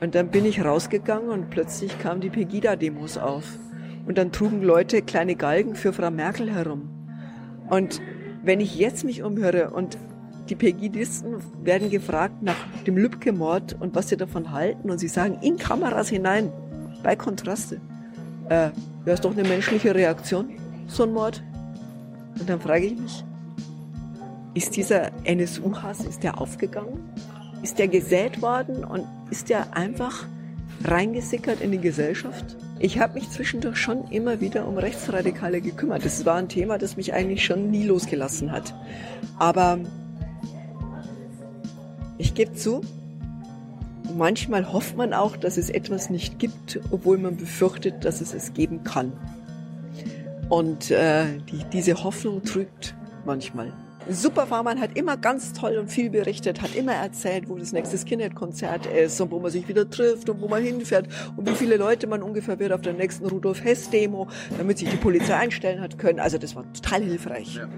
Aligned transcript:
Und 0.00 0.14
dann 0.14 0.28
bin 0.28 0.46
ich 0.46 0.64
rausgegangen 0.64 1.28
und 1.28 1.50
plötzlich 1.50 1.98
kamen 1.98 2.20
die 2.20 2.30
Pegida-Demos 2.30 3.18
auf. 3.18 3.44
Und 4.06 4.16
dann 4.16 4.32
trugen 4.32 4.62
Leute 4.62 5.02
kleine 5.02 5.36
Galgen 5.36 5.74
für 5.74 5.92
Frau 5.92 6.10
Merkel 6.10 6.50
herum. 6.50 6.88
Und 7.68 8.00
wenn 8.42 8.60
ich 8.60 8.76
jetzt 8.76 9.04
mich 9.04 9.22
umhöre 9.22 9.70
und 9.70 9.98
die 10.48 10.56
Pegidisten 10.56 11.36
werden 11.62 11.90
gefragt 11.90 12.42
nach 12.42 12.56
dem 12.86 12.96
Lübcke-Mord 12.96 13.76
und 13.78 13.94
was 13.94 14.08
sie 14.08 14.16
davon 14.16 14.50
halten 14.50 14.90
und 14.90 14.98
sie 14.98 15.08
sagen 15.08 15.38
in 15.42 15.58
Kameras 15.58 16.08
hinein, 16.08 16.50
bei 17.02 17.14
Kontraste. 17.16 17.76
Äh, 18.48 18.70
wäre 19.04 19.14
es 19.14 19.20
doch 19.20 19.32
eine 19.32 19.46
menschliche 19.46 19.94
Reaktion, 19.94 20.50
so 20.88 21.04
ein 21.04 21.12
Mord? 21.12 21.42
Und 22.38 22.48
dann 22.48 22.60
frage 22.60 22.86
ich 22.86 22.98
mich, 22.98 23.24
ist 24.54 24.76
dieser 24.76 25.10
NSU-Hass, 25.24 26.04
ist 26.04 26.22
der 26.22 26.40
aufgegangen? 26.40 26.98
Ist 27.62 27.78
der 27.78 27.88
gesät 27.88 28.40
worden 28.40 28.84
und 28.84 29.06
ist 29.30 29.50
der 29.50 29.76
einfach 29.76 30.26
reingesickert 30.84 31.60
in 31.60 31.72
die 31.72 31.78
Gesellschaft? 31.78 32.56
Ich 32.78 32.98
habe 32.98 33.14
mich 33.14 33.28
zwischendurch 33.30 33.76
schon 33.76 34.08
immer 34.10 34.40
wieder 34.40 34.66
um 34.66 34.78
Rechtsradikale 34.78 35.60
gekümmert. 35.60 36.04
Das 36.04 36.24
war 36.24 36.36
ein 36.36 36.48
Thema, 36.48 36.78
das 36.78 36.96
mich 36.96 37.12
eigentlich 37.12 37.44
schon 37.44 37.70
nie 37.70 37.84
losgelassen 37.84 38.50
hat. 38.50 38.74
Aber 39.38 39.78
ich 42.16 42.32
gebe 42.34 42.54
zu, 42.54 42.80
manchmal 44.16 44.72
hofft 44.72 44.96
man 44.96 45.12
auch, 45.12 45.36
dass 45.36 45.58
es 45.58 45.68
etwas 45.68 46.08
nicht 46.08 46.38
gibt, 46.38 46.80
obwohl 46.90 47.18
man 47.18 47.36
befürchtet, 47.36 48.04
dass 48.06 48.22
es 48.22 48.32
es 48.32 48.54
geben 48.54 48.82
kann. 48.82 49.12
Und 50.48 50.90
äh, 50.90 51.26
die, 51.50 51.64
diese 51.72 52.02
Hoffnung 52.02 52.42
trügt 52.42 52.94
manchmal. 53.26 53.72
Superfarmann 54.08 54.80
hat 54.80 54.96
immer 54.96 55.16
ganz 55.16 55.52
toll 55.52 55.76
und 55.76 55.88
viel 55.88 56.10
berichtet, 56.10 56.62
hat 56.62 56.74
immer 56.74 56.94
erzählt, 56.94 57.48
wo 57.48 57.56
das 57.56 57.72
nächste 57.72 57.98
Skinhead-Konzert 57.98 58.86
ist 58.86 59.20
und 59.20 59.30
wo 59.30 59.38
man 59.38 59.50
sich 59.50 59.68
wieder 59.68 59.88
trifft 59.88 60.28
und 60.30 60.40
wo 60.40 60.48
man 60.48 60.62
hinfährt 60.62 61.08
und 61.36 61.48
wie 61.48 61.54
viele 61.54 61.76
Leute 61.76 62.06
man 62.06 62.22
ungefähr 62.22 62.58
wird 62.58 62.72
auf 62.72 62.80
der 62.80 62.94
nächsten 62.94 63.26
Rudolf 63.26 63.62
Hess-Demo, 63.62 64.28
damit 64.56 64.78
sich 64.78 64.88
die 64.88 64.96
Polizei 64.96 65.36
einstellen 65.36 65.80
hat 65.80 65.98
können. 65.98 66.18
Also 66.18 66.38
das 66.38 66.56
war 66.56 66.64
total 66.72 67.02
hilfreich. 67.02 67.56
Ja. 67.56 67.68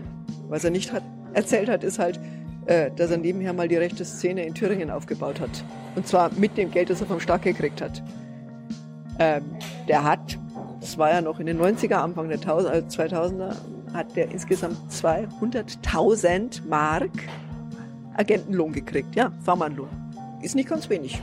Was 0.49 0.65
er 0.65 0.71
nicht 0.71 0.93
hat, 0.93 1.03
erzählt 1.35 1.69
hat, 1.69 1.83
ist 1.83 1.99
halt, 1.99 2.21
äh, 2.67 2.91
dass 2.95 3.11
er 3.11 3.19
nebenher 3.19 3.53
mal 3.53 3.69
die 3.69 3.77
rechte 3.77 4.05
Szene 4.05 4.47
in 4.47 4.55
Thüringen 4.55 4.91
aufgebaut 4.91 5.41
hat. 5.41 5.65
Und 5.97 6.07
zwar 6.07 6.31
mit 6.37 6.57
dem 6.57 6.71
Geld, 6.71 6.91
das 6.91 7.01
er 7.01 7.09
vom 7.09 7.21
Staat 7.21 7.43
gekriegt 7.43 7.81
hat. 7.81 8.03
Ähm, 9.19 9.45
der 9.89 10.05
hat, 10.05 10.39
das 10.81 10.97
war 10.99 11.11
ja 11.11 11.21
noch 11.21 11.41
in 11.41 11.47
den 11.47 11.61
90er, 11.61 11.95
Anfang 11.95 12.29
der 12.29 12.39
2000er, 12.39 13.51
äh, 13.51 13.55
hat 13.93 14.15
der 14.17 14.31
insgesamt 14.31 14.77
200.000 14.91 16.67
Mark 16.67 17.11
Agentenlohn 18.15 18.73
gekriegt. 18.73 19.15
Ja, 19.15 19.33
Fahrmannlohn. 19.45 19.89
Ist 20.43 20.55
nicht 20.55 20.69
ganz 20.69 20.89
wenig. 20.89 21.23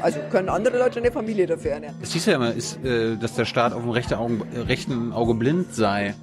Also 0.00 0.20
können 0.30 0.48
andere 0.48 0.78
Leute 0.78 1.00
eine 1.00 1.12
Familie 1.12 1.46
dafür 1.46 1.72
ernähren. 1.72 1.94
Es 2.00 2.12
hieß 2.12 2.26
ja 2.26 2.36
immer, 2.36 2.52
ist, 2.52 2.82
äh, 2.84 3.16
dass 3.16 3.34
der 3.34 3.44
Staat 3.44 3.72
auf 3.72 3.82
dem 3.82 3.90
rechten 3.90 4.14
Auge, 4.14 4.44
rechten 4.68 5.12
Auge 5.12 5.34
blind 5.34 5.74
sei. 5.74 6.14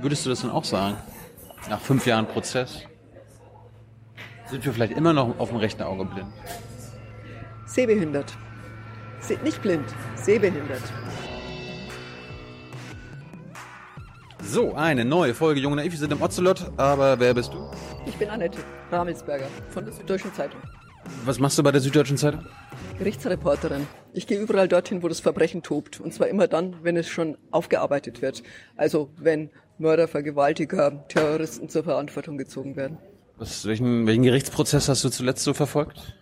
Würdest 0.00 0.24
du 0.24 0.30
das 0.30 0.42
dann 0.42 0.50
auch 0.50 0.64
sagen? 0.64 0.96
Nach 1.68 1.80
fünf 1.80 2.06
Jahren 2.06 2.26
Prozess? 2.26 2.82
Sind 4.50 4.64
wir 4.64 4.72
vielleicht 4.72 4.96
immer 4.96 5.12
noch 5.12 5.38
auf 5.38 5.50
dem 5.50 5.58
rechten 5.58 5.82
Auge 5.82 6.04
blind? 6.04 6.28
Sehbehindert. 7.66 8.36
Nicht 9.42 9.62
blind, 9.62 9.86
sehbehindert. 10.16 10.82
So, 14.46 14.74
eine 14.74 15.04
neue 15.04 15.34
Folge 15.34 15.60
Junge 15.60 15.76
Naiv. 15.76 15.92
Wir 15.92 15.98
sind 15.98 16.12
im 16.12 16.22
Ocelot, 16.22 16.70
aber 16.76 17.18
wer 17.18 17.34
bist 17.34 17.52
du? 17.52 17.70
Ich 18.06 18.14
bin 18.14 18.28
Annette 18.28 18.58
Ramelsberger 18.90 19.46
von 19.70 19.84
der 19.84 19.92
Süddeutschen 19.92 20.32
Zeitung. 20.34 20.60
Was 21.24 21.38
machst 21.38 21.58
du 21.58 21.62
bei 21.62 21.72
der 21.72 21.80
Süddeutschen 21.80 22.16
Zeitung? 22.16 22.46
Gerichtsreporterin. 22.98 23.86
Ich 24.12 24.26
gehe 24.26 24.38
überall 24.38 24.68
dorthin, 24.68 25.02
wo 25.02 25.08
das 25.08 25.20
Verbrechen 25.20 25.62
tobt. 25.62 26.00
Und 26.00 26.14
zwar 26.14 26.28
immer 26.28 26.46
dann, 26.46 26.76
wenn 26.82 26.96
es 26.96 27.08
schon 27.08 27.36
aufgearbeitet 27.50 28.22
wird. 28.22 28.42
Also 28.76 29.10
wenn 29.16 29.50
Mörder, 29.78 30.06
Vergewaltiger, 30.06 31.04
Terroristen 31.08 31.68
zur 31.68 31.84
Verantwortung 31.84 32.38
gezogen 32.38 32.76
werden. 32.76 32.98
Was, 33.36 33.66
welchen, 33.66 34.06
welchen 34.06 34.22
Gerichtsprozess 34.22 34.88
hast 34.88 35.02
du 35.02 35.08
zuletzt 35.08 35.42
so 35.42 35.54
verfolgt? 35.54 36.16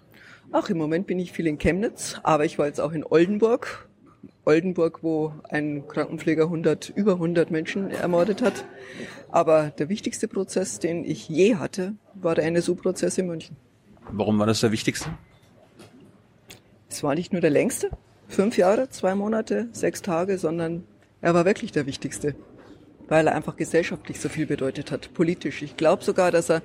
Ach, 0.53 0.71
im 0.71 0.79
Moment 0.79 1.07
bin 1.07 1.19
ich 1.19 1.33
viel 1.33 1.47
in 1.47 1.59
Chemnitz, 1.59 2.17
aber 2.23 2.45
ich 2.45 2.59
war 2.59 2.67
jetzt 2.67 2.81
auch 2.81 2.93
in 2.93 3.05
Oldenburg 3.05 3.89
Oldenburg, 4.45 5.03
wo 5.03 5.33
ein 5.49 5.87
Krankenpfleger 5.87 6.45
100, 6.45 6.91
über 6.91 7.13
100 7.13 7.51
Menschen 7.51 7.91
ermordet 7.91 8.43
hat. 8.43 8.65
Aber 9.31 9.73
der 9.79 9.89
wichtigste 9.89 10.27
Prozess, 10.29 10.79
den 10.79 11.05
ich 11.05 11.29
je 11.29 11.57
hatte, 11.57 11.95
war 12.15 12.35
der 12.35 12.45
NSU-Prozess 12.47 13.19
in 13.19 13.27
München. 13.27 13.57
Warum 14.11 14.39
war 14.39 14.47
das 14.47 14.61
der 14.61 14.73
wichtigste? 14.73 15.11
Es 16.91 17.03
war 17.03 17.15
nicht 17.15 17.33
nur 17.33 17.41
der 17.41 17.51
längste, 17.51 17.91
fünf 18.29 18.59
Jahre, 18.59 18.89
zwei 18.91 19.15
Monate, 19.15 19.69
sechs 19.73 20.03
Tage, 20.03 20.37
sondern 20.39 20.85
er 21.21 21.35
war 21.35 21.45
wirklich 21.45 21.71
der 21.73 21.87
wichtigste, 21.87 22.35
weil 23.09 23.29
er 23.29 23.35
einfach 23.35 23.57
gesellschaftlich 23.57 24.21
so 24.21 24.29
viel 24.29 24.47
bedeutet 24.47 24.91
hat, 24.91 25.15
politisch. 25.15 25.63
Ich 25.63 25.77
glaube 25.77 26.03
sogar, 26.03 26.33
dass 26.33 26.51
er, 26.51 26.63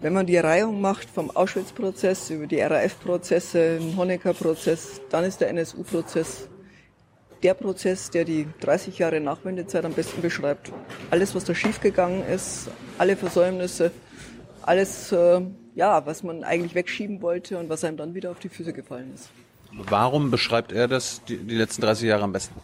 wenn 0.00 0.14
man 0.14 0.26
die 0.26 0.38
Reihung 0.38 0.80
macht 0.80 1.08
vom 1.08 1.30
Auschwitz-Prozess 1.30 2.30
über 2.30 2.46
die 2.46 2.60
RAF-Prozesse, 2.60 3.78
den 3.78 3.96
Honecker-Prozess, 3.96 5.02
dann 5.10 5.24
ist 5.24 5.40
der 5.40 5.50
NSU-Prozess 5.50 6.48
der 7.42 7.54
Prozess, 7.54 8.10
der 8.10 8.24
die 8.24 8.46
30 8.60 8.98
Jahre 8.98 9.20
Nachwendezeit 9.20 9.84
am 9.84 9.92
besten 9.92 10.22
beschreibt. 10.22 10.72
Alles, 11.10 11.34
was 11.34 11.44
da 11.44 11.54
schiefgegangen 11.54 12.26
ist, 12.26 12.70
alle 12.98 13.16
Versäumnisse, 13.16 13.90
alles, 14.62 15.12
äh, 15.12 15.40
ja, 15.74 16.04
was 16.06 16.22
man 16.22 16.44
eigentlich 16.44 16.74
wegschieben 16.74 17.22
wollte 17.22 17.58
und 17.58 17.68
was 17.68 17.84
einem 17.84 17.96
dann 17.96 18.14
wieder 18.14 18.30
auf 18.30 18.38
die 18.38 18.48
Füße 18.48 18.72
gefallen 18.72 19.12
ist. 19.14 19.30
Warum 19.72 20.30
beschreibt 20.30 20.72
er 20.72 20.88
das 20.88 21.22
die, 21.24 21.38
die 21.38 21.56
letzten 21.56 21.82
30 21.82 22.08
Jahre 22.08 22.24
am 22.24 22.32
besten? 22.32 22.54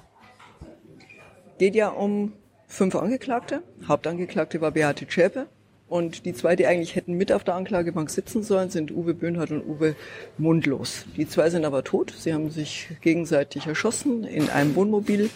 Geht 1.58 1.74
ja 1.74 1.88
um 1.88 2.32
fünf 2.66 2.94
Angeklagte. 2.96 3.62
Hauptangeklagte 3.86 4.60
war 4.60 4.72
Beate 4.72 5.06
Zschäpe. 5.06 5.46
Und 5.88 6.24
die 6.24 6.34
zwei, 6.34 6.56
die 6.56 6.66
eigentlich 6.66 6.96
hätten 6.96 7.14
mit 7.14 7.30
auf 7.32 7.44
der 7.44 7.54
Anklagebank 7.54 8.10
sitzen 8.10 8.42
sollen, 8.42 8.70
sind 8.70 8.90
Uwe 8.90 9.14
Böhnhardt 9.14 9.52
und 9.52 9.64
Uwe 9.66 9.94
Mundlos. 10.36 11.04
Die 11.16 11.28
zwei 11.28 11.48
sind 11.48 11.64
aber 11.64 11.84
tot. 11.84 12.12
Sie 12.16 12.34
haben 12.34 12.50
sich 12.50 12.88
gegenseitig 13.02 13.66
erschossen 13.66 14.24
in 14.24 14.50
einem 14.50 14.74
Wohnmobil, 14.74 15.30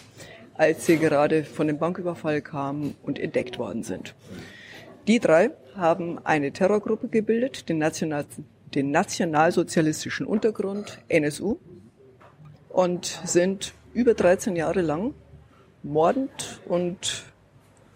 als 0.55 0.85
sie 0.85 0.97
gerade 0.97 1.45
von 1.45 1.67
dem 1.67 1.77
Banküberfall 1.77 2.41
kamen 2.41 2.95
und 3.01 3.17
entdeckt 3.17 3.59
worden 3.59 3.83
sind. 3.83 4.13
Die 5.07 5.19
drei 5.19 5.51
haben 5.75 6.19
eine 6.25 6.51
Terrorgruppe 6.51 7.07
gebildet, 7.07 7.69
den, 7.69 7.77
National, 7.77 8.25
den 8.75 8.91
Nationalsozialistischen 8.91 10.27
Untergrund, 10.27 10.99
NSU, 11.07 11.57
und 12.69 13.21
sind 13.25 13.73
über 13.93 14.13
13 14.13 14.55
Jahre 14.55 14.81
lang 14.81 15.13
mordend 15.83 16.61
und 16.65 17.23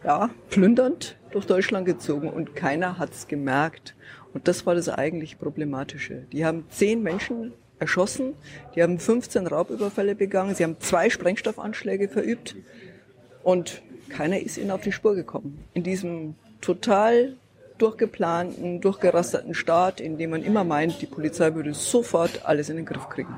ja, 0.03 0.29
plündernd 0.49 1.17
durch 1.35 1.45
Deutschland 1.45 1.85
gezogen 1.85 2.29
und 2.29 2.55
keiner 2.55 2.97
hat's 2.97 3.27
gemerkt. 3.27 3.93
Und 4.33 4.47
das 4.47 4.65
war 4.65 4.73
das 4.73 4.87
eigentlich 4.87 5.37
Problematische. 5.37 6.23
Die 6.31 6.45
haben 6.45 6.63
zehn 6.69 7.03
Menschen 7.03 7.51
erschossen, 7.77 8.35
die 8.73 8.81
haben 8.81 8.99
15 8.99 9.45
Raubüberfälle 9.45 10.15
begangen, 10.15 10.55
sie 10.55 10.63
haben 10.63 10.77
zwei 10.79 11.09
Sprengstoffanschläge 11.09 12.07
verübt 12.07 12.55
und 13.43 13.81
keiner 14.07 14.39
ist 14.39 14.57
ihnen 14.57 14.71
auf 14.71 14.79
die 14.79 14.93
Spur 14.93 15.13
gekommen. 15.13 15.65
In 15.73 15.83
diesem 15.83 16.35
total 16.61 17.35
durchgeplanten, 17.79 18.79
durchgerasterten 18.79 19.53
Staat, 19.53 19.99
in 19.99 20.17
dem 20.17 20.29
man 20.29 20.41
immer 20.41 20.63
meint, 20.63 21.01
die 21.01 21.05
Polizei 21.05 21.53
würde 21.53 21.73
sofort 21.73 22.45
alles 22.45 22.69
in 22.69 22.77
den 22.77 22.85
Griff 22.85 23.09
kriegen. 23.09 23.37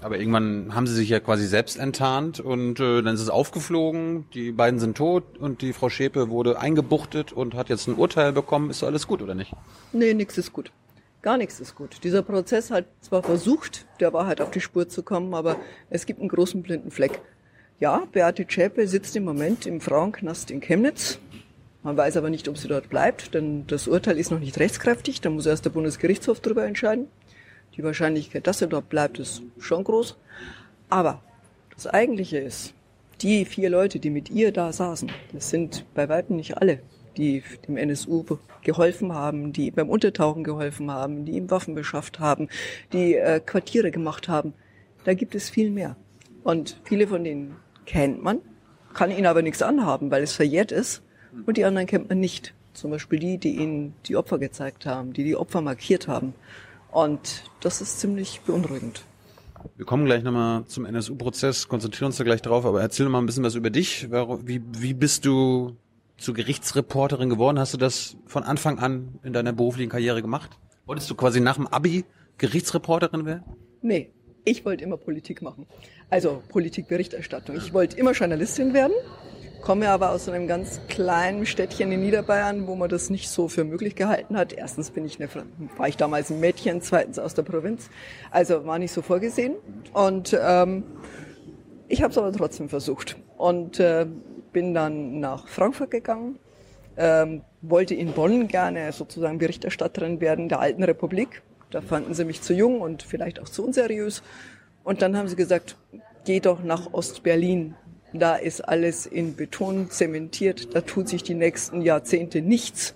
Aber 0.00 0.18
irgendwann 0.18 0.74
haben 0.74 0.86
sie 0.86 0.94
sich 0.94 1.08
ja 1.08 1.18
quasi 1.18 1.46
selbst 1.46 1.76
enttarnt 1.76 2.38
und 2.38 2.78
äh, 2.78 3.02
dann 3.02 3.14
ist 3.14 3.20
es 3.20 3.30
aufgeflogen, 3.30 4.26
die 4.32 4.52
beiden 4.52 4.78
sind 4.78 4.96
tot 4.96 5.38
und 5.38 5.60
die 5.60 5.72
Frau 5.72 5.88
Schäpe 5.88 6.30
wurde 6.30 6.60
eingebuchtet 6.60 7.32
und 7.32 7.54
hat 7.54 7.68
jetzt 7.68 7.88
ein 7.88 7.96
Urteil 7.96 8.32
bekommen. 8.32 8.70
Ist 8.70 8.84
alles 8.84 9.06
gut, 9.06 9.22
oder 9.22 9.34
nicht? 9.34 9.52
Nee, 9.92 10.14
nichts 10.14 10.38
ist 10.38 10.52
gut. 10.52 10.70
Gar 11.20 11.36
nichts 11.36 11.58
ist 11.58 11.74
gut. 11.74 12.04
Dieser 12.04 12.22
Prozess 12.22 12.70
hat 12.70 12.86
zwar 13.00 13.24
versucht, 13.24 13.86
der 13.98 14.12
Wahrheit 14.12 14.40
auf 14.40 14.52
die 14.52 14.60
Spur 14.60 14.88
zu 14.88 15.02
kommen, 15.02 15.34
aber 15.34 15.56
es 15.90 16.06
gibt 16.06 16.20
einen 16.20 16.28
großen 16.28 16.62
blinden 16.62 16.92
Fleck. 16.92 17.20
Ja, 17.80 18.04
Beate 18.12 18.46
Zschäpe 18.46 18.86
sitzt 18.86 19.16
im 19.16 19.24
Moment 19.24 19.66
im 19.66 19.80
Frauenknast 19.80 20.52
in 20.52 20.60
Chemnitz. 20.60 21.18
Man 21.82 21.96
weiß 21.96 22.16
aber 22.16 22.30
nicht, 22.30 22.48
ob 22.48 22.56
sie 22.56 22.68
dort 22.68 22.88
bleibt, 22.88 23.34
denn 23.34 23.66
das 23.66 23.88
Urteil 23.88 24.18
ist 24.18 24.30
noch 24.30 24.40
nicht 24.40 24.58
rechtskräftig. 24.58 25.20
Da 25.20 25.30
muss 25.30 25.46
erst 25.46 25.64
der 25.64 25.70
Bundesgerichtshof 25.70 26.40
darüber 26.40 26.64
entscheiden. 26.64 27.08
Die 27.78 27.84
Wahrscheinlichkeit, 27.84 28.48
dass 28.48 28.60
er 28.60 28.66
dort 28.66 28.88
bleibt, 28.88 29.20
ist 29.20 29.40
schon 29.60 29.84
groß. 29.84 30.16
Aber 30.88 31.22
das 31.74 31.86
Eigentliche 31.86 32.38
ist, 32.38 32.74
die 33.20 33.44
vier 33.44 33.70
Leute, 33.70 34.00
die 34.00 34.10
mit 34.10 34.30
ihr 34.30 34.52
da 34.52 34.72
saßen, 34.72 35.12
das 35.32 35.50
sind 35.50 35.84
bei 35.94 36.08
weitem 36.08 36.36
nicht 36.36 36.58
alle, 36.58 36.80
die 37.16 37.44
dem 37.68 37.76
NSU 37.76 38.24
geholfen 38.62 39.14
haben, 39.14 39.52
die 39.52 39.70
beim 39.70 39.88
Untertauchen 39.88 40.42
geholfen 40.42 40.90
haben, 40.90 41.24
die 41.24 41.36
ihm 41.36 41.50
Waffen 41.50 41.76
beschafft 41.76 42.18
haben, 42.18 42.48
die 42.92 43.14
äh, 43.14 43.38
Quartiere 43.38 43.92
gemacht 43.92 44.26
haben. 44.26 44.54
Da 45.04 45.14
gibt 45.14 45.36
es 45.36 45.48
viel 45.48 45.70
mehr. 45.70 45.94
Und 46.42 46.80
viele 46.82 47.06
von 47.06 47.22
denen 47.22 47.56
kennt 47.86 48.20
man, 48.24 48.40
kann 48.92 49.12
ihnen 49.12 49.26
aber 49.26 49.42
nichts 49.42 49.62
anhaben, 49.62 50.10
weil 50.10 50.24
es 50.24 50.32
verjährt 50.32 50.72
ist. 50.72 51.02
Und 51.46 51.56
die 51.56 51.64
anderen 51.64 51.86
kennt 51.86 52.08
man 52.08 52.18
nicht. 52.18 52.54
Zum 52.72 52.90
Beispiel 52.90 53.20
die, 53.20 53.38
die 53.38 53.56
ihnen 53.56 53.94
die 54.06 54.16
Opfer 54.16 54.38
gezeigt 54.38 54.84
haben, 54.84 55.12
die 55.12 55.22
die 55.22 55.36
Opfer 55.36 55.60
markiert 55.60 56.08
haben. 56.08 56.34
Und 56.98 57.44
das 57.60 57.80
ist 57.80 58.00
ziemlich 58.00 58.40
beunruhigend. 58.40 59.04
Wir 59.76 59.86
kommen 59.86 60.04
gleich 60.04 60.24
nochmal 60.24 60.64
zum 60.64 60.84
NSU-Prozess, 60.84 61.68
konzentrieren 61.68 62.06
uns 62.06 62.16
da 62.16 62.24
gleich 62.24 62.42
drauf, 62.42 62.64
aber 62.64 62.80
erzähl 62.80 63.06
doch 63.06 63.12
mal 63.12 63.20
ein 63.20 63.26
bisschen 63.26 63.44
was 63.44 63.54
über 63.54 63.70
dich. 63.70 64.10
Wie, 64.10 64.60
wie 64.72 64.94
bist 64.94 65.24
du 65.24 65.76
zur 66.16 66.34
Gerichtsreporterin 66.34 67.30
geworden? 67.30 67.60
Hast 67.60 67.72
du 67.72 67.78
das 67.78 68.16
von 68.26 68.42
Anfang 68.42 68.80
an 68.80 69.20
in 69.22 69.32
deiner 69.32 69.52
beruflichen 69.52 69.90
Karriere 69.90 70.22
gemacht? 70.22 70.58
Wolltest 70.86 71.08
du 71.08 71.14
quasi 71.14 71.38
nach 71.38 71.54
dem 71.54 71.68
Abi 71.68 72.04
Gerichtsreporterin 72.36 73.24
werden? 73.26 73.44
Nee, 73.80 74.10
ich 74.44 74.64
wollte 74.64 74.82
immer 74.82 74.96
Politik 74.96 75.40
machen. 75.40 75.66
Also 76.10 76.42
Politikberichterstattung. 76.48 77.56
Ich 77.58 77.72
wollte 77.72 77.96
immer 77.96 78.10
Journalistin 78.10 78.74
werden, 78.74 78.94
komme 79.60 79.90
aber 79.90 80.10
aus 80.10 80.28
einem 80.28 80.46
ganz 80.46 80.80
kleinen 80.88 81.46
Städtchen 81.46 81.92
in 81.92 82.00
Niederbayern, 82.00 82.66
wo 82.66 82.74
man 82.74 82.88
das 82.88 83.10
nicht 83.10 83.28
so 83.28 83.48
für 83.48 83.64
möglich 83.64 83.94
gehalten 83.94 84.36
hat. 84.36 84.52
Erstens 84.52 84.90
bin 84.90 85.04
ich 85.04 85.20
eine, 85.20 85.28
war 85.76 85.88
ich 85.88 85.96
damals 85.96 86.30
ein 86.30 86.40
Mädchen, 86.40 86.80
zweitens 86.80 87.18
aus 87.18 87.34
der 87.34 87.42
Provinz. 87.42 87.90
Also 88.30 88.66
war 88.66 88.78
nicht 88.78 88.92
so 88.92 89.02
vorgesehen. 89.02 89.54
Und 89.92 90.38
ähm, 90.40 90.84
ich 91.88 92.02
habe 92.02 92.12
es 92.12 92.18
aber 92.18 92.32
trotzdem 92.32 92.68
versucht. 92.68 93.16
Und 93.36 93.80
äh, 93.80 94.06
bin 94.52 94.74
dann 94.74 95.20
nach 95.20 95.48
Frankfurt 95.48 95.90
gegangen, 95.90 96.38
ähm, 96.96 97.42
wollte 97.62 97.94
in 97.94 98.12
Bonn 98.12 98.48
gerne 98.48 98.92
sozusagen 98.92 99.38
Berichterstatterin 99.38 100.20
werden 100.20 100.48
der 100.48 100.60
Alten 100.60 100.82
Republik. 100.82 101.42
Da 101.70 101.80
fanden 101.80 102.14
sie 102.14 102.24
mich 102.24 102.42
zu 102.42 102.54
jung 102.54 102.80
und 102.80 103.02
vielleicht 103.02 103.40
auch 103.40 103.48
zu 103.48 103.64
unseriös. 103.64 104.22
Und 104.84 105.02
dann 105.02 105.16
haben 105.16 105.28
sie 105.28 105.36
gesagt, 105.36 105.76
geh 106.24 106.40
doch 106.40 106.62
nach 106.62 106.92
Ostberlin. 106.92 107.74
Da 108.12 108.36
ist 108.36 108.60
alles 108.60 109.06
in 109.06 109.36
Beton 109.36 109.90
zementiert. 109.90 110.74
Da 110.74 110.80
tut 110.80 111.08
sich 111.08 111.22
die 111.22 111.34
nächsten 111.34 111.82
Jahrzehnte 111.82 112.40
nichts. 112.40 112.94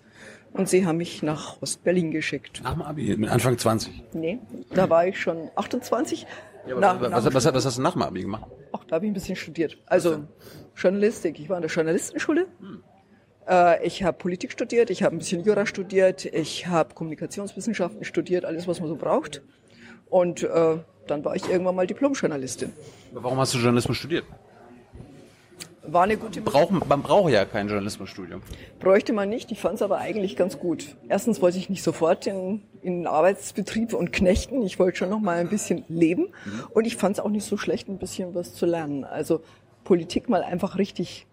Und 0.53 0.69
sie 0.69 0.85
haben 0.85 0.99
mich 0.99 1.23
nach 1.23 1.61
Ostberlin 1.63 2.11
geschickt. 2.11 2.61
Nach 2.63 2.75
dem 2.75 2.83
Abi, 2.83 3.17
mit 3.17 3.31
Anfang 3.31 3.57
20? 3.57 4.03
Nee, 4.13 4.39
da 4.75 4.91
war 4.91 5.07
ich 5.07 5.19
schon 5.19 5.51
28. 5.55 6.27
Ja, 6.67 6.79
nach, 6.79 7.01
was, 7.01 7.11
nach 7.11 7.35
was, 7.35 7.55
was, 7.55 7.65
hast 7.65 7.79
du 7.79 7.83
nach 7.83 7.95
dem 7.95 8.03
Abi 8.03 8.23
gemacht? 8.23 8.45
Ach, 8.73 8.85
da 8.85 8.97
habe 8.97 9.07
ich 9.07 9.11
ein 9.11 9.15
bisschen 9.15 9.37
studiert. 9.37 9.79
Also 9.87 10.25
Journalistik. 10.77 11.39
Ich 11.41 11.49
war 11.49 11.57
in 11.57 11.63
der 11.63 11.71
Journalistenschule. 11.71 12.47
Hm. 12.61 12.83
Äh, 13.49 13.87
ich 13.87 14.03
habe 14.03 14.17
Politik 14.19 14.53
studiert, 14.53 14.91
ich 14.91 15.03
habe 15.03 15.17
ein 15.17 15.19
bisschen 15.19 15.43
Jura 15.43 15.67
studiert, 15.67 16.25
ich 16.25 16.67
habe 16.67 16.95
Kommunikationswissenschaften 16.95 18.05
studiert, 18.05 18.45
alles, 18.45 18.69
was 18.69 18.81
man 18.81 18.89
so 18.89 18.97
braucht. 18.97 19.43
Und 20.09 20.43
äh, 20.43 20.79
dann 21.07 21.25
war 21.25 21.35
ich 21.35 21.49
irgendwann 21.49 21.75
mal 21.75 21.87
Diplomjournalistin. 21.87 22.73
Warum 23.13 23.39
hast 23.39 23.55
du 23.55 23.59
Journalismus 23.59 23.97
studiert? 23.97 24.25
War 25.85 26.05
eine 26.05 26.17
gute 26.17 26.41
Brauchen, 26.41 26.81
Man 26.89 27.03
braucht 27.03 27.33
ja 27.33 27.45
kein 27.45 27.67
Journalismusstudium. 27.69 28.43
Bräuchte 28.79 29.13
man 29.13 29.29
nicht, 29.29 29.51
ich 29.51 29.61
fand 29.61 29.77
es 29.77 29.83
aber 29.83 29.99
eigentlich 29.99 30.37
ganz 30.37 30.59
gut. 30.59 30.97
Erstens 31.09 31.43
wollte 31.43 31.59
ich 31.59 31.69
nicht 31.69 31.83
sofort 31.83 32.27
in, 32.27 32.63
in 32.83 33.01
den 33.01 33.07
Arbeitsbetrieb 33.07 33.93
und 33.93 34.13
knechten, 34.13 34.63
ich 34.63 34.79
wollte 34.79 34.99
schon 34.99 35.11
noch 35.11 35.21
mal 35.21 35.39
ein 35.39 35.49
bisschen 35.49 35.85
leben. 35.89 36.29
Mhm. 36.45 36.65
Und 36.71 36.87
ich 36.87 36.97
fand 36.97 37.17
es 37.17 37.25
auch 37.25 37.31
nicht 37.31 37.45
so 37.45 37.57
schlecht, 37.57 37.89
ein 37.89 37.99
bisschen 37.99 38.35
was 38.35 38.55
zu 38.55 38.65
lernen. 38.65 39.05
Also 39.05 39.43
Politik 39.83 40.29
mal 40.29 40.45
einfach 40.45 40.79
richtig 40.79 41.27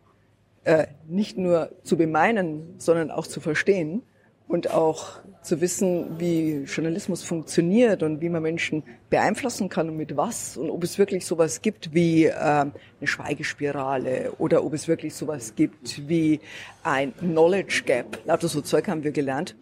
äh, 0.63 0.87
nicht 1.07 1.37
nur 1.37 1.71
zu 1.83 1.95
bemeinen, 1.95 2.75
sondern 2.79 3.11
auch 3.11 3.27
zu 3.27 3.39
verstehen 3.39 4.01
und 4.49 4.71
auch 4.71 5.19
zu 5.43 5.61
wissen, 5.61 6.19
wie 6.19 6.63
Journalismus 6.65 7.23
funktioniert 7.23 8.03
und 8.03 8.19
wie 8.19 8.29
man 8.29 8.41
Menschen 8.41 8.83
beeinflussen 9.09 9.69
kann 9.69 9.87
und 9.89 9.95
mit 9.95 10.17
was 10.17 10.57
und 10.57 10.71
ob 10.71 10.83
es 10.83 10.97
wirklich 10.97 11.25
sowas 11.25 11.61
gibt 11.61 11.93
wie 11.93 12.25
äh, 12.25 12.33
eine 12.33 12.73
Schweigespirale 13.03 14.33
oder 14.39 14.65
ob 14.65 14.73
es 14.73 14.87
wirklich 14.87 15.13
sowas 15.13 15.53
gibt 15.55 16.09
wie 16.09 16.41
ein 16.83 17.15
Knowledge 17.17 17.83
Gap. 17.85 18.19
Lauter 18.25 18.47
so 18.47 18.61
Zeug 18.61 18.87
haben 18.87 19.03
wir 19.03 19.11
gelernt. 19.11 19.55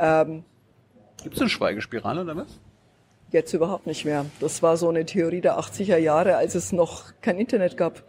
Ähm, 0.00 0.42
gibt 1.22 1.36
es 1.36 1.40
eine 1.40 1.48
Schweigespirale 1.48 2.22
oder 2.22 2.36
was? 2.36 2.60
Jetzt 3.30 3.52
überhaupt 3.54 3.86
nicht 3.86 4.04
mehr. 4.04 4.26
Das 4.40 4.62
war 4.62 4.76
so 4.76 4.88
eine 4.88 5.06
Theorie 5.06 5.42
der 5.42 5.60
80er 5.60 5.96
Jahre, 5.96 6.36
als 6.36 6.56
es 6.56 6.72
noch 6.72 7.12
kein 7.20 7.38
Internet 7.38 7.76
gab. 7.76 8.02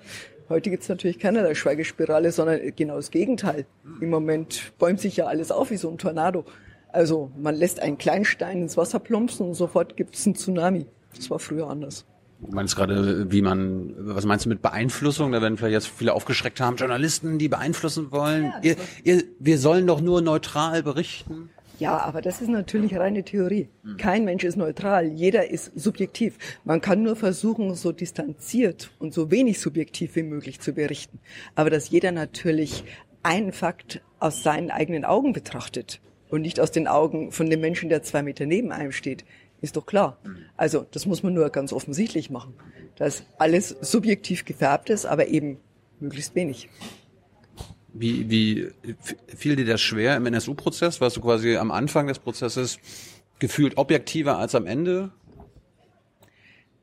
Heute 0.48 0.70
gibt 0.70 0.84
es 0.84 0.90
natürlich 0.90 1.20
keinerlei 1.20 1.56
Schweigespirale, 1.56 2.32
sondern 2.32 2.60
genau 2.76 2.98
das 2.98 3.10
Gegenteil. 3.10 3.66
Im 4.00 4.10
Moment 4.10 4.74
bäumt 4.78 5.00
sich 5.00 5.18
ja 5.18 5.26
alles 5.26 5.52
auf 5.52 5.72
wie 5.72 5.78
so 5.78 5.90
ein 5.90 5.98
Tornado. 5.98 6.46
Also 6.92 7.32
man 7.38 7.56
lässt 7.56 7.82
einen 7.82 7.98
Kleinstein 7.98 8.62
ins 8.62 8.78
Wasser 8.78 9.00
plumpsen 9.00 9.48
und 9.48 9.54
sofort 9.56 9.98
gibt 9.98 10.16
es 10.16 10.26
einen 10.26 10.36
Tsunami. 10.36 10.86
Das 11.16 11.30
war 11.30 11.40
früher 11.40 11.70
anders. 11.70 12.06
Du 12.40 12.54
meinst 12.54 12.76
gerade, 12.76 13.32
wie 13.32 13.42
man, 13.42 13.94
was 13.98 14.26
meinst 14.26 14.46
du 14.46 14.50
mit 14.50 14.62
Beeinflussung? 14.62 15.32
Da 15.32 15.42
werden 15.42 15.58
vielleicht 15.58 15.74
jetzt 15.74 15.88
viele 15.88 16.14
aufgeschreckt 16.14 16.60
haben, 16.60 16.76
Journalisten, 16.76 17.40
die 17.40 17.48
beeinflussen 17.48 18.12
wollen. 18.12 18.46
Ja, 18.46 18.60
ihr, 18.62 18.76
ihr, 19.04 19.24
wir 19.40 19.58
sollen 19.58 19.88
doch 19.88 20.02
nur 20.02 20.22
neutral 20.22 20.84
berichten. 20.84 21.50
Ja, 21.80 22.00
aber 22.00 22.22
das 22.22 22.42
ist 22.42 22.50
natürlich 22.50 22.96
reine 22.96 23.24
Theorie. 23.24 23.70
Hm. 23.84 23.98
Kein 23.98 24.26
Mensch 24.26 24.44
ist 24.44 24.56
neutral, 24.56 25.08
jeder 25.08 25.50
ist 25.50 25.72
subjektiv. 25.76 26.38
Man 26.64 26.82
kann 26.82 27.04
nur 27.04 27.16
versuchen, 27.16 27.74
so 27.76 27.92
distanziert 27.92 28.92
und 29.00 29.14
so 29.14 29.32
wenig 29.32 29.60
subjektiv 29.60 30.16
wie 30.16 30.24
möglich 30.24 30.60
zu 30.60 30.74
berichten. 30.74 31.20
Aber 31.56 31.70
dass 31.70 31.90
jeder 31.90 32.12
natürlich 32.12 32.84
einen 33.24 33.52
Fakt 33.52 34.02
aus 34.20 34.44
seinen 34.44 34.72
eigenen 34.72 35.04
Augen 35.04 35.34
betrachtet 35.34 36.00
und 36.30 36.42
nicht 36.42 36.60
aus 36.60 36.72
den 36.72 36.88
Augen 36.88 37.32
von 37.32 37.50
dem 37.50 37.62
Menschen, 37.62 37.90
der 37.90 38.04
zwei 38.04 38.22
Meter 38.22 38.46
neben 38.46 38.72
einem 38.72 38.92
steht, 38.92 39.26
ist 39.62 39.76
doch 39.76 39.86
klar. 39.86 40.20
Hm. 40.24 40.38
Also 40.58 40.86
das 40.92 41.06
muss 41.06 41.24
man 41.24 41.34
nur 41.34 41.50
ganz 41.50 41.74
offensichtlich 41.74 42.30
machen, 42.30 42.54
dass 42.96 43.24
alles 43.38 43.70
subjektiv 43.70 44.46
gefärbt 44.46 44.90
ist, 44.90 45.06
aber 45.06 45.28
eben 45.28 45.58
möglichst 46.00 46.36
wenig. 46.36 46.70
Wie, 47.98 48.30
wie 48.30 48.72
fiel 49.28 49.56
dir 49.56 49.66
das 49.66 49.80
schwer 49.80 50.18
im 50.18 50.26
NSU-Prozess? 50.26 51.00
Warst 51.00 51.16
du 51.16 51.22
quasi 51.22 51.56
am 51.56 51.72
Anfang 51.72 52.08
des 52.08 52.20
Prozesses 52.20 52.78
gefühlt 53.40 53.78
objektiver 53.78 54.38
als 54.38 54.54
am 54.54 54.68
Ende? 54.68 55.12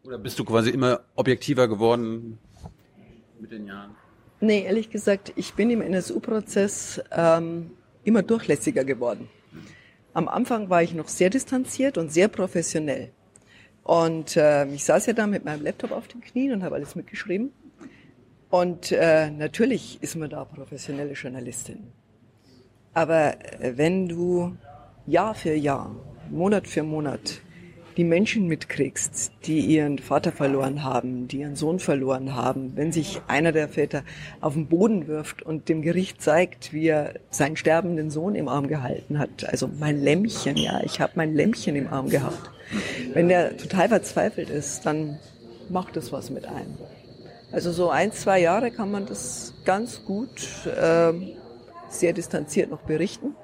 Oder 0.05 0.17
bist 0.17 0.39
du 0.39 0.45
quasi 0.45 0.71
immer 0.71 1.01
objektiver 1.15 1.69
geworden 1.69 2.39
mit 3.39 3.53
den 3.53 3.67
Jahren? 3.67 3.95
Nee, 4.41 4.63
ehrlich 4.63 4.89
gesagt, 4.89 5.35
ich 5.37 5.53
bin 5.53 5.69
im 5.69 5.83
NSU-Prozess 5.83 7.03
ähm, 7.11 7.73
immer 8.05 8.23
durchlässiger 8.23 8.85
geworden. 8.85 9.29
Am 10.15 10.29
Anfang 10.29 10.71
war 10.71 10.83
ich 10.83 10.95
noch 10.95 11.09
sehr 11.09 11.29
distanziert 11.29 11.99
und 11.99 12.11
sehr 12.11 12.29
professionell. 12.29 13.13
Und 13.83 14.37
äh, 14.39 14.67
ich 14.67 14.85
saß 14.85 15.07
ja 15.07 15.13
da 15.13 15.27
mit 15.27 15.45
meinem 15.45 15.63
Laptop 15.63 15.93
auf 15.93 16.09
den 16.09 16.23
Knien 16.23 16.55
und 16.55 16.63
habe 16.63 16.77
alles 16.77 16.97
mitgeschrieben. 16.97 17.53
Und 18.53 18.93
äh, 18.93 19.31
natürlich 19.31 19.97
ist 20.03 20.15
man 20.15 20.29
da 20.29 20.45
professionelle 20.45 21.15
Journalistin. 21.15 21.91
Aber 22.93 23.33
äh, 23.63 23.79
wenn 23.79 24.09
du 24.09 24.55
Jahr 25.07 25.35
für 25.35 25.55
Jahr, 25.55 25.97
Monat 26.31 26.69
für 26.69 26.83
Monat 26.83 27.41
die 27.97 28.05
Menschen 28.05 28.49
mitkriegst, 28.49 29.33
die 29.47 29.61
ihren 29.61 29.99
Vater 29.99 30.33
verloren 30.33 30.85
haben, 30.85 31.29
die 31.29 31.39
ihren 31.39 31.57
Sohn 31.57 31.79
verloren 31.79 32.35
haben, 32.35 32.73
wenn 32.77 32.93
sich 32.93 33.23
einer 33.27 33.53
der 33.53 33.71
Väter 33.71 34.05
auf 34.43 34.53
den 34.53 34.67
Boden 34.67 35.07
wirft 35.07 35.41
und 35.41 35.71
dem 35.71 35.81
Gericht 35.81 36.21
zeigt, 36.21 36.75
wie 36.75 36.89
er 36.89 37.15
seinen 37.31 37.57
sterbenden 37.57 38.11
Sohn 38.11 38.35
im 38.35 38.49
Arm 38.49 38.69
gehalten 38.69 39.19
hat, 39.19 39.49
also 39.49 39.67
mein 39.81 39.99
Lämmchen, 40.03 40.59
ja, 40.59 40.83
ich 40.85 41.01
habe 41.01 41.13
mein 41.15 41.35
Lämmchen 41.35 41.75
im 41.75 41.89
Arm 41.89 42.11
gehabt. 42.11 42.51
Wenn 43.15 43.31
der 43.31 43.57
total 43.57 43.89
verzweifelt 43.89 44.51
ist, 44.51 44.85
dann 44.85 45.19
macht 45.71 45.97
es 45.97 46.13
was 46.13 46.29
mit 46.29 46.45
einem. 46.45 46.77
Also 47.53 47.71
so 47.71 47.91
ein, 47.91 48.13
zwei 48.13 48.41
Jahre 48.41 48.71
kann 48.71 48.91
man 48.91 49.07
das 49.07 49.55
ganz 49.65 50.05
gut 50.05 50.67
äh, 50.67 51.13
sehr 51.91 52.13
distanziert 52.15 52.71
noch 52.71 52.81
berichten. 52.81 53.35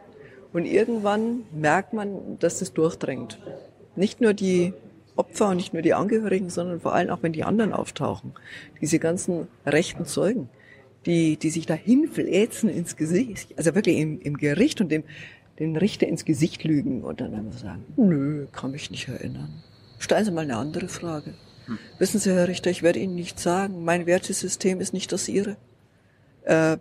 Und 0.53 0.65
irgendwann 0.65 1.43
merkt 1.53 1.93
man, 1.93 2.39
dass 2.39 2.63
es 2.63 2.73
durchdringt. 2.73 3.39
Nicht 3.97 4.21
nur 4.21 4.33
die 4.33 4.73
Opfer 5.15 5.51
und 5.51 5.57
nicht 5.57 5.75
nur 5.75 5.83
die 5.83 5.95
Angehörigen, 5.95 6.49
sondern 6.49 6.81
vor 6.81 6.95
allem 6.95 7.11
auch, 7.11 7.23
wenn 7.23 7.33
die 7.33 7.45
anderen 7.45 7.73
auftauchen. 7.73 8.33
Diese 8.81 8.99
ganzen 8.99 9.49
rechten 9.67 10.07
Zeugen, 10.07 10.49
die, 11.05 11.37
die 11.37 11.51
sich 11.51 11.67
da 11.67 11.75
hinfläzen 11.75 12.71
ins 12.71 12.97
Gesicht, 12.97 13.53
also 13.59 13.75
wirklich 13.75 13.99
im, 13.99 14.21
im 14.21 14.39
Gericht 14.39 14.81
und 14.81 14.91
dem, 14.91 15.05
den 15.59 15.77
Richter 15.77 16.07
ins 16.07 16.25
Gesicht 16.25 16.65
lügen 16.65 17.03
und 17.03 17.21
dann 17.21 17.35
einfach 17.35 17.59
sagen, 17.59 17.85
nö, 17.97 18.47
kann 18.53 18.71
mich 18.71 18.91
nicht 18.91 19.09
erinnern. 19.09 19.63
Stellen 19.99 20.25
Sie 20.25 20.31
mal 20.31 20.43
eine 20.43 20.57
andere 20.57 20.89
Frage. 20.89 21.35
Wissen 21.99 22.21
Sie, 22.21 22.33
Herr 22.33 22.49
Richter, 22.49 22.71
ich 22.71 22.83
werde 22.83 22.99
Ihnen 22.99 23.15
nicht 23.15 23.39
sagen, 23.39 23.85
mein 23.85 24.07
Wertesystem 24.07 24.81
ist 24.81 24.93
nicht 24.93 25.13
das 25.13 25.29
Ihre. 25.29 25.57
Äh, 26.45 26.79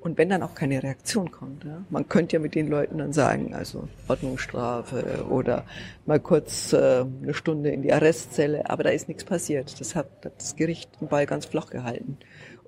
und 0.00 0.18
wenn 0.18 0.28
dann 0.28 0.44
auch 0.44 0.54
keine 0.54 0.80
Reaktion 0.82 1.32
kommt, 1.32 1.64
ja, 1.64 1.84
man 1.90 2.08
könnte 2.08 2.36
ja 2.36 2.40
mit 2.40 2.54
den 2.54 2.68
Leuten 2.68 2.98
dann 2.98 3.12
sagen, 3.12 3.54
also 3.54 3.88
Ordnungsstrafe 4.06 5.26
oder 5.28 5.64
mal 6.04 6.20
kurz 6.20 6.72
äh, 6.72 7.04
eine 7.22 7.34
Stunde 7.34 7.70
in 7.70 7.82
die 7.82 7.92
Arrestzelle, 7.92 8.70
aber 8.70 8.84
da 8.84 8.90
ist 8.90 9.08
nichts 9.08 9.24
passiert. 9.24 9.80
Das 9.80 9.96
hat 9.96 10.06
das 10.22 10.54
Gericht 10.54 11.00
den 11.00 11.08
Ball 11.08 11.26
ganz 11.26 11.46
flach 11.46 11.70
gehalten. 11.70 12.18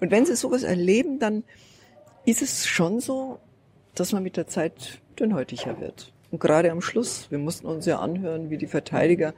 Und 0.01 0.11
wenn 0.11 0.27
Sie 0.27 0.35
sowas 0.35 0.65
erleben, 0.65 1.21
dann 1.21 1.45
ist 2.25 2.43
es 2.43 2.67
schon 2.67 2.99
so, 2.99 3.39
dass 3.95 4.13
man 4.13 4.25
mit 4.25 4.37
der 4.37 4.49
Zeit 4.49 5.01
dünnhäutiger 5.19 5.81
wird. 5.81 6.13
Und 6.31 6.41
gerade 6.41 6.73
am 6.73 6.81
Schluss, 6.81 7.31
wir 7.31 7.39
mussten 7.39 7.69
uns 7.69 7.87
ja 7.87 8.01
anhören, 8.01 8.51
wie 8.51 8.59
die 8.59 8.67
Verteidiger 8.67 9.33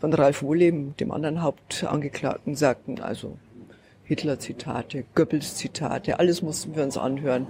von 0.00 0.12
Ralf 0.14 0.42
Wohleben, 0.42 0.96
dem 0.96 1.12
anderen 1.12 1.42
Hauptangeklagten, 1.42 2.56
sagten, 2.56 3.00
also 3.00 3.36
Hitler-Zitate, 4.04 5.04
Goebbels-Zitate, 5.14 6.18
alles 6.18 6.42
mussten 6.42 6.74
wir 6.74 6.82
uns 6.82 6.96
anhören. 6.96 7.46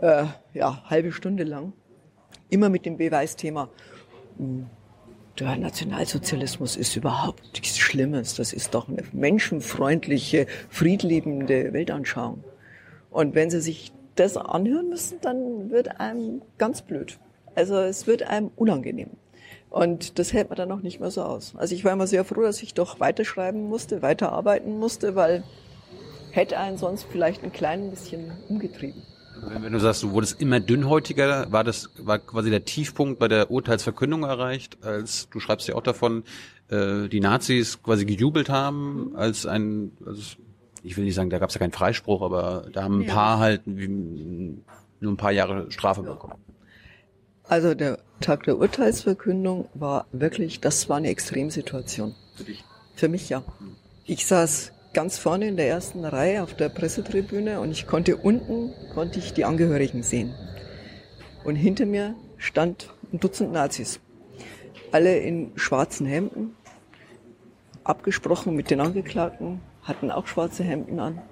Äh, 0.00 0.26
ja, 0.54 0.84
halbe 0.84 1.10
Stunde 1.10 1.44
lang. 1.44 1.72
Immer 2.50 2.68
mit 2.68 2.86
dem 2.86 2.98
Beweisthema. 2.98 3.68
der 5.38 5.56
Nationalsozialismus 5.56 6.76
ist 6.76 6.94
überhaupt 6.94 7.42
nichts 7.54 7.78
Schlimmes. 7.78 8.34
Das 8.34 8.52
ist 8.52 8.74
doch 8.74 8.88
eine 8.88 9.02
menschenfreundliche, 9.12 10.46
friedliebende 10.68 11.72
Weltanschauung. 11.72 12.44
Und 13.10 13.34
wenn 13.34 13.50
Sie 13.50 13.60
sich 13.60 13.92
das 14.14 14.36
anhören 14.36 14.90
müssen, 14.90 15.20
dann 15.20 15.70
wird 15.70 16.00
einem 16.00 16.42
ganz 16.58 16.82
blöd. 16.82 17.18
Also 17.54 17.76
es 17.76 18.06
wird 18.06 18.22
einem 18.22 18.50
unangenehm. 18.56 19.10
Und 19.70 20.18
das 20.18 20.32
hält 20.32 20.48
man 20.48 20.56
dann 20.56 20.72
auch 20.72 20.80
nicht 20.80 21.00
mehr 21.00 21.10
so 21.10 21.22
aus. 21.22 21.54
Also 21.56 21.74
ich 21.74 21.84
war 21.84 21.92
immer 21.92 22.06
sehr 22.06 22.24
froh, 22.24 22.42
dass 22.42 22.62
ich 22.62 22.74
doch 22.74 23.00
weiterschreiben 23.00 23.68
musste, 23.68 24.02
weiterarbeiten 24.02 24.78
musste, 24.78 25.14
weil 25.14 25.44
hätte 26.30 26.58
einen 26.58 26.78
sonst 26.78 27.06
vielleicht 27.10 27.42
ein 27.44 27.52
klein 27.52 27.90
bisschen 27.90 28.32
umgetrieben. 28.48 29.02
Wenn 29.40 29.72
du 29.72 29.78
sagst, 29.78 30.02
du 30.02 30.10
wurdest 30.10 30.40
immer 30.40 30.58
dünnhäutiger, 30.58 31.50
war 31.52 31.62
das 31.62 31.90
war 31.98 32.18
quasi 32.18 32.50
der 32.50 32.64
Tiefpunkt 32.64 33.18
bei 33.18 33.28
der 33.28 33.50
Urteilsverkündung 33.50 34.24
erreicht, 34.24 34.78
als 34.82 35.28
du 35.30 35.38
schreibst 35.38 35.68
ja 35.68 35.76
auch 35.76 35.82
davon, 35.82 36.24
äh, 36.68 37.08
die 37.08 37.20
Nazis 37.20 37.82
quasi 37.82 38.04
gejubelt 38.04 38.48
haben, 38.48 39.12
als 39.14 39.46
ein, 39.46 39.92
also 40.04 40.20
ich 40.82 40.96
will 40.96 41.04
nicht 41.04 41.14
sagen, 41.14 41.30
da 41.30 41.38
gab 41.38 41.50
es 41.50 41.54
ja 41.54 41.60
keinen 41.60 41.72
Freispruch, 41.72 42.22
aber 42.22 42.66
da 42.72 42.82
haben 42.82 43.00
ein 43.00 43.06
ja. 43.06 43.14
paar 43.14 43.38
halt 43.38 43.66
nur 43.66 45.12
ein 45.12 45.16
paar 45.16 45.32
Jahre 45.32 45.70
Strafe 45.70 46.02
bekommen. 46.02 46.34
Also 47.48 47.74
der 47.74 47.98
Tag 48.20 48.42
der 48.42 48.58
Urteilsverkündung 48.58 49.68
war 49.72 50.06
wirklich, 50.12 50.60
das 50.60 50.88
war 50.90 50.98
eine 50.98 51.08
Extremsituation. 51.08 52.14
Für 52.36 52.44
dich? 52.44 52.62
Für 52.94 53.08
mich 53.08 53.30
ja. 53.30 53.42
Ich 54.04 54.26
saß 54.26 54.72
ganz 54.92 55.16
vorne 55.16 55.48
in 55.48 55.56
der 55.56 55.68
ersten 55.68 56.04
Reihe 56.04 56.42
auf 56.42 56.54
der 56.54 56.68
Pressetribüne 56.68 57.60
und 57.60 57.70
ich 57.70 57.86
konnte 57.86 58.16
unten, 58.16 58.74
konnte 58.92 59.18
ich 59.18 59.32
die 59.32 59.46
Angehörigen 59.46 60.02
sehen. 60.02 60.34
Und 61.42 61.56
hinter 61.56 61.86
mir 61.86 62.14
stand 62.36 62.90
ein 63.12 63.20
Dutzend 63.20 63.52
Nazis. 63.52 64.00
Alle 64.92 65.18
in 65.18 65.52
schwarzen 65.56 66.06
Hemden, 66.06 66.54
abgesprochen 67.82 68.56
mit 68.56 68.70
den 68.70 68.80
Angeklagten, 68.80 69.60
hatten 69.82 70.10
auch 70.10 70.26
schwarze 70.26 70.64
Hemden 70.64 71.00
an 71.00 71.22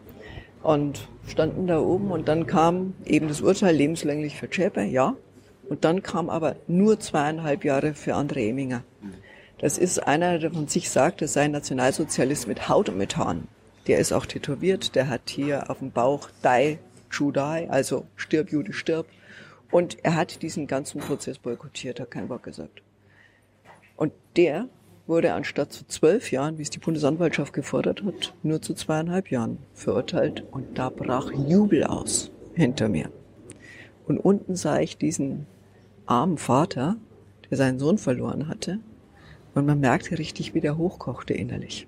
und 0.62 1.08
standen 1.26 1.66
da 1.66 1.78
oben 1.78 2.11
und 2.11 2.28
dann 2.28 2.46
kam 2.46 2.94
eben 3.04 3.28
das 3.28 3.42
Urteil 3.42 3.76
lebenslänglich 3.76 4.37
für 4.37 4.49
Zschäpe, 4.49 4.82
ja. 4.82 5.14
Und 5.68 5.85
dann 5.85 6.02
kam 6.02 6.30
aber 6.30 6.56
nur 6.66 7.00
zweieinhalb 7.00 7.64
Jahre 7.64 7.94
für 7.94 8.14
André 8.14 8.50
Eminger. 8.50 8.85
Das 9.58 9.78
ist 9.78 9.99
einer, 10.06 10.38
der 10.38 10.50
von 10.50 10.68
sich 10.68 10.90
sagt, 10.90 11.23
er 11.23 11.28
sei 11.28 11.42
ein 11.42 11.52
Nationalsozialist 11.52 12.46
mit 12.46 12.68
Haut 12.68 12.88
und 12.88 12.99
mit 12.99 13.16
Haaren. 13.16 13.49
Der 13.87 13.99
ist 13.99 14.12
auch 14.12 14.26
tätowiert, 14.26 14.94
der 14.94 15.08
hat 15.08 15.30
hier 15.30 15.70
auf 15.70 15.78
dem 15.78 15.90
Bauch 15.90 16.28
Die, 16.44 16.78
True 17.11 17.32
Die, 17.32 17.68
also 17.68 18.04
stirb, 18.16 18.50
Jude, 18.50 18.73
stirb. 18.73 19.06
Und 19.70 20.04
er 20.04 20.14
hat 20.14 20.42
diesen 20.42 20.66
ganzen 20.66 21.00
Prozess 21.00 21.38
boykottiert, 21.38 22.00
hat 22.00 22.11
kein 22.11 22.28
Wort 22.28 22.42
gesagt. 22.42 22.82
Und 23.96 24.12
der 24.37 24.68
wurde 25.06 25.32
anstatt 25.32 25.73
zu 25.73 25.87
zwölf 25.87 26.30
Jahren, 26.30 26.58
wie 26.58 26.62
es 26.62 26.70
die 26.70 26.78
Bundesanwaltschaft 26.78 27.52
gefordert 27.52 28.02
hat, 28.04 28.35
nur 28.42 28.61
zu 28.61 28.75
zweieinhalb 28.75 29.30
Jahren 29.30 29.58
verurteilt. 29.73 30.44
Und 30.50 30.78
da 30.78 30.90
brach 30.90 31.30
Jubel 31.32 31.85
aus 31.85 32.30
hinter 32.54 32.88
mir. 32.88 33.11
Und 34.06 34.18
unten 34.18 34.56
sah 34.56 34.80
ich 34.80 34.99
diesen 34.99 35.46
armen 36.06 36.38
Vater, 36.38 36.96
der 37.50 37.58
seinen 37.58 37.78
Sohn 37.78 37.98
verloren 37.98 38.48
hatte. 38.48 38.78
Und 39.54 39.66
man 39.66 39.80
merkte 39.80 40.18
richtig, 40.18 40.54
wie 40.54 40.60
der 40.60 40.76
hochkochte 40.76 41.34
innerlich. 41.34 41.86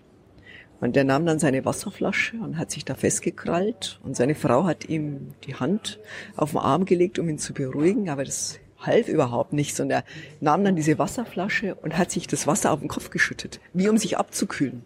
Und 0.80 0.96
der 0.96 1.04
nahm 1.04 1.26
dann 1.26 1.38
seine 1.38 1.64
Wasserflasche 1.64 2.37
und 2.37 2.56
hat 2.56 2.70
sich 2.70 2.84
da 2.84 2.94
festgekrallt. 2.94 4.00
Und 4.04 4.16
seine 4.16 4.34
Frau 4.34 4.64
hat 4.64 4.88
ihm 4.88 5.34
die 5.44 5.56
Hand 5.56 5.98
auf 6.37 6.52
den 6.52 6.60
Arm 6.60 6.84
gelegt, 6.84 7.18
um 7.18 7.28
ihn 7.28 7.38
zu 7.38 7.52
beruhigen. 7.52 8.10
Aber 8.10 8.25
das 8.25 8.60
half 8.78 9.08
überhaupt 9.08 9.52
nichts. 9.52 9.80
Und 9.80 9.90
er 9.90 10.04
nahm 10.40 10.64
dann 10.64 10.76
diese 10.76 10.98
Wasserflasche 10.98 11.75
und 11.75 11.98
hat 11.98 12.10
sich 12.10 12.26
das 12.26 12.46
Wasser 12.46 12.72
auf 12.72 12.80
den 12.80 12.88
Kopf 12.88 13.10
geschüttet, 13.10 13.60
wie 13.72 13.88
um 13.88 13.98
sich 13.98 14.18
abzukühlen. 14.18 14.84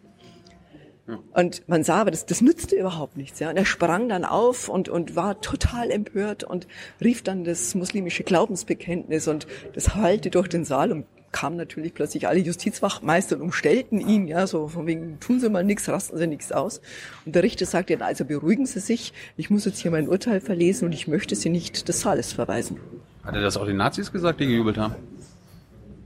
Und 1.33 1.69
man 1.69 1.83
sah, 1.83 2.01
aber 2.01 2.11
das, 2.13 2.27
das 2.27 2.41
nützte 2.41 2.77
überhaupt 2.77 3.17
nichts. 3.17 3.41
Ja. 3.41 3.51
Und 3.51 3.57
er 3.57 3.65
sprang 3.65 4.09
dann 4.09 4.25
auf 4.25 4.69
und, 4.69 4.89
und 4.89 5.17
war 5.17 5.41
total 5.41 5.91
empört 5.91 6.45
und 6.45 6.69
rief 7.01 7.23
dann 7.23 7.45
das 7.45 7.75
muslimische 7.75 8.23
Glaubensbekenntnis 8.23 9.27
und 9.27 9.47
das 9.75 9.95
hallte 9.97 10.31
durch 10.31 10.49
den 10.49 10.65
Saal 10.65 10.93
und 10.93 11.07
kamen 11.33 11.57
natürlich 11.57 11.95
plötzlich 11.95 12.29
alle 12.29 12.39
Justizwachmeister 12.39 13.37
und 13.37 13.43
umstellten 13.43 14.01
ihn, 14.01 14.29
ja, 14.29 14.47
so 14.47 14.69
von 14.69 14.87
wegen, 14.87 15.19
tun 15.19 15.41
Sie 15.41 15.49
mal 15.49 15.65
nichts, 15.65 15.89
rasten 15.89 16.19
Sie 16.19 16.27
nichts 16.27 16.53
aus. 16.53 16.81
Und 17.25 17.35
der 17.35 17.43
Richter 17.43 17.67
sagte 17.67 17.97
dann, 17.97 18.07
also 18.07 18.25
beruhigen 18.25 18.67
Sie 18.67 18.81
sich, 18.81 19.13
ich 19.37 19.51
muss 19.51 19.65
jetzt 19.65 19.81
hier 19.81 19.91
mein 19.91 20.09
Urteil 20.09 20.41
verlesen 20.41 20.87
und 20.87 20.93
ich 20.93 21.09
möchte 21.09 21.35
Sie 21.35 21.49
nicht 21.49 21.89
des 21.89 22.03
Saales 22.03 22.33
verweisen. 22.33 22.79
Hat 23.25 23.35
er 23.35 23.41
das 23.41 23.57
auch 23.57 23.67
den 23.67 23.79
Nazis 23.79 24.13
gesagt, 24.13 24.41
die 24.41 24.47
gejubelt 24.47 24.77
haben? 24.77 24.95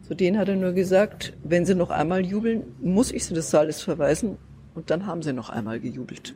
Zu 0.06 0.14
denen 0.14 0.38
hat 0.38 0.48
er 0.48 0.56
nur 0.56 0.72
gesagt, 0.72 1.32
wenn 1.42 1.66
Sie 1.66 1.74
noch 1.74 1.90
einmal 1.90 2.24
jubeln, 2.24 2.62
muss 2.80 3.10
ich 3.10 3.24
Sie 3.24 3.34
des 3.34 3.50
Saales 3.50 3.82
verweisen. 3.82 4.38
Und 4.76 4.90
dann 4.90 5.06
haben 5.06 5.22
sie 5.22 5.32
noch 5.32 5.48
einmal 5.48 5.80
gejubelt. 5.80 6.34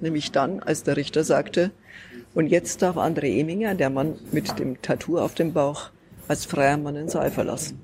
Nämlich 0.00 0.30
dann, 0.30 0.60
als 0.60 0.82
der 0.82 0.96
Richter 0.96 1.24
sagte, 1.24 1.70
und 2.34 2.46
jetzt 2.46 2.82
darf 2.82 2.96
André 2.96 3.40
Eminger, 3.40 3.74
der 3.74 3.90
Mann 3.90 4.16
mit 4.30 4.58
dem 4.58 4.80
Tattoo 4.82 5.18
auf 5.18 5.34
dem 5.34 5.52
Bauch, 5.52 5.90
als 6.28 6.44
freier 6.44 6.76
Mann 6.76 6.94
den 6.94 7.08
Saal 7.08 7.30
verlassen. 7.30 7.80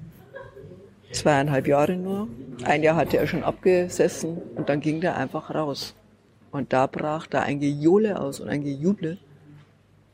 Zweieinhalb 1.12 1.66
Jahre 1.66 1.96
nur. 1.96 2.28
Ein 2.64 2.82
Jahr 2.82 2.96
hatte 2.96 3.16
er 3.16 3.26
schon 3.26 3.42
abgesessen 3.42 4.36
und 4.54 4.68
dann 4.68 4.80
ging 4.80 5.00
der 5.00 5.16
einfach 5.16 5.54
raus. 5.54 5.94
Und 6.52 6.72
da 6.72 6.86
brach 6.86 7.26
da 7.26 7.40
ein 7.40 7.58
Gejohle 7.58 8.20
aus 8.20 8.38
und 8.40 8.48
ein 8.48 8.62
Gejuble. 8.62 9.18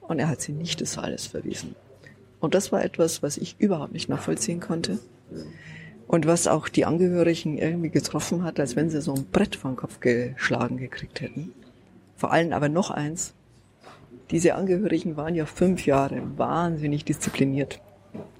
Und 0.00 0.18
er 0.20 0.28
hat 0.28 0.40
sie 0.40 0.52
nicht 0.52 0.80
des 0.80 0.92
Saales 0.92 1.26
verwiesen. 1.26 1.74
Und 2.40 2.54
das 2.54 2.72
war 2.72 2.84
etwas, 2.84 3.22
was 3.22 3.36
ich 3.36 3.56
überhaupt 3.58 3.92
nicht 3.92 4.08
nachvollziehen 4.08 4.60
konnte. 4.60 4.98
Und 6.12 6.26
was 6.26 6.46
auch 6.46 6.68
die 6.68 6.84
Angehörigen 6.84 7.56
irgendwie 7.56 7.88
getroffen 7.88 8.44
hat, 8.44 8.60
als 8.60 8.76
wenn 8.76 8.90
sie 8.90 9.00
so 9.00 9.14
ein 9.14 9.24
Brett 9.32 9.56
vom 9.56 9.76
Kopf 9.76 10.00
geschlagen 10.00 10.76
gekriegt 10.76 11.22
hätten. 11.22 11.54
Vor 12.16 12.32
allem 12.32 12.52
aber 12.52 12.68
noch 12.68 12.90
eins. 12.90 13.32
Diese 14.30 14.54
Angehörigen 14.54 15.16
waren 15.16 15.34
ja 15.34 15.46
fünf 15.46 15.86
Jahre 15.86 16.20
wahnsinnig 16.36 17.06
diszipliniert. 17.06 17.80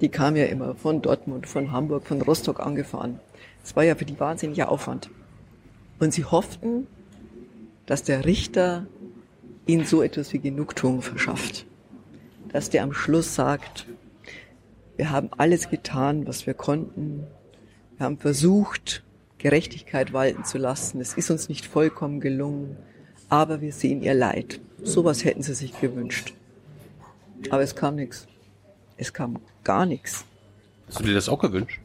Die 0.02 0.11
kamen 0.11 0.37
ja 0.37 0.45
immer 0.45 0.75
von 0.75 1.00
Dortmund, 1.00 1.47
von 1.47 1.73
Hamburg, 1.73 2.07
von 2.07 2.21
Rostock 2.21 2.61
angefahren. 2.61 3.21
Es 3.64 3.75
war 3.75 3.85
ja 3.85 3.95
für 3.95 4.05
die 4.05 4.21
wahnsinniger 4.21 4.71
Aufwand. 4.71 5.09
Und 5.99 6.12
sie 6.12 6.26
hofften, 6.26 6.87
dass 7.87 8.02
der 8.02 8.26
Richter 8.26 8.87
ihnen 9.64 9.87
so 9.87 10.02
etwas 10.02 10.35
wie 10.35 10.41
Genugtuung 10.41 11.00
verschafft. 11.00 11.64
Dass 12.52 12.69
der 12.69 12.83
am 12.83 12.93
Schluss 12.93 13.35
sagt, 13.35 13.87
wir 14.99 15.09
haben 15.09 15.31
alles 15.38 15.71
getan, 15.71 16.26
was 16.26 16.47
wir 16.47 16.52
konnten. 16.52 17.26
Wir 18.02 18.06
haben 18.06 18.18
versucht, 18.18 19.04
Gerechtigkeit 19.38 20.12
walten 20.12 20.44
zu 20.44 20.59
lassen. 20.59 21.00
Es 21.00 21.14
ist 21.14 21.30
uns 21.30 21.49
nicht 21.49 21.64
vollkommen 21.64 22.18
gelungen, 22.18 22.76
aber 23.28 23.61
wir 23.61 23.73
sehen 23.73 24.02
ihr 24.02 24.12
Leid. 24.12 24.59
Sowas 24.82 25.25
hätten 25.25 25.44
sie 25.44 25.54
sich 25.54 25.80
gewünscht. 25.80 26.35
Aber 27.50 27.62
es 27.62 27.76
kam 27.76 27.94
nichts. 27.94 28.26
Es 28.97 29.12
kam 29.12 29.38
gar 29.62 29.87
nichts. 29.87 30.25
Hast 30.88 30.99
du 30.99 31.04
dir 31.04 31.14
das 31.14 31.28
auch 31.28 31.38
gewünscht? 31.38 31.78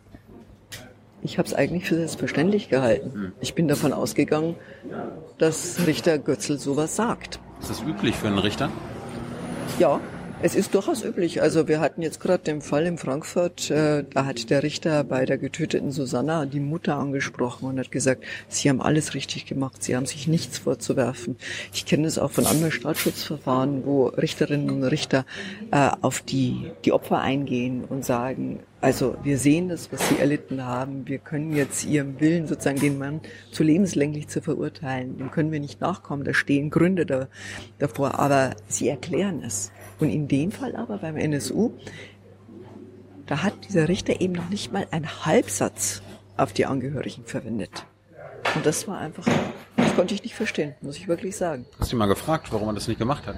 Ich 1.21 1.37
habe 1.37 1.47
es 1.47 1.53
eigentlich 1.53 1.85
für 1.85 1.93
selbstverständlich 1.93 2.67
gehalten. 2.67 3.11
Hm. 3.13 3.31
Ich 3.39 3.53
bin 3.53 3.67
davon 3.67 3.93
ausgegangen, 3.93 4.55
dass 5.37 5.85
Richter 5.85 6.17
Götzl 6.17 6.57
sowas 6.57 6.95
sagt. 6.95 7.39
Ist 7.61 7.69
das 7.69 7.83
üblich 7.83 8.15
für 8.15 8.25
einen 8.25 8.39
Richter? 8.39 8.71
Ja, 9.77 9.99
es 10.41 10.55
ist 10.55 10.75
durchaus 10.75 11.03
üblich. 11.03 11.41
Also 11.41 11.67
wir 11.67 11.79
hatten 11.79 12.01
jetzt 12.01 12.19
gerade 12.19 12.43
den 12.43 12.61
Fall 12.61 12.85
in 12.85 12.97
Frankfurt, 12.97 13.71
äh, 13.71 14.03
da 14.07 14.25
hat 14.25 14.49
der 14.49 14.61
Richter 14.61 15.03
bei 15.03 15.25
der 15.25 15.37
getöteten 15.37 15.91
Susanna 15.91 16.45
die 16.45 16.59
Mutter 16.59 16.95
angesprochen 16.95 17.67
und 17.67 17.79
hat 17.79 17.91
gesagt, 17.91 18.23
sie 18.47 18.69
haben 18.69 18.81
alles 18.81 19.15
richtig 19.15 19.45
gemacht, 19.45 19.83
sie 19.83 19.95
haben 19.95 20.05
sich 20.05 20.27
nichts 20.27 20.59
vorzuwerfen. 20.59 21.37
Ich 21.73 21.85
kenne 21.85 22.07
es 22.07 22.19
auch 22.19 22.31
von 22.31 22.45
anderen 22.45 22.71
Staatsschutzverfahren, 22.71 23.85
wo 23.85 24.07
Richterinnen 24.07 24.69
und 24.69 24.83
Richter 24.83 25.25
äh, 25.71 25.89
auf 26.01 26.21
die, 26.21 26.71
die 26.85 26.93
Opfer 26.93 27.19
eingehen 27.19 27.83
und 27.83 28.05
sagen, 28.05 28.59
also 28.79 29.15
wir 29.23 29.39
sehen 29.39 29.69
das, 29.69 29.91
was 29.91 30.07
sie 30.07 30.19
erlitten 30.19 30.63
haben. 30.63 31.07
Wir 31.07 31.17
können 31.17 31.55
jetzt 31.55 31.83
ihrem 31.85 32.19
Willen 32.19 32.45
sozusagen 32.45 32.79
den 32.79 32.99
Mann 32.99 33.21
zu 33.51 33.63
lebenslänglich 33.63 34.27
zu 34.27 34.39
verurteilen. 34.39 35.17
Dem 35.17 35.31
können 35.31 35.51
wir 35.51 35.59
nicht 35.59 35.81
nachkommen. 35.81 36.23
Da 36.23 36.33
stehen 36.35 36.69
Gründe 36.69 37.07
da, 37.07 37.27
davor. 37.79 38.19
Aber 38.19 38.51
sie 38.67 38.87
erklären 38.87 39.41
es. 39.43 39.71
Und 39.99 40.09
in 40.09 40.27
dem 40.27 40.51
Fall 40.51 40.75
aber 40.75 40.97
beim 40.97 41.17
NSU, 41.17 41.71
da 43.25 43.43
hat 43.43 43.53
dieser 43.67 43.89
Richter 43.89 44.21
eben 44.21 44.33
noch 44.33 44.49
nicht 44.49 44.71
mal 44.71 44.87
einen 44.91 45.25
Halbsatz 45.25 46.01
auf 46.37 46.53
die 46.53 46.65
Angehörigen 46.65 47.25
verwendet. 47.25 47.85
Und 48.55 48.65
das 48.65 48.87
war 48.87 48.99
einfach, 48.99 49.27
das 49.75 49.95
konnte 49.95 50.13
ich 50.13 50.23
nicht 50.23 50.35
verstehen, 50.35 50.75
muss 50.81 50.97
ich 50.97 51.07
wirklich 51.07 51.35
sagen. 51.35 51.65
Hast 51.79 51.91
du 51.91 51.95
ihn 51.95 51.99
mal 51.99 52.05
gefragt, 52.05 52.47
warum 52.51 52.69
er 52.69 52.73
das 52.73 52.87
nicht 52.87 52.99
gemacht 52.99 53.27
hat? 53.27 53.35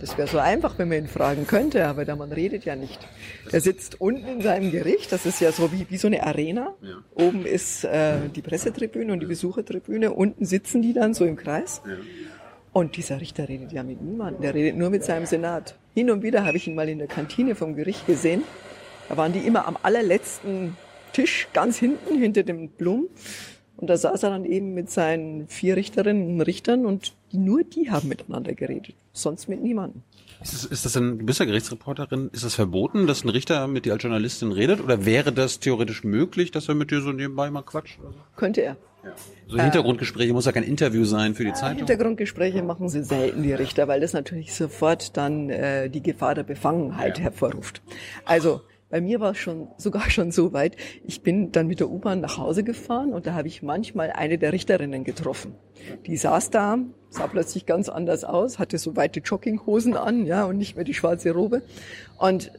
Das 0.00 0.18
wäre 0.18 0.28
so 0.28 0.38
einfach, 0.38 0.76
wenn 0.78 0.88
man 0.88 0.98
ihn 0.98 1.08
fragen 1.08 1.46
könnte, 1.46 1.86
aber 1.86 2.04
der 2.04 2.16
Mann 2.16 2.30
redet 2.30 2.66
ja 2.66 2.76
nicht. 2.76 2.98
Der 3.50 3.62
sitzt 3.62 3.98
unten 3.98 4.28
in 4.28 4.42
seinem 4.42 4.70
Gericht, 4.70 5.10
das 5.10 5.24
ist 5.24 5.40
ja 5.40 5.52
so 5.52 5.72
wie, 5.72 5.86
wie 5.88 5.96
so 5.96 6.06
eine 6.06 6.22
Arena. 6.22 6.74
Ja. 6.82 6.96
Oben 7.14 7.46
ist 7.46 7.84
äh, 7.84 8.28
die 8.34 8.42
Pressetribüne 8.42 9.12
und 9.12 9.20
die 9.20 9.26
Besuchertribüne, 9.26 10.12
unten 10.12 10.44
sitzen 10.44 10.82
die 10.82 10.92
dann 10.92 11.14
so 11.14 11.24
im 11.24 11.36
Kreis. 11.36 11.80
Ja. 11.86 11.92
Und 12.76 12.98
dieser 12.98 13.22
Richter 13.22 13.48
redet 13.48 13.72
ja 13.72 13.82
mit 13.82 14.02
niemandem, 14.02 14.42
der 14.42 14.52
redet 14.52 14.76
nur 14.76 14.90
mit 14.90 15.02
seinem 15.02 15.24
Senat. 15.24 15.76
Hin 15.94 16.10
und 16.10 16.22
wieder 16.22 16.44
habe 16.44 16.58
ich 16.58 16.66
ihn 16.66 16.74
mal 16.74 16.90
in 16.90 16.98
der 16.98 17.06
Kantine 17.06 17.54
vom 17.54 17.74
Gericht 17.74 18.06
gesehen. 18.06 18.42
Da 19.08 19.16
waren 19.16 19.32
die 19.32 19.38
immer 19.38 19.66
am 19.66 19.78
allerletzten 19.82 20.76
Tisch 21.14 21.48
ganz 21.54 21.78
hinten, 21.78 22.18
hinter 22.18 22.42
dem 22.42 22.68
Blumen. 22.68 23.08
Und 23.78 23.88
da 23.88 23.96
saß 23.96 24.24
er 24.24 24.28
dann 24.28 24.44
eben 24.44 24.74
mit 24.74 24.90
seinen 24.90 25.48
vier 25.48 25.74
Richterinnen 25.74 26.34
und 26.34 26.42
Richtern 26.42 26.84
und 26.84 27.14
nur 27.32 27.64
die 27.64 27.90
haben 27.90 28.08
miteinander 28.08 28.52
geredet, 28.52 28.94
sonst 29.14 29.48
mit 29.48 29.62
niemandem. 29.62 30.02
Ist 30.42 30.52
das, 30.52 30.64
ist 30.66 30.84
das 30.84 30.92
denn, 30.92 31.20
du 31.20 31.24
bist 31.24 31.40
ja 31.40 31.46
Gerichtsreporterin, 31.46 32.28
ist 32.34 32.44
das 32.44 32.56
verboten, 32.56 33.06
dass 33.06 33.24
ein 33.24 33.30
Richter 33.30 33.68
mit 33.68 33.86
dir 33.86 33.94
als 33.94 34.02
Journalistin 34.02 34.52
redet? 34.52 34.82
Oder 34.82 35.06
wäre 35.06 35.32
das 35.32 35.60
theoretisch 35.60 36.04
möglich, 36.04 36.50
dass 36.50 36.68
er 36.68 36.74
mit 36.74 36.90
dir 36.90 37.00
so 37.00 37.10
nebenbei 37.10 37.50
mal 37.50 37.62
quatscht? 37.62 37.98
Könnte 38.36 38.60
er. 38.60 38.76
Ja. 39.06 39.12
So 39.46 39.58
Hintergrundgespräche 39.58 40.32
muss 40.32 40.46
ja 40.46 40.52
kein 40.52 40.64
Interview 40.64 41.04
sein 41.04 41.34
für 41.34 41.44
die 41.44 41.52
Zeitung. 41.52 41.78
Hintergrundgespräche 41.78 42.62
machen 42.62 42.88
sie 42.88 43.04
selten, 43.04 43.44
die 43.44 43.52
Richter, 43.52 43.86
weil 43.86 44.00
das 44.00 44.12
natürlich 44.12 44.52
sofort 44.54 45.16
dann 45.16 45.50
äh, 45.50 45.88
die 45.88 46.02
Gefahr 46.02 46.34
der 46.34 46.42
Befangenheit 46.42 47.18
ja. 47.18 47.24
hervorruft. 47.24 47.82
Also 48.24 48.62
bei 48.88 49.00
mir 49.00 49.20
war 49.20 49.32
es 49.32 49.38
schon 49.38 49.68
sogar 49.78 50.10
schon 50.10 50.32
so 50.32 50.52
weit, 50.52 50.76
ich 51.04 51.22
bin 51.22 51.52
dann 51.52 51.66
mit 51.66 51.80
der 51.80 51.90
U-Bahn 51.90 52.20
nach 52.20 52.38
Hause 52.38 52.64
gefahren 52.64 53.12
und 53.12 53.26
da 53.26 53.34
habe 53.34 53.48
ich 53.48 53.62
manchmal 53.62 54.10
eine 54.10 54.38
der 54.38 54.52
Richterinnen 54.52 55.04
getroffen. 55.04 55.54
Die 56.06 56.16
saß 56.16 56.50
da, 56.50 56.78
sah 57.10 57.26
plötzlich 57.26 57.66
ganz 57.66 57.88
anders 57.88 58.24
aus, 58.24 58.58
hatte 58.58 58.78
so 58.78 58.96
weite 58.96 59.20
Jogginghosen 59.20 59.96
an, 59.96 60.26
ja, 60.26 60.44
und 60.44 60.58
nicht 60.58 60.76
mehr 60.76 60.84
die 60.84 60.94
schwarze 60.94 61.32
Robe. 61.32 61.62
Und 62.18 62.50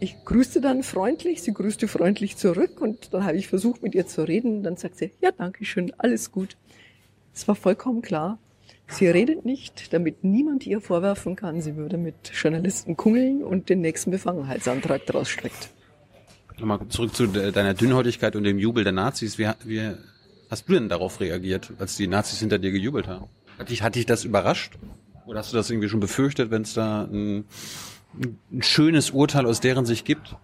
ich 0.00 0.24
grüßte 0.24 0.60
dann 0.60 0.82
freundlich, 0.82 1.42
sie 1.42 1.52
grüßte 1.52 1.88
freundlich 1.88 2.36
zurück 2.36 2.80
und 2.80 3.12
dann 3.12 3.24
habe 3.24 3.36
ich 3.36 3.48
versucht, 3.48 3.82
mit 3.82 3.94
ihr 3.94 4.06
zu 4.06 4.26
reden. 4.26 4.62
Dann 4.62 4.76
sagt 4.76 4.96
sie, 4.98 5.12
ja, 5.20 5.30
danke 5.30 5.64
schön, 5.64 5.92
alles 5.98 6.32
gut. 6.32 6.56
Es 7.34 7.46
war 7.48 7.54
vollkommen 7.54 8.02
klar, 8.02 8.38
Sie 8.88 9.08
redet 9.08 9.44
nicht, 9.44 9.92
damit 9.92 10.22
niemand 10.22 10.64
ihr 10.66 10.80
vorwerfen 10.80 11.34
kann, 11.34 11.60
sie 11.60 11.76
würde 11.76 11.98
mit 11.98 12.14
Journalisten 12.32 12.96
kungeln 12.96 13.42
und 13.42 13.68
den 13.68 13.80
nächsten 13.80 14.12
Befangenheitsantrag 14.12 15.04
daraus 15.06 15.28
streckt. 15.28 15.70
Nochmal 16.58 16.80
zurück 16.88 17.14
zu 17.14 17.26
deiner 17.26 17.74
Dünnhäutigkeit 17.74 18.36
und 18.36 18.44
dem 18.44 18.58
Jubel 18.58 18.84
der 18.84 18.92
Nazis. 18.92 19.38
Wie, 19.38 19.50
wie 19.64 19.92
hast 20.48 20.68
du 20.68 20.72
denn 20.72 20.88
darauf 20.88 21.20
reagiert, 21.20 21.72
als 21.78 21.96
die 21.96 22.06
Nazis 22.06 22.38
hinter 22.38 22.58
dir 22.58 22.70
gejubelt 22.70 23.08
haben? 23.08 23.26
Hat 23.58 23.68
dich, 23.70 23.82
hat 23.82 23.94
dich 23.96 24.06
das 24.06 24.24
überrascht? 24.24 24.78
Oder 25.26 25.40
hast 25.40 25.52
du 25.52 25.56
das 25.56 25.68
irgendwie 25.68 25.88
schon 25.88 26.00
befürchtet, 26.00 26.50
wenn 26.50 26.62
es 26.62 26.72
da 26.72 27.02
ein, 27.04 27.44
ein 28.20 28.62
schönes 28.62 29.10
Urteil 29.10 29.46
aus 29.46 29.60
deren 29.60 29.86
Sicht 29.86 30.04
gibt? 30.04 30.36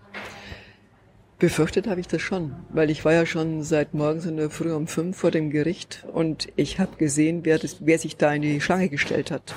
Befürchtet 1.38 1.88
habe 1.88 1.98
ich 1.98 2.06
das 2.06 2.22
schon, 2.22 2.54
weil 2.70 2.88
ich 2.88 3.04
war 3.04 3.12
ja 3.12 3.26
schon 3.26 3.64
seit 3.64 3.94
morgens 3.94 4.26
in 4.26 4.36
der 4.36 4.48
Früh 4.48 4.72
um 4.72 4.86
fünf 4.86 5.16
vor 5.16 5.32
dem 5.32 5.50
Gericht 5.50 6.04
und 6.12 6.48
ich 6.54 6.78
habe 6.78 6.96
gesehen, 6.98 7.40
wer, 7.44 7.58
das, 7.58 7.78
wer 7.80 7.98
sich 7.98 8.16
da 8.16 8.32
in 8.32 8.42
die 8.42 8.60
Schlange 8.60 8.88
gestellt 8.88 9.32
hat. 9.32 9.54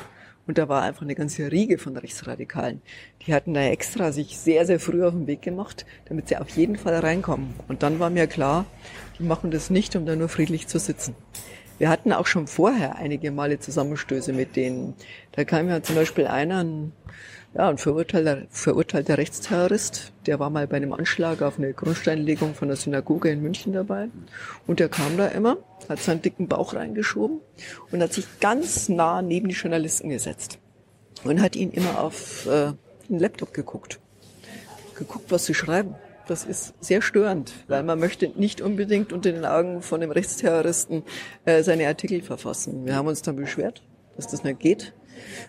Und 0.48 0.58
da 0.58 0.70
war 0.70 0.84
einfach 0.84 1.02
eine 1.02 1.16
ganze 1.16 1.52
Riege 1.52 1.78
von 1.78 1.98
Rechtsradikalen. 1.98 2.82
Die 3.26 3.34
hatten 3.34 3.54
da 3.54 3.62
extra 3.62 4.12
sich 4.12 4.38
sehr, 4.38 4.66
sehr 4.66 4.80
früh 4.80 5.04
auf 5.04 5.14
den 5.14 5.28
Weg 5.28 5.42
gemacht, 5.42 5.86
damit 6.06 6.28
sie 6.28 6.38
auf 6.38 6.50
jeden 6.50 6.76
Fall 6.76 6.96
reinkommen. 6.96 7.54
Und 7.68 7.84
dann 7.84 8.00
war 8.00 8.10
mir 8.10 8.28
klar, 8.28 8.66
die 9.20 9.24
machen 9.24 9.52
das 9.52 9.70
nicht, 9.70 9.96
um 9.96 10.06
da 10.06 10.16
nur 10.16 10.30
friedlich 10.30 10.68
zu 10.68 10.78
sitzen. 10.78 11.16
Wir 11.78 11.90
hatten 11.90 12.14
auch 12.14 12.26
schon 12.26 12.48
vorher 12.48 12.96
einige 12.96 13.32
Male 13.32 13.60
Zusammenstöße 13.60 14.34
mit 14.34 14.56
denen. 14.56 14.94
Da 15.34 15.44
kam 15.44 15.68
ja 15.68 15.84
zum 15.84 15.96
Beispiel 15.96 16.26
einer, 16.26 16.64
ein 16.64 16.94
ja, 17.56 17.70
ein 17.70 17.78
verurteilter, 17.78 18.44
verurteilter 18.50 19.18
Rechtsterrorist, 19.18 20.12
der 20.26 20.40
war 20.40 20.50
mal 20.50 20.68
bei 20.68 20.76
einem 20.76 20.92
Anschlag 20.92 21.42
auf 21.42 21.58
eine 21.58 21.74
Grundsteinlegung 21.74 22.54
von 22.54 22.68
der 22.68 22.76
Synagoge 22.76 23.30
in 23.30 23.42
München 23.42 23.72
dabei. 23.72 24.10
Und 24.68 24.82
der 24.82 24.90
kam 24.90 25.16
da 25.16 25.28
immer, 25.28 25.58
hat 25.88 26.00
seinen 26.00 26.22
dicken 26.22 26.50
Bauch 26.50 26.74
reingeschoben 26.74 27.40
und 27.92 28.02
hat 28.02 28.12
sich 28.12 28.26
ganz 28.42 28.90
nah 28.90 29.22
neben 29.22 29.48
die 29.48 29.56
Journalisten 29.56 30.10
gesetzt. 30.10 30.60
Und 31.24 31.42
hat 31.42 31.56
ihn 31.56 31.72
immer 31.72 32.02
auf 32.02 32.46
äh, 32.46 32.74
den 33.08 33.20
Laptop 33.20 33.54
geguckt. 33.54 34.00
Geguckt, 34.96 35.32
was 35.32 35.46
sie 35.46 35.54
schreiben. 35.54 35.96
Das 36.28 36.44
ist 36.44 36.74
sehr 36.82 37.02
störend, 37.02 37.54
weil 37.68 37.84
man 37.84 38.00
möchte 38.00 38.28
nicht 38.36 38.60
unbedingt 38.60 39.14
unter 39.14 39.32
den 39.32 39.46
Augen 39.46 39.82
von 39.82 40.02
dem 40.02 40.12
Rechtsterroristen 40.12 41.04
äh, 41.46 41.64
seine 41.64 41.88
Artikel 41.88 42.22
verfassen. 42.22 42.86
Wir 42.86 42.96
haben 42.96 43.08
uns 43.08 43.22
dann 43.22 43.38
beschwert, 43.38 43.82
dass 44.18 44.28
das 44.28 44.44
nicht 44.44 44.60
geht 44.60 44.94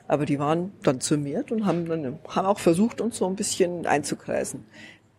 aber 0.09 0.27
die 0.27 0.39
waren 0.39 0.73
dann 0.83 1.01
zermiert 1.01 1.53
und 1.53 1.67
haben 1.67 1.87
dann 1.87 2.19
haben 2.29 2.47
auch 2.47 2.59
versucht, 2.59 3.01
uns 3.01 3.19
so 3.19 3.27
ein 3.27 3.37
bisschen 3.37 3.87
einzukreisen. 3.87 4.65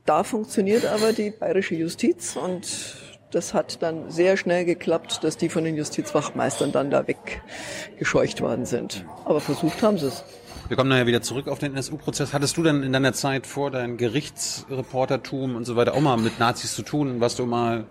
Da 0.06 0.24
funktioniert 0.24 0.86
aber 0.86 1.12
die 1.12 1.32
bayerische 1.32 1.76
Justiz 1.76 2.36
und 2.36 2.96
das 3.32 3.54
hat 3.54 3.82
dann 3.82 4.10
sehr 4.10 4.38
schnell 4.38 4.64
geklappt, 4.64 5.24
dass 5.24 5.36
die 5.36 5.50
von 5.50 5.64
den 5.66 5.76
Justizwachmeistern 5.76 6.72
dann 6.72 6.90
da 6.90 7.06
weggescheucht 7.08 8.42
worden 8.42 8.66
sind. 8.66 9.04
Aber 9.26 9.42
versucht 9.42 9.82
haben 9.82 9.98
sie 9.98 10.08
es. 10.08 10.24
Wir 10.70 10.76
kommen 10.76 10.90
nachher 10.90 11.08
wieder 11.08 11.22
zurück 11.22 11.48
auf 11.48 11.60
den 11.60 11.74
NSU-Prozess. 11.74 12.34
Hattest 12.34 12.58
du 12.58 12.64
denn 12.64 12.84
in 12.84 12.92
deiner 12.92 13.14
Zeit 13.14 13.48
vor 13.48 13.72
dein 13.72 13.98
Gerichtsreportertum 13.98 15.56
und 15.56 15.66
so 15.66 15.76
weiter 15.76 15.94
auch 15.94 16.02
mal 16.02 16.18
mit 16.18 16.40
Nazis 16.40 16.76
zu 16.76 16.84
tun? 16.84 17.22
Warst 17.22 17.40
du 17.40 17.46
mal, 17.46 17.86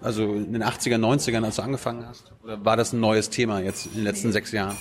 also 0.00 0.22
in 0.34 0.52
den 0.52 0.62
80er, 0.62 0.98
90ern, 0.98 1.44
als 1.44 1.56
du 1.56 1.62
angefangen 1.62 2.06
hast? 2.06 2.32
Oder 2.44 2.64
war 2.64 2.76
das 2.76 2.92
ein 2.92 3.00
neues 3.00 3.30
Thema 3.30 3.60
jetzt 3.60 3.86
in 3.86 3.94
den 3.94 4.04
letzten 4.04 4.30
sechs 4.30 4.52
Jahren? 4.52 4.76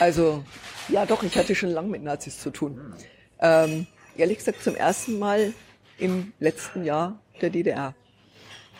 Also, 0.00 0.44
ja 0.88 1.06
doch, 1.06 1.22
ich 1.22 1.36
hatte 1.36 1.54
schon 1.54 1.70
lange 1.70 1.88
mit 1.88 2.02
Nazis 2.02 2.40
zu 2.40 2.50
tun. 2.50 2.94
Ähm, 3.40 3.86
ehrlich 4.16 4.38
gesagt 4.38 4.62
zum 4.62 4.74
ersten 4.74 5.18
Mal 5.18 5.52
im 5.98 6.32
letzten 6.38 6.84
Jahr 6.84 7.20
der 7.40 7.50
DDR. 7.50 7.94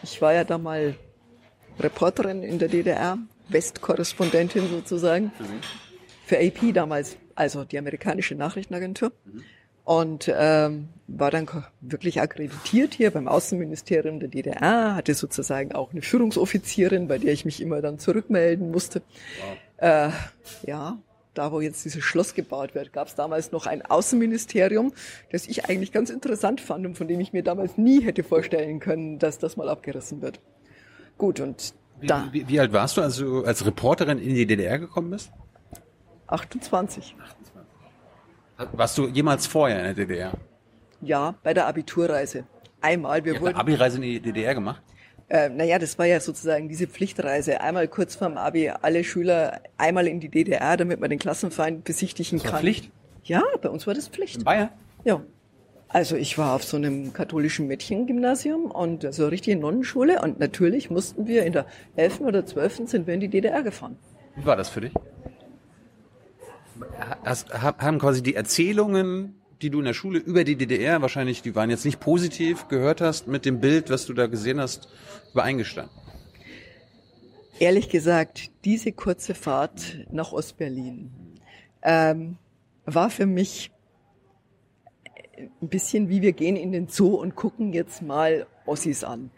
Ich 0.02 0.20
war 0.20 0.32
ja 0.32 0.44
da 0.44 0.58
mal 0.58 0.94
Reporterin 1.78 2.42
in 2.42 2.58
der 2.58 2.68
DDR, 2.68 3.18
Westkorrespondentin 3.48 4.68
sozusagen, 4.68 5.32
für 6.26 6.38
AP 6.38 6.72
damals, 6.72 7.16
also 7.34 7.64
die 7.64 7.78
amerikanische 7.78 8.34
Nachrichtenagentur. 8.34 9.12
Und 9.84 10.32
ähm, 10.34 10.88
war 11.06 11.30
dann 11.30 11.46
wirklich 11.82 12.18
akkreditiert 12.22 12.94
hier 12.94 13.10
beim 13.10 13.28
Außenministerium 13.28 14.18
der 14.18 14.30
DDR, 14.30 14.94
hatte 14.94 15.12
sozusagen 15.12 15.72
auch 15.72 15.92
eine 15.92 16.00
Führungsoffizierin, 16.00 17.06
bei 17.06 17.18
der 17.18 17.34
ich 17.34 17.44
mich 17.44 17.60
immer 17.60 17.82
dann 17.82 17.98
zurückmelden 17.98 18.70
musste. 18.70 19.02
Wow. 19.40 19.58
Äh, 19.84 20.08
ja, 20.66 20.96
da 21.34 21.52
wo 21.52 21.60
jetzt 21.60 21.84
dieses 21.84 22.02
Schloss 22.02 22.32
gebaut 22.32 22.74
wird, 22.74 22.94
gab 22.94 23.06
es 23.08 23.16
damals 23.16 23.52
noch 23.52 23.66
ein 23.66 23.84
Außenministerium, 23.84 24.94
das 25.30 25.46
ich 25.46 25.66
eigentlich 25.66 25.92
ganz 25.92 26.08
interessant 26.08 26.62
fand 26.62 26.86
und 26.86 26.96
von 26.96 27.06
dem 27.06 27.20
ich 27.20 27.34
mir 27.34 27.42
damals 27.42 27.76
nie 27.76 28.02
hätte 28.02 28.22
vorstellen 28.22 28.80
können, 28.80 29.18
dass 29.18 29.38
das 29.38 29.58
mal 29.58 29.68
abgerissen 29.68 30.22
wird. 30.22 30.40
Gut, 31.18 31.38
und 31.38 31.74
da. 32.00 32.30
Wie, 32.32 32.48
wie 32.48 32.58
alt 32.60 32.72
warst 32.72 32.96
du, 32.96 33.02
als 33.02 33.18
du 33.18 33.44
als 33.44 33.66
Reporterin 33.66 34.18
in 34.18 34.34
die 34.34 34.46
DDR 34.46 34.78
gekommen 34.78 35.10
bist? 35.10 35.30
28. 36.28 37.14
28. 37.22 37.52
Warst 38.72 38.96
du 38.96 39.08
jemals 39.08 39.46
vorher 39.46 39.80
in 39.80 39.84
der 39.84 40.06
DDR? 40.06 40.32
Ja, 41.02 41.34
bei 41.42 41.52
der 41.52 41.66
Abiturreise. 41.66 42.44
Einmal. 42.80 43.22
Wir 43.22 43.34
Ihr 43.34 43.40
wurden. 43.42 43.56
Abi-Reise 43.56 43.96
in 43.96 44.02
die 44.02 44.20
DDR 44.20 44.54
gemacht? 44.54 44.82
Äh, 45.28 45.48
naja, 45.48 45.78
das 45.78 45.98
war 45.98 46.06
ja 46.06 46.20
sozusagen 46.20 46.68
diese 46.68 46.86
Pflichtreise. 46.86 47.60
Einmal 47.60 47.88
kurz 47.88 48.14
vorm 48.14 48.36
Abi 48.36 48.68
alle 48.68 49.04
Schüler 49.04 49.60
einmal 49.78 50.06
in 50.06 50.20
die 50.20 50.28
DDR, 50.28 50.76
damit 50.76 51.00
man 51.00 51.10
den 51.10 51.18
Klassenfeind 51.18 51.84
besichtigen 51.84 52.38
das 52.38 52.44
war 52.44 52.52
kann. 52.52 52.60
Pflicht? 52.60 52.90
Ja, 53.24 53.42
bei 53.62 53.70
uns 53.70 53.86
war 53.86 53.94
das 53.94 54.08
Pflicht. 54.08 54.38
In 54.38 54.44
Bayern? 54.44 54.68
Ja. 55.04 55.22
Also 55.88 56.16
ich 56.16 56.36
war 56.38 56.54
auf 56.54 56.64
so 56.64 56.76
einem 56.76 57.12
katholischen 57.12 57.68
Mädchengymnasium 57.68 58.70
und 58.70 59.14
so 59.14 59.22
eine 59.22 59.32
richtige 59.32 59.56
Nonnenschule 59.56 60.20
und 60.20 60.40
natürlich 60.40 60.90
mussten 60.90 61.28
wir 61.28 61.44
in 61.44 61.52
der 61.52 61.66
11. 61.94 62.20
oder 62.20 62.44
12. 62.44 62.88
sind 62.88 63.06
wir 63.06 63.14
in 63.14 63.20
die 63.20 63.28
DDR 63.28 63.62
gefahren. 63.62 63.96
Wie 64.34 64.44
war 64.44 64.56
das 64.56 64.68
für 64.68 64.80
dich? 64.80 64.92
Hast, 67.24 67.52
haben 67.54 68.00
quasi 68.00 68.22
die 68.22 68.34
Erzählungen 68.34 69.40
die 69.62 69.70
du 69.70 69.78
in 69.78 69.84
der 69.84 69.94
Schule 69.94 70.18
über 70.18 70.44
die 70.44 70.56
DDR, 70.56 71.02
wahrscheinlich, 71.02 71.42
die 71.42 71.54
waren 71.54 71.70
jetzt 71.70 71.84
nicht 71.84 72.00
positiv, 72.00 72.68
gehört 72.68 73.00
hast, 73.00 73.26
mit 73.28 73.44
dem 73.44 73.60
Bild, 73.60 73.90
was 73.90 74.06
du 74.06 74.12
da 74.12 74.26
gesehen 74.26 74.60
hast, 74.60 74.88
übereingestanden? 75.32 75.94
Ehrlich 77.58 77.88
gesagt, 77.88 78.50
diese 78.64 78.92
kurze 78.92 79.34
Fahrt 79.34 80.06
nach 80.10 80.32
Ostberlin 80.32 81.10
ähm, 81.82 82.36
war 82.84 83.10
für 83.10 83.26
mich 83.26 83.70
ein 85.62 85.68
bisschen 85.68 86.08
wie 86.08 86.22
wir 86.22 86.32
gehen 86.32 86.56
in 86.56 86.72
den 86.72 86.88
Zoo 86.88 87.14
und 87.14 87.34
gucken 87.34 87.72
jetzt 87.72 88.02
mal 88.02 88.46
Ossis 88.66 89.04
an. 89.04 89.30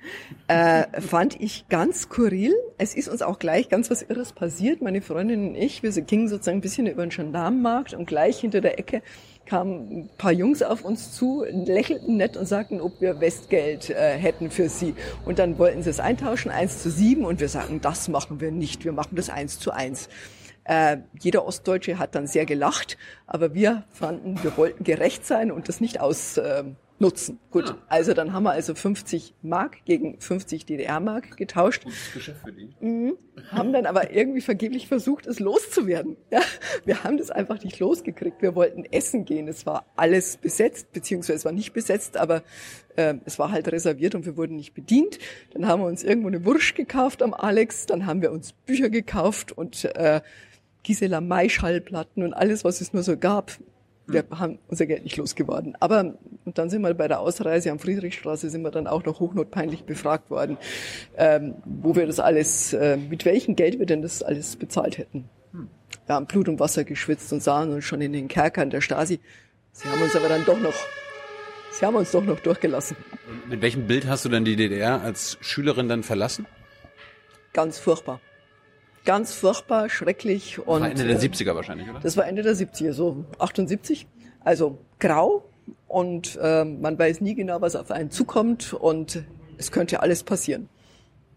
Äh, 0.47 1.01
fand 1.01 1.41
ich 1.41 1.69
ganz 1.69 2.03
skurril. 2.03 2.55
Es 2.79 2.95
ist 2.95 3.09
uns 3.09 3.23
auch 3.23 3.39
gleich 3.39 3.69
ganz 3.69 3.91
was 3.91 4.03
Irres 4.03 4.33
passiert. 4.33 4.83
Meine 4.83 5.03
Freundin 5.03 5.49
und 5.49 5.55
ich, 5.57 5.83
wir 5.83 5.91
gingen 6.03 6.29
sozusagen 6.29 6.59
ein 6.59 6.63
bisschen 6.63 6.87
über 6.87 7.05
den 7.05 7.11
Gendarmenmarkt 7.11 7.95
und 7.95 8.07
gleich 8.07 8.41
hinter 8.41 8.61
der 8.61 8.79
Ecke 8.79 9.03
kamen 9.47 9.91
ein 9.91 10.11
paar 10.19 10.33
Jungs 10.33 10.63
auf 10.63 10.85
uns 10.85 11.13
zu, 11.13 11.45
lächelten 11.49 12.17
nett 12.17 12.37
und 12.37 12.47
sagten, 12.47 12.81
ob 12.81 13.01
wir 13.01 13.21
Westgeld 13.21 13.91
äh, 13.91 14.17
hätten 14.19 14.51
für 14.51 14.69
sie. 14.69 14.95
Und 15.25 15.39
dann 15.39 15.59
wollten 15.59 15.83
sie 15.83 15.91
es 15.91 16.01
eintauschen, 16.01 16.51
eins 16.51 16.83
zu 16.83 16.91
sieben, 16.91 17.25
und 17.25 17.41
wir 17.41 17.49
sagten, 17.49 17.81
das 17.81 18.09
machen 18.09 18.41
wir 18.41 18.51
nicht, 18.51 18.85
wir 18.85 18.93
machen 18.93 19.17
das 19.17 19.31
eins 19.31 19.59
zu 19.59 19.71
eins. 19.71 20.09
Äh, 20.65 20.99
jeder 21.21 21.47
Ostdeutsche 21.47 21.99
hat 21.99 22.15
dann 22.15 22.27
sehr 22.27 22.45
gelacht, 22.45 22.99
aber 23.27 23.55
wir 23.55 23.85
fanden, 23.91 24.43
wir 24.43 24.57
wollten 24.57 24.83
gerecht 24.83 25.25
sein 25.25 25.53
und 25.53 25.69
das 25.69 25.81
nicht 25.81 26.01
aus, 26.01 26.37
äh, 26.39 26.65
nutzen. 26.99 27.39
Gut, 27.51 27.69
ja. 27.69 27.79
also 27.89 28.15
dann 28.15 28.33
haben 28.33 28.45
wir 28.45 28.53
also 28.53 28.75
50 28.75 29.35
Mark 29.43 29.85
gegen 29.85 30.19
50 30.21 30.67
DDR-Mark 30.67 31.37
getauscht. 31.37 31.85
Gutes 31.85 32.13
Geschäft 32.15 32.41
für 32.45 32.53
die. 32.53 32.71
Mhm, 32.81 33.17
haben 33.51 33.73
dann 33.73 33.87
aber 33.87 34.13
irgendwie 34.13 34.41
vergeblich 34.41 34.89
versucht, 34.89 35.27
es 35.27 35.39
loszuwerden. 35.39 36.17
Ja, 36.31 36.41
wir 36.85 37.05
haben 37.05 37.19
das 37.19 37.31
einfach 37.31 37.63
nicht 37.63 37.79
losgekriegt. 37.79 38.43
Wir 38.43 38.55
wollten 38.55 38.85
essen 38.85 39.25
gehen. 39.25 39.49
Es 39.49 39.67
war 39.67 39.87
alles 39.97 40.37
besetzt, 40.39 40.93
beziehungsweise 40.93 41.39
es 41.39 41.45
war 41.45 41.53
nicht 41.53 41.73
besetzt, 41.73 42.17
aber 42.17 42.43
äh, 42.97 43.15
es 43.25 43.39
war 43.39 43.51
halt 43.51 43.71
reserviert 43.71 44.15
und 44.15 44.25
wir 44.25 44.37
wurden 44.37 44.57
nicht 44.57 44.75
bedient. 44.75 45.19
Dann 45.53 45.67
haben 45.67 45.83
wir 45.83 45.87
uns 45.87 46.03
irgendwo 46.03 46.29
eine 46.29 46.45
Wurst 46.45 46.75
gekauft 46.75 47.23
am 47.23 47.35
Alex. 47.35 47.87
Dann 47.87 48.07
haben 48.07 48.23
wir 48.23 48.33
uns 48.33 48.53
Bücher 48.53 48.89
gekauft 48.89 49.53
und 49.53 49.85
äh, 49.85 50.23
Gisela 50.83 51.21
May-Schallplatten 51.21 52.23
und 52.23 52.33
alles, 52.33 52.65
was 52.65 52.81
es 52.81 52.93
nur 52.93 53.03
so 53.03 53.17
gab 53.17 53.59
wir 54.07 54.25
haben 54.31 54.59
unser 54.69 54.87
Geld 54.87 55.05
nicht 55.05 55.17
losgeworden. 55.17 55.77
Aber 55.81 56.15
und 56.45 56.59
dann 56.59 56.71
sind 56.71 56.83
wir 56.83 56.95
bei 56.95 57.09
der 57.09 57.21
Ausreise 57.21 57.71
am 57.71 57.79
Friedrichstraße 57.79 58.51
sind 58.51 58.63
wir 58.63 58.71
dann 58.71 58.87
auch 58.87 59.05
noch 59.05 59.21
hochnotpeinlich 59.21 59.85
befragt 59.85 60.31
worden, 60.31 60.59
ähm, 61.17 61.57
wo 61.65 61.97
wir 61.97 62.07
das 62.07 62.21
alles, 62.21 62.73
äh, 62.73 62.97
mit 62.97 63.25
welchem 63.25 63.57
Geld 63.57 63.79
wir 63.79 63.87
denn 63.87 64.03
das 64.03 64.23
alles 64.23 64.57
bezahlt 64.57 64.99
hätten. 64.99 65.29
Wir 66.07 66.15
haben 66.15 66.27
Blut 66.27 66.49
und 66.49 66.61
Wasser 66.61 66.85
geschwitzt 66.85 67.33
und 67.33 67.43
sahen 67.43 67.73
uns 67.73 67.85
schon 67.85 68.01
in 68.01 68.13
den 68.13 68.29
Kerkern 68.29 68.71
der 68.71 68.81
Stasi. 68.81 69.19
Sie 69.73 69.89
haben 69.89 70.01
uns 70.01 70.15
aber 70.15 70.29
dann 70.29 70.45
doch 70.45 70.61
noch, 70.61 70.75
sie 71.73 71.85
haben 71.85 71.97
uns 71.97 72.13
doch 72.13 72.25
noch 72.25 72.39
durchgelassen. 72.39 72.97
Mit 73.49 73.61
welchem 73.61 73.89
Bild 73.89 74.07
hast 74.07 74.25
du 74.25 74.29
denn 74.29 74.45
die 74.45 74.55
DDR 74.55 75.03
als 75.03 75.37
Schülerin 75.41 75.89
dann 75.89 76.05
verlassen? 76.05 76.47
Ganz 77.53 77.79
furchtbar 77.79 78.21
ganz 79.07 79.33
furchtbar, 79.35 79.89
schrecklich. 79.89 80.59
Und, 80.59 80.83
das 80.83 80.83
war 80.83 80.91
Ende 80.91 81.05
der 81.07 81.21
70er 81.21 81.55
wahrscheinlich, 81.55 81.89
oder? 81.89 82.01
Das 82.01 82.17
war 82.19 82.27
Ende 82.27 82.43
der 82.43 82.55
70er, 82.55 82.93
so 82.93 83.25
78. 83.39 84.07
Also 84.41 84.79
grau 84.99 85.45
und 85.89 86.39
äh, 86.41 86.65
man 86.65 86.99
weiß 86.99 87.23
nie 87.23 87.35
genau, 87.35 87.63
was 87.63 87.75
auf 87.75 87.91
einen 87.91 88.11
zukommt 88.11 88.75
und 88.75 89.25
es 89.57 89.73
könnte 89.73 90.01
alles 90.03 90.23
passieren. 90.23 90.69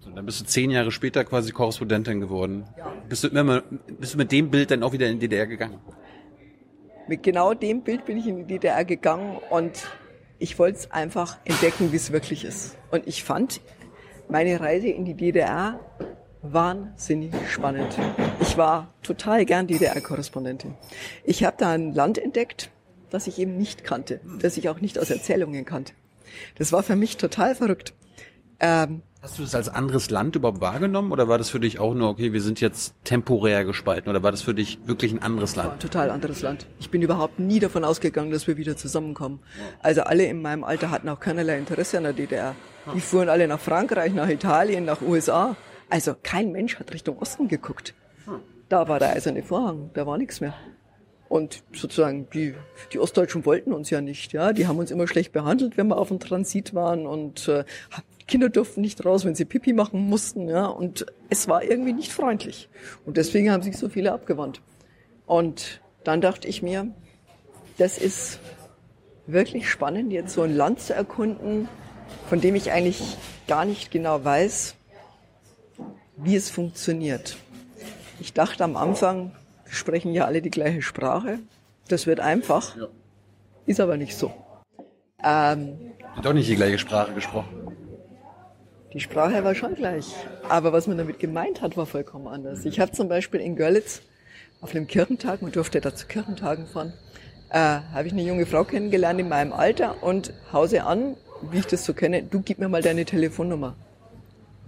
Und 0.06 0.16
dann 0.16 0.26
bist 0.26 0.42
du 0.42 0.46
zehn 0.46 0.72
Jahre 0.72 0.92
später 0.92 1.24
quasi 1.24 1.52
Korrespondentin 1.52 2.20
geworden. 2.20 2.66
Ja. 2.78 2.92
Bist, 3.08 3.24
du 3.24 3.28
immer, 3.28 3.64
bist 4.00 4.14
du 4.14 4.18
mit 4.18 4.32
dem 4.32 4.50
Bild 4.50 4.72
dann 4.72 4.84
auch 4.84 4.92
wieder 4.92 5.08
in 5.08 5.20
die 5.20 5.28
DDR 5.28 5.48
gegangen? 5.48 5.80
Mit 7.08 7.24
genau 7.24 7.54
dem 7.54 7.82
Bild 7.82 8.06
bin 8.06 8.18
ich 8.18 8.28
in 8.28 8.38
die 8.38 8.46
DDR 8.46 8.86
gegangen 8.86 9.38
und 9.50 9.88
ich 10.40 10.58
wollte 10.58 10.80
es 10.80 10.92
einfach 10.92 11.38
entdecken, 11.44 11.92
wie 11.92 11.96
es 11.96 12.12
wirklich 12.12 12.46
ist. 12.46 12.78
Und 12.92 13.08
ich 13.08 13.24
fand 13.24 13.62
meine 14.30 14.60
Reise 14.60 14.88
in 14.88 15.06
die 15.06 15.16
DDR 15.16 15.80
wahnsinnig 16.42 17.34
spannend. 17.50 17.98
Ich 18.40 18.58
war 18.58 18.94
total 19.04 19.46
gern 19.46 19.68
DDR-Korrespondentin. 19.68 20.74
Ich 21.24 21.44
habe 21.44 21.58
da 21.60 21.72
ein 21.72 21.94
Land 21.94 22.18
entdeckt, 22.18 22.70
das 23.10 23.28
ich 23.28 23.40
eben 23.40 23.58
nicht 23.58 23.84
kannte, 23.84 24.22
das 24.42 24.58
ich 24.58 24.70
auch 24.70 24.82
nicht 24.82 25.00
aus 25.00 25.10
Erzählungen 25.10 25.66
kannte. 25.66 25.94
Das 26.58 26.72
war 26.72 26.84
für 26.84 26.96
mich 26.96 27.18
total 27.18 27.56
verrückt. 27.56 27.94
Ähm, 28.60 29.02
Hast 29.22 29.38
du 29.38 29.44
das 29.44 29.54
als 29.54 29.68
anderes 29.68 30.10
Land 30.10 30.38
überhaupt 30.38 30.62
wahrgenommen 30.62 31.12
oder 31.12 31.28
war 31.28 31.38
das 31.38 31.50
für 31.50 31.60
dich 31.60 31.78
auch 31.78 31.94
nur, 31.94 32.08
okay, 32.08 32.32
wir 32.32 32.42
sind 32.42 32.62
jetzt 32.62 32.94
temporär 33.04 33.66
gespalten 33.66 34.10
oder 34.10 34.24
war 34.24 34.32
das 34.32 34.44
für 34.44 34.54
dich 34.54 34.80
wirklich 34.86 35.12
ein 35.12 35.22
anderes 35.22 35.58
Land? 35.58 35.74
Ein 35.74 35.80
total 35.80 36.10
anderes 36.10 36.42
Land. 36.42 36.68
Ich 36.80 36.90
bin 36.90 37.02
überhaupt 37.02 37.38
nie 37.38 37.60
davon 37.60 37.84
ausgegangen, 37.84 38.32
dass 38.32 38.48
wir 38.48 38.56
wieder 38.56 38.78
zusammenkommen. 38.78 39.42
Also 39.82 40.04
alle 40.04 40.24
in 40.24 40.42
meinem 40.42 40.64
Alter 40.64 40.90
hatten 40.90 41.10
auch 41.10 41.20
keinerlei 41.20 41.58
Interesse 41.58 41.98
an 41.98 42.06
der 42.06 42.14
DDR. 42.14 42.56
Die 42.96 43.02
fuhren 43.02 43.28
alle 43.28 43.46
nach 43.50 43.60
Frankreich, 43.60 44.14
nach 44.14 44.30
Italien, 44.30 44.86
nach 44.86 45.02
USA. 45.02 45.58
Also 45.90 46.16
kein 46.22 46.52
Mensch 46.52 46.80
hat 46.80 46.94
Richtung 46.94 47.18
Osten 47.18 47.48
geguckt. 47.48 47.94
Da 48.70 48.88
war 48.88 49.00
der 49.00 49.14
eiserne 49.14 49.42
Vorhang, 49.42 49.90
da 49.94 50.06
war 50.06 50.18
nichts 50.18 50.42
mehr. 50.42 50.54
Und 51.28 51.64
sozusagen 51.74 52.28
die, 52.32 52.56
die 52.92 53.00
Ostdeutschen 53.00 53.46
wollten 53.46 53.72
uns 53.72 53.90
ja 53.90 54.02
nicht, 54.02 54.34
ja. 54.34 54.52
Die 54.52 54.68
haben 54.68 54.80
uns 54.80 54.92
immer 54.92 55.08
schlecht 55.08 55.32
behandelt, 55.32 55.78
wenn 55.78 55.88
wir 55.88 55.98
auf 55.98 56.08
dem 56.08 56.20
Transit 56.20 56.74
waren 56.74 57.06
und 57.06 57.48
äh, 57.48 57.66
Kinder 58.28 58.50
durften 58.50 58.82
nicht 58.82 59.06
raus, 59.06 59.26
wenn 59.26 59.36
sie 59.36 59.46
Pipi 59.46 59.74
machen 59.74 60.08
mussten, 60.08 60.48
ja. 60.48 60.66
Und 60.66 61.06
es 61.30 61.48
war 61.48 61.64
irgendwie 61.64 61.94
nicht 61.94 62.12
freundlich. 62.12 62.70
Und 63.06 63.18
deswegen 63.18 63.52
haben 63.52 63.64
sich 63.64 63.78
so 63.78 63.90
viele 63.90 64.12
abgewandt. 64.12 64.62
Und 65.26 65.82
dann 66.04 66.22
dachte 66.22 66.48
ich 66.48 66.64
mir, 66.64 66.88
das 67.78 67.98
ist 67.98 68.40
wirklich 69.28 69.70
spannend, 69.70 70.12
jetzt 70.12 70.34
so 70.34 70.42
ein 70.42 70.56
Land 70.56 70.80
zu 70.80 70.94
erkunden, 70.94 71.68
von 72.28 72.42
dem 72.42 72.56
ich 72.56 72.72
eigentlich 72.72 73.18
gar 73.48 73.66
nicht 73.66 73.92
genau 73.92 74.24
weiß, 74.24 74.76
wie 76.24 76.36
es 76.36 76.50
funktioniert. 76.50 77.38
Ich 78.20 78.34
dachte 78.34 78.64
am 78.64 78.76
Anfang, 78.76 79.32
wir 79.66 79.74
sprechen 79.74 80.14
ja 80.14 80.26
alle 80.26 80.42
die 80.42 80.50
gleiche 80.50 80.82
Sprache. 80.82 81.40
Das 81.88 82.08
wird 82.08 82.20
einfach. 82.20 82.76
Ja. 82.76 82.88
Ist 83.66 83.80
aber 83.80 83.98
nicht 83.98 84.18
so. 84.18 84.34
Ähm, 85.24 85.78
Doch 86.22 86.34
nicht 86.34 86.50
die 86.50 86.56
gleiche 86.56 86.78
Sprache 86.78 87.14
gesprochen. 87.14 87.50
Die 88.94 89.00
Sprache 89.00 89.44
war 89.44 89.54
schon 89.54 89.76
gleich. 89.76 90.08
Aber 90.48 90.74
was 90.74 90.88
man 90.88 90.98
damit 90.98 91.20
gemeint 91.20 91.62
hat, 91.62 91.78
war 91.78 91.86
vollkommen 91.86 92.28
anders. 92.28 92.66
Ich 92.66 92.80
habe 92.80 92.92
zum 92.92 93.08
Beispiel 93.08 93.40
in 93.40 93.56
Görlitz 93.56 94.02
auf 94.62 94.76
einem 94.76 94.88
Kirchentag, 94.88 95.42
man 95.42 95.52
durfte 95.52 95.80
da 95.80 95.94
zu 95.94 96.08
Kirchentagen 96.08 96.66
fahren, 96.66 96.94
äh, 97.50 97.58
habe 97.58 98.08
ich 98.08 98.14
eine 98.14 98.24
junge 98.24 98.46
Frau 98.46 98.64
kennengelernt 98.64 99.20
in 99.20 99.30
meinem 99.30 99.54
Alter 99.54 100.04
und 100.04 100.34
hause 100.52 100.84
an, 100.84 101.16
wie 101.52 101.60
ich 101.60 101.68
das 101.68 101.86
so 101.86 101.94
kenne, 101.94 102.24
du 102.24 102.42
gib 102.42 102.60
mir 102.60 102.68
mal 102.68 102.82
deine 102.82 103.06
Telefonnummer. 103.06 103.76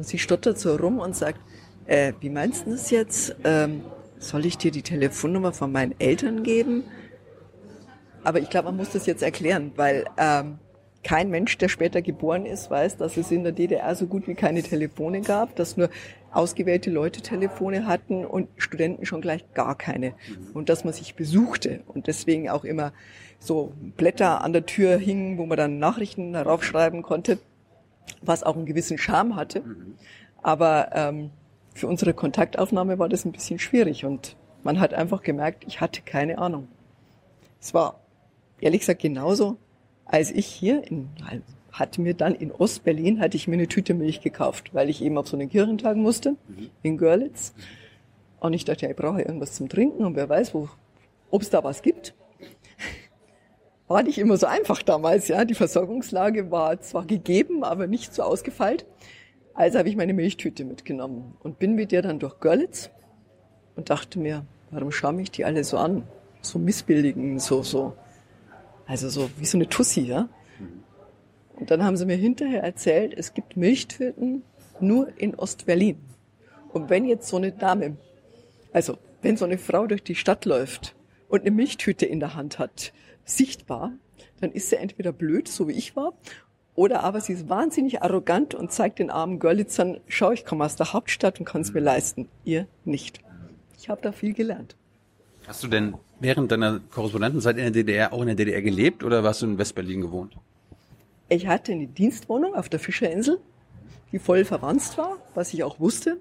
Und 0.01 0.07
sie 0.07 0.17
stottert 0.17 0.57
so 0.57 0.75
rum 0.77 0.97
und 0.97 1.15
sagt, 1.15 1.39
äh, 1.85 2.13
wie 2.21 2.31
meinst 2.31 2.65
du 2.65 2.71
das 2.71 2.89
jetzt? 2.89 3.35
Ähm, 3.43 3.83
soll 4.17 4.47
ich 4.47 4.57
dir 4.57 4.71
die 4.71 4.81
Telefonnummer 4.81 5.53
von 5.53 5.71
meinen 5.71 5.93
Eltern 5.99 6.41
geben? 6.41 6.85
Aber 8.23 8.39
ich 8.39 8.49
glaube, 8.49 8.69
man 8.69 8.77
muss 8.77 8.89
das 8.89 9.05
jetzt 9.05 9.21
erklären, 9.21 9.73
weil 9.75 10.05
ähm, 10.17 10.57
kein 11.03 11.29
Mensch, 11.29 11.55
der 11.59 11.69
später 11.69 12.01
geboren 12.01 12.47
ist, 12.47 12.71
weiß, 12.71 12.97
dass 12.97 13.15
es 13.15 13.29
in 13.29 13.43
der 13.43 13.51
DDR 13.51 13.93
so 13.93 14.07
gut 14.07 14.27
wie 14.27 14.33
keine 14.33 14.63
Telefone 14.63 15.21
gab, 15.21 15.55
dass 15.55 15.77
nur 15.77 15.91
ausgewählte 16.31 16.89
Leute 16.89 17.21
Telefone 17.21 17.85
hatten 17.85 18.25
und 18.25 18.49
Studenten 18.57 19.05
schon 19.05 19.21
gleich 19.21 19.53
gar 19.53 19.77
keine. 19.77 20.15
Und 20.55 20.69
dass 20.69 20.83
man 20.83 20.95
sich 20.95 21.13
besuchte 21.13 21.81
und 21.85 22.07
deswegen 22.07 22.49
auch 22.49 22.63
immer 22.63 22.91
so 23.37 23.73
Blätter 23.97 24.43
an 24.43 24.51
der 24.51 24.65
Tür 24.65 24.97
hingen, 24.97 25.37
wo 25.37 25.45
man 25.45 25.59
dann 25.59 25.77
Nachrichten 25.77 26.33
darauf 26.33 26.63
schreiben 26.63 27.03
konnte 27.03 27.37
was 28.21 28.43
auch 28.43 28.55
einen 28.55 28.65
gewissen 28.65 28.97
Charme 28.97 29.35
hatte. 29.35 29.61
Mhm. 29.61 29.95
Aber 30.41 30.89
ähm, 30.93 31.31
für 31.73 31.87
unsere 31.87 32.13
Kontaktaufnahme 32.13 32.99
war 32.99 33.09
das 33.09 33.25
ein 33.25 33.31
bisschen 33.31 33.59
schwierig 33.59 34.05
und 34.05 34.35
man 34.63 34.79
hat 34.79 34.93
einfach 34.93 35.23
gemerkt, 35.23 35.63
ich 35.67 35.81
hatte 35.81 36.01
keine 36.01 36.37
Ahnung. 36.37 36.67
Es 37.59 37.73
war 37.73 37.99
ehrlich 38.59 38.81
gesagt 38.81 39.01
genauso, 39.01 39.57
als 40.05 40.31
ich 40.31 40.45
hier 40.45 40.85
in, 40.89 41.09
hatte 41.71 42.01
mir 42.01 42.13
dann 42.13 42.35
in 42.35 42.51
Ostberlin, 42.51 43.19
hatte 43.19 43.37
ich 43.37 43.47
mir 43.47 43.55
eine 43.55 43.67
Tüte 43.67 43.93
Milch 43.93 44.21
gekauft, 44.21 44.73
weil 44.73 44.89
ich 44.89 45.01
eben 45.01 45.17
auf 45.17 45.27
so 45.27 45.37
einen 45.37 45.49
Kirchentag 45.49 45.95
musste, 45.95 46.31
mhm. 46.31 46.69
in 46.83 46.97
Görlitz. 46.97 47.53
Und 48.39 48.53
ich 48.53 48.65
dachte, 48.65 48.85
ja, 48.85 48.91
ich 48.91 48.97
brauche 48.97 49.21
irgendwas 49.21 49.53
zum 49.53 49.69
Trinken 49.69 50.03
und 50.03 50.15
wer 50.15 50.27
weiß, 50.27 50.53
wo, 50.53 50.69
ob 51.29 51.41
es 51.41 51.49
da 51.49 51.63
was 51.63 51.81
gibt 51.81 52.13
war 53.93 54.03
nicht 54.03 54.17
immer 54.17 54.37
so 54.37 54.47
einfach 54.47 54.81
damals, 54.81 55.27
ja. 55.27 55.45
Die 55.45 55.55
Versorgungslage 55.55 56.51
war 56.51 56.79
zwar 56.81 57.05
gegeben, 57.05 57.63
aber 57.63 57.87
nicht 57.87 58.13
so 58.13 58.23
ausgefeilt. 58.23 58.85
Also 59.53 59.79
habe 59.79 59.89
ich 59.89 59.95
meine 59.95 60.13
Milchtüte 60.13 60.63
mitgenommen 60.63 61.35
und 61.39 61.59
bin 61.59 61.75
mit 61.75 61.91
der 61.91 62.01
dann 62.01 62.19
durch 62.19 62.39
Görlitz 62.39 62.89
und 63.75 63.89
dachte 63.89 64.19
mir, 64.19 64.45
warum 64.69 64.91
schauen 64.91 65.17
mich 65.17 65.31
die 65.31 65.45
alle 65.45 65.63
so 65.63 65.77
an? 65.77 66.03
So 66.41 66.57
missbilligen, 66.57 67.39
so, 67.39 67.61
so. 67.63 67.93
Also 68.87 69.09
so 69.09 69.29
wie 69.37 69.45
so 69.45 69.57
eine 69.57 69.67
Tussi, 69.67 70.01
ja. 70.01 70.29
Und 71.55 71.69
dann 71.69 71.83
haben 71.83 71.97
sie 71.97 72.05
mir 72.05 72.15
hinterher 72.15 72.63
erzählt, 72.63 73.13
es 73.15 73.33
gibt 73.33 73.55
Milchtüten 73.55 74.43
nur 74.79 75.09
in 75.17 75.35
Ostberlin. 75.35 75.97
Und 76.73 76.89
wenn 76.89 77.05
jetzt 77.05 77.27
so 77.27 77.37
eine 77.37 77.51
Dame, 77.51 77.97
also 78.73 78.97
wenn 79.21 79.37
so 79.37 79.45
eine 79.45 79.57
Frau 79.57 79.85
durch 79.85 80.03
die 80.03 80.15
Stadt 80.15 80.45
läuft 80.45 80.95
und 81.29 81.41
eine 81.41 81.51
Milchtüte 81.51 82.05
in 82.05 82.19
der 82.19 82.33
Hand 82.33 82.57
hat, 82.57 82.93
sichtbar, 83.37 83.93
dann 84.39 84.51
ist 84.51 84.69
sie 84.69 84.77
entweder 84.77 85.11
blöd, 85.11 85.47
so 85.47 85.67
wie 85.67 85.73
ich 85.73 85.95
war, 85.95 86.13
oder 86.75 87.03
aber 87.03 87.21
sie 87.21 87.33
ist 87.33 87.49
wahnsinnig 87.49 88.01
arrogant 88.01 88.55
und 88.55 88.71
zeigt 88.71 88.99
den 88.99 89.09
armen 89.09 89.39
Görlitzern, 89.39 89.99
schau, 90.07 90.31
ich 90.31 90.45
komme 90.45 90.65
aus 90.65 90.75
der 90.75 90.93
Hauptstadt 90.93 91.39
und 91.39 91.45
kann 91.45 91.61
es 91.61 91.73
mir 91.73 91.81
leisten. 91.81 92.27
Ihr 92.45 92.67
nicht. 92.85 93.21
Ich 93.77 93.89
habe 93.89 94.01
da 94.01 94.11
viel 94.11 94.33
gelernt. 94.33 94.75
Hast 95.47 95.63
du 95.63 95.67
denn 95.67 95.95
während 96.19 96.51
deiner 96.51 96.79
Korrespondentenzeit 96.91 97.57
in 97.57 97.63
der 97.63 97.71
DDR 97.71 98.13
auch 98.13 98.21
in 98.21 98.27
der 98.27 98.35
DDR 98.35 98.61
gelebt 98.61 99.03
oder 99.03 99.23
warst 99.23 99.41
du 99.41 99.47
in 99.47 99.57
Westberlin 99.57 100.01
gewohnt? 100.01 100.37
Ich 101.29 101.47
hatte 101.47 101.71
eine 101.71 101.87
Dienstwohnung 101.87 102.55
auf 102.55 102.69
der 102.69 102.79
Fischerinsel, 102.79 103.39
die 104.11 104.19
voll 104.19 104.45
verwandt 104.45 104.97
war, 104.97 105.17
was 105.33 105.53
ich 105.53 105.63
auch 105.63 105.79
wusste, 105.79 106.19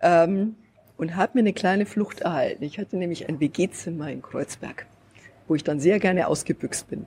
ähm, 0.00 0.56
und 0.96 1.16
habe 1.16 1.32
mir 1.34 1.40
eine 1.40 1.52
kleine 1.52 1.86
Flucht 1.86 2.20
erhalten. 2.20 2.62
Ich 2.62 2.78
hatte 2.78 2.96
nämlich 2.96 3.28
ein 3.28 3.40
WG-Zimmer 3.40 4.10
in 4.10 4.22
Kreuzberg 4.22 4.86
wo 5.48 5.54
ich 5.54 5.64
dann 5.64 5.80
sehr 5.80 5.98
gerne 5.98 6.26
ausgebüxt 6.26 6.88
bin. 6.88 7.06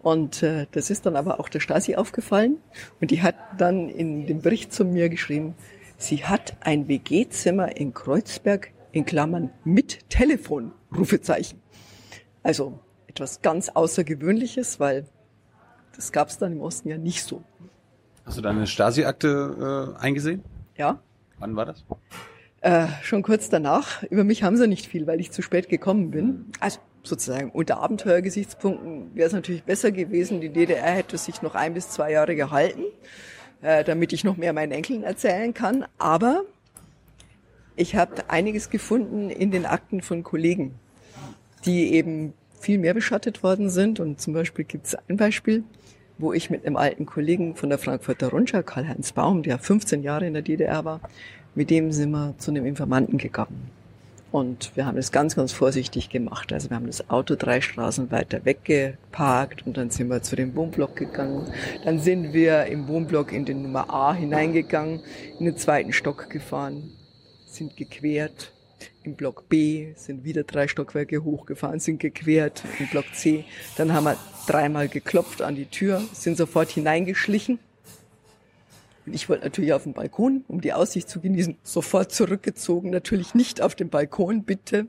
Und 0.00 0.42
äh, 0.42 0.66
das 0.70 0.90
ist 0.90 1.06
dann 1.06 1.16
aber 1.16 1.40
auch 1.40 1.48
der 1.48 1.60
Stasi 1.60 1.96
aufgefallen 1.96 2.58
und 3.00 3.10
die 3.10 3.22
hat 3.22 3.34
dann 3.58 3.88
in 3.88 4.26
dem 4.26 4.40
Bericht 4.40 4.72
zu 4.72 4.84
mir 4.84 5.08
geschrieben, 5.08 5.54
sie 5.98 6.24
hat 6.24 6.56
ein 6.60 6.86
WG-Zimmer 6.86 7.76
in 7.76 7.92
Kreuzberg 7.92 8.70
in 8.92 9.04
Klammern 9.04 9.50
mit 9.64 10.08
Telefon, 10.08 10.72
Rufezeichen. 10.96 11.60
Also 12.42 12.78
etwas 13.08 13.42
ganz 13.42 13.68
Außergewöhnliches, 13.70 14.78
weil 14.78 15.06
Das 15.96 16.12
gab 16.12 16.28
es 16.28 16.36
dann 16.38 16.52
im 16.52 16.60
Osten 16.60 16.90
ja 16.90 16.98
nicht 16.98 17.24
so. 17.24 17.42
Hast 18.24 18.36
du 18.36 18.42
deine 18.42 18.66
Stasi-Akte 18.66 19.94
äh, 19.96 20.00
eingesehen? 20.00 20.44
Ja. 20.76 21.00
Wann 21.38 21.56
war 21.56 21.64
das? 21.64 21.84
Äh, 22.60 22.86
schon 23.02 23.22
kurz 23.22 23.48
danach. 23.48 24.02
Über 24.04 24.24
mich 24.24 24.42
haben 24.42 24.56
sie 24.56 24.66
nicht 24.68 24.86
viel, 24.86 25.06
weil 25.06 25.20
ich 25.20 25.30
zu 25.30 25.42
spät 25.42 25.68
gekommen 25.68 26.10
bin. 26.10 26.46
Also 26.60 26.80
sozusagen 27.06 27.50
unter 27.50 27.80
Abenteuergesichtspunkten 27.80 29.14
wäre 29.14 29.26
es 29.26 29.32
natürlich 29.32 29.64
besser 29.64 29.92
gewesen. 29.92 30.40
Die 30.40 30.48
DDR 30.48 30.90
hätte 30.92 31.18
sich 31.18 31.42
noch 31.42 31.54
ein 31.54 31.74
bis 31.74 31.90
zwei 31.90 32.12
Jahre 32.12 32.36
gehalten, 32.36 32.84
äh, 33.62 33.84
damit 33.84 34.12
ich 34.12 34.24
noch 34.24 34.36
mehr 34.36 34.52
meinen 34.52 34.72
Enkeln 34.72 35.02
erzählen 35.02 35.54
kann. 35.54 35.86
Aber 35.98 36.42
ich 37.76 37.96
habe 37.96 38.28
einiges 38.28 38.70
gefunden 38.70 39.30
in 39.30 39.50
den 39.50 39.66
Akten 39.66 40.02
von 40.02 40.22
Kollegen, 40.22 40.74
die 41.64 41.92
eben 41.94 42.32
viel 42.60 42.78
mehr 42.78 42.94
beschattet 42.94 43.42
worden 43.42 43.70
sind. 43.70 44.00
Und 44.00 44.20
zum 44.20 44.34
Beispiel 44.34 44.64
gibt 44.64 44.86
es 44.86 44.96
ein 45.08 45.16
Beispiel, 45.16 45.64
wo 46.18 46.32
ich 46.32 46.50
mit 46.50 46.66
einem 46.66 46.76
alten 46.76 47.06
Kollegen 47.06 47.54
von 47.54 47.68
der 47.68 47.78
Frankfurter 47.78 48.28
Rundschau, 48.28 48.62
Karl-Heinz 48.62 49.12
Baum, 49.12 49.42
der 49.42 49.58
15 49.58 50.02
Jahre 50.02 50.26
in 50.26 50.32
der 50.32 50.42
DDR 50.42 50.84
war, 50.84 51.00
mit 51.54 51.70
dem 51.70 51.92
sind 51.92 52.10
wir 52.10 52.34
zu 52.38 52.50
einem 52.50 52.66
Informanten 52.66 53.18
gegangen. 53.18 53.70
Und 54.36 54.76
wir 54.76 54.84
haben 54.84 54.96
das 54.96 55.12
ganz, 55.12 55.34
ganz 55.34 55.52
vorsichtig 55.52 56.10
gemacht. 56.10 56.52
Also 56.52 56.68
wir 56.68 56.76
haben 56.76 56.88
das 56.88 57.08
Auto 57.08 57.36
drei 57.36 57.62
Straßen 57.62 58.10
weiter 58.10 58.44
weggeparkt 58.44 59.66
und 59.66 59.78
dann 59.78 59.88
sind 59.88 60.10
wir 60.10 60.22
zu 60.22 60.36
dem 60.36 60.54
Wohnblock 60.54 60.94
gegangen. 60.94 61.50
Dann 61.84 62.00
sind 62.00 62.34
wir 62.34 62.66
im 62.66 62.86
Wohnblock 62.86 63.32
in 63.32 63.46
den 63.46 63.62
Nummer 63.62 63.88
A 63.88 64.12
hineingegangen, 64.12 65.00
in 65.38 65.46
den 65.46 65.56
zweiten 65.56 65.94
Stock 65.94 66.28
gefahren, 66.28 66.92
sind 67.46 67.78
gequert. 67.78 68.52
Im 69.04 69.14
Block 69.14 69.48
B 69.48 69.94
sind 69.96 70.24
wieder 70.24 70.44
drei 70.44 70.68
Stockwerke 70.68 71.24
hochgefahren, 71.24 71.80
sind 71.80 71.98
gequert. 71.98 72.62
Im 72.78 72.88
Block 72.88 73.06
C, 73.14 73.46
dann 73.78 73.94
haben 73.94 74.04
wir 74.04 74.18
dreimal 74.46 74.88
geklopft 74.88 75.40
an 75.40 75.56
die 75.56 75.64
Tür, 75.64 76.02
sind 76.12 76.36
sofort 76.36 76.68
hineingeschlichen. 76.68 77.58
Und 79.06 79.14
ich 79.14 79.28
wollte 79.28 79.44
natürlich 79.44 79.72
auf 79.72 79.84
den 79.84 79.92
Balkon, 79.92 80.44
um 80.48 80.60
die 80.60 80.72
Aussicht 80.72 81.08
zu 81.08 81.20
genießen, 81.20 81.56
sofort 81.62 82.12
zurückgezogen. 82.12 82.90
Natürlich 82.90 83.34
nicht 83.34 83.62
auf 83.62 83.74
den 83.76 83.88
Balkon, 83.88 84.42
bitte. 84.42 84.88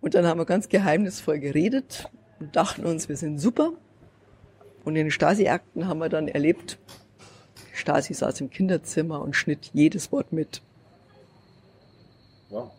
Und 0.00 0.14
dann 0.14 0.26
haben 0.26 0.38
wir 0.38 0.44
ganz 0.44 0.68
geheimnisvoll 0.68 1.40
geredet 1.40 2.10
und 2.38 2.54
dachten 2.54 2.84
uns, 2.84 3.08
wir 3.08 3.16
sind 3.16 3.38
super. 3.38 3.72
Und 4.84 4.96
in 4.96 5.06
den 5.06 5.10
Stasi-Akten 5.10 5.88
haben 5.88 5.98
wir 5.98 6.08
dann 6.08 6.28
erlebt, 6.28 6.78
Stasi 7.72 8.14
saß 8.14 8.40
im 8.42 8.50
Kinderzimmer 8.50 9.20
und 9.20 9.34
schnitt 9.34 9.70
jedes 9.72 10.12
Wort 10.12 10.32
mit. 10.32 10.62
Wow. 12.50 12.70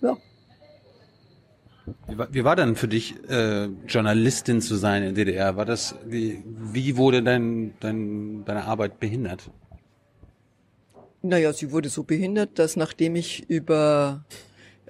Ja. 0.00 0.16
Wie 2.06 2.18
war, 2.18 2.34
wie 2.34 2.44
war 2.44 2.56
denn 2.56 2.76
für 2.76 2.88
dich, 2.88 3.14
äh, 3.28 3.66
Journalistin 3.86 4.60
zu 4.60 4.74
sein 4.74 5.02
in 5.02 5.14
der 5.14 5.24
DDR? 5.24 5.56
War 5.56 5.64
das, 5.64 5.94
wie, 6.04 6.42
wie 6.46 6.96
wurde 6.96 7.22
dein, 7.22 7.74
dein, 7.80 8.44
deine 8.44 8.64
Arbeit 8.64 9.00
behindert? 9.00 9.50
Naja, 11.22 11.52
sie 11.52 11.70
wurde 11.70 11.88
so 11.88 12.02
behindert, 12.02 12.58
dass 12.58 12.74
nachdem 12.74 13.14
ich 13.14 13.48
über 13.48 14.24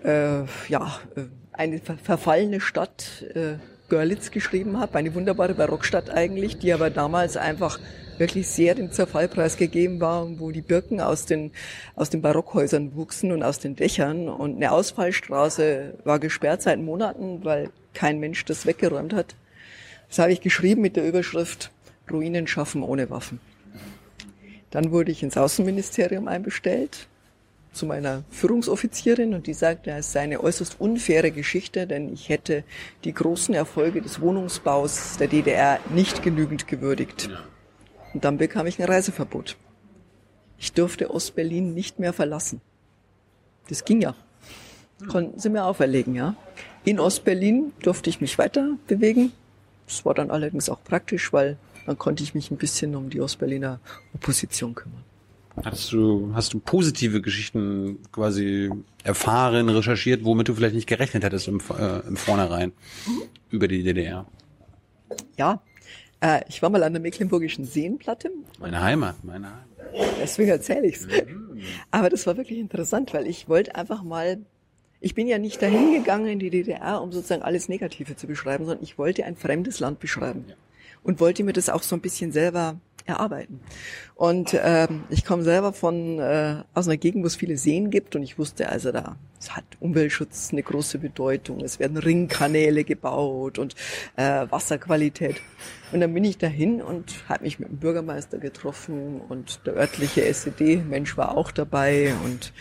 äh, 0.02 0.44
ja, 0.68 0.98
äh, 1.14 1.24
eine 1.52 1.78
ver 1.78 1.98
verfallene 1.98 2.60
Stadt 2.60 3.24
äh, 3.34 3.56
Görlitz 3.90 4.30
geschrieben 4.30 4.80
habe, 4.80 4.96
eine 4.96 5.14
wunderbare 5.14 5.52
Barockstadt 5.52 6.08
eigentlich, 6.08 6.56
die 6.56 6.72
aber 6.72 6.88
damals 6.88 7.36
einfach 7.36 7.78
wirklich 8.16 8.48
sehr 8.48 8.74
dem 8.74 8.90
Zerfallpreis 8.90 9.58
gegeben 9.58 10.00
war, 10.00 10.26
wo 10.38 10.50
die 10.50 10.62
Birken 10.62 11.02
aus 11.02 11.26
den, 11.26 11.52
aus 11.96 12.08
den 12.08 12.22
Barockhäusern 12.22 12.94
wuchsen 12.94 13.32
und 13.32 13.42
aus 13.42 13.58
den 13.58 13.76
Dächern. 13.76 14.30
Und 14.30 14.56
eine 14.56 14.72
Ausfallstraße 14.72 15.98
war 16.04 16.18
gesperrt 16.18 16.62
seit 16.62 16.78
Monaten, 16.80 17.44
weil 17.44 17.68
kein 17.92 18.18
Mensch 18.18 18.42
das 18.46 18.64
weggeräumt 18.64 19.12
hat. 19.12 19.34
Das 20.08 20.18
habe 20.18 20.32
ich 20.32 20.40
geschrieben 20.40 20.80
mit 20.80 20.96
der 20.96 21.06
Überschrift 21.06 21.70
Ruinen 22.10 22.46
schaffen 22.46 22.82
ohne 22.82 23.10
Waffen. 23.10 23.40
Dann 24.72 24.90
wurde 24.90 25.12
ich 25.12 25.22
ins 25.22 25.36
Außenministerium 25.36 26.26
einbestellt 26.26 27.06
zu 27.72 27.86
meiner 27.86 28.24
Führungsoffizierin 28.30 29.34
und 29.34 29.46
die 29.46 29.54
sagte, 29.54 29.90
es 29.90 30.12
sei 30.12 30.20
eine 30.20 30.42
äußerst 30.42 30.80
unfaire 30.80 31.30
Geschichte, 31.30 31.86
denn 31.86 32.12
ich 32.12 32.30
hätte 32.30 32.64
die 33.04 33.12
großen 33.12 33.54
Erfolge 33.54 34.00
des 34.00 34.20
Wohnungsbaus 34.20 35.18
der 35.18 35.28
DDR 35.28 35.78
nicht 35.94 36.22
genügend 36.22 36.66
gewürdigt. 36.66 37.30
Und 38.14 38.24
dann 38.24 38.38
bekam 38.38 38.66
ich 38.66 38.78
ein 38.78 38.88
Reiseverbot. 38.88 39.56
Ich 40.58 40.72
durfte 40.72 41.10
Ostberlin 41.10 41.74
nicht 41.74 41.98
mehr 41.98 42.14
verlassen. 42.14 42.62
Das 43.68 43.84
ging 43.84 44.00
ja. 44.00 44.14
Konnten 45.08 45.38
sie 45.38 45.50
mir 45.50 45.64
auferlegen, 45.64 46.14
ja. 46.14 46.34
In 46.84 46.98
Ostberlin 46.98 47.72
durfte 47.82 48.08
ich 48.08 48.22
mich 48.22 48.38
weiter 48.38 48.78
bewegen. 48.86 49.32
Das 49.86 50.04
war 50.06 50.14
dann 50.14 50.30
allerdings 50.30 50.70
auch 50.70 50.82
praktisch, 50.82 51.32
weil 51.32 51.58
dann 51.86 51.98
konnte 51.98 52.22
ich 52.22 52.34
mich 52.34 52.50
ein 52.50 52.56
bisschen 52.56 52.94
um 52.94 53.10
die 53.10 53.20
Ostberliner 53.20 53.80
Opposition 54.14 54.74
kümmern. 54.74 55.04
Hast 55.64 55.92
du, 55.92 56.30
hast 56.34 56.54
du 56.54 56.60
positive 56.60 57.20
Geschichten 57.20 57.98
quasi 58.10 58.70
erfahren, 59.04 59.68
recherchiert, 59.68 60.24
womit 60.24 60.48
du 60.48 60.54
vielleicht 60.54 60.74
nicht 60.74 60.86
gerechnet 60.86 61.24
hättest 61.24 61.46
im, 61.48 61.60
äh, 61.78 61.98
im 62.06 62.16
Vornherein 62.16 62.72
über 63.50 63.68
die 63.68 63.82
DDR? 63.82 64.26
Ja, 65.36 65.60
äh, 66.20 66.40
ich 66.48 66.62
war 66.62 66.70
mal 66.70 66.82
an 66.82 66.94
der 66.94 67.02
Mecklenburgischen 67.02 67.66
Seenplatte. 67.66 68.30
Meine 68.58 68.80
Heimat, 68.80 69.22
meine 69.24 69.48
Heimat. 69.48 69.66
Deswegen 70.22 70.48
erzähle 70.48 70.86
ich's. 70.86 71.06
Aber 71.90 72.08
das 72.08 72.26
war 72.26 72.38
wirklich 72.38 72.58
interessant, 72.58 73.12
weil 73.12 73.26
ich 73.26 73.46
wollte 73.46 73.74
einfach 73.74 74.02
mal, 74.02 74.38
ich 75.00 75.14
bin 75.14 75.26
ja 75.26 75.36
nicht 75.36 75.60
dahin 75.60 75.92
gegangen 75.92 76.28
in 76.28 76.38
die 76.38 76.48
DDR, 76.48 77.02
um 77.02 77.12
sozusagen 77.12 77.42
alles 77.42 77.68
Negative 77.68 78.16
zu 78.16 78.26
beschreiben, 78.26 78.64
sondern 78.64 78.82
ich 78.82 78.96
wollte 78.96 79.24
ein 79.26 79.36
fremdes 79.36 79.80
Land 79.80 80.00
beschreiben 80.00 80.46
und 81.02 81.20
wollte 81.20 81.44
mir 81.44 81.52
das 81.52 81.68
auch 81.68 81.82
so 81.82 81.96
ein 81.96 82.00
bisschen 82.00 82.32
selber 82.32 82.76
erarbeiten. 83.06 83.60
Und 84.14 84.56
ähm, 84.62 85.04
ich 85.08 85.24
komme 85.24 85.42
selber 85.42 85.72
von 85.72 86.18
äh, 86.18 86.62
aus 86.74 86.86
einer 86.86 86.96
Gegend, 86.96 87.22
wo 87.24 87.26
es 87.26 87.36
viele 87.36 87.56
Seen 87.56 87.90
gibt 87.90 88.14
und 88.14 88.22
ich 88.22 88.38
wusste 88.38 88.68
also 88.68 88.92
da, 88.92 89.16
es 89.40 89.56
hat 89.56 89.64
Umweltschutz 89.80 90.50
eine 90.52 90.62
große 90.62 90.98
Bedeutung. 90.98 91.60
Es 91.60 91.80
werden 91.80 91.96
Ringkanäle 91.96 92.84
gebaut 92.84 93.58
und 93.58 93.74
äh, 94.16 94.46
Wasserqualität. 94.50 95.36
Und 95.90 96.00
dann 96.00 96.14
bin 96.14 96.24
ich 96.24 96.38
dahin 96.38 96.80
und 96.80 97.28
habe 97.28 97.44
mich 97.44 97.58
mit 97.58 97.68
dem 97.68 97.78
Bürgermeister 97.78 98.38
getroffen 98.38 99.20
und 99.28 99.60
der 99.66 99.74
örtliche 99.74 100.24
SED-Mensch 100.24 101.16
war 101.16 101.36
auch 101.36 101.50
dabei 101.50 102.14
und 102.24 102.52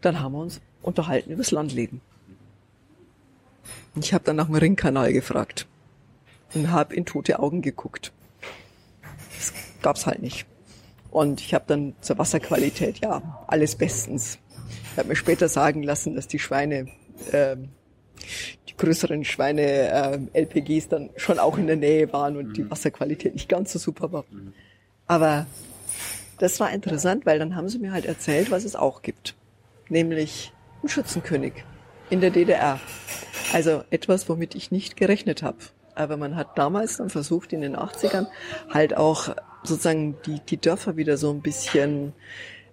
dann 0.00 0.20
haben 0.20 0.32
wir 0.32 0.40
uns 0.40 0.60
unterhalten 0.82 1.30
über 1.30 1.42
das 1.42 1.52
Landleben. 1.52 2.00
Ich 3.98 4.12
habe 4.12 4.24
dann 4.24 4.36
nach 4.36 4.46
dem 4.46 4.56
Ringkanal 4.56 5.12
gefragt 5.12 5.66
und 6.54 6.70
habe 6.70 6.94
in 6.94 7.06
tote 7.06 7.38
Augen 7.38 7.62
geguckt. 7.62 8.12
Das 9.36 9.52
gab's 9.82 10.06
halt 10.06 10.22
nicht. 10.22 10.46
Und 11.10 11.40
ich 11.40 11.54
habe 11.54 11.64
dann 11.66 11.94
zur 12.00 12.18
Wasserqualität, 12.18 12.98
ja, 12.98 13.44
alles 13.46 13.76
bestens. 13.76 14.38
Ich 14.92 14.98
habe 14.98 15.08
mir 15.08 15.16
später 15.16 15.48
sagen 15.48 15.82
lassen, 15.82 16.14
dass 16.14 16.28
die 16.28 16.38
Schweine, 16.38 16.88
äh, 17.32 17.56
die 18.68 18.76
größeren 18.76 19.24
Schweine 19.24 19.62
äh, 20.32 20.42
LPGs 20.42 20.88
dann 20.88 21.10
schon 21.16 21.38
auch 21.38 21.58
in 21.58 21.66
der 21.66 21.76
Nähe 21.76 22.12
waren 22.12 22.36
und 22.36 22.48
mhm. 22.48 22.52
die 22.54 22.70
Wasserqualität 22.70 23.34
nicht 23.34 23.48
ganz 23.48 23.72
so 23.72 23.78
super 23.78 24.12
war. 24.12 24.24
Mhm. 24.30 24.52
Aber 25.06 25.46
das 26.38 26.60
war 26.60 26.70
interessant, 26.70 27.24
weil 27.24 27.38
dann 27.38 27.56
haben 27.56 27.68
sie 27.68 27.78
mir 27.78 27.92
halt 27.92 28.04
erzählt, 28.04 28.50
was 28.50 28.64
es 28.64 28.76
auch 28.76 29.02
gibt. 29.02 29.34
Nämlich 29.88 30.52
einen 30.82 30.88
Schützenkönig 30.88 31.52
in 32.10 32.20
der 32.20 32.30
DDR. 32.30 32.80
Also 33.52 33.84
etwas, 33.90 34.28
womit 34.28 34.54
ich 34.54 34.70
nicht 34.70 34.96
gerechnet 34.96 35.42
habe. 35.42 35.58
Aber 35.96 36.16
man 36.16 36.36
hat 36.36 36.56
damals 36.56 36.98
dann 36.98 37.10
versucht, 37.10 37.52
in 37.52 37.62
den 37.62 37.76
80ern 37.76 38.26
halt 38.72 38.96
auch 38.96 39.34
sozusagen 39.64 40.16
die, 40.26 40.40
die 40.40 40.58
Dörfer 40.58 40.96
wieder 40.96 41.16
so 41.16 41.30
ein 41.30 41.40
bisschen 41.40 42.12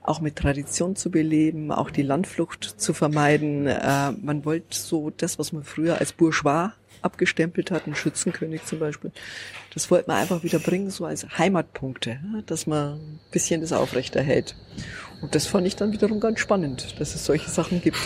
auch 0.04 0.20
mit 0.20 0.36
Tradition 0.36 0.96
zu 0.96 1.10
beleben, 1.10 1.72
auch 1.72 1.90
die 1.90 2.02
Landflucht 2.02 2.64
zu 2.64 2.94
vermeiden. 2.94 3.68
Äh, 3.68 4.12
man 4.12 4.46
wollte 4.46 4.78
so 4.78 5.10
das, 5.10 5.40
was 5.40 5.54
man 5.54 5.64
früher 5.64 6.00
als 6.00 6.12
Bourgeois 6.12 6.72
abgestempelt 7.02 7.72
hat, 7.72 7.88
ein 7.88 7.96
Schützenkönig 7.96 8.66
zum 8.66 8.80
Beispiel, 8.80 9.12
das 9.74 9.90
wollte 9.92 10.10
man 10.10 10.18
einfach 10.18 10.44
wieder 10.44 10.60
bringen, 10.60 10.90
so 10.90 11.06
als 11.06 11.38
Heimatpunkte, 11.38 12.20
dass 12.46 12.68
man 12.68 12.94
ein 12.94 13.20
bisschen 13.32 13.62
das 13.62 13.74
aufrechterhält. 13.74 14.56
Und 15.22 15.36
das 15.36 15.48
fand 15.48 15.68
ich 15.68 15.76
dann 15.76 15.92
wiederum 15.92 16.20
ganz 16.20 16.40
spannend, 16.40 17.00
dass 17.00 17.16
es 17.16 17.26
solche 17.26 17.50
Sachen 17.50 17.82
gibt. 17.82 17.98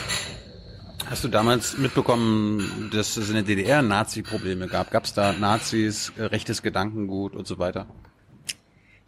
Hast 1.09 1.23
du 1.23 1.29
damals 1.29 1.77
mitbekommen, 1.77 2.89
dass 2.91 3.15
es 3.15 3.29
in 3.29 3.35
der 3.35 3.43
DDR 3.43 3.81
Nazi-Probleme 3.81 4.67
gab? 4.67 4.91
Gab 4.91 5.05
es 5.05 5.13
da 5.13 5.31
Nazis, 5.31 6.11
äh, 6.17 6.23
rechtes 6.23 6.61
Gedankengut 6.61 7.33
und 7.33 7.47
so 7.47 7.59
weiter? 7.59 7.87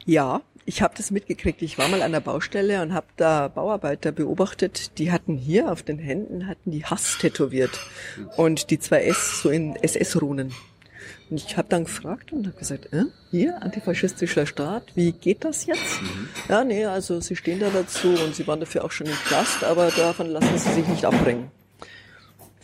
Ja, 0.05 0.41
ich 0.65 0.81
habe 0.81 0.93
das 0.95 1.11
mitgekriegt. 1.11 1.61
Ich 1.61 1.77
war 1.77 1.89
mal 1.89 2.01
an 2.01 2.13
der 2.13 2.21
Baustelle 2.21 2.81
und 2.81 2.93
habe 2.93 3.07
da 3.17 3.49
Bauarbeiter 3.49 4.13
beobachtet. 4.13 4.97
Die 4.97 5.11
hatten 5.11 5.35
hier 5.35 5.69
auf 5.69 5.83
den 5.83 5.99
Händen 5.99 6.47
hatten 6.47 6.71
die 6.71 6.85
Hass 6.85 7.17
tätowiert 7.17 7.77
und 8.37 8.69
die 8.69 8.79
zwei 8.79 9.03
S 9.03 9.41
so 9.41 9.49
in 9.49 9.75
SS-Runen. 9.75 10.53
Und 11.29 11.43
ich 11.45 11.57
habe 11.57 11.67
dann 11.67 11.83
gefragt 11.83 12.31
und 12.31 12.47
habe 12.47 12.57
gesagt, 12.57 12.93
äh, 12.93 13.03
hier 13.29 13.61
antifaschistischer 13.61 14.45
Staat, 14.45 14.83
wie 14.95 15.11
geht 15.11 15.43
das 15.43 15.65
jetzt? 15.65 16.01
Mhm. 16.01 16.29
Ja, 16.47 16.63
nee, 16.63 16.85
also 16.85 17.19
sie 17.19 17.35
stehen 17.35 17.59
da 17.59 17.69
dazu 17.69 18.07
und 18.07 18.35
sie 18.35 18.47
waren 18.47 18.61
dafür 18.61 18.85
auch 18.85 18.91
schon 18.91 19.07
im 19.07 19.17
Knast, 19.27 19.65
aber 19.65 19.91
davon 19.91 20.27
lassen 20.27 20.57
sie 20.57 20.73
sich 20.75 20.87
nicht 20.87 21.03
abbringen 21.03 21.51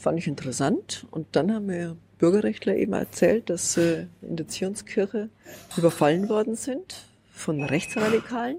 fand 0.06 0.20
ich 0.20 0.28
interessant. 0.28 1.08
Und 1.10 1.26
dann 1.32 1.52
haben 1.52 1.68
wir 1.68 1.98
Bürgerrechtler 2.20 2.76
eben 2.76 2.94
erzählt, 2.94 3.50
dass 3.50 3.74
sie 3.74 4.08
in 4.22 4.36
der 4.36 4.48
Zionskirche 4.48 5.30
überfallen 5.78 6.30
worden 6.30 6.56
sind 6.56 7.08
von 7.34 7.64
Rechtsradikalen 7.64 8.58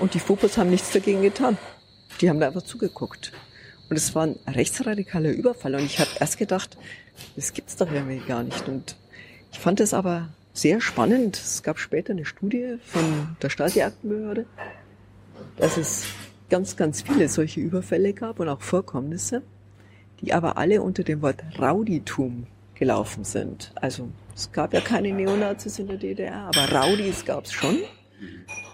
und 0.00 0.12
die 0.12 0.18
Fopos 0.18 0.58
haben 0.58 0.68
nichts 0.68 0.92
dagegen 0.92 1.22
getan. 1.22 1.56
Die 2.20 2.28
haben 2.28 2.40
da 2.40 2.48
einfach 2.48 2.60
zugeguckt. 2.60 3.32
Und 3.88 3.96
es 3.96 4.14
war 4.14 4.24
ein 4.26 4.36
rechtsradikaler 4.46 5.30
Überfall 5.30 5.76
und 5.76 5.84
ich 5.86 5.98
habe 5.98 6.10
erst 6.20 6.36
gedacht, 6.36 6.76
das 7.36 7.54
gibt's 7.54 7.76
doch 7.76 7.90
irgendwie 7.90 8.18
gar 8.18 8.42
nicht. 8.42 8.68
Und 8.68 8.96
ich 9.52 9.58
fand 9.58 9.80
es 9.80 9.94
aber 9.94 10.28
sehr 10.52 10.82
spannend. 10.82 11.36
Es 11.38 11.62
gab 11.62 11.78
später 11.78 12.12
eine 12.12 12.26
Studie 12.26 12.76
von 12.84 13.34
der 13.40 13.48
Stasi-Aktenbehörde, 13.48 14.44
dass 15.56 15.78
es 15.78 16.04
ganz, 16.50 16.76
ganz 16.76 17.00
viele 17.00 17.30
solche 17.30 17.60
Überfälle 17.60 18.12
gab 18.12 18.40
und 18.40 18.50
auch 18.50 18.60
Vorkommnisse, 18.60 19.40
die 20.20 20.32
aber 20.32 20.56
alle 20.56 20.82
unter 20.82 21.02
dem 21.02 21.22
Wort 21.22 21.42
Rauditum 21.58 22.46
gelaufen 22.74 23.24
sind. 23.24 23.72
Also 23.74 24.08
es 24.34 24.52
gab 24.52 24.72
ja 24.72 24.80
keine 24.80 25.12
Neonazis 25.12 25.78
in 25.78 25.88
der 25.88 25.98
DDR, 25.98 26.50
aber 26.54 26.72
Raudis 26.72 27.24
gab 27.24 27.44
es 27.44 27.52
schon. 27.52 27.78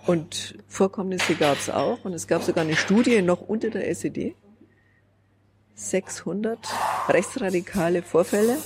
Und 0.07 0.57
Vorkommnisse 0.69 1.35
gab 1.35 1.59
es 1.59 1.69
auch. 1.69 2.05
Und 2.05 2.15
es 2.15 2.27
gab 2.27 2.43
sogar 2.43 2.65
eine 2.65 2.77
Studie 2.77 3.23
noch 3.23 3.41
unter 3.41 3.71
der 3.71 3.89
SED. 3.91 4.35
600 5.75 6.59
rechtsradikale 7.09 8.03
Vorfälle 8.03 8.57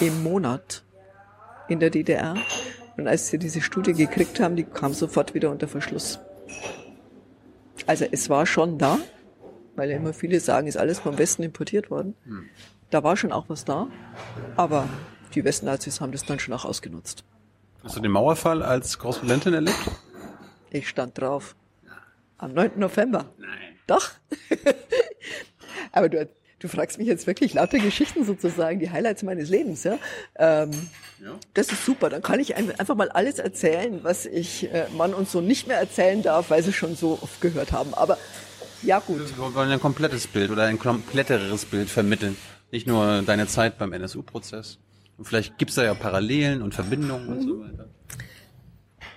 im 0.00 0.22
Monat 0.22 0.82
in 1.68 1.78
der 1.78 1.90
DDR. 1.90 2.34
Und 2.96 3.06
als 3.06 3.28
sie 3.28 3.38
diese 3.38 3.60
Studie 3.60 3.92
gekriegt 3.92 4.40
haben, 4.40 4.56
die 4.56 4.64
kam 4.64 4.92
sofort 4.92 5.34
wieder 5.34 5.50
unter 5.50 5.68
Verschluss. 5.68 6.18
Also 7.86 8.06
es 8.10 8.28
war 8.28 8.44
schon 8.44 8.78
da, 8.78 8.98
weil 9.78 9.90
ja 9.90 9.96
immer 9.96 10.12
viele 10.12 10.40
sagen, 10.40 10.66
ist 10.66 10.76
alles 10.76 10.98
vom 10.98 11.16
Westen 11.16 11.42
importiert 11.42 11.90
worden. 11.90 12.14
Hm. 12.24 12.48
Da 12.90 13.04
war 13.04 13.16
schon 13.16 13.32
auch 13.32 13.44
was 13.48 13.64
da, 13.64 13.88
aber 14.56 14.88
die 15.34 15.44
Westnazis 15.44 16.00
haben 16.00 16.12
das 16.12 16.24
dann 16.24 16.38
schon 16.38 16.54
auch 16.54 16.64
ausgenutzt. 16.64 17.24
Hast 17.84 17.96
du 17.96 18.00
den 18.00 18.10
Mauerfall 18.10 18.62
als 18.62 18.98
Korrespondentin 18.98 19.54
erlebt? 19.54 19.78
Ich 20.70 20.88
stand 20.88 21.18
drauf. 21.18 21.54
Am 22.38 22.52
9. 22.54 22.72
November. 22.76 23.26
Nein. 23.38 23.76
Doch. 23.86 24.10
aber 25.92 26.08
du, 26.08 26.28
du 26.58 26.68
fragst 26.68 26.98
mich 26.98 27.06
jetzt 27.06 27.26
wirklich 27.26 27.54
lauter 27.54 27.78
Geschichten 27.78 28.24
sozusagen, 28.24 28.78
die 28.78 28.90
Highlights 28.90 29.22
meines 29.22 29.48
Lebens. 29.48 29.84
Ja? 29.84 29.98
Ähm, 30.36 30.70
ja. 31.22 31.38
Das 31.54 31.72
ist 31.72 31.84
super. 31.84 32.10
Dann 32.10 32.22
kann 32.22 32.40
ich 32.40 32.56
einfach 32.56 32.94
mal 32.94 33.10
alles 33.10 33.38
erzählen, 33.38 34.00
was 34.02 34.26
ich 34.26 34.72
äh, 34.72 34.86
Mann 34.96 35.14
und 35.14 35.28
so 35.28 35.40
nicht 35.40 35.66
mehr 35.66 35.78
erzählen 35.78 36.22
darf, 36.22 36.50
weil 36.50 36.62
sie 36.62 36.72
schon 36.72 36.96
so 36.96 37.18
oft 37.22 37.40
gehört 37.40 37.72
haben. 37.72 37.94
Aber 37.94 38.18
ja 38.82 38.98
gut. 39.00 39.20
Wir 39.36 39.54
wollen 39.54 39.70
ein 39.70 39.80
komplettes 39.80 40.26
Bild 40.26 40.50
oder 40.50 40.64
ein 40.64 40.78
kompletteres 40.78 41.64
Bild 41.64 41.88
vermitteln. 41.88 42.36
Nicht 42.70 42.86
nur 42.86 43.22
deine 43.22 43.46
Zeit 43.46 43.78
beim 43.78 43.92
NSU-Prozess. 43.92 44.78
Und 45.16 45.24
vielleicht 45.24 45.58
gibt's 45.58 45.74
da 45.74 45.84
ja 45.84 45.94
Parallelen 45.94 46.62
und 46.62 46.74
Verbindungen 46.74 47.26
mhm. 47.26 47.32
und 47.32 47.42
so 47.42 47.60
weiter. 47.60 47.88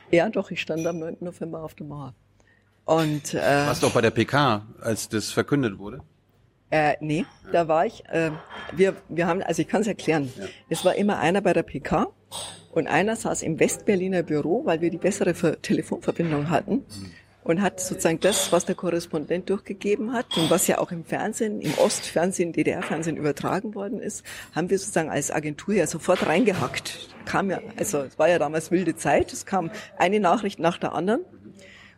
Ja, 0.10 0.30
doch, 0.30 0.52
ich 0.52 0.62
stand 0.62 0.86
am 0.88 1.00
9. 1.00 1.18
November 1.22 1.64
auf 1.64 1.74
der 1.76 1.86
Mauer. 1.86 2.14
Und, 2.86 3.34
äh, 3.34 3.40
Warst 3.40 3.84
du 3.84 3.88
auch 3.88 3.94
bei 3.94 4.02
der 4.02 4.12
PK, 4.12 4.66
als 4.82 5.08
das 5.08 5.32
verkündet 5.32 5.78
wurde? 5.78 6.02
Äh, 6.70 6.96
nee, 7.00 7.26
ja. 7.46 7.52
da 7.52 7.68
war 7.68 7.86
ich. 7.86 8.04
Äh, 8.06 8.32
wir, 8.74 8.96
wir 9.10 9.28
haben, 9.28 9.44
also 9.44 9.62
ich 9.62 9.68
kann 9.68 9.82
es 9.82 9.88
erklären. 9.88 10.32
Ja. 10.38 10.46
Es 10.70 10.84
war 10.84 10.96
immer 10.96 11.20
einer 11.20 11.42
bei 11.42 11.54
der 11.54 11.64
PK 11.64 12.08
und 12.72 12.88
einer 12.88 13.16
saß 13.16 13.44
im 13.44 13.60
Westberliner 13.60 14.24
Büro, 14.24 14.66
weil 14.66 14.82
wir 14.82 14.90
die 14.90 14.98
bessere 14.98 15.34
Telefonverbindung 15.62 16.50
hatten. 16.50 16.74
Mhm 16.74 17.12
und 17.44 17.62
hat 17.62 17.80
sozusagen 17.80 18.20
das, 18.20 18.52
was 18.52 18.66
der 18.66 18.76
Korrespondent 18.76 19.50
durchgegeben 19.50 20.14
hat 20.14 20.38
und 20.38 20.50
was 20.50 20.68
ja 20.68 20.78
auch 20.78 20.92
im 20.92 21.04
Fernsehen, 21.04 21.62
im 21.62 21.74
Ostfernsehen, 21.78 22.54
DDR-Fernsehen 22.54 23.18
übertragen 23.18 23.74
worden 23.74 24.00
ist, 24.00 24.24
haben 24.54 24.70
wir 24.70 24.78
sozusagen 24.78 25.10
als 25.10 25.32
Agentur 25.32 25.74
ja 25.74 25.88
sofort 25.88 26.26
reingehackt. 26.26 27.10
Kam 27.26 27.50
ja, 27.50 27.60
also 27.78 28.00
es 28.00 28.20
war 28.20 28.30
ja 28.30 28.40
damals 28.40 28.72
wilde 28.72 28.96
Zeit, 28.96 29.34
es 29.34 29.46
kam 29.46 29.72
eine 29.98 30.20
Nachricht 30.20 30.60
nach 30.60 30.78
der 30.78 30.94
anderen. 30.94 31.22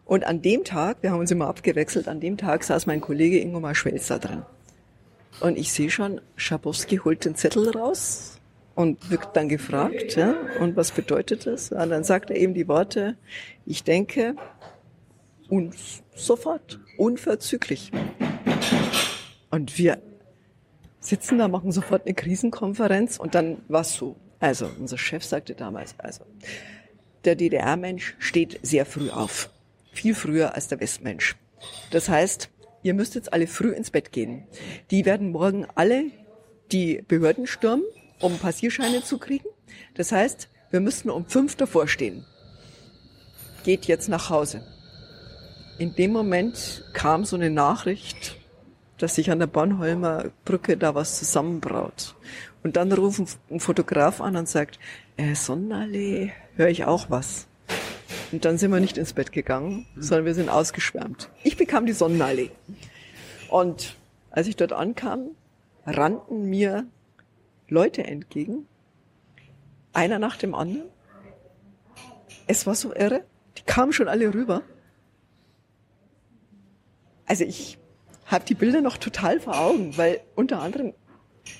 Und 0.05 0.25
an 0.25 0.41
dem 0.41 0.63
Tag, 0.63 0.97
wir 1.01 1.11
haben 1.11 1.19
uns 1.19 1.31
immer 1.31 1.47
abgewechselt, 1.47 2.07
an 2.07 2.19
dem 2.19 2.37
Tag 2.37 2.63
saß 2.63 2.85
mein 2.85 3.01
Kollege 3.01 3.39
Ingomar 3.39 3.75
Schwelz 3.75 4.07
da 4.07 4.19
drin. 4.19 4.43
Und 5.39 5.57
ich 5.57 5.71
sehe 5.71 5.89
schon, 5.89 6.21
Schabowski 6.35 6.97
holt 6.97 7.25
den 7.25 7.35
Zettel 7.35 7.69
raus 7.69 8.39
und 8.75 9.09
wird 9.09 9.29
dann 9.33 9.49
gefragt, 9.49 10.15
ja, 10.15 10.35
und 10.59 10.75
was 10.75 10.91
bedeutet 10.91 11.45
das? 11.45 11.71
Und 11.71 11.89
dann 11.89 12.03
sagt 12.03 12.29
er 12.31 12.37
eben 12.37 12.53
die 12.53 12.67
Worte, 12.67 13.15
ich 13.65 13.83
denke, 13.83 14.35
und 15.53 15.75
sofort, 16.15 16.79
unverzüglich. 16.97 17.91
Und 19.51 19.77
wir 19.77 20.01
sitzen 20.99 21.37
da, 21.37 21.47
machen 21.47 21.71
sofort 21.71 22.07
eine 22.07 22.15
Krisenkonferenz 22.15 23.17
und 23.17 23.35
dann 23.35 23.61
war's 23.67 23.93
so. 23.93 24.15
Also, 24.39 24.67
unser 24.79 24.97
Chef 24.97 25.23
sagte 25.23 25.53
damals, 25.53 25.93
also, 25.99 26.25
der 27.23 27.35
DDR-Mensch 27.35 28.15
steht 28.17 28.59
sehr 28.63 28.87
früh 28.87 29.11
auf. 29.11 29.51
Viel 29.91 30.15
früher 30.15 30.55
als 30.55 30.69
der 30.69 30.79
Westmensch. 30.79 31.35
Das 31.91 32.09
heißt, 32.09 32.49
ihr 32.81 32.95
müsst 32.95 33.13
jetzt 33.13 33.31
alle 33.31 33.45
früh 33.45 33.73
ins 33.73 33.91
Bett 33.91 34.11
gehen. 34.11 34.47
Die 34.89 35.05
werden 35.05 35.31
morgen 35.31 35.67
alle 35.75 36.05
die 36.71 37.03
Behörden 37.07 37.45
stürmen, 37.45 37.85
um 38.19 38.39
Passierscheine 38.39 39.03
zu 39.03 39.19
kriegen. 39.19 39.47
Das 39.93 40.11
heißt, 40.11 40.49
wir 40.71 40.79
müssten 40.79 41.11
um 41.11 41.27
fünf 41.27 41.55
davor 41.55 41.87
stehen. 41.87 42.25
Geht 43.63 43.85
jetzt 43.85 44.09
nach 44.09 44.31
Hause 44.31 44.65
in 45.77 45.95
dem 45.95 46.11
Moment 46.11 46.83
kam 46.93 47.25
so 47.25 47.35
eine 47.35 47.49
Nachricht, 47.49 48.37
dass 48.97 49.15
sich 49.15 49.31
an 49.31 49.39
der 49.39 49.47
Bornholmer 49.47 50.25
Brücke 50.45 50.77
da 50.77 50.95
was 50.95 51.17
zusammenbraut. 51.19 52.15
Und 52.63 52.77
dann 52.77 52.91
ruft 52.91 53.37
ein 53.49 53.59
Fotograf 53.59 54.21
an 54.21 54.35
und 54.35 54.47
sagt, 54.47 54.79
äh, 55.17 55.35
Sonnenallee, 55.35 56.31
höre 56.55 56.69
ich 56.69 56.85
auch 56.85 57.09
was. 57.09 57.47
Und 58.31 58.45
dann 58.45 58.57
sind 58.57 58.71
wir 58.71 58.79
nicht 58.79 58.97
ins 58.97 59.13
Bett 59.13 59.31
gegangen, 59.31 59.85
sondern 59.95 60.25
wir 60.25 60.33
sind 60.33 60.49
ausgeschwärmt. 60.49 61.29
Ich 61.43 61.57
bekam 61.57 61.85
die 61.85 61.93
Sonnenallee. 61.93 62.51
Und 63.49 63.95
als 64.31 64.47
ich 64.47 64.55
dort 64.55 64.73
ankam, 64.73 65.31
rannten 65.85 66.49
mir 66.49 66.85
Leute 67.67 68.03
entgegen, 68.03 68.67
einer 69.91 70.17
nach 70.17 70.37
dem 70.37 70.55
anderen. 70.55 70.89
Es 72.47 72.65
war 72.65 72.75
so 72.75 72.93
irre. 72.93 73.23
Die 73.57 73.63
kamen 73.63 73.93
schon 73.93 74.07
alle 74.07 74.33
rüber. 74.33 74.63
Also 77.33 77.45
ich 77.45 77.79
habe 78.27 78.45
die 78.45 78.53
Bilder 78.53 78.81
noch 78.81 78.97
total 78.97 79.39
vor 79.39 79.59
Augen, 79.59 79.97
weil 79.97 80.21
unter 80.35 80.61
anderem, 80.61 80.93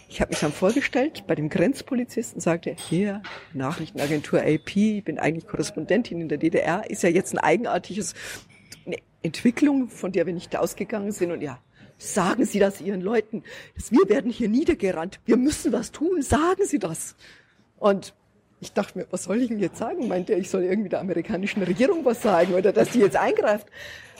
ich 0.07 0.21
habe 0.21 0.29
mich 0.29 0.39
dann 0.39 0.51
vorgestellt 0.51 1.23
bei 1.25 1.33
dem 1.33 1.49
Grenzpolizisten, 1.49 2.39
sagte, 2.39 2.75
hier, 2.77 3.23
Nachrichtenagentur 3.53 4.41
AP, 4.41 5.03
bin 5.03 5.17
eigentlich 5.17 5.47
Korrespondentin 5.47 6.21
in 6.21 6.29
der 6.29 6.37
DDR, 6.37 6.87
ist 6.91 7.01
ja 7.01 7.09
jetzt 7.09 7.33
ein 7.33 7.39
eigenartiges 7.39 8.13
eine 8.85 8.97
Entwicklung, 9.23 9.89
von 9.89 10.11
der 10.11 10.27
wir 10.27 10.33
nicht 10.35 10.55
ausgegangen 10.55 11.11
sind 11.11 11.31
und 11.31 11.41
ja, 11.41 11.57
sagen 11.97 12.45
Sie 12.45 12.59
das 12.59 12.79
Ihren 12.79 13.01
Leuten, 13.01 13.41
dass 13.73 13.91
wir 13.91 14.07
werden 14.07 14.29
hier 14.29 14.49
niedergerannt, 14.49 15.21
wir 15.25 15.37
müssen 15.37 15.71
was 15.71 15.91
tun, 15.91 16.21
sagen 16.21 16.67
Sie 16.67 16.77
das. 16.77 17.15
Und 17.79 18.13
ich 18.61 18.73
dachte 18.73 18.99
mir, 18.99 19.07
was 19.09 19.23
soll 19.23 19.41
ich 19.41 19.47
denn 19.47 19.57
jetzt 19.57 19.79
sagen? 19.79 20.07
Meint 20.07 20.29
er, 20.29 20.37
ich 20.37 20.51
soll 20.51 20.65
irgendwie 20.65 20.89
der 20.89 21.01
amerikanischen 21.01 21.63
Regierung 21.63 22.05
was 22.05 22.21
sagen 22.21 22.53
oder 22.53 22.71
dass 22.71 22.91
die 22.91 22.99
jetzt 22.99 23.15
eingreift? 23.15 23.65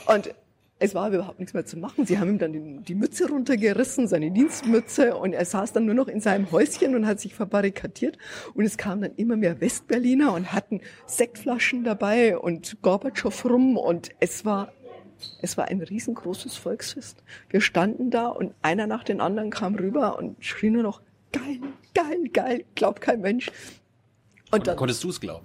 Und 0.06 0.34
es 0.78 0.94
war 0.94 1.08
überhaupt 1.08 1.38
nichts 1.38 1.54
mehr 1.54 1.64
zu 1.64 1.78
machen. 1.78 2.04
Sie 2.04 2.18
haben 2.18 2.30
ihm 2.30 2.38
dann 2.38 2.52
die, 2.52 2.78
die, 2.82 2.94
Mütze 2.94 3.28
runtergerissen, 3.28 4.08
seine 4.08 4.30
Dienstmütze, 4.30 5.16
und 5.16 5.32
er 5.32 5.44
saß 5.44 5.72
dann 5.72 5.86
nur 5.86 5.94
noch 5.94 6.08
in 6.08 6.20
seinem 6.20 6.50
Häuschen 6.50 6.94
und 6.94 7.06
hat 7.06 7.20
sich 7.20 7.34
verbarrikadiert. 7.34 8.18
Und 8.54 8.64
es 8.64 8.76
kamen 8.76 9.02
dann 9.02 9.14
immer 9.16 9.36
mehr 9.36 9.60
Westberliner 9.60 10.32
und 10.32 10.52
hatten 10.52 10.80
Sektflaschen 11.06 11.84
dabei 11.84 12.36
und 12.36 12.82
Gorbatschow 12.82 13.44
rum 13.44 13.76
und 13.76 14.10
es 14.20 14.44
war 14.44 14.72
es 15.40 15.56
war 15.56 15.66
ein 15.66 15.80
riesengroßes 15.80 16.56
Volksfest. 16.56 17.22
Wir 17.48 17.60
standen 17.60 18.10
da 18.10 18.26
und 18.26 18.52
einer 18.62 18.86
nach 18.86 19.04
den 19.04 19.20
anderen 19.20 19.50
kam 19.50 19.74
rüber 19.76 20.18
und 20.18 20.44
schrie 20.44 20.70
nur 20.70 20.82
noch 20.82 21.00
geil, 21.32 21.60
geil, 21.94 22.28
geil, 22.32 22.64
glaubt 22.74 23.00
kein 23.00 23.20
Mensch. 23.20 23.50
Und 24.50 24.66
dann, 24.66 24.76
konntest 24.76 25.02
du 25.04 25.10
es 25.10 25.20
glauben? 25.20 25.44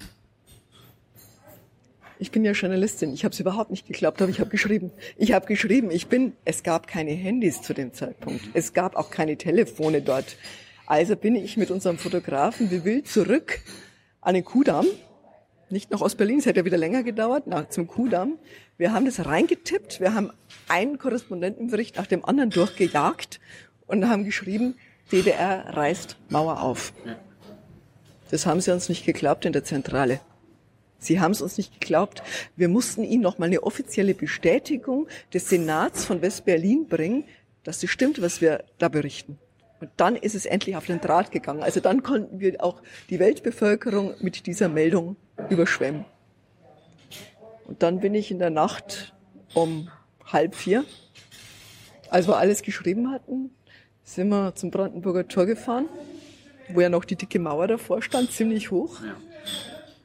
Ich 2.21 2.31
bin 2.31 2.43
ja 2.43 2.51
Journalistin. 2.51 3.13
Ich 3.13 3.23
habe 3.23 3.31
es 3.31 3.39
überhaupt 3.39 3.71
nicht 3.71 3.87
geglaubt, 3.87 4.21
aber 4.21 4.29
ich 4.29 4.41
habe 4.41 4.49
geschrieben. 4.49 4.91
Ich 5.15 5.31
habe 5.31 5.45
geschrieben. 5.45 5.89
Ich 5.89 6.07
bin. 6.07 6.33
Es 6.43 6.63
gab 6.63 6.85
keine 6.85 7.11
Handys 7.11 7.61
zu 7.61 7.73
dem 7.73 7.93
Zeitpunkt. 7.93 8.41
Es 8.53 8.73
gab 8.73 8.97
auch 8.97 9.09
keine 9.09 9.37
Telefone 9.37 10.01
dort. 10.01 10.35
Also 10.85 11.15
bin 11.15 11.35
ich 11.35 11.55
mit 11.55 11.71
unserem 11.71 11.97
Fotografen 11.97 12.71
wie 12.71 12.83
wild 12.83 13.07
zurück 13.07 13.61
an 14.19 14.33
den 14.33 14.43
Kudamm. 14.43 14.85
Nicht 15.69 15.91
nach 15.91 16.01
Ostberlin, 16.01 16.39
es 16.39 16.45
hätte 16.45 16.59
ja 16.59 16.65
wieder 16.65 16.77
länger 16.77 17.03
gedauert, 17.03 17.47
nach, 17.47 17.69
zum 17.69 17.87
Kudamm. 17.87 18.37
Wir 18.77 18.91
haben 18.91 19.05
das 19.05 19.25
reingetippt. 19.25 20.01
Wir 20.01 20.13
haben 20.13 20.31
einen 20.67 20.97
Korrespondentenbericht 20.97 21.95
nach 21.95 22.07
dem 22.07 22.25
anderen 22.25 22.49
durchgejagt 22.49 23.39
und 23.87 24.09
haben 24.09 24.25
geschrieben, 24.25 24.75
DDR 25.11 25.77
reißt 25.77 26.17
Mauer 26.27 26.61
auf. 26.61 26.91
Das 28.29 28.45
haben 28.45 28.59
sie 28.59 28.73
uns 28.73 28.89
nicht 28.89 29.05
geglaubt 29.05 29.45
in 29.45 29.53
der 29.53 29.63
Zentrale. 29.63 30.19
Sie 30.99 31.19
haben 31.19 31.31
es 31.31 31.41
uns 31.41 31.57
nicht 31.57 31.79
geglaubt. 31.79 32.21
Wir 32.55 32.67
mussten 32.67 33.03
Ihnen 33.03 33.23
noch 33.23 33.37
mal 33.39 33.45
eine 33.45 33.63
offizielle 33.63 34.13
Bestätigung 34.13 35.07
des 35.33 35.49
Senats 35.49 36.05
von 36.05 36.21
West-Berlin 36.21 36.87
bringen, 36.87 37.23
dass 37.63 37.81
es 37.83 37.89
stimmt, 37.89 38.21
was 38.21 38.41
wir 38.41 38.63
da 38.77 38.89
berichten. 38.89 39.37
Und 39.79 39.91
dann 39.95 40.15
ist 40.15 40.35
es 40.35 40.45
endlich 40.45 40.75
auf 40.75 40.85
den 40.85 40.99
Draht 40.99 41.31
gegangen. 41.31 41.63
Also 41.63 41.79
dann 41.79 42.03
konnten 42.03 42.39
wir 42.39 42.61
auch 42.63 42.81
die 43.09 43.19
Weltbevölkerung 43.19 44.13
mit 44.19 44.45
dieser 44.45 44.67
Meldung 44.67 45.15
überschwemmen. 45.49 46.05
Und 47.65 47.81
dann 47.81 47.99
bin 48.01 48.13
ich 48.13 48.29
in 48.31 48.39
der 48.39 48.49
Nacht 48.49 49.15
um 49.53 49.89
halb 50.25 50.55
vier, 50.55 50.83
als 52.09 52.27
wir 52.27 52.37
alles 52.37 52.61
geschrieben 52.61 53.11
hatten, 53.11 53.51
sind 54.03 54.29
wir 54.29 54.55
zum 54.55 54.71
Brandenburger 54.71 55.27
Tor 55.27 55.45
gefahren, 55.45 55.87
wo 56.69 56.81
ja 56.81 56.89
noch 56.89 57.05
die 57.05 57.15
dicke 57.15 57.39
Mauer 57.39 57.67
davor 57.67 58.01
stand, 58.01 58.31
ziemlich 58.31 58.71
hoch. 58.71 58.99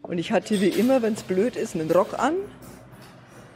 Und 0.06 0.18
ich 0.18 0.32
hatte 0.32 0.60
wie 0.60 0.68
immer, 0.68 1.00
wenn 1.00 1.14
es 1.14 1.22
blöd 1.22 1.56
ist, 1.56 1.74
einen 1.74 1.90
Rock 1.90 2.18
an 2.18 2.34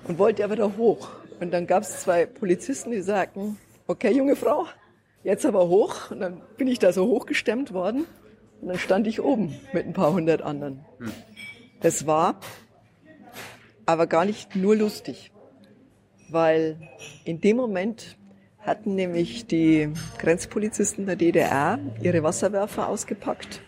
und 0.05 0.18
wollte 0.18 0.44
aber 0.44 0.57
da 0.57 0.72
hoch. 0.78 1.11
Und 1.40 1.53
dann 1.53 1.66
gab 1.66 1.82
es 1.82 2.01
zwei 2.01 2.24
Polizisten, 2.24 2.90
die 2.90 3.03
sagten, 3.03 3.59
okay, 3.86 4.11
junge 4.11 4.34
Frau, 4.34 4.64
jetzt 5.22 5.44
aber 5.44 5.68
hoch. 5.68 6.11
Und 6.11 6.20
dann 6.20 6.40
bin 6.57 6.66
ich 6.66 6.78
da 6.78 6.90
so 6.90 7.07
hochgestemmt 7.07 7.74
worden. 7.74 8.07
Und 8.62 8.68
dann 8.68 8.78
stand 8.78 9.07
ich 9.07 9.20
oben 9.20 9.61
mit 9.74 9.86
ein 9.86 9.92
paar 9.92 10.14
hundert 10.14 10.40
anderen. 10.40 10.86
Das 11.80 12.07
war 12.07 12.40
aber 13.84 14.07
gar 14.07 14.24
nicht 14.24 14.57
nur 14.57 14.74
lustig, 14.74 15.30
weil 16.30 16.80
in 17.24 17.42
dem 17.42 17.59
Moment 17.59 18.16
hatten 18.59 18.94
nämlich 18.94 19.46
die 19.46 19.92
Grenzpolizisten 20.18 21.05
der 21.05 21.16
DDR 21.16 21.78
ihre 22.03 22.22
Wasserwerfer 22.22 22.88
ausgepackt 22.88 23.61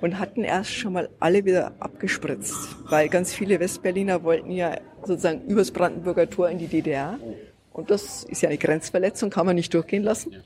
und 0.00 0.18
hatten 0.18 0.44
erst 0.44 0.72
schon 0.72 0.94
mal 0.94 1.08
alle 1.20 1.44
wieder 1.44 1.72
abgespritzt, 1.78 2.76
weil 2.88 3.08
ganz 3.08 3.32
viele 3.32 3.60
Westberliner 3.60 4.22
wollten 4.22 4.50
ja 4.50 4.76
sozusagen 5.04 5.42
übers 5.46 5.70
Brandenburger 5.70 6.28
Tor 6.28 6.48
in 6.48 6.58
die 6.58 6.68
DDR. 6.68 7.18
Und 7.72 7.90
das 7.90 8.24
ist 8.24 8.42
ja 8.42 8.48
eine 8.48 8.58
Grenzverletzung, 8.58 9.30
kann 9.30 9.46
man 9.46 9.56
nicht 9.56 9.72
durchgehen 9.72 10.02
lassen. 10.02 10.36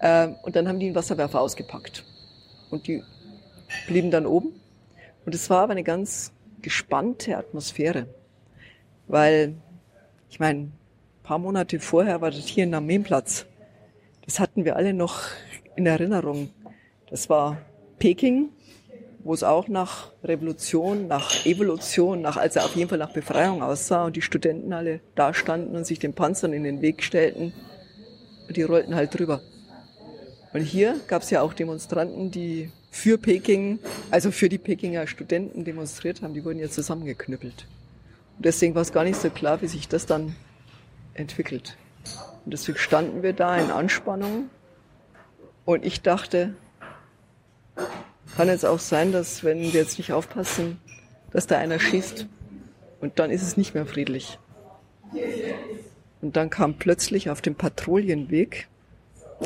Ähm, 0.00 0.36
und 0.42 0.56
dann 0.56 0.68
haben 0.68 0.78
die 0.78 0.86
den 0.86 0.94
Wasserwerfer 0.94 1.40
ausgepackt. 1.40 2.04
Und 2.70 2.86
die 2.86 3.02
blieben 3.86 4.10
dann 4.10 4.26
oben. 4.26 4.60
Und 5.24 5.34
es 5.34 5.48
war 5.50 5.62
aber 5.62 5.72
eine 5.72 5.84
ganz 5.84 6.32
gespannte 6.62 7.36
Atmosphäre. 7.36 8.06
Weil, 9.06 9.54
ich 10.30 10.40
meine, 10.40 10.60
ein 10.60 10.72
paar 11.22 11.38
Monate 11.38 11.78
vorher 11.80 12.20
war 12.20 12.30
das 12.30 12.46
hier 12.46 12.64
in 12.64 12.74
Armeenplatz. 12.74 13.46
Das 14.24 14.40
hatten 14.40 14.64
wir 14.64 14.76
alle 14.76 14.92
noch 14.92 15.22
in 15.76 15.86
Erinnerung. 15.86 16.50
Das 17.10 17.30
war 17.30 17.58
Peking, 17.98 18.50
wo 19.24 19.34
es 19.34 19.42
auch 19.42 19.68
nach 19.68 20.10
Revolution, 20.22 21.08
nach 21.08 21.44
Evolution, 21.44 22.20
nach, 22.20 22.36
also 22.36 22.60
auf 22.60 22.76
jeden 22.76 22.88
Fall 22.88 22.98
nach 22.98 23.12
Befreiung 23.12 23.62
aussah 23.62 24.06
und 24.06 24.16
die 24.16 24.22
Studenten 24.22 24.72
alle 24.72 25.00
da 25.14 25.34
standen 25.34 25.76
und 25.76 25.86
sich 25.86 25.98
den 25.98 26.14
Panzern 26.14 26.52
in 26.52 26.64
den 26.64 26.80
Weg 26.80 27.02
stellten. 27.02 27.52
Die 28.48 28.62
rollten 28.62 28.94
halt 28.94 29.18
drüber. 29.18 29.40
Und 30.52 30.62
hier 30.62 30.98
gab 31.08 31.22
es 31.22 31.30
ja 31.30 31.42
auch 31.42 31.52
Demonstranten, 31.52 32.30
die 32.30 32.70
für 32.90 33.18
Peking, 33.18 33.78
also 34.10 34.30
für 34.30 34.48
die 34.48 34.58
Pekinger 34.58 35.06
Studenten 35.06 35.64
demonstriert 35.64 36.22
haben, 36.22 36.32
die 36.32 36.44
wurden 36.44 36.58
ja 36.58 36.70
zusammengeknüppelt. 36.70 37.66
Und 38.36 38.44
deswegen 38.44 38.74
war 38.74 38.82
es 38.82 38.92
gar 38.92 39.04
nicht 39.04 39.20
so 39.20 39.30
klar, 39.30 39.60
wie 39.60 39.68
sich 39.68 39.88
das 39.88 40.06
dann 40.06 40.34
entwickelt. 41.14 41.76
Und 42.44 42.52
deswegen 42.52 42.78
standen 42.78 43.22
wir 43.22 43.34
da 43.34 43.58
in 43.58 43.70
Anspannung. 43.70 44.48
Und 45.64 45.84
ich 45.84 46.00
dachte, 46.00 46.54
kann 48.36 48.48
jetzt 48.48 48.66
auch 48.66 48.78
sein, 48.78 49.12
dass 49.12 49.44
wenn 49.44 49.60
wir 49.60 49.70
jetzt 49.70 49.98
nicht 49.98 50.12
aufpassen, 50.12 50.78
dass 51.30 51.46
da 51.46 51.58
einer 51.58 51.78
schießt. 51.78 52.26
Und 53.00 53.18
dann 53.18 53.30
ist 53.30 53.42
es 53.42 53.56
nicht 53.56 53.74
mehr 53.74 53.86
friedlich. 53.86 54.38
Und 56.20 56.36
dann 56.36 56.50
kam 56.50 56.74
plötzlich 56.74 57.30
auf 57.30 57.40
dem 57.40 57.54
Patrouillenweg, 57.54 58.68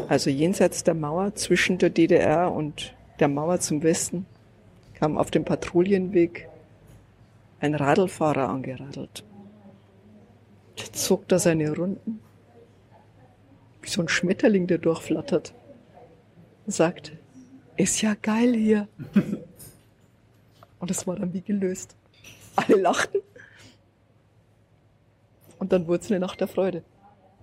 also 0.08 0.30
jenseits 0.30 0.84
der 0.84 0.94
Mauer 0.94 1.34
zwischen 1.34 1.78
der 1.78 1.90
DDR 1.90 2.50
und 2.50 2.94
der 3.20 3.28
Mauer 3.28 3.60
zum 3.60 3.82
Westen, 3.82 4.26
kam 4.94 5.18
auf 5.18 5.30
dem 5.30 5.44
Patrouillenweg 5.44 6.48
ein 7.60 7.74
Radlfahrer 7.74 8.48
angeradelt. 8.48 9.22
Der 10.78 10.92
zog 10.92 11.28
da 11.28 11.38
seine 11.38 11.74
Runden, 11.74 12.20
wie 13.82 13.90
so 13.90 14.00
ein 14.00 14.08
Schmetterling, 14.08 14.66
der 14.66 14.78
durchflattert, 14.78 15.52
und 16.66 16.72
sagte, 16.72 17.18
ist 17.76 18.00
ja 18.02 18.14
geil 18.20 18.54
hier. 18.54 18.88
Und 20.78 20.90
es 20.90 21.06
war 21.06 21.16
dann 21.16 21.32
wie 21.32 21.42
gelöst. 21.42 21.96
Alle 22.56 22.76
lachten. 22.76 23.20
Und 25.58 25.72
dann 25.72 25.86
wurde 25.86 26.02
es 26.02 26.10
eine 26.10 26.20
Nacht 26.20 26.40
der 26.40 26.48
Freude. 26.48 26.82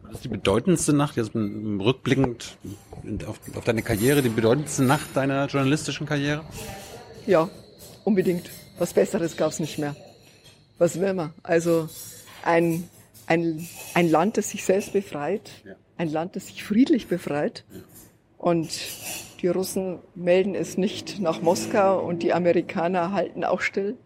Das 0.04 0.16
ist 0.16 0.26
die 0.26 0.30
bedeutendste 0.30 0.92
Nacht, 0.94 1.18
jetzt 1.18 1.36
rückblickend 1.36 2.58
auf, 3.28 3.40
auf 3.56 3.64
deine 3.64 3.82
Karriere, 3.82 4.22
die 4.22 4.30
bedeutendste 4.30 4.84
Nacht 4.84 5.16
deiner 5.16 5.46
journalistischen 5.46 6.08
Karriere? 6.08 6.44
Ja, 7.28 7.50
unbedingt. 8.04 8.50
Was 8.78 8.94
Besseres 8.94 9.38
gab 9.38 9.52
es 9.52 9.60
nicht 9.60 9.78
mehr. 9.78 9.96
Was 10.78 11.00
will 11.00 11.14
man? 11.14 11.34
Also 11.44 11.90
ein, 12.44 12.90
ein, 13.28 13.68
ein 13.94 14.10
Land, 14.10 14.38
das 14.38 14.50
sich 14.50 14.64
selbst 14.64 14.94
befreit, 14.94 15.52
ja. 15.66 15.76
ein 15.98 16.10
Land, 16.10 16.36
das 16.36 16.48
sich 16.48 16.64
friedlich 16.64 17.08
befreit. 17.08 17.66
Ja. 17.72 17.80
Und 18.38 18.70
die 19.42 19.48
Russen 19.48 20.00
melden 20.16 20.56
es 20.56 20.78
nicht 20.78 21.20
nach 21.20 21.42
Moskau 21.42 22.00
und 22.00 22.24
die 22.24 22.34
Amerikaner 22.34 23.14
halten 23.14 23.44
auch 23.44 23.62
still. 23.62 23.98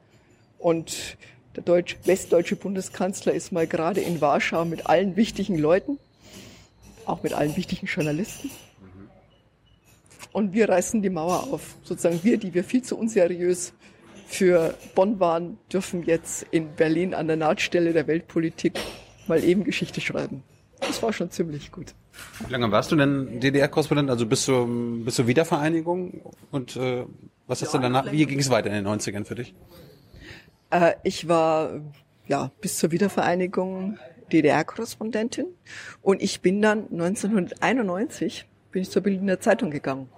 Und 0.60 1.18
der 1.56 1.64
deutsch, 1.64 1.98
westdeutsche 2.06 2.56
Bundeskanzler 2.56 3.34
ist 3.34 3.52
mal 3.52 3.68
gerade 3.68 4.02
in 4.02 4.22
Warschau 4.22 4.66
mit 4.66 4.88
allen 4.88 5.16
wichtigen 5.16 5.58
Leuten, 5.58 5.98
auch 7.06 7.24
mit 7.24 7.34
allen 7.34 7.56
wichtigen 7.58 7.88
Journalisten. 7.88 8.52
Und 10.32 10.54
wir 10.54 10.70
reißen 10.70 11.02
die 11.02 11.10
Mauer 11.10 11.52
auf. 11.52 11.76
Sozusagen 11.84 12.24
wir, 12.24 12.38
die 12.38 12.54
wir 12.54 12.64
viel 12.64 12.82
zu 12.82 12.98
unseriös 12.98 13.74
für 14.26 14.76
Bonn 14.96 15.20
waren, 15.20 15.58
dürfen 15.72 16.04
jetzt 16.06 16.46
in 16.50 16.76
Berlin 16.76 17.14
an 17.14 17.28
der 17.28 17.38
Nahtstelle 17.38 17.94
der 17.94 18.08
Weltpolitik 18.08 18.80
mal 19.28 19.44
eben 19.44 19.64
Geschichte 19.64 20.02
schreiben. 20.02 20.44
Das 20.88 21.02
war 21.02 21.14
schon 21.14 21.32
ziemlich 21.32 21.72
gut. 21.72 21.94
Wie 22.46 22.52
lange 22.52 22.72
warst 22.72 22.92
du 22.92 22.96
denn 22.96 23.40
DDR-Korrespondent? 23.40 24.10
Also 24.10 24.26
bis 24.26 24.46
zur, 24.46 24.68
bis 24.68 25.16
zur 25.16 25.28
Wiedervereinigung? 25.28 26.22
Und 26.52 26.76
äh, 26.76 27.06
was 27.48 27.62
ist 27.62 27.74
ja, 27.74 27.80
denn 27.80 27.94
danach? 27.94 28.12
Wie 28.12 28.26
ging 28.26 28.40
es 28.40 28.50
weiter 28.50 28.70
in 28.70 28.76
den 28.76 28.88
90ern 28.88 29.26
für 29.26 29.36
dich? 29.36 29.54
Äh, 30.70 30.94
ich 31.04 31.28
war 31.28 31.82
ja 32.28 32.52
bis 32.62 32.78
zur 32.78 32.92
Wiedervereinigung 32.92 33.98
DDR-Korrespondentin 34.32 35.46
und 36.02 36.22
ich 36.22 36.42
bin 36.42 36.62
dann 36.62 36.88
1991 36.92 38.48
bin 38.72 38.82
ich 38.82 38.90
zur 38.90 39.04
Berliner 39.04 39.40
Zeitung 39.40 39.70
gegangen, 39.70 40.10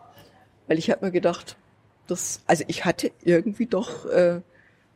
weil 0.68 0.78
ich 0.78 0.90
habe 0.90 1.06
mir 1.06 1.12
gedacht, 1.12 1.58
das, 2.08 2.42
also 2.48 2.64
ich 2.68 2.86
hatte 2.86 3.12
irgendwie 3.24 3.66
doch 3.66 4.06
äh, 4.06 4.42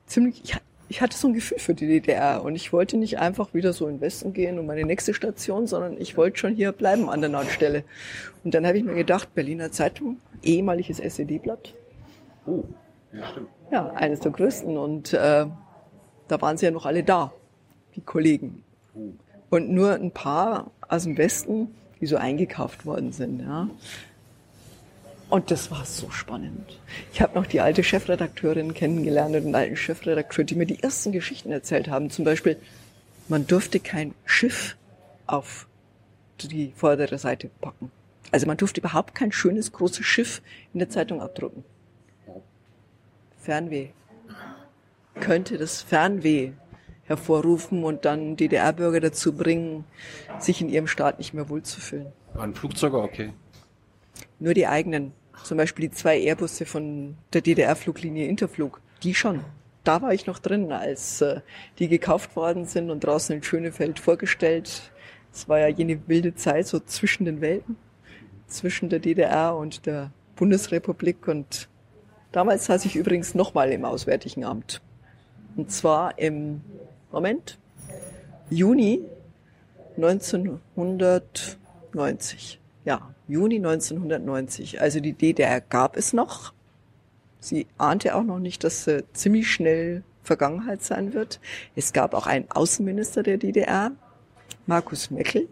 ziemlich, 0.05 0.41
ich, 0.43 0.55
ich 0.89 1.01
hatte 1.01 1.15
so 1.15 1.27
ein 1.27 1.33
Gefühl 1.33 1.59
für 1.59 1.75
die 1.75 1.87
DDR 1.87 2.43
und 2.43 2.55
ich 2.55 2.73
wollte 2.73 2.97
nicht 2.97 3.19
einfach 3.19 3.53
wieder 3.53 3.73
so 3.73 3.87
in 3.87 3.95
den 3.95 4.01
Westen 4.01 4.33
gehen 4.33 4.57
und 4.57 4.65
meine 4.65 4.83
nächste 4.83 5.13
Station, 5.13 5.67
sondern 5.67 6.01
ich 6.01 6.17
wollte 6.17 6.39
schon 6.39 6.55
hier 6.55 6.71
bleiben 6.71 7.09
an 7.09 7.21
der 7.21 7.29
Nordstelle. 7.29 7.83
Und 8.43 8.55
dann 8.55 8.65
habe 8.65 8.77
ich 8.77 8.83
mir 8.83 8.95
gedacht, 8.95 9.33
Berliner 9.35 9.71
Zeitung, 9.71 10.17
ehemaliges 10.41 10.99
SED-Blatt. 10.99 11.75
Oh, 12.47 12.63
ja 13.13 13.27
stimmt. 13.27 13.49
Ja, 13.71 13.91
eines 13.91 14.19
der 14.21 14.31
größten 14.31 14.77
und 14.77 15.13
äh, 15.13 15.45
da 16.27 16.41
waren 16.41 16.57
sie 16.57 16.65
ja 16.65 16.71
noch 16.71 16.87
alle 16.87 17.03
da, 17.03 17.31
die 17.95 18.01
Kollegen. 18.01 18.63
Oh. 18.95 19.11
Und 19.51 19.69
nur 19.69 19.93
ein 19.93 20.11
paar 20.11 20.71
aus 20.87 21.03
dem 21.03 21.19
Westen, 21.19 21.75
die 22.01 22.07
so 22.07 22.17
eingekauft 22.17 22.87
worden 22.87 23.11
sind. 23.11 23.41
Ja. 23.41 23.69
Und 25.29 25.51
das 25.51 25.69
war 25.69 25.85
so 25.85 26.09
spannend. 26.09 26.79
Ich 27.13 27.21
habe 27.21 27.35
noch 27.35 27.45
die 27.45 27.61
alte 27.61 27.83
Chefredakteurin 27.83 28.73
kennengelernt 28.73 29.35
und 29.35 29.43
den 29.43 29.55
alten 29.55 29.75
Chefredakteur, 29.75 30.43
die 30.43 30.55
mir 30.55 30.65
die 30.65 30.81
ersten 30.81 31.11
Geschichten 31.11 31.51
erzählt 31.51 31.87
haben. 31.87 32.09
Zum 32.09 32.25
Beispiel, 32.25 32.57
man 33.27 33.45
durfte 33.45 33.79
kein 33.79 34.15
Schiff 34.25 34.75
auf 35.27 35.67
die 36.41 36.73
vordere 36.75 37.19
Seite 37.19 37.49
packen. 37.61 37.91
Also 38.31 38.47
man 38.47 38.57
durfte 38.57 38.79
überhaupt 38.81 39.13
kein 39.13 39.31
schönes, 39.31 39.71
großes 39.71 40.05
Schiff 40.05 40.41
in 40.73 40.79
der 40.79 40.89
Zeitung 40.89 41.21
abdrucken. 41.21 41.63
Fernweh. 43.37 43.89
Könnte 45.19 45.57
das 45.57 45.81
Fernweh 45.81 46.51
hervorrufen 47.03 47.83
und 47.83 48.05
dann 48.05 48.35
DDR-Bürger 48.35 48.99
dazu 48.99 49.33
bringen, 49.33 49.83
sich 50.39 50.61
in 50.61 50.69
ihrem 50.69 50.87
Staat 50.87 51.17
nicht 51.17 51.33
mehr 51.33 51.49
wohlzufühlen. 51.49 52.07
Waren 52.33 52.53
Flugzeuge 52.53 52.99
okay? 52.99 53.33
Nur 54.39 54.53
die 54.53 54.67
eigenen. 54.67 55.11
Zum 55.43 55.57
Beispiel 55.57 55.89
die 55.89 55.95
zwei 55.95 56.19
Airbusse 56.19 56.65
von 56.65 57.17
der 57.33 57.41
DDR-Fluglinie 57.41 58.27
Interflug. 58.27 58.81
Die 59.03 59.15
schon. 59.15 59.43
Da 59.83 60.01
war 60.01 60.13
ich 60.13 60.27
noch 60.27 60.39
drin, 60.39 60.71
als 60.71 61.21
äh, 61.21 61.41
die 61.79 61.87
gekauft 61.87 62.35
worden 62.35 62.65
sind 62.65 62.91
und 62.91 63.03
draußen 63.03 63.35
in 63.35 63.43
Schönefeld 63.43 63.99
vorgestellt. 63.99 64.91
Es 65.31 65.47
war 65.47 65.59
ja 65.59 65.67
jene 65.67 66.01
wilde 66.07 66.33
Zeit 66.35 66.67
so 66.67 66.79
zwischen 66.79 67.25
den 67.25 67.41
Welten, 67.41 67.75
zwischen 68.47 68.89
der 68.89 68.99
DDR 68.99 69.55
und 69.55 69.85
der 69.85 70.11
Bundesrepublik. 70.35 71.27
Und 71.27 71.69
damals 72.31 72.65
saß 72.65 72.85
ich 72.85 72.95
übrigens 72.95 73.35
nochmal 73.35 73.71
im 73.71 73.85
Auswärtigen 73.85 74.43
Amt. 74.43 74.81
Und 75.55 75.71
zwar 75.71 76.17
im, 76.19 76.61
Moment, 77.11 77.59
Juni 78.49 79.03
1990. 79.97 82.59
Ja, 82.85 83.13
Juni 83.29 83.57
1990. 83.57 84.81
Also 84.81 84.99
die 84.99 85.13
DDR 85.13 85.61
gab 85.61 85.95
es 85.95 86.13
noch. 86.13 86.53
Sie 87.39 87.67
ahnte 87.77 88.15
auch 88.15 88.23
noch 88.23 88.39
nicht, 88.39 88.63
dass 88.63 88.83
sie 88.83 89.05
ziemlich 89.13 89.49
schnell 89.49 90.03
Vergangenheit 90.23 90.83
sein 90.83 91.13
wird. 91.13 91.39
Es 91.75 91.93
gab 91.93 92.13
auch 92.13 92.27
einen 92.27 92.49
Außenminister 92.51 93.23
der 93.23 93.37
DDR, 93.37 93.91
Markus 94.65 95.09
Meckel. 95.11 95.47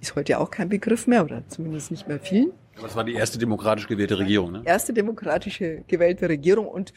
Ist 0.00 0.16
heute 0.16 0.38
auch 0.38 0.50
kein 0.50 0.68
Begriff 0.68 1.06
mehr 1.06 1.24
oder 1.24 1.42
zumindest 1.48 1.90
nicht 1.90 2.08
mehr 2.08 2.18
vielen. 2.18 2.52
Aber 2.76 2.86
es 2.86 2.96
war 2.96 3.04
die 3.04 3.14
erste 3.14 3.38
demokratisch 3.38 3.86
gewählte 3.86 4.18
Regierung, 4.18 4.52
ne? 4.52 4.62
Erste 4.64 4.92
demokratische 4.92 5.82
gewählte 5.88 6.28
Regierung 6.28 6.68
und 6.68 6.92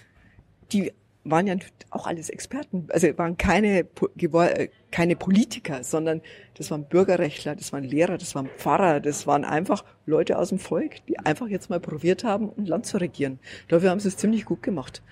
die 0.72 0.94
waren 1.24 1.46
ja 1.48 1.56
auch 1.92 2.08
alles 2.08 2.30
Experten, 2.30 2.88
also 2.90 3.08
waren 3.18 3.38
keine, 3.38 3.80
äh, 3.80 4.70
keine 4.90 5.16
Politiker, 5.16 5.84
sondern 5.84 6.22
das 6.56 6.72
waren 6.72 6.86
Bürgerrechtler, 6.86 7.56
das 7.56 7.72
waren 7.74 7.84
Lehrer, 7.84 8.18
das 8.18 8.34
waren 8.34 8.48
Pfarrer, 8.58 9.00
das 9.00 9.28
waren 9.28 9.46
einfach 9.46 9.84
Leute 10.06 10.40
aus 10.40 10.50
dem 10.50 10.60
Volk, 10.60 11.06
die 11.08 11.20
einfach 11.20 11.48
jetzt 11.48 11.70
mal 11.70 11.80
probiert 11.80 12.24
haben, 12.24 12.52
ein 12.58 12.66
Land 12.66 12.88
zu 12.88 12.98
regieren. 12.98 13.40
Dafür 13.68 13.92
haben 13.92 14.00
sie 14.00 14.08
es 14.08 14.18
ziemlich 14.18 14.46
gut 14.46 14.64
gemacht. 14.64 15.04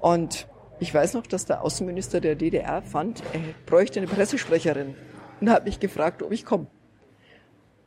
Und 0.00 0.46
ich 0.78 0.94
weiß 0.94 1.14
noch, 1.14 1.26
dass 1.26 1.46
der 1.46 1.62
Außenminister 1.62 2.20
der 2.20 2.36
DDR 2.36 2.82
fand, 2.82 3.22
er 3.32 3.40
bräuchte 3.64 3.98
eine 3.98 4.08
Pressesprecherin 4.08 4.94
und 5.40 5.50
hat 5.50 5.64
mich 5.64 5.80
gefragt, 5.80 6.22
ob 6.22 6.32
ich 6.32 6.44
komme. 6.44 6.66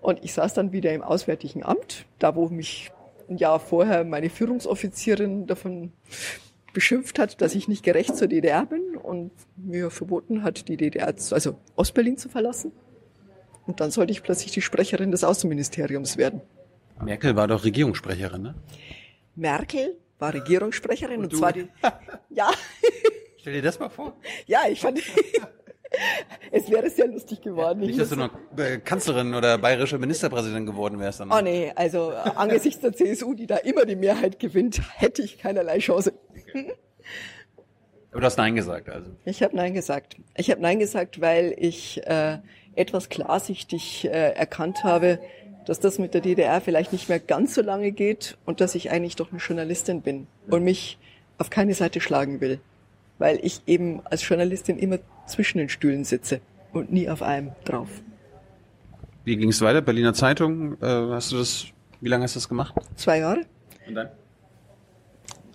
Und 0.01 0.23
ich 0.23 0.33
saß 0.33 0.53
dann 0.53 0.71
wieder 0.71 0.93
im 0.93 1.03
Auswärtigen 1.03 1.63
Amt, 1.63 2.05
da 2.19 2.35
wo 2.35 2.49
mich 2.49 2.91
ein 3.29 3.37
Jahr 3.37 3.59
vorher 3.59 4.03
meine 4.03 4.29
Führungsoffizierin 4.29 5.45
davon 5.45 5.93
beschimpft 6.79 7.19
hat, 7.19 7.41
dass 7.41 7.55
ich 7.55 7.67
nicht 7.67 7.83
gerecht 7.83 8.15
zur 8.15 8.29
DDR 8.29 8.65
bin 8.65 8.95
und 8.95 9.31
mir 9.57 9.91
verboten 9.91 10.43
hat, 10.43 10.69
die 10.69 10.77
DDR, 10.77 11.17
zu, 11.17 11.35
also 11.35 11.57
Ostberlin 11.75 12.17
zu 12.17 12.29
verlassen. 12.29 12.71
Und 13.67 13.81
dann 13.81 13.91
sollte 13.91 14.13
ich 14.13 14.23
plötzlich 14.23 14.53
die 14.53 14.61
Sprecherin 14.61 15.11
des 15.11 15.25
Außenministeriums 15.25 16.15
werden. 16.15 16.39
Merkel 17.03 17.35
war 17.35 17.49
doch 17.49 17.65
Regierungssprecherin, 17.65 18.41
ne? 18.41 18.55
Merkel 19.35 19.97
war 20.19 20.33
Regierungssprecherin 20.33 21.17
und, 21.17 21.33
und 21.33 21.35
zwar 21.37 21.51
die, 21.51 21.67
ja. 22.29 22.49
Stell 23.39 23.51
dir 23.51 23.61
das 23.61 23.77
mal 23.77 23.89
vor. 23.89 24.15
Ja, 24.47 24.61
ich 24.69 24.79
fand, 24.79 25.01
es 26.51 26.69
wäre 26.69 26.89
sehr 26.89 27.07
lustig 27.07 27.41
geworden. 27.41 27.79
Nicht, 27.79 27.99
dass 27.99 28.09
du 28.09 28.15
noch 28.15 28.31
äh, 28.57 28.77
Kanzlerin 28.77 29.33
oder 29.33 29.57
bayerische 29.57 29.97
Ministerpräsident 29.97 30.65
geworden 30.65 30.99
wärst. 30.99 31.19
Dann. 31.19 31.31
Oh 31.31 31.41
nee, 31.41 31.71
also 31.75 32.11
äh, 32.11 32.31
angesichts 32.35 32.81
der 32.81 32.93
CSU, 32.93 33.33
die 33.33 33.47
da 33.47 33.57
immer 33.57 33.85
die 33.85 33.95
Mehrheit 33.95 34.39
gewinnt, 34.39 34.81
hätte 34.95 35.21
ich 35.21 35.39
keinerlei 35.39 35.79
Chance. 35.79 36.13
Aber 38.11 38.21
du 38.21 38.25
hast 38.25 38.37
Nein 38.37 38.55
gesagt, 38.55 38.89
also. 38.89 39.11
Ich 39.25 39.43
habe 39.43 39.55
Nein 39.55 39.73
gesagt. 39.73 40.17
Ich 40.35 40.49
habe 40.51 40.61
Nein 40.61 40.79
gesagt, 40.79 41.21
weil 41.21 41.55
ich 41.57 42.05
äh, 42.05 42.37
etwas 42.75 43.09
klarsichtig 43.09 44.05
äh, 44.05 44.31
erkannt 44.33 44.83
habe, 44.83 45.19
dass 45.65 45.79
das 45.79 45.99
mit 45.99 46.13
der 46.13 46.21
DDR 46.21 46.61
vielleicht 46.61 46.93
nicht 46.93 47.09
mehr 47.09 47.19
ganz 47.19 47.53
so 47.53 47.61
lange 47.61 47.91
geht 47.91 48.37
und 48.45 48.61
dass 48.61 48.73
ich 48.75 48.91
eigentlich 48.91 49.15
doch 49.15 49.31
eine 49.31 49.39
Journalistin 49.39 50.01
bin 50.01 50.27
und 50.49 50.63
mich 50.63 50.97
auf 51.37 51.49
keine 51.49 51.73
Seite 51.73 52.01
schlagen 52.01 52.41
will 52.41 52.59
weil 53.19 53.39
ich 53.43 53.61
eben 53.67 54.01
als 54.05 54.27
Journalistin 54.27 54.79
immer 54.79 54.97
zwischen 55.29 55.57
den 55.57 55.69
Stühlen 55.69 56.03
sitze 56.03 56.41
und 56.73 56.91
nie 56.91 57.09
auf 57.09 57.21
einem 57.21 57.51
drauf. 57.65 57.89
Wie 59.23 59.35
ging 59.37 59.49
es 59.49 59.61
weiter? 59.61 59.81
Berliner 59.81 60.13
Zeitung, 60.13 60.81
äh, 60.81 60.85
hast 60.85 61.31
du 61.31 61.37
das, 61.37 61.65
wie 62.01 62.09
lange 62.09 62.23
hast 62.23 62.35
du 62.35 62.39
das 62.39 62.49
gemacht? 62.49 62.73
Zwei 62.95 63.19
Jahre. 63.19 63.41
Und 63.87 63.95
dann? 63.95 64.09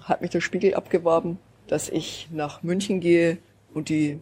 Hat 0.03 0.21
mich 0.21 0.31
der 0.31 0.41
Spiegel 0.41 0.75
abgeworben, 0.75 1.39
dass 1.67 1.89
ich 1.89 2.29
nach 2.31 2.63
München 2.63 3.01
gehe 3.01 3.39
und 3.73 3.89
die 3.89 4.21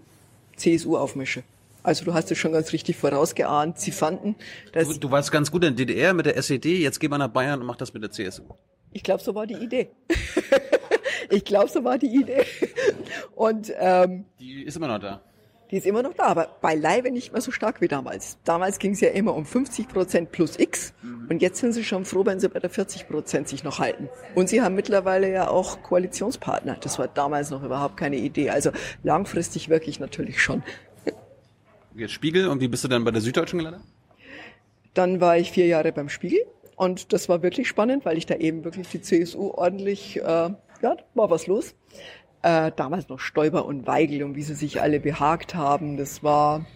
CSU 0.56 0.96
aufmische. 0.96 1.42
Also 1.82 2.04
du 2.04 2.14
hast 2.14 2.30
es 2.30 2.38
schon 2.38 2.52
ganz 2.52 2.72
richtig 2.72 2.96
vorausgeahnt. 2.96 3.78
Sie 3.78 3.90
fanden, 3.90 4.36
dass... 4.72 4.88
Du, 4.88 4.98
du 4.98 5.10
warst 5.10 5.32
ganz 5.32 5.50
gut 5.50 5.64
in 5.64 5.74
der 5.74 5.86
DDR 5.86 6.14
mit 6.14 6.26
der 6.26 6.36
SED, 6.36 6.78
jetzt 6.78 7.00
geh 7.00 7.08
mal 7.08 7.18
nach 7.18 7.28
Bayern 7.28 7.60
und 7.60 7.66
mach 7.66 7.76
das 7.76 7.92
mit 7.92 8.02
der 8.02 8.10
CSU. 8.12 8.44
Ich 8.92 9.02
glaube, 9.02 9.22
so 9.22 9.34
war 9.34 9.46
die 9.46 9.54
Idee. 9.54 9.90
Ich 11.30 11.44
glaube, 11.44 11.68
so 11.68 11.82
war 11.82 11.98
die 11.98 12.14
Idee. 12.14 12.44
Und 13.34 13.72
ähm, 13.78 14.26
die 14.38 14.64
ist 14.64 14.76
immer 14.76 14.88
noch 14.88 14.98
da. 14.98 15.22
Die 15.72 15.78
ist 15.78 15.86
immer 15.86 16.02
noch 16.02 16.12
da, 16.12 16.24
aber 16.24 16.48
beileibe 16.60 17.10
nicht 17.10 17.32
mehr 17.32 17.40
so 17.40 17.50
stark 17.50 17.80
wie 17.80 17.88
damals. 17.88 18.36
Damals 18.44 18.78
ging 18.78 18.92
es 18.92 19.00
ja 19.00 19.08
immer 19.08 19.34
um 19.34 19.46
50 19.46 19.88
Prozent 19.88 20.30
plus 20.30 20.58
X 20.58 20.92
mhm. 21.02 21.28
und 21.30 21.40
jetzt 21.40 21.60
sind 21.60 21.72
sie 21.72 21.82
schon 21.82 22.04
froh, 22.04 22.26
wenn 22.26 22.38
sie 22.38 22.50
bei 22.50 22.58
der 22.58 22.68
40 22.68 23.08
Prozent 23.08 23.48
sich 23.48 23.64
noch 23.64 23.78
halten. 23.78 24.10
Und 24.34 24.50
sie 24.50 24.60
haben 24.60 24.74
mittlerweile 24.74 25.32
ja 25.32 25.48
auch 25.48 25.82
Koalitionspartner. 25.82 26.76
Das 26.78 26.98
war 26.98 27.08
damals 27.08 27.48
noch 27.48 27.62
überhaupt 27.62 27.96
keine 27.96 28.16
Idee. 28.16 28.50
Also 28.50 28.70
langfristig 29.02 29.70
wirklich 29.70 29.98
natürlich 29.98 30.42
schon. 30.42 30.62
Jetzt 31.96 32.12
Spiegel 32.12 32.48
und 32.48 32.60
wie 32.60 32.68
bist 32.68 32.84
du 32.84 32.88
dann 32.88 33.04
bei 33.04 33.10
der 33.10 33.22
Süddeutschen 33.22 33.58
gelandet? 33.58 33.80
Dann 34.92 35.22
war 35.22 35.38
ich 35.38 35.52
vier 35.52 35.68
Jahre 35.68 35.90
beim 35.90 36.10
Spiegel 36.10 36.40
und 36.76 37.14
das 37.14 37.30
war 37.30 37.42
wirklich 37.42 37.66
spannend, 37.66 38.04
weil 38.04 38.18
ich 38.18 38.26
da 38.26 38.34
eben 38.34 38.64
wirklich 38.64 38.88
die 38.88 39.00
CSU 39.00 39.52
ordentlich 39.54 40.18
äh, 40.18 40.22
ja, 40.22 40.96
war 41.14 41.30
was 41.30 41.46
los. 41.46 41.74
Äh, 42.42 42.72
damals 42.74 43.08
noch 43.08 43.20
Stoiber 43.20 43.64
und 43.64 43.86
Weigel 43.86 44.24
und 44.24 44.34
wie 44.34 44.42
sie 44.42 44.54
sich 44.54 44.80
alle 44.80 44.98
behagt 44.98 45.54
haben. 45.54 45.96
Das 45.96 46.22
war, 46.24 46.66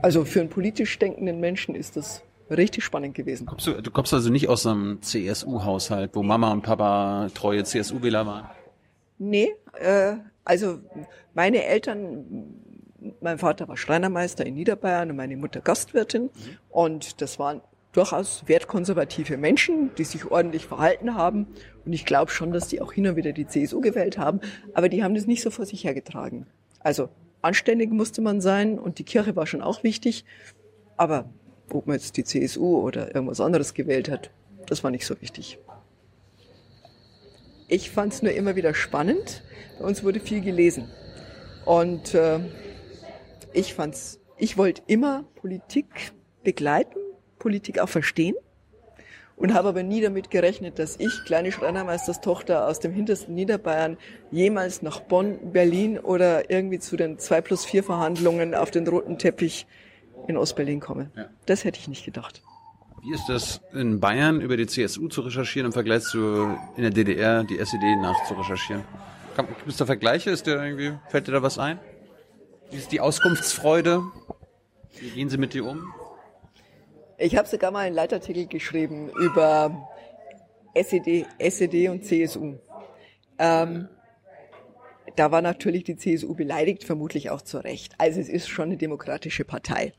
also 0.00 0.24
für 0.24 0.40
einen 0.40 0.50
politisch 0.50 0.98
denkenden 0.98 1.40
Menschen 1.40 1.74
ist 1.74 1.96
das 1.96 2.22
richtig 2.50 2.84
spannend 2.84 3.14
gewesen. 3.14 3.46
Kommst 3.46 3.66
du, 3.66 3.80
du 3.82 3.90
kommst 3.90 4.12
also 4.12 4.30
nicht 4.30 4.48
aus 4.48 4.66
einem 4.66 5.00
CSU-Haushalt, 5.02 6.10
wo 6.14 6.22
Mama 6.22 6.52
und 6.52 6.62
Papa 6.62 7.28
treue 7.34 7.64
CSU-Wähler 7.64 8.26
waren? 8.26 8.50
Nee, 9.18 9.54
äh, 9.80 10.16
also 10.44 10.80
meine 11.34 11.64
Eltern, 11.64 12.54
mein 13.20 13.38
Vater 13.38 13.68
war 13.68 13.76
Schreinermeister 13.76 14.44
in 14.44 14.54
Niederbayern 14.54 15.10
und 15.10 15.16
meine 15.16 15.36
Mutter 15.36 15.60
Gastwirtin. 15.60 16.24
Mhm. 16.24 16.30
Und 16.68 17.20
das 17.22 17.38
waren 17.38 17.62
durchaus 17.96 18.42
wertkonservative 18.46 19.38
Menschen, 19.38 19.90
die 19.96 20.04
sich 20.04 20.30
ordentlich 20.30 20.66
verhalten 20.66 21.14
haben. 21.14 21.46
Und 21.84 21.92
ich 21.92 22.04
glaube 22.04 22.30
schon, 22.30 22.52
dass 22.52 22.68
die 22.68 22.82
auch 22.82 22.92
hin 22.92 23.06
und 23.06 23.16
wieder 23.16 23.32
die 23.32 23.46
CSU 23.46 23.80
gewählt 23.80 24.18
haben. 24.18 24.40
Aber 24.74 24.88
die 24.88 25.02
haben 25.02 25.14
das 25.14 25.26
nicht 25.26 25.42
so 25.42 25.50
vor 25.50 25.64
sich 25.64 25.84
hergetragen. 25.84 26.46
Also 26.80 27.08
anständig 27.40 27.90
musste 27.90 28.20
man 28.20 28.40
sein 28.40 28.78
und 28.78 28.98
die 28.98 29.04
Kirche 29.04 29.34
war 29.34 29.46
schon 29.46 29.62
auch 29.62 29.82
wichtig. 29.82 30.24
Aber 30.98 31.30
ob 31.70 31.86
man 31.86 31.96
jetzt 31.96 32.16
die 32.18 32.24
CSU 32.24 32.80
oder 32.80 33.14
irgendwas 33.14 33.40
anderes 33.40 33.72
gewählt 33.72 34.10
hat, 34.10 34.30
das 34.66 34.84
war 34.84 34.90
nicht 34.90 35.06
so 35.06 35.20
wichtig. 35.22 35.58
Ich 37.68 37.90
fand 37.90 38.12
es 38.12 38.22
nur 38.22 38.32
immer 38.32 38.56
wieder 38.56 38.74
spannend. 38.74 39.42
Bei 39.78 39.86
uns 39.86 40.04
wurde 40.04 40.20
viel 40.20 40.42
gelesen. 40.42 40.88
Und 41.64 42.14
äh, 42.14 42.40
ich 43.52 43.74
fand's, 43.74 44.20
ich 44.36 44.58
wollte 44.58 44.82
immer 44.86 45.24
Politik 45.34 46.12
begleiten 46.44 47.05
Politik 47.38 47.78
auch 47.78 47.88
verstehen 47.88 48.34
und 49.36 49.52
habe 49.52 49.68
aber 49.68 49.82
nie 49.82 50.00
damit 50.00 50.30
gerechnet, 50.30 50.78
dass 50.78 50.98
ich, 50.98 51.24
kleine 51.24 51.52
Schreinermeisterstochter 51.52 52.66
aus 52.66 52.80
dem 52.80 52.92
hintersten 52.92 53.34
Niederbayern, 53.34 53.98
jemals 54.30 54.82
nach 54.82 55.00
Bonn, 55.00 55.52
Berlin 55.52 55.98
oder 55.98 56.50
irgendwie 56.50 56.78
zu 56.78 56.96
den 56.96 57.18
2 57.18 57.40
plus 57.42 57.64
4 57.64 57.84
Verhandlungen 57.84 58.54
auf 58.54 58.70
den 58.70 58.88
roten 58.88 59.18
Teppich 59.18 59.66
in 60.26 60.36
Ostberlin 60.36 60.80
komme. 60.80 61.10
Ja. 61.16 61.26
Das 61.44 61.64
hätte 61.64 61.78
ich 61.78 61.88
nicht 61.88 62.04
gedacht. 62.04 62.42
Wie 63.02 63.12
ist 63.12 63.28
das 63.28 63.60
in 63.72 64.00
Bayern 64.00 64.40
über 64.40 64.56
die 64.56 64.66
CSU 64.66 65.08
zu 65.08 65.20
recherchieren 65.20 65.66
im 65.66 65.72
Vergleich 65.72 66.02
zu 66.02 66.56
in 66.76 66.82
der 66.82 66.90
DDR 66.90 67.44
die 67.44 67.58
SED 67.58 67.96
nachzurecherchieren? 68.00 68.82
Gibt 69.36 69.68
es 69.68 69.76
da 69.76 69.84
Vergleiche? 69.84 70.30
Ist 70.30 70.46
dir 70.46 70.62
irgendwie, 70.62 70.94
fällt 71.10 71.28
dir 71.28 71.32
da 71.32 71.42
was 71.42 71.58
ein? 71.58 71.78
Wie 72.70 72.78
ist 72.78 72.90
die 72.90 73.00
Auskunftsfreude? 73.00 74.02
Wie 74.98 75.10
gehen 75.10 75.28
sie 75.28 75.36
mit 75.36 75.52
dir 75.52 75.66
um? 75.66 75.92
Ich 77.18 77.36
habe 77.36 77.48
sogar 77.48 77.70
mal 77.70 77.86
einen 77.86 77.94
Leitartikel 77.94 78.46
geschrieben 78.46 79.10
über 79.10 79.88
SED, 80.74 81.26
SED 81.38 81.88
und 81.88 82.04
CSU. 82.04 82.56
Ähm, 83.38 83.88
da 85.16 85.30
war 85.30 85.40
natürlich 85.40 85.84
die 85.84 85.96
CSU 85.96 86.34
beleidigt, 86.34 86.84
vermutlich 86.84 87.30
auch 87.30 87.40
zu 87.40 87.58
Recht. 87.58 87.94
Also 87.96 88.20
es 88.20 88.28
ist 88.28 88.48
schon 88.48 88.66
eine 88.66 88.76
demokratische 88.76 89.44
Partei. 89.44 89.94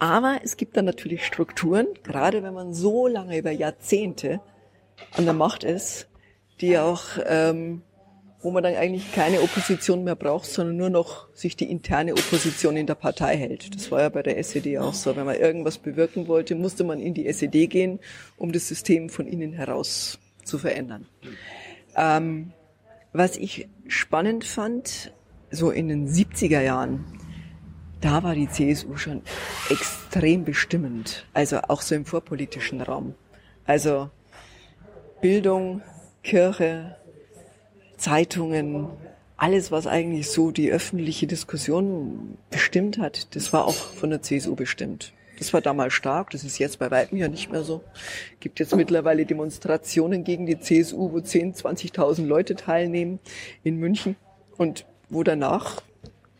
Aber 0.00 0.40
es 0.42 0.56
gibt 0.56 0.76
dann 0.76 0.84
natürlich 0.84 1.24
Strukturen, 1.24 1.86
gerade 2.02 2.42
wenn 2.42 2.54
man 2.54 2.74
so 2.74 3.06
lange 3.06 3.38
über 3.38 3.52
Jahrzehnte 3.52 4.40
an 5.12 5.24
der 5.24 5.34
Macht 5.34 5.62
ist, 5.62 6.08
die 6.60 6.76
auch 6.76 7.02
ähm, 7.24 7.82
wo 8.40 8.50
man 8.50 8.62
dann 8.62 8.76
eigentlich 8.76 9.12
keine 9.12 9.40
Opposition 9.42 10.04
mehr 10.04 10.14
braucht, 10.14 10.46
sondern 10.46 10.76
nur 10.76 10.90
noch 10.90 11.28
sich 11.34 11.56
die 11.56 11.70
interne 11.70 12.12
Opposition 12.12 12.76
in 12.76 12.86
der 12.86 12.94
Partei 12.94 13.36
hält. 13.36 13.74
Das 13.74 13.90
war 13.90 14.02
ja 14.02 14.08
bei 14.08 14.22
der 14.22 14.38
SED 14.38 14.78
auch 14.78 14.94
so. 14.94 15.16
Wenn 15.16 15.26
man 15.26 15.36
irgendwas 15.36 15.78
bewirken 15.78 16.28
wollte, 16.28 16.54
musste 16.54 16.84
man 16.84 17.00
in 17.00 17.14
die 17.14 17.26
SED 17.26 17.66
gehen, 17.66 17.98
um 18.36 18.52
das 18.52 18.68
System 18.68 19.08
von 19.08 19.26
innen 19.26 19.52
heraus 19.52 20.18
zu 20.44 20.58
verändern. 20.58 21.06
Ähm, 21.96 22.52
was 23.12 23.36
ich 23.36 23.68
spannend 23.88 24.44
fand, 24.44 25.12
so 25.50 25.70
in 25.70 25.88
den 25.88 26.08
70er 26.08 26.60
Jahren, 26.60 27.04
da 28.00 28.22
war 28.22 28.34
die 28.34 28.48
CSU 28.48 28.96
schon 28.96 29.22
extrem 29.70 30.44
bestimmend, 30.44 31.26
also 31.34 31.58
auch 31.62 31.82
so 31.82 31.96
im 31.96 32.04
vorpolitischen 32.04 32.80
Raum. 32.80 33.14
Also 33.64 34.10
Bildung, 35.20 35.82
Kirche, 36.22 36.97
Zeitungen, 37.98 38.88
alles, 39.36 39.70
was 39.70 39.86
eigentlich 39.86 40.30
so 40.30 40.50
die 40.50 40.70
öffentliche 40.70 41.26
Diskussion 41.26 42.38
bestimmt 42.50 42.98
hat, 42.98 43.34
das 43.36 43.52
war 43.52 43.66
auch 43.66 43.74
von 43.74 44.10
der 44.10 44.22
CSU 44.22 44.56
bestimmt. 44.56 45.12
Das 45.38 45.52
war 45.52 45.60
damals 45.60 45.92
stark, 45.92 46.30
das 46.30 46.42
ist 46.42 46.58
jetzt 46.58 46.80
bei 46.80 46.90
weitem 46.90 47.18
ja 47.18 47.28
nicht 47.28 47.52
mehr 47.52 47.62
so. 47.62 47.84
Gibt 48.40 48.58
jetzt 48.58 48.74
mittlerweile 48.74 49.24
Demonstrationen 49.24 50.24
gegen 50.24 50.46
die 50.46 50.58
CSU, 50.58 51.12
wo 51.12 51.20
10, 51.20 51.54
20.000 51.54 52.26
Leute 52.26 52.56
teilnehmen 52.56 53.20
in 53.62 53.76
München 53.76 54.16
und 54.56 54.84
wo 55.08 55.22
danach 55.22 55.80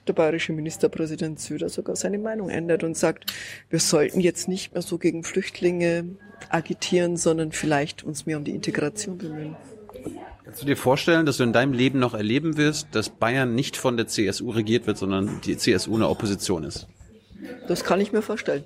der 0.08 0.14
bayerische 0.14 0.52
Ministerpräsident 0.52 1.38
Söder 1.38 1.68
sogar 1.68 1.94
seine 1.94 2.18
Meinung 2.18 2.48
ändert 2.48 2.82
und 2.82 2.96
sagt, 2.96 3.32
wir 3.70 3.78
sollten 3.78 4.20
jetzt 4.20 4.48
nicht 4.48 4.72
mehr 4.72 4.82
so 4.82 4.98
gegen 4.98 5.22
Flüchtlinge 5.22 6.16
agitieren, 6.48 7.16
sondern 7.16 7.52
vielleicht 7.52 8.02
uns 8.02 8.26
mehr 8.26 8.38
um 8.38 8.44
die 8.44 8.54
Integration 8.54 9.18
bemühen. 9.18 9.56
Kannst 10.48 10.62
du 10.62 10.66
dir 10.66 10.78
vorstellen, 10.78 11.26
dass 11.26 11.36
du 11.36 11.42
in 11.42 11.52
deinem 11.52 11.74
Leben 11.74 11.98
noch 11.98 12.14
erleben 12.14 12.56
wirst, 12.56 12.88
dass 12.92 13.10
Bayern 13.10 13.54
nicht 13.54 13.76
von 13.76 13.98
der 13.98 14.06
CSU 14.06 14.48
regiert 14.48 14.86
wird, 14.86 14.96
sondern 14.96 15.42
die 15.44 15.58
CSU 15.58 15.96
eine 15.96 16.08
Opposition 16.08 16.64
ist? 16.64 16.88
Das 17.66 17.84
kann 17.84 18.00
ich 18.00 18.12
mir 18.12 18.22
vorstellen. 18.22 18.64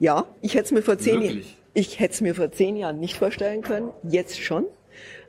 Ja, 0.00 0.26
ich 0.40 0.54
hätte 0.54 0.64
es 0.64 0.72
mir 0.72 0.82
vor 0.82 0.98
zehn 0.98 1.22
Jahren, 1.22 1.44
ich 1.74 2.00
hätte 2.00 2.14
es 2.14 2.20
mir 2.22 2.34
vor 2.34 2.50
zehn 2.50 2.74
Jahren 2.74 2.98
nicht 2.98 3.16
vorstellen 3.16 3.62
können. 3.62 3.92
Jetzt 4.02 4.40
schon. 4.40 4.64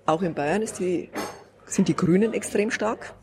Auch 0.08 0.24
in 0.24 0.34
Bayern 0.34 0.64
ist 0.64 0.80
die, 0.80 1.12
sind 1.68 1.88
die 1.88 1.96
Grünen 1.96 2.34
extrem 2.34 2.72
stark. 2.72 3.14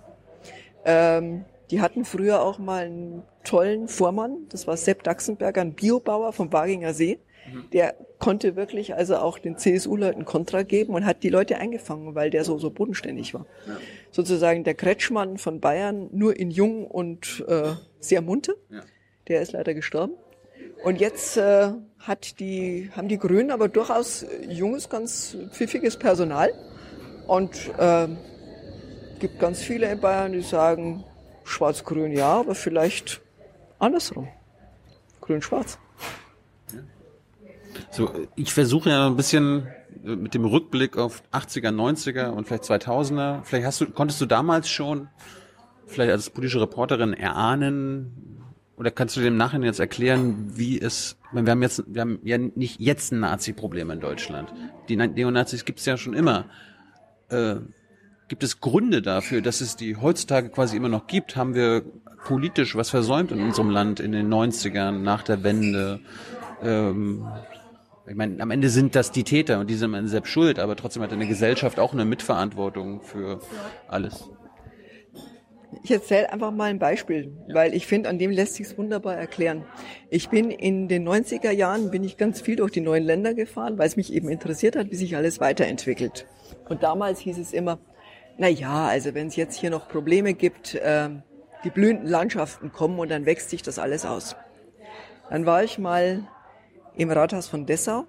Ähm, 0.84 1.44
die 1.72 1.80
hatten 1.80 2.04
früher 2.04 2.40
auch 2.40 2.60
mal 2.60 2.84
einen 2.84 3.24
tollen 3.42 3.88
Vormann. 3.88 4.46
Das 4.48 4.68
war 4.68 4.76
Sepp 4.76 5.02
Daxenberger, 5.02 5.60
ein 5.60 5.74
Biobauer 5.74 6.32
vom 6.32 6.52
Waginger 6.52 6.94
See. 6.94 7.18
Mhm. 7.52 7.70
Der 7.72 7.94
konnte 8.18 8.56
wirklich 8.56 8.94
also 8.94 9.16
auch 9.16 9.38
den 9.38 9.56
CSU-Leuten 9.56 10.24
Kontra 10.24 10.62
geben 10.62 10.94
und 10.94 11.04
hat 11.04 11.22
die 11.22 11.28
Leute 11.28 11.56
eingefangen, 11.56 12.14
weil 12.14 12.30
der 12.30 12.44
so, 12.44 12.58
so 12.58 12.70
bodenständig 12.70 13.34
war. 13.34 13.46
Ja. 13.66 13.78
Sozusagen 14.10 14.64
der 14.64 14.74
Kretschmann 14.74 15.38
von 15.38 15.60
Bayern, 15.60 16.08
nur 16.12 16.36
in 16.36 16.50
jung 16.50 16.86
und 16.86 17.44
äh, 17.48 17.72
sehr 17.98 18.20
munter. 18.22 18.54
Ja. 18.68 18.82
Der 19.28 19.42
ist 19.42 19.52
leider 19.52 19.74
gestorben. 19.74 20.14
Und 20.84 21.00
jetzt 21.00 21.36
äh, 21.36 21.72
hat 21.98 22.40
die, 22.40 22.90
haben 22.96 23.08
die 23.08 23.18
Grünen 23.18 23.50
aber 23.50 23.68
durchaus 23.68 24.24
junges, 24.48 24.88
ganz 24.88 25.36
pfiffiges 25.50 25.98
Personal. 25.98 26.52
Und 27.26 27.70
äh, 27.78 28.08
gibt 29.18 29.38
ganz 29.38 29.60
viele 29.60 29.90
in 29.90 30.00
Bayern, 30.00 30.32
die 30.32 30.40
sagen, 30.40 31.04
schwarz-grün 31.44 32.12
ja, 32.12 32.40
aber 32.40 32.54
vielleicht 32.54 33.20
andersrum. 33.78 34.28
Grün-schwarz. 35.20 35.78
So, 37.90 38.10
ich 38.36 38.52
versuche 38.52 38.90
ja 38.90 39.06
ein 39.06 39.16
bisschen 39.16 39.68
mit 40.02 40.34
dem 40.34 40.44
Rückblick 40.44 40.96
auf 40.96 41.22
80er, 41.32 41.70
90er 41.70 42.28
und 42.28 42.46
vielleicht 42.46 42.64
2000er. 42.64 43.42
Vielleicht 43.44 43.66
hast 43.66 43.80
du, 43.80 43.86
konntest 43.90 44.20
du 44.20 44.26
damals 44.26 44.68
schon, 44.68 45.08
vielleicht 45.86 46.12
als 46.12 46.30
politische 46.30 46.60
Reporterin 46.60 47.12
erahnen, 47.12 48.30
oder 48.80 48.90
kannst 48.90 49.14
du 49.14 49.20
dem 49.20 49.36
Nachhinein 49.36 49.66
jetzt 49.66 49.78
erklären, 49.78 50.56
wie 50.56 50.80
es, 50.80 51.18
wir 51.32 51.50
haben 51.50 51.60
jetzt, 51.60 51.84
wir 51.86 52.00
haben 52.00 52.18
ja 52.24 52.38
nicht 52.38 52.80
jetzt 52.80 53.12
ein 53.12 53.20
Nazi-Problem 53.20 53.90
in 53.90 54.00
Deutschland. 54.00 54.54
Die 54.88 54.96
Neonazis 54.96 55.66
gibt 55.66 55.80
es 55.80 55.84
ja 55.84 55.98
schon 55.98 56.14
immer. 56.14 56.46
Äh, 57.28 57.56
gibt 58.28 58.42
es 58.42 58.60
Gründe 58.60 59.02
dafür, 59.02 59.42
dass 59.42 59.60
es 59.60 59.76
die 59.76 59.96
heutzutage 59.96 60.48
quasi 60.48 60.78
immer 60.78 60.88
noch 60.88 61.08
gibt? 61.08 61.36
Haben 61.36 61.54
wir 61.54 61.82
politisch 62.24 62.74
was 62.74 62.88
versäumt 62.88 63.32
in 63.32 63.42
unserem 63.42 63.68
Land 63.68 64.00
in 64.00 64.12
den 64.12 64.32
90ern, 64.32 64.92
nach 64.92 65.24
der 65.24 65.42
Wende? 65.42 66.00
Ähm, 66.62 67.26
ich 68.10 68.16
meine, 68.16 68.42
am 68.42 68.50
Ende 68.50 68.70
sind 68.70 68.96
das 68.96 69.12
die 69.12 69.22
Täter 69.22 69.60
und 69.60 69.70
die 69.70 69.76
sind 69.76 70.08
selbst 70.08 70.30
schuld, 70.30 70.58
aber 70.58 70.74
trotzdem 70.74 71.00
hat 71.02 71.12
eine 71.12 71.28
Gesellschaft 71.28 71.78
auch 71.78 71.92
eine 71.92 72.04
Mitverantwortung 72.04 73.02
für 73.02 73.40
alles. 73.86 74.28
Ich 75.84 75.92
erzähle 75.92 76.32
einfach 76.32 76.50
mal 76.50 76.64
ein 76.64 76.80
Beispiel, 76.80 77.32
weil 77.52 77.72
ich 77.72 77.86
finde, 77.86 78.08
an 78.08 78.18
dem 78.18 78.32
lässt 78.32 78.54
sich's 78.54 78.76
wunderbar 78.76 79.14
erklären. 79.14 79.64
Ich 80.10 80.28
bin 80.28 80.50
in 80.50 80.88
den 80.88 81.08
90er 81.08 81.52
Jahren, 81.52 81.92
bin 81.92 82.02
ich 82.02 82.16
ganz 82.16 82.40
viel 82.40 82.56
durch 82.56 82.72
die 82.72 82.80
neuen 82.80 83.04
Länder 83.04 83.32
gefahren, 83.32 83.78
weil 83.78 83.86
es 83.86 83.96
mich 83.96 84.12
eben 84.12 84.28
interessiert 84.28 84.74
hat, 84.74 84.90
wie 84.90 84.96
sich 84.96 85.14
alles 85.14 85.38
weiterentwickelt. 85.38 86.26
Und 86.68 86.82
damals 86.82 87.20
hieß 87.20 87.38
es 87.38 87.52
immer, 87.52 87.78
na 88.36 88.48
ja, 88.48 88.88
also 88.88 89.14
wenn 89.14 89.28
es 89.28 89.36
jetzt 89.36 89.56
hier 89.56 89.70
noch 89.70 89.88
Probleme 89.88 90.34
gibt, 90.34 90.74
äh, 90.74 91.10
die 91.62 91.70
blühenden 91.70 92.08
Landschaften 92.08 92.72
kommen 92.72 92.98
und 92.98 93.08
dann 93.08 93.24
wächst 93.24 93.50
sich 93.50 93.62
das 93.62 93.78
alles 93.78 94.04
aus. 94.04 94.34
Dann 95.30 95.46
war 95.46 95.62
ich 95.62 95.78
mal 95.78 96.26
im 96.96 97.10
Rathaus 97.10 97.48
von 97.48 97.66
Dessau 97.66 98.06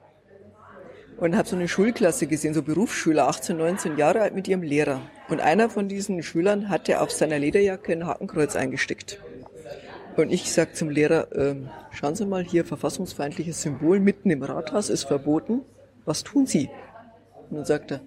und 1.22 1.38
habe 1.38 1.48
so 1.48 1.56
eine 1.56 1.68
Schulklasse 1.68 2.26
gesehen, 2.26 2.56
so 2.56 2.64
Berufsschüler, 2.64 3.28
18, 3.28 3.56
19 3.56 3.98
Jahre 3.98 4.22
alt 4.22 4.34
mit 4.34 4.48
ihrem 4.48 4.64
Lehrer. 4.64 5.02
Und 5.30 5.40
einer 5.40 5.70
von 5.70 5.88
diesen 5.88 6.24
Schülern 6.24 6.68
hatte 6.68 7.00
auf 7.00 7.12
seiner 7.12 7.38
Lederjacke 7.38 7.92
ein 7.92 8.08
Hakenkreuz 8.08 8.56
eingestickt. 8.56 9.22
Und 10.18 10.32
ich 10.32 10.52
sag 10.52 10.76
zum 10.76 10.90
Lehrer, 10.90 11.32
äh, 11.32 11.56
schauen 11.92 12.16
Sie 12.16 12.26
mal 12.26 12.44
hier, 12.44 12.66
verfassungsfeindliches 12.66 13.62
Symbol 13.62 14.00
mitten 14.00 14.32
im 14.32 14.42
Rathaus 14.42 14.90
ist 14.90 15.04
verboten. 15.04 15.62
Was 16.06 16.24
tun 16.24 16.48
Sie? 16.48 16.70
Und 17.50 17.58
dann 17.58 17.66
sagt 17.66 17.92
er, 17.92 18.02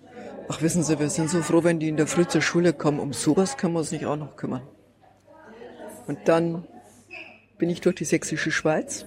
ach 0.48 0.60
wissen 0.60 0.82
Sie, 0.82 0.98
wir 0.98 1.08
sind 1.08 1.30
so 1.30 1.40
froh, 1.40 1.62
wenn 1.62 1.78
die 1.78 1.88
in 1.88 1.96
der 1.96 2.08
Früh 2.08 2.26
zur 2.26 2.42
Schule 2.42 2.72
kommen. 2.72 2.98
Um 2.98 3.12
sowas 3.12 3.56
können 3.56 3.74
wir 3.74 3.78
uns 3.78 3.92
nicht 3.92 4.06
auch 4.06 4.16
noch 4.16 4.36
kümmern. 4.36 4.62
Und 6.08 6.18
dann 6.26 6.66
bin 7.58 7.70
ich 7.70 7.80
durch 7.80 7.94
die 7.94 8.04
sächsische 8.04 8.50
Schweiz 8.50 9.06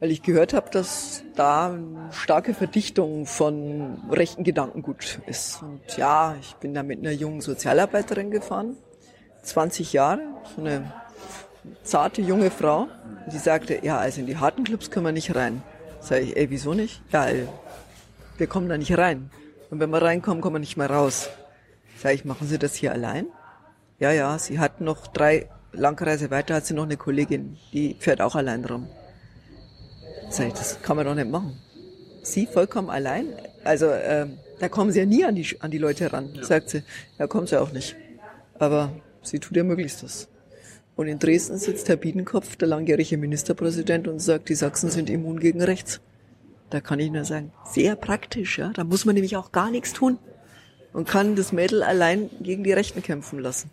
weil 0.00 0.10
ich 0.10 0.22
gehört 0.22 0.54
habe, 0.54 0.70
dass 0.70 1.24
da 1.34 1.68
eine 1.68 2.12
starke 2.12 2.54
Verdichtung 2.54 3.26
von 3.26 3.98
rechten 4.10 4.44
Gedankengut 4.44 5.20
ist. 5.26 5.62
Und 5.62 5.96
ja, 5.96 6.36
ich 6.40 6.54
bin 6.56 6.74
da 6.74 6.82
mit 6.82 7.00
einer 7.00 7.10
jungen 7.10 7.40
Sozialarbeiterin 7.40 8.30
gefahren, 8.30 8.76
20 9.42 9.92
Jahre, 9.92 10.20
so 10.54 10.62
eine 10.62 10.92
zarte 11.82 12.22
junge 12.22 12.50
Frau. 12.50 12.82
Und 13.24 13.32
die 13.32 13.38
sagte, 13.38 13.80
ja, 13.82 13.98
also 13.98 14.20
in 14.20 14.26
die 14.26 14.36
harten 14.36 14.64
Clubs 14.64 14.90
können 14.90 15.06
wir 15.06 15.12
nicht 15.12 15.34
rein. 15.34 15.62
Sag 16.00 16.22
ich, 16.22 16.36
ey, 16.36 16.48
wieso 16.50 16.74
nicht? 16.74 17.02
Ja, 17.10 17.26
ey, 17.26 17.48
wir 18.36 18.46
kommen 18.46 18.68
da 18.68 18.78
nicht 18.78 18.96
rein. 18.96 19.30
Und 19.70 19.80
wenn 19.80 19.90
wir 19.90 20.00
reinkommen, 20.00 20.40
kommen 20.40 20.56
wir 20.56 20.60
nicht 20.60 20.76
mehr 20.76 20.90
raus. 20.90 21.28
Sag 21.96 22.14
ich, 22.14 22.24
machen 22.24 22.46
Sie 22.46 22.58
das 22.58 22.74
hier 22.74 22.92
allein? 22.92 23.26
Ja, 23.98 24.12
ja, 24.12 24.38
sie 24.38 24.60
hat 24.60 24.80
noch 24.80 25.08
drei 25.08 25.48
Langreise 25.72 26.30
weiter, 26.30 26.54
hat 26.54 26.66
sie 26.66 26.74
noch 26.74 26.84
eine 26.84 26.96
Kollegin, 26.96 27.58
die 27.72 27.96
fährt 27.98 28.20
auch 28.20 28.36
allein 28.36 28.64
rum. 28.64 28.86
Sag 30.30 30.48
ich, 30.48 30.52
das 30.54 30.80
kann 30.82 30.96
man 30.96 31.06
doch 31.06 31.14
nicht 31.14 31.30
machen. 31.30 31.58
Sie 32.22 32.46
vollkommen 32.46 32.90
allein? 32.90 33.26
Also 33.64 33.86
äh, 33.86 34.26
da 34.58 34.68
kommen 34.68 34.92
sie 34.92 35.00
ja 35.00 35.06
nie 35.06 35.24
an 35.24 35.34
die, 35.34 35.46
an 35.60 35.70
die 35.70 35.78
Leute 35.78 36.12
ran, 36.12 36.30
ja. 36.34 36.44
sagt 36.44 36.70
sie. 36.70 36.82
Ja, 37.18 37.26
kommt 37.26 37.48
sie 37.48 37.60
auch 37.60 37.72
nicht. 37.72 37.96
Aber 38.58 38.92
sie 39.22 39.38
tut 39.38 39.56
ihr 39.56 39.64
Möglichstes. 39.64 40.28
Und 40.96 41.06
in 41.06 41.18
Dresden 41.18 41.58
sitzt 41.58 41.88
Herr 41.88 41.96
Biedenkopf, 41.96 42.56
der 42.56 42.68
langjährige 42.68 43.16
Ministerpräsident, 43.16 44.08
und 44.08 44.18
sagt, 44.18 44.48
die 44.48 44.54
Sachsen 44.54 44.90
sind 44.90 45.08
immun 45.08 45.38
gegen 45.38 45.62
rechts. 45.62 46.00
Da 46.70 46.80
kann 46.80 46.98
ich 46.98 47.10
nur 47.10 47.24
sagen, 47.24 47.52
sehr 47.64 47.96
praktisch, 47.96 48.58
ja. 48.58 48.72
Da 48.74 48.84
muss 48.84 49.04
man 49.04 49.14
nämlich 49.14 49.36
auch 49.36 49.52
gar 49.52 49.70
nichts 49.70 49.92
tun 49.92 50.18
und 50.92 51.08
kann 51.08 51.36
das 51.36 51.52
Mädel 51.52 51.82
allein 51.82 52.28
gegen 52.40 52.64
die 52.64 52.72
Rechten 52.72 53.02
kämpfen 53.02 53.38
lassen. 53.38 53.70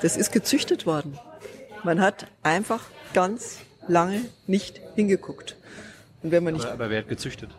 Das 0.00 0.16
ist 0.16 0.32
gezüchtet 0.32 0.86
worden. 0.86 1.18
Man 1.82 2.00
hat 2.00 2.26
einfach 2.42 2.84
ganz 3.12 3.58
lange 3.88 4.20
nicht 4.46 4.80
hingeguckt. 4.94 5.56
Und 6.24 6.32
wenn 6.32 6.42
man 6.42 6.54
nicht. 6.54 6.64
Aber, 6.64 6.74
aber 6.74 6.90
wer 6.90 6.98
hat 7.00 7.08
gezüchtet? 7.08 7.50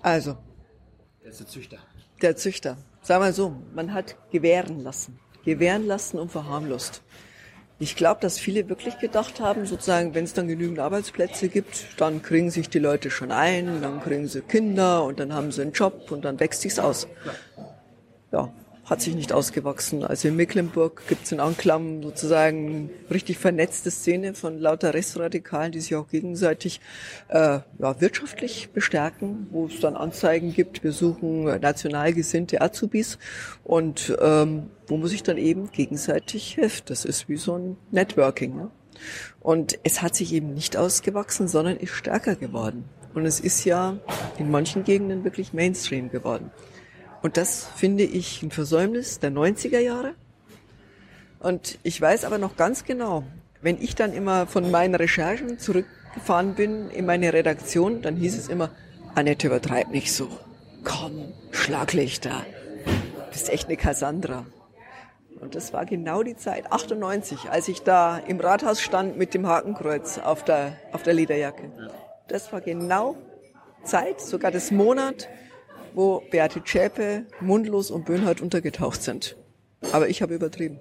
Also. 0.00 0.36
Der 1.22 1.30
ist 1.30 1.38
der 1.38 1.46
Züchter. 1.46 1.78
Der 2.22 2.34
Züchter. 2.36 2.76
Sagen 3.02 3.22
wir 3.22 3.32
so, 3.32 3.54
man 3.74 3.92
hat 3.92 4.16
gewähren 4.30 4.82
lassen. 4.82 5.20
Gewähren 5.44 5.86
lassen 5.86 6.18
und 6.18 6.32
verharmlost. 6.32 7.02
Ich 7.78 7.94
glaube, 7.94 8.20
dass 8.20 8.38
viele 8.38 8.68
wirklich 8.68 8.98
gedacht 8.98 9.40
haben, 9.40 9.66
sozusagen, 9.66 10.14
wenn 10.14 10.24
es 10.24 10.34
dann 10.34 10.48
genügend 10.48 10.78
Arbeitsplätze 10.78 11.48
gibt, 11.48 12.00
dann 12.00 12.22
kriegen 12.22 12.50
sich 12.50 12.70
die 12.70 12.78
Leute 12.78 13.10
schon 13.10 13.32
ein, 13.32 13.82
dann 13.82 14.00
kriegen 14.00 14.28
sie 14.28 14.40
Kinder 14.40 15.04
und 15.04 15.20
dann 15.20 15.34
haben 15.34 15.50
sie 15.52 15.62
einen 15.62 15.72
Job 15.72 16.10
und 16.10 16.24
dann 16.24 16.38
wächst 16.40 16.62
sich's 16.62 16.78
aus. 16.78 17.08
Ja, 18.30 18.52
hat 18.92 19.00
sich 19.00 19.14
nicht 19.14 19.32
ausgewachsen. 19.32 20.04
Also 20.04 20.28
in 20.28 20.36
Mecklenburg 20.36 21.02
gibt 21.08 21.24
es 21.24 21.32
in 21.32 21.40
Anklam 21.40 22.02
sozusagen 22.02 22.90
richtig 23.10 23.38
vernetzte 23.38 23.90
Szene 23.90 24.34
von 24.34 24.58
lauter 24.58 24.92
Rechtsradikalen, 24.92 25.72
die 25.72 25.80
sich 25.80 25.94
auch 25.96 26.08
gegenseitig 26.08 26.80
äh, 27.28 27.60
ja, 27.78 28.00
wirtschaftlich 28.00 28.68
bestärken, 28.74 29.46
wo 29.50 29.64
es 29.64 29.80
dann 29.80 29.96
Anzeigen 29.96 30.52
gibt, 30.52 30.84
wir 30.84 30.92
suchen 30.92 31.44
national 31.60 32.12
gesinnte 32.12 32.60
Azubis 32.60 33.18
und 33.64 34.14
ähm, 34.20 34.68
wo 34.86 34.98
man 34.98 35.08
sich 35.08 35.22
dann 35.22 35.38
eben 35.38 35.70
gegenseitig 35.72 36.52
hilft. 36.54 36.90
Das 36.90 37.06
ist 37.06 37.30
wie 37.30 37.38
so 37.38 37.56
ein 37.56 37.78
Networking. 37.92 38.56
Ne? 38.56 38.70
Und 39.40 39.78
es 39.84 40.02
hat 40.02 40.14
sich 40.14 40.34
eben 40.34 40.52
nicht 40.52 40.76
ausgewachsen, 40.76 41.48
sondern 41.48 41.78
ist 41.78 41.92
stärker 41.92 42.36
geworden. 42.36 42.84
Und 43.14 43.24
es 43.24 43.40
ist 43.40 43.64
ja 43.64 43.96
in 44.38 44.50
manchen 44.50 44.84
Gegenden 44.84 45.24
wirklich 45.24 45.54
Mainstream 45.54 46.10
geworden. 46.10 46.50
Und 47.22 47.36
das 47.36 47.68
finde 47.76 48.02
ich 48.02 48.42
ein 48.42 48.50
Versäumnis 48.50 49.20
der 49.20 49.30
90er 49.30 49.78
Jahre. 49.78 50.14
Und 51.38 51.78
ich 51.82 52.00
weiß 52.00 52.24
aber 52.24 52.38
noch 52.38 52.56
ganz 52.56 52.84
genau, 52.84 53.24
wenn 53.60 53.80
ich 53.80 53.94
dann 53.94 54.12
immer 54.12 54.46
von 54.46 54.70
meinen 54.70 54.94
Recherchen 54.94 55.58
zurückgefahren 55.58 56.54
bin 56.54 56.90
in 56.90 57.06
meine 57.06 57.32
Redaktion, 57.32 58.02
dann 58.02 58.16
hieß 58.16 58.36
es 58.36 58.48
immer, 58.48 58.70
Annette, 59.14 59.46
übertreib 59.46 59.90
nicht 59.90 60.12
so. 60.12 60.28
Komm, 60.84 61.32
Schlaglichter. 61.52 62.44
Du 62.84 63.30
bist 63.30 63.50
echt 63.50 63.68
eine 63.68 63.76
Cassandra. 63.76 64.46
Und 65.40 65.54
das 65.54 65.72
war 65.72 65.86
genau 65.86 66.22
die 66.22 66.36
Zeit, 66.36 66.70
98, 66.70 67.50
als 67.50 67.68
ich 67.68 67.82
da 67.82 68.18
im 68.18 68.38
Rathaus 68.40 68.80
stand 68.80 69.16
mit 69.16 69.34
dem 69.34 69.46
Hakenkreuz 69.46 70.18
auf 70.18 70.44
der, 70.44 70.76
auf 70.92 71.02
der 71.02 71.14
Lederjacke. 71.14 71.70
Das 72.28 72.52
war 72.52 72.60
genau 72.60 73.16
Zeit, 73.84 74.20
sogar 74.20 74.50
das 74.50 74.70
Monat, 74.70 75.28
wo 75.94 76.22
Beate 76.30 76.62
Zschäpe, 76.64 77.24
Mundlos 77.40 77.90
und 77.90 78.04
Böhnhardt 78.04 78.40
untergetaucht 78.40 79.02
sind. 79.02 79.36
Aber 79.92 80.08
ich 80.08 80.22
habe 80.22 80.34
übertrieben. 80.34 80.78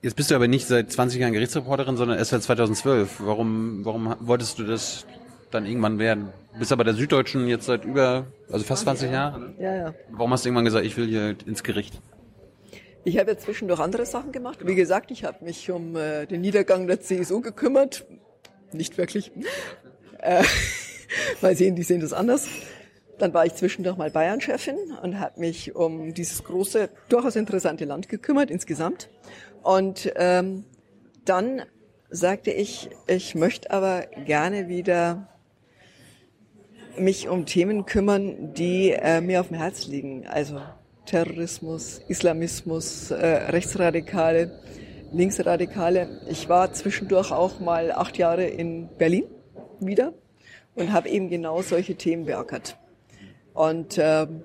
Jetzt 0.00 0.14
bist 0.14 0.30
du 0.30 0.36
aber 0.36 0.46
nicht 0.46 0.66
seit 0.68 0.92
20 0.92 1.20
Jahren 1.20 1.32
Gerichtsreporterin, 1.32 1.96
sondern 1.96 2.18
erst 2.18 2.30
seit 2.30 2.42
2012. 2.42 3.16
Warum, 3.18 3.84
warum 3.84 4.14
wolltest 4.20 4.58
du 4.58 4.64
das 4.64 5.06
dann 5.50 5.66
irgendwann 5.66 5.98
werden? 5.98 6.28
Du 6.52 6.60
bist 6.60 6.70
aber 6.70 6.84
der 6.84 6.94
Süddeutschen 6.94 7.48
jetzt 7.48 7.66
seit 7.66 7.84
über, 7.84 8.26
also 8.50 8.64
fast 8.64 8.84
20 8.84 9.10
Jahren. 9.10 9.54
Ja, 9.58 9.74
ja. 9.74 9.94
Warum 10.10 10.32
hast 10.32 10.44
du 10.44 10.50
irgendwann 10.50 10.66
gesagt, 10.66 10.86
ich 10.86 10.96
will 10.96 11.08
hier 11.08 11.36
ins 11.46 11.64
Gericht? 11.64 12.00
Ich 13.04 13.18
habe 13.18 13.32
ja 13.32 13.38
zwischendurch 13.38 13.80
andere 13.80 14.06
Sachen 14.06 14.30
gemacht. 14.30 14.60
Wie 14.64 14.74
gesagt, 14.76 15.10
ich 15.10 15.24
habe 15.24 15.44
mich 15.44 15.70
um 15.70 15.96
äh, 15.96 16.26
den 16.26 16.42
Niedergang 16.42 16.86
der 16.86 17.00
CSU 17.00 17.40
gekümmert. 17.40 18.04
Nicht 18.72 18.98
wirklich. 18.98 19.32
Äh, 20.18 20.44
mal 21.40 21.56
sehen, 21.56 21.76
die 21.76 21.82
sehen 21.82 22.00
das 22.00 22.12
anders. 22.12 22.48
Dann 23.18 23.34
war 23.34 23.46
ich 23.46 23.54
zwischendurch 23.54 23.96
mal 23.96 24.10
Bayern-Chefin 24.10 24.76
und 25.02 25.18
habe 25.18 25.40
mich 25.40 25.74
um 25.74 26.14
dieses 26.14 26.44
große, 26.44 26.88
durchaus 27.08 27.36
interessante 27.36 27.84
Land 27.84 28.08
gekümmert 28.08 28.50
insgesamt. 28.50 29.08
Und 29.62 30.12
ähm, 30.16 30.64
dann 31.24 31.62
sagte 32.10 32.52
ich, 32.52 32.90
ich 33.06 33.34
möchte 33.34 33.70
aber 33.70 34.06
gerne 34.24 34.68
wieder 34.68 35.28
mich 36.96 37.28
um 37.28 37.44
Themen 37.46 37.86
kümmern, 37.86 38.54
die 38.54 38.90
äh, 38.90 39.20
mir 39.20 39.40
auf 39.40 39.48
dem 39.48 39.56
Herz 39.56 39.86
liegen. 39.86 40.26
Also 40.26 40.60
Terrorismus, 41.06 42.00
Islamismus, 42.08 43.10
äh, 43.10 43.16
Rechtsradikale, 43.16 44.60
Linksradikale. 45.12 46.20
Ich 46.28 46.48
war 46.48 46.72
zwischendurch 46.72 47.32
auch 47.32 47.60
mal 47.60 47.92
acht 47.92 48.16
Jahre 48.16 48.44
in 48.44 48.88
Berlin 48.96 49.24
wieder 49.80 50.12
und 50.78 50.92
habe 50.92 51.08
eben 51.08 51.28
genau 51.28 51.62
solche 51.62 51.96
Themen 51.96 52.24
beackert. 52.24 52.76
Und 53.54 53.98
ähm, 53.98 54.44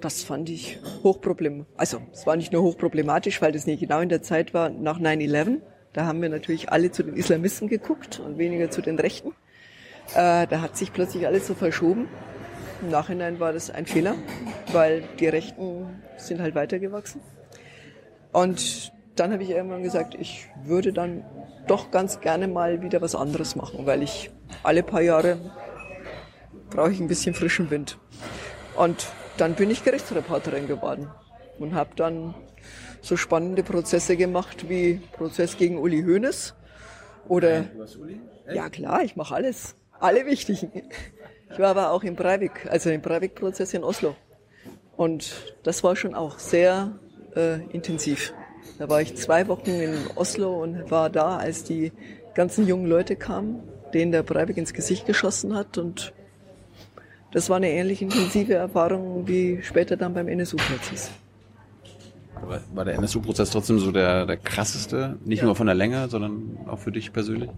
das 0.00 0.22
fand 0.22 0.50
ich 0.50 0.78
hochproblem. 1.02 1.64
Also 1.76 2.02
es 2.12 2.26
war 2.26 2.36
nicht 2.36 2.52
nur 2.52 2.62
hochproblematisch, 2.62 3.40
weil 3.40 3.52
das 3.52 3.66
nicht 3.66 3.80
genau 3.80 4.00
in 4.00 4.10
der 4.10 4.22
Zeit 4.22 4.52
war 4.52 4.68
nach 4.68 5.00
9-11. 5.00 5.60
Da 5.94 6.06
haben 6.06 6.20
wir 6.20 6.28
natürlich 6.28 6.70
alle 6.70 6.90
zu 6.90 7.02
den 7.02 7.14
Islamisten 7.14 7.68
geguckt 7.68 8.20
und 8.20 8.36
weniger 8.36 8.70
zu 8.70 8.82
den 8.82 8.98
Rechten. 8.98 9.30
Äh, 10.14 10.46
da 10.46 10.60
hat 10.60 10.76
sich 10.76 10.92
plötzlich 10.92 11.26
alles 11.26 11.46
so 11.46 11.54
verschoben. 11.54 12.08
Im 12.82 12.90
Nachhinein 12.90 13.40
war 13.40 13.52
das 13.52 13.70
ein 13.70 13.86
Fehler, 13.86 14.16
weil 14.72 15.04
die 15.18 15.28
Rechten 15.28 15.86
sind 16.18 16.40
halt 16.40 16.54
weitergewachsen. 16.54 17.22
Und 18.32 18.92
dann 19.16 19.32
habe 19.32 19.42
ich 19.42 19.50
irgendwann 19.50 19.82
gesagt, 19.82 20.14
ich 20.14 20.48
würde 20.64 20.92
dann 20.92 21.24
doch 21.66 21.90
ganz 21.90 22.20
gerne 22.20 22.48
mal 22.48 22.82
wieder 22.82 23.00
was 23.00 23.14
anderes 23.14 23.56
machen, 23.56 23.86
weil 23.86 24.02
ich 24.02 24.30
alle 24.62 24.82
paar 24.82 25.00
Jahre 25.00 25.38
brauche 26.70 26.92
ich 26.92 27.00
ein 27.00 27.08
bisschen 27.08 27.34
frischen 27.34 27.70
Wind. 27.70 27.98
Und 28.76 29.06
dann 29.36 29.54
bin 29.54 29.70
ich 29.70 29.84
Gerichtsreporterin 29.84 30.66
geworden 30.66 31.08
und 31.58 31.74
habe 31.74 31.90
dann 31.96 32.34
so 33.00 33.16
spannende 33.16 33.62
Prozesse 33.62 34.16
gemacht 34.16 34.68
wie 34.68 35.00
Prozess 35.12 35.56
gegen 35.56 35.78
Uli 35.78 36.02
Hoeneß 36.02 36.54
oder 37.28 37.64
ja 38.52 38.68
klar, 38.68 39.02
ich 39.02 39.16
mache 39.16 39.34
alles, 39.34 39.76
alle 40.00 40.26
wichtigen. 40.26 40.82
Ich 41.50 41.58
war 41.58 41.68
aber 41.68 41.92
auch 41.92 42.02
im 42.02 42.16
Breivik, 42.16 42.66
also 42.68 42.90
im 42.90 43.00
Breivik-Prozess 43.00 43.74
in 43.74 43.84
Oslo 43.84 44.16
und 44.96 45.54
das 45.62 45.84
war 45.84 45.94
schon 45.94 46.14
auch 46.14 46.38
sehr 46.38 46.98
äh, 47.36 47.60
intensiv. 47.72 48.32
Da 48.78 48.88
war 48.88 49.00
ich 49.00 49.16
zwei 49.16 49.46
Wochen 49.48 49.70
in 49.70 49.94
Oslo 50.16 50.62
und 50.62 50.90
war 50.90 51.10
da, 51.10 51.36
als 51.36 51.64
die 51.64 51.92
ganzen 52.34 52.66
jungen 52.66 52.86
Leute 52.86 53.16
kamen, 53.16 53.60
denen 53.92 54.12
der 54.12 54.22
Breivik 54.22 54.56
ins 54.56 54.72
Gesicht 54.72 55.06
geschossen 55.06 55.54
hat 55.54 55.78
und 55.78 56.12
das 57.34 57.50
war 57.50 57.56
eine 57.56 57.68
ähnlich 57.68 58.00
intensive 58.00 58.54
Erfahrung 58.54 59.26
wie 59.26 59.60
später 59.62 59.96
dann 59.96 60.14
beim 60.14 60.28
NSU-Prozess. 60.28 61.10
War 62.72 62.84
der 62.84 62.94
NSU-Prozess 62.94 63.50
trotzdem 63.50 63.80
so 63.80 63.90
der, 63.90 64.24
der 64.24 64.36
krasseste? 64.36 65.18
Nicht 65.24 65.40
ja. 65.40 65.46
nur 65.46 65.56
von 65.56 65.66
der 65.66 65.74
Länge, 65.74 66.08
sondern 66.08 66.58
auch 66.68 66.78
für 66.78 66.92
dich 66.92 67.12
persönlich? 67.12 67.50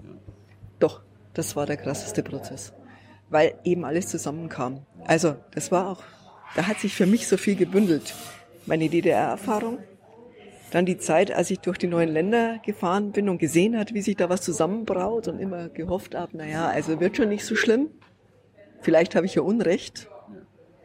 Doch, 0.78 1.02
das 1.34 1.56
war 1.56 1.66
der 1.66 1.76
krasseste 1.76 2.22
Prozess. 2.22 2.72
Weil 3.28 3.54
eben 3.64 3.84
alles 3.84 4.08
zusammenkam. 4.08 4.86
Also, 5.06 5.36
das 5.50 5.70
war 5.70 5.90
auch, 5.90 6.02
da 6.54 6.66
hat 6.66 6.80
sich 6.80 6.94
für 6.94 7.06
mich 7.06 7.28
so 7.28 7.36
viel 7.36 7.56
gebündelt. 7.56 8.14
Meine 8.64 8.88
DDR-Erfahrung, 8.88 9.78
dann 10.70 10.86
die 10.86 10.98
Zeit, 10.98 11.30
als 11.30 11.50
ich 11.50 11.60
durch 11.60 11.78
die 11.78 11.86
neuen 11.86 12.08
Länder 12.08 12.58
gefahren 12.64 13.12
bin 13.12 13.28
und 13.28 13.38
gesehen 13.38 13.78
hat, 13.78 13.94
wie 13.94 14.02
sich 14.02 14.16
da 14.16 14.28
was 14.28 14.42
zusammenbraut 14.42 15.28
und 15.28 15.38
immer 15.38 15.68
gehofft 15.68 16.14
habe, 16.14 16.36
naja, 16.36 16.68
also 16.68 17.00
wird 17.00 17.16
schon 17.16 17.28
nicht 17.28 17.44
so 17.44 17.54
schlimm. 17.54 17.88
Vielleicht 18.80 19.14
habe 19.14 19.26
ich 19.26 19.34
ja 19.34 19.42
Unrecht. 19.42 20.08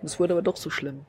Es 0.04 0.20
wurde 0.20 0.34
aber 0.34 0.42
doch 0.42 0.58
so 0.58 0.70
schlimm. 0.70 1.06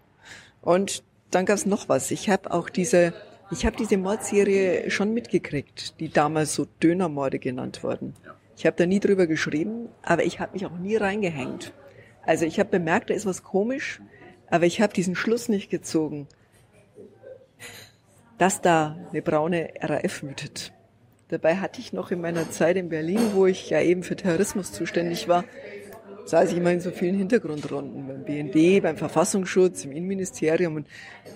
Und 0.61 1.03
dann 1.31 1.47
gab 1.47 1.57
es 1.57 1.66
noch 1.66 1.89
was. 1.89 2.11
Ich 2.11 2.29
habe 2.29 2.51
auch 2.51 2.68
diese, 2.68 3.14
ich 3.51 3.64
habe 3.64 3.77
diese 3.77 3.97
Mordserie 3.97 4.91
schon 4.91 5.14
mitgekriegt, 5.14 5.99
die 6.01 6.11
damals 6.11 6.55
so 6.55 6.66
Dönermorde 6.83 7.39
genannt 7.39 7.83
wurden. 7.83 8.14
Ich 8.57 8.66
habe 8.66 8.77
da 8.77 8.87
nie 8.87 9.01
drüber 9.01 9.27
geschrieben, 9.27 9.89
aber 10.03 10.25
ich 10.25 10.41
habe 10.41 10.53
mich 10.53 10.66
auch 10.66 10.79
nie 10.79 10.97
reingehängt. 10.97 11.73
Also 12.25 12.45
ich 12.45 12.61
habe 12.61 12.70
bemerkt, 12.70 13.11
da 13.11 13.14
ist 13.14 13.27
was 13.27 13.43
komisch, 13.43 14.01
aber 14.49 14.66
ich 14.66 14.81
habe 14.81 14.93
diesen 14.93 15.16
Schluss 15.16 15.49
nicht 15.49 15.70
gezogen, 15.70 16.29
dass 18.43 18.61
da 18.61 18.97
eine 19.12 19.22
braune 19.22 19.72
RAF 19.80 20.24
wütet. 20.24 20.72
Dabei 21.28 21.59
hatte 21.59 21.80
ich 21.80 21.93
noch 21.93 22.11
in 22.11 22.20
meiner 22.20 22.51
Zeit 22.51 22.76
in 22.76 22.88
Berlin, 22.88 23.20
wo 23.34 23.47
ich 23.47 23.70
ja 23.70 23.80
eben 23.80 24.03
für 24.03 24.16
Terrorismus 24.16 24.72
zuständig 24.72 25.28
war, 25.28 25.45
saß 26.24 26.51
ich 26.51 26.59
immer 26.59 26.72
in 26.72 26.80
so 26.80 26.90
vielen 26.90 27.16
Hintergrundrunden 27.16 28.09
beim 28.09 28.24
BND, 28.24 28.82
beim 28.82 28.97
Verfassungsschutz, 28.97 29.84
im 29.84 29.93
Innenministerium 29.93 30.74
und 30.74 30.88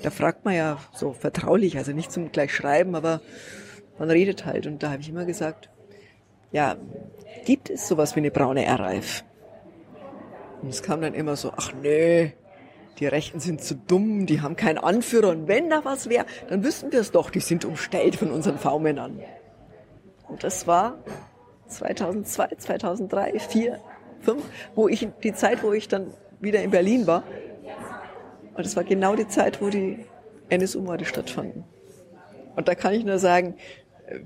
da 0.03 0.11
fragt 0.11 0.45
man 0.45 0.57
ja 0.57 0.81
so 0.95 1.13
vertraulich, 1.13 1.79
also 1.79 1.93
nicht 1.93 2.11
zum 2.11 2.33
gleich 2.33 2.53
schreiben, 2.53 2.97
aber 2.97 3.21
man 4.01 4.11
redet 4.11 4.45
halt 4.45 4.67
und 4.67 4.83
da 4.83 4.91
habe 4.91 5.01
ich 5.01 5.09
immer 5.09 5.27
gesagt, 5.27 5.71
ja, 6.51 6.75
gibt 7.45 7.71
es 7.71 7.87
sowas 7.87 8.17
wie 8.17 8.21
eine 8.21 8.33
braune 8.33 8.67
RAF? 8.67 9.23
Und 10.61 10.71
es 10.71 10.83
kam 10.83 11.03
dann 11.03 11.15
immer 11.15 11.37
so, 11.37 11.53
ach 11.57 11.73
nee, 11.81 12.33
die 12.99 13.07
Rechten 13.07 13.41
sind 13.41 13.63
zu 13.63 13.75
dumm, 13.75 14.27
die 14.27 14.41
haben 14.41 14.57
keinen 14.57 14.79
Anführer 14.79 15.31
und 15.31 15.49
wenn 15.49 15.71
da 15.71 15.85
was 15.85 16.09
wäre, 16.09 16.27
dann 16.49 16.65
wüssten 16.65 16.93
wir 16.93 17.01
es 17.01 17.11
doch, 17.11 17.31
die 17.31 17.41
sind 17.41 17.65
umstellt 17.65 18.17
von 18.17 18.31
unseren 18.31 18.59
V-Männern. 18.59 19.21
Und 20.29 20.43
das 20.43 20.67
war 20.67 20.99
2002, 21.69 22.57
2003, 22.57 23.31
2004, 23.39 23.81
fünf, 24.21 24.45
wo 24.75 24.89
ich, 24.89 25.07
die 25.23 25.35
Zeit, 25.35 25.63
wo 25.63 25.73
ich 25.73 25.89
dann 25.89 26.13
wieder 26.41 26.63
in 26.63 26.71
Berlin 26.71 27.07
war. 27.07 27.23
Und 28.55 28.65
das 28.65 28.77
war 28.77 28.85
genau 28.85 29.15
die 29.15 29.29
Zeit, 29.29 29.61
wo 29.61 29.69
die 29.69 30.05
NSU-Morde 30.49 31.05
stattfanden. 31.05 31.65
Und 32.57 32.69
da 32.69 32.75
kann 32.75 32.95
ich 32.95 33.05
nur 33.05 33.19
sagen, 33.19 33.55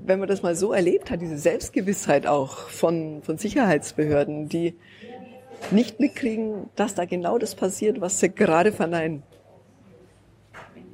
wenn 0.05 0.19
man 0.19 0.29
das 0.29 0.43
mal 0.43 0.55
so 0.55 0.73
erlebt 0.73 1.11
hat, 1.11 1.21
diese 1.21 1.39
Selbstgewissheit 1.39 2.27
auch 2.27 2.69
von, 2.69 3.23
von 3.23 3.39
Sicherheitsbehörden, 3.39 4.49
die 4.49 4.77
nicht 5.71 6.01
mitkriegen, 6.01 6.69
dass 6.77 6.95
da 6.95 7.05
genau 7.05 7.39
das 7.39 7.55
passiert, 7.55 8.01
was 8.01 8.21
sie 8.21 8.31
gerade 8.31 8.73
verneinen. 8.73 9.23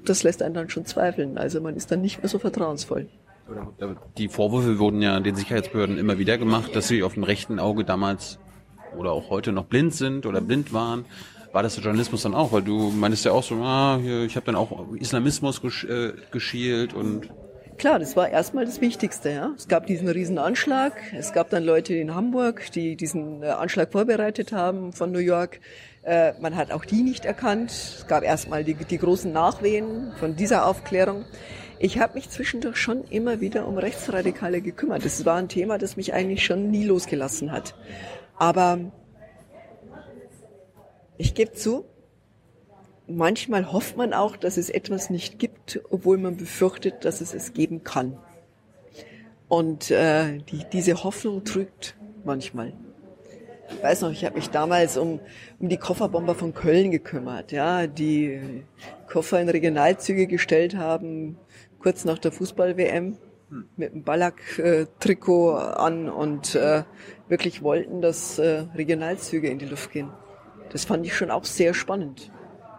Das 0.05 0.23
lässt 0.23 0.43
einen 0.43 0.55
dann 0.55 0.71
schon 0.71 0.87
zweifeln. 0.87 1.39
Also 1.39 1.61
man 1.61 1.77
ist 1.77 1.91
dann 1.91 2.01
nicht 2.01 2.23
mehr 2.23 2.29
so 2.29 2.39
vertrauensvoll. 2.39 3.09
Die 4.19 4.29
Vorwürfe 4.29 4.79
wurden 4.79 5.03
ja 5.03 5.19
den 5.21 5.37
Sicherheitsbehörden 5.37 5.99
immer 5.99 6.19
wieder 6.19 6.37
gemacht, 6.37 6.75
dass 6.75 6.89
sie 6.89 7.03
auf 7.03 7.15
dem 7.15 7.23
rechten 7.23 7.59
Auge 7.59 7.85
damals 7.85 8.39
oder 8.97 9.13
auch 9.13 9.31
heute 9.31 9.53
noch 9.53 9.67
blind 9.67 9.95
sind 9.95 10.27
oder 10.27 10.41
blind 10.41 10.73
waren, 10.73 11.05
war 11.57 11.63
das 11.63 11.75
der 11.75 11.85
Journalismus 11.85 12.23
dann 12.23 12.35
auch? 12.35 12.53
Weil 12.53 12.63
du 12.63 12.91
meintest 12.91 13.25
ja 13.25 13.33
auch 13.33 13.43
so, 13.43 13.55
ah, 13.63 13.99
hier, 14.01 14.25
ich 14.25 14.37
habe 14.37 14.45
dann 14.45 14.57
auch 14.57 14.93
Islamismus 14.97 15.63
gesch 15.63 15.85
äh, 15.85 16.13
geschielt 16.31 16.93
und 16.93 17.31
Klar, 17.79 17.99
das 17.99 18.17
war 18.17 18.31
erstmal 18.31 18.65
das 18.65 18.81
Wichtigste. 18.81 19.31
Ja. 19.31 19.53
Es 19.57 19.69
gab 19.69 19.87
diesen 19.87 20.09
riesen 20.09 20.39
Anschlag. 20.39 20.95
Es 21.17 21.33
gab 21.33 21.51
dann 21.51 21.63
Leute 21.63 21.95
in 21.95 22.15
Hamburg, 22.15 22.71
die 22.73 22.97
diesen 22.97 23.43
äh, 23.43 23.49
Anschlag 23.49 23.93
vorbereitet 23.93 24.53
haben 24.53 24.93
von 24.93 25.13
New 25.13 25.19
York. 25.19 25.61
Äh, 26.03 26.33
man 26.41 26.57
hat 26.57 26.73
auch 26.73 26.87
die 26.87 27.03
nicht 27.03 27.27
erkannt. 27.27 27.71
Es 27.71 28.07
gab 28.07 28.23
erstmal 28.23 28.65
die, 28.65 28.75
die 28.75 28.99
großen 28.99 29.31
Nachwehen 29.31 30.13
von 30.19 30.37
dieser 30.37 30.67
Aufklärung. 30.67 31.27
Ich 31.79 31.99
habe 31.99 32.15
mich 32.15 32.31
zwischendurch 32.31 32.79
schon 32.79 33.05
immer 33.05 33.43
wieder 33.43 33.69
um 33.69 33.77
Rechtsradikale 33.77 34.63
gekümmert. 34.63 35.05
Das 35.05 35.27
war 35.27 35.37
ein 35.37 35.49
Thema, 35.49 35.77
das 35.77 35.99
mich 35.99 36.15
eigentlich 36.15 36.47
schon 36.47 36.71
nie 36.71 36.85
losgelassen 36.85 37.53
hat. 37.53 37.75
Aber 38.39 38.79
ich 41.19 41.35
gebe 41.35 41.53
zu, 41.53 41.85
manchmal 43.09 43.73
hofft 43.73 43.97
man 43.97 44.13
auch, 44.13 44.37
dass 44.37 44.57
es 44.57 44.71
etwas 44.71 45.11
nicht 45.11 45.39
gibt, 45.39 45.81
obwohl 45.91 46.19
man 46.19 46.37
befürchtet, 46.37 47.05
dass 47.05 47.21
es 47.21 47.35
es 47.35 47.53
geben 47.53 47.85
kann. 47.85 48.19
Und 49.49 49.91
äh, 49.91 50.39
die, 50.39 50.65
diese 50.73 51.05
Hoffnung 51.05 51.45
trügt 51.45 51.97
manchmal. 52.25 52.73
Ich 53.71 53.83
weiß 53.83 54.03
noch, 54.03 54.13
ich 54.13 54.25
habe 54.25 54.37
mich 54.37 54.51
damals 54.51 54.97
um, 54.97 55.21
um 55.59 55.69
die 55.69 55.77
Kofferbomber 55.77 56.35
von 56.35 56.55
Köln 56.55 56.91
gekümmert, 56.91 57.53
ja, 57.53 57.87
die 57.87 58.65
Koffer 59.09 59.41
in 59.41 59.49
Regionalzüge 59.49 60.27
gestellt 60.27 60.77
haben, 60.77 61.37
kurz 61.81 62.05
nach 62.05 62.19
der 62.19 62.33
Fußball-WM 62.33 63.17
mit 63.77 63.93
dem 63.93 64.03
Ballack-Trikot 64.03 65.55
an 65.55 66.09
und 66.09 66.55
äh, 66.55 66.83
wirklich 67.29 67.63
wollten, 67.63 68.01
dass 68.01 68.39
äh, 68.39 68.65
Regionalzüge 68.75 69.49
in 69.49 69.59
die 69.59 69.67
Luft 69.67 69.93
gehen. 69.93 70.11
Das 70.71 70.85
fand 70.85 71.07
ich 71.07 71.15
schon 71.15 71.31
auch 71.31 71.45
sehr 71.45 71.75
spannend, 71.75 72.33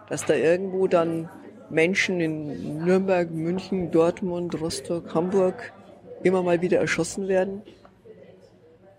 dass 0.10 0.26
da 0.26 0.34
irgendwo 0.34 0.88
dann 0.88 1.30
Menschen 1.70 2.20
in 2.22 2.86
Nürnberg, 2.86 3.30
München, 3.32 3.92
Dortmund, 3.92 4.60
Rostock, 4.60 5.14
Hamburg 5.14 5.74
immer 6.24 6.44
mal 6.44 6.62
wieder 6.62 6.80
erschossen 6.80 7.28
werden. 7.28 7.62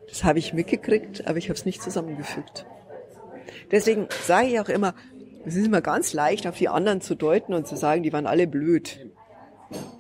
Das 0.08 0.24
habe 0.24 0.38
ich 0.38 0.52
mitgekriegt, 0.52 1.26
aber 1.26 1.38
ich 1.38 1.48
habe 1.48 1.58
es 1.58 1.64
nicht 1.64 1.82
zusammengefügt. 1.82 2.66
Deswegen 3.70 4.08
sage 4.24 4.48
ich 4.48 4.60
auch 4.60 4.68
immer, 4.68 4.94
es 5.44 5.56
ist 5.56 5.66
immer 5.66 5.80
ganz 5.80 6.12
leicht, 6.12 6.46
auf 6.46 6.56
die 6.56 6.68
anderen 6.68 7.00
zu 7.00 7.14
deuten 7.14 7.54
und 7.54 7.66
zu 7.66 7.76
sagen, 7.76 8.02
die 8.02 8.12
waren 8.12 8.26
alle 8.26 8.46
blöd. 8.46 9.06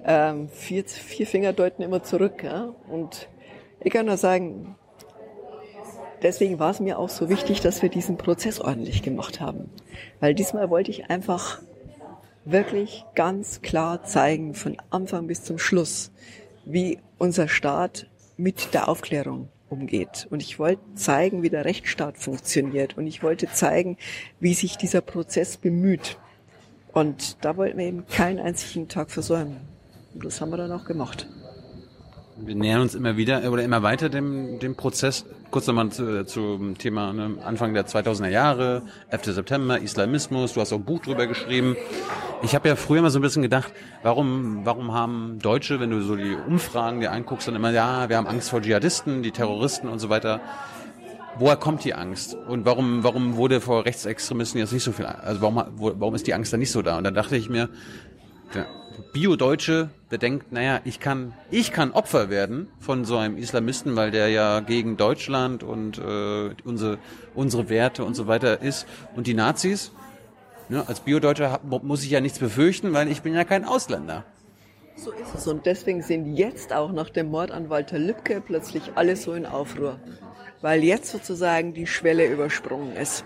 Ähm, 0.04 0.48
vier, 0.48 0.84
vier 0.84 1.26
Finger 1.26 1.52
deuten 1.52 1.82
immer 1.82 2.02
zurück. 2.02 2.42
Ja? 2.42 2.74
Und 2.88 3.28
ich 3.80 3.92
kann 3.92 4.06
nur 4.06 4.16
sagen, 4.16 4.76
deswegen 6.22 6.58
war 6.58 6.70
es 6.70 6.80
mir 6.80 6.98
auch 6.98 7.08
so 7.08 7.28
wichtig, 7.28 7.60
dass 7.60 7.82
wir 7.82 7.88
diesen 7.88 8.16
Prozess 8.16 8.60
ordentlich 8.60 9.02
gemacht 9.02 9.40
haben. 9.40 9.70
Weil 10.20 10.34
diesmal 10.34 10.70
wollte 10.70 10.90
ich 10.90 11.10
einfach 11.10 11.60
wirklich 12.44 13.04
ganz 13.14 13.60
klar 13.62 14.04
zeigen, 14.04 14.54
von 14.54 14.76
Anfang 14.90 15.26
bis 15.26 15.42
zum 15.42 15.58
Schluss, 15.58 16.10
wie 16.64 16.98
unser 17.18 17.48
Staat 17.48 18.06
mit 18.36 18.72
der 18.74 18.88
Aufklärung 18.88 19.48
umgeht. 19.68 20.26
Und 20.30 20.42
ich 20.42 20.58
wollte 20.58 20.82
zeigen, 20.94 21.42
wie 21.42 21.50
der 21.50 21.64
Rechtsstaat 21.64 22.16
funktioniert. 22.16 22.96
Und 22.96 23.06
ich 23.06 23.22
wollte 23.22 23.48
zeigen, 23.52 23.98
wie 24.40 24.54
sich 24.54 24.76
dieser 24.76 25.00
Prozess 25.00 25.56
bemüht. 25.56 26.16
Und 26.92 27.44
da 27.44 27.56
wollten 27.56 27.78
wir 27.78 27.86
eben 27.86 28.06
keinen 28.06 28.38
einzigen 28.38 28.88
Tag 28.88 29.10
versäumen. 29.10 29.58
Und 30.14 30.24
das 30.24 30.40
haben 30.40 30.50
wir 30.50 30.56
dann 30.56 30.72
auch 30.72 30.84
gemacht. 30.84 31.28
Wir 32.40 32.54
nähern 32.54 32.82
uns 32.82 32.94
immer 32.94 33.16
wieder 33.16 33.50
oder 33.50 33.64
immer 33.64 33.82
weiter 33.82 34.08
dem, 34.08 34.60
dem 34.60 34.76
Prozess. 34.76 35.26
Kurz 35.50 35.66
nochmal 35.66 35.90
zu, 35.90 36.24
zum 36.24 36.78
Thema 36.78 37.12
ne, 37.12 37.36
Anfang 37.44 37.74
der 37.74 37.86
2000er 37.86 38.28
Jahre, 38.28 38.82
11. 39.10 39.34
September, 39.34 39.80
Islamismus. 39.80 40.52
Du 40.52 40.60
hast 40.60 40.72
auch 40.72 40.78
ein 40.78 40.84
Buch 40.84 41.00
drüber 41.00 41.26
geschrieben. 41.26 41.76
Ich 42.42 42.54
habe 42.54 42.68
ja 42.68 42.76
früher 42.76 43.02
mal 43.02 43.10
so 43.10 43.18
ein 43.18 43.22
bisschen 43.22 43.42
gedacht, 43.42 43.72
warum, 44.04 44.60
warum 44.64 44.92
haben 44.94 45.40
Deutsche, 45.40 45.80
wenn 45.80 45.90
du 45.90 46.00
so 46.00 46.14
die 46.14 46.36
Umfragen 46.46 47.00
dir 47.00 47.10
anguckst, 47.10 47.48
dann 47.48 47.56
immer, 47.56 47.70
ja, 47.70 48.08
wir 48.08 48.16
haben 48.16 48.28
Angst 48.28 48.50
vor 48.50 48.62
Dschihadisten, 48.62 49.22
die 49.24 49.32
Terroristen 49.32 49.88
und 49.88 49.98
so 49.98 50.08
weiter. 50.08 50.40
Woher 51.40 51.56
kommt 51.56 51.84
die 51.84 51.94
Angst? 51.94 52.36
Und 52.48 52.64
warum, 52.64 53.02
warum 53.02 53.36
wurde 53.36 53.60
vor 53.60 53.84
Rechtsextremisten 53.84 54.60
jetzt 54.60 54.72
nicht 54.72 54.84
so 54.84 54.92
viel, 54.92 55.06
also 55.06 55.40
warum, 55.40 55.62
warum 55.76 56.14
ist 56.14 56.26
die 56.26 56.34
Angst 56.34 56.52
da 56.52 56.56
nicht 56.56 56.70
so 56.70 56.82
da? 56.82 56.98
Und 56.98 57.04
dann 57.04 57.14
dachte 57.14 57.36
ich 57.36 57.48
mir, 57.48 57.68
Bio-Deutsche 59.12 59.90
bedenkt, 60.08 60.52
naja, 60.52 60.80
ich 60.84 61.00
kann, 61.00 61.34
ich 61.50 61.72
kann 61.72 61.92
Opfer 61.92 62.30
werden 62.30 62.68
von 62.80 63.04
so 63.04 63.16
einem 63.16 63.36
Islamisten, 63.36 63.96
weil 63.96 64.10
der 64.10 64.28
ja 64.28 64.60
gegen 64.60 64.96
Deutschland 64.96 65.62
und 65.62 65.98
äh, 65.98 66.50
unsere, 66.64 66.98
unsere 67.34 67.68
Werte 67.68 68.04
und 68.04 68.14
so 68.14 68.26
weiter 68.26 68.60
ist. 68.60 68.86
Und 69.14 69.26
die 69.26 69.34
Nazis, 69.34 69.92
ne, 70.68 70.84
als 70.86 71.00
Bio-Deutscher 71.00 71.60
muss 71.64 72.02
ich 72.02 72.10
ja 72.10 72.20
nichts 72.20 72.38
befürchten, 72.38 72.92
weil 72.92 73.08
ich 73.08 73.22
bin 73.22 73.34
ja 73.34 73.44
kein 73.44 73.64
Ausländer. 73.64 74.24
So 74.96 75.12
ist 75.12 75.34
es. 75.34 75.46
Und 75.46 75.64
deswegen 75.66 76.02
sind 76.02 76.34
jetzt 76.34 76.72
auch 76.72 76.90
nach 76.90 77.10
dem 77.10 77.30
Mord 77.30 77.50
an 77.52 77.70
Walter 77.70 77.98
Lübcke 77.98 78.40
plötzlich 78.40 78.92
alle 78.96 79.14
so 79.16 79.32
in 79.32 79.46
Aufruhr. 79.46 79.98
Weil 80.60 80.82
jetzt 80.82 81.12
sozusagen 81.12 81.72
die 81.72 81.86
Schwelle 81.86 82.26
übersprungen 82.26 82.96
ist. 82.96 83.24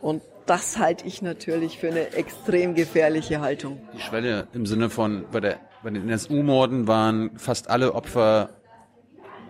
Und 0.00 0.22
das 0.46 0.78
halte 0.78 1.06
ich 1.06 1.22
natürlich 1.22 1.78
für 1.78 1.88
eine 1.88 2.12
extrem 2.14 2.74
gefährliche 2.74 3.40
Haltung. 3.40 3.80
Die 3.94 4.00
Schwelle 4.00 4.48
im 4.52 4.66
Sinne 4.66 4.90
von, 4.90 5.24
bei, 5.30 5.40
der, 5.40 5.60
bei 5.82 5.90
den 5.90 6.08
NSU-Morden 6.08 6.86
waren 6.86 7.38
fast 7.38 7.70
alle 7.70 7.94
Opfer 7.94 8.50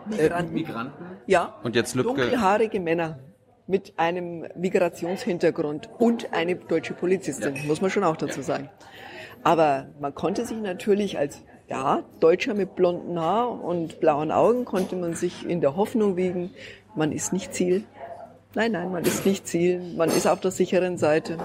Migranten. 0.06 0.54
Migranten. 0.54 1.04
Ja. 1.26 1.54
Und 1.62 1.76
jetzt 1.76 1.94
Lübcke. 1.94 2.22
Dunkelhaarige 2.22 2.80
Männer 2.80 3.18
mit 3.66 3.94
einem 3.96 4.46
Migrationshintergrund 4.56 5.88
und 5.98 6.32
eine 6.32 6.56
deutsche 6.56 6.94
Polizistin, 6.94 7.56
ja. 7.56 7.62
muss 7.64 7.80
man 7.80 7.90
schon 7.90 8.04
auch 8.04 8.16
dazu 8.16 8.42
sagen. 8.42 8.68
Aber 9.44 9.86
man 10.00 10.14
konnte 10.14 10.44
sich 10.44 10.58
natürlich 10.58 11.18
als 11.18 11.42
ja, 11.68 12.02
Deutscher 12.20 12.54
mit 12.54 12.74
blonden 12.74 13.18
Haar 13.18 13.62
und 13.62 14.00
blauen 14.00 14.30
Augen 14.30 14.64
konnte 14.64 14.96
man 14.96 15.14
sich 15.14 15.46
in 15.48 15.60
der 15.60 15.76
Hoffnung 15.76 16.16
wiegen, 16.16 16.50
man 16.94 17.12
ist 17.12 17.32
nicht 17.32 17.54
Ziel 17.54 17.84
Nein, 18.54 18.72
nein, 18.72 18.92
man 18.92 19.02
ist 19.02 19.24
nicht 19.24 19.46
Ziel, 19.46 19.80
man 19.96 20.10
ist 20.10 20.26
auf 20.26 20.40
der 20.40 20.50
sicheren 20.50 20.98
Seite. 20.98 21.38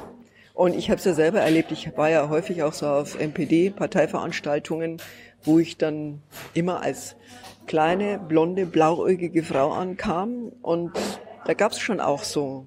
Und 0.53 0.75
ich 0.75 0.89
habe 0.89 0.99
es 0.99 1.05
ja 1.05 1.13
selber 1.13 1.39
erlebt, 1.39 1.71
ich 1.71 1.95
war 1.95 2.09
ja 2.09 2.27
häufig 2.27 2.63
auch 2.63 2.73
so 2.73 2.85
auf 2.85 3.17
NPD-Parteiveranstaltungen, 3.17 4.97
wo 5.43 5.57
ich 5.57 5.77
dann 5.77 6.21
immer 6.53 6.81
als 6.81 7.15
kleine, 7.65 8.19
blonde, 8.19 8.65
blauäugige 8.65 9.43
Frau 9.43 9.71
ankam. 9.71 10.51
Und 10.61 10.91
da 11.45 11.53
gab 11.53 11.71
es 11.71 11.79
schon 11.79 12.01
auch 12.01 12.23
so, 12.23 12.65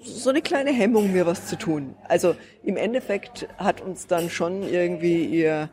so 0.00 0.30
eine 0.30 0.40
kleine 0.40 0.70
Hemmung, 0.70 1.12
mir 1.12 1.26
was 1.26 1.46
zu 1.46 1.58
tun. 1.58 1.94
Also 2.08 2.36
im 2.62 2.78
Endeffekt 2.78 3.48
hat 3.58 3.82
uns 3.82 4.06
dann 4.06 4.30
schon 4.30 4.62
irgendwie 4.62 5.26
ihr 5.26 5.68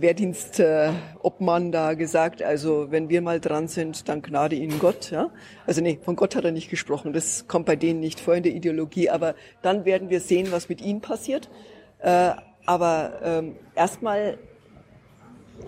Wehrdienstobmann 0.00 1.72
da 1.72 1.94
gesagt, 1.94 2.42
also 2.42 2.90
wenn 2.90 3.08
wir 3.08 3.22
mal 3.22 3.40
dran 3.40 3.68
sind, 3.68 4.08
dann 4.08 4.22
gnade 4.22 4.56
Ihnen 4.56 4.78
Gott. 4.78 5.10
Ja? 5.10 5.30
Also 5.66 5.80
nee, 5.80 5.98
von 6.02 6.16
Gott 6.16 6.36
hat 6.36 6.44
er 6.44 6.52
nicht 6.52 6.70
gesprochen, 6.70 7.12
das 7.12 7.46
kommt 7.48 7.66
bei 7.66 7.76
denen 7.76 8.00
nicht 8.00 8.20
vor 8.20 8.34
in 8.34 8.42
der 8.42 8.52
Ideologie, 8.52 9.10
aber 9.10 9.34
dann 9.62 9.84
werden 9.84 10.10
wir 10.10 10.20
sehen, 10.20 10.48
was 10.50 10.68
mit 10.68 10.80
ihnen 10.80 11.00
passiert. 11.00 11.48
Äh, 12.00 12.32
aber 12.66 13.20
ähm, 13.22 13.56
erstmal 13.74 14.38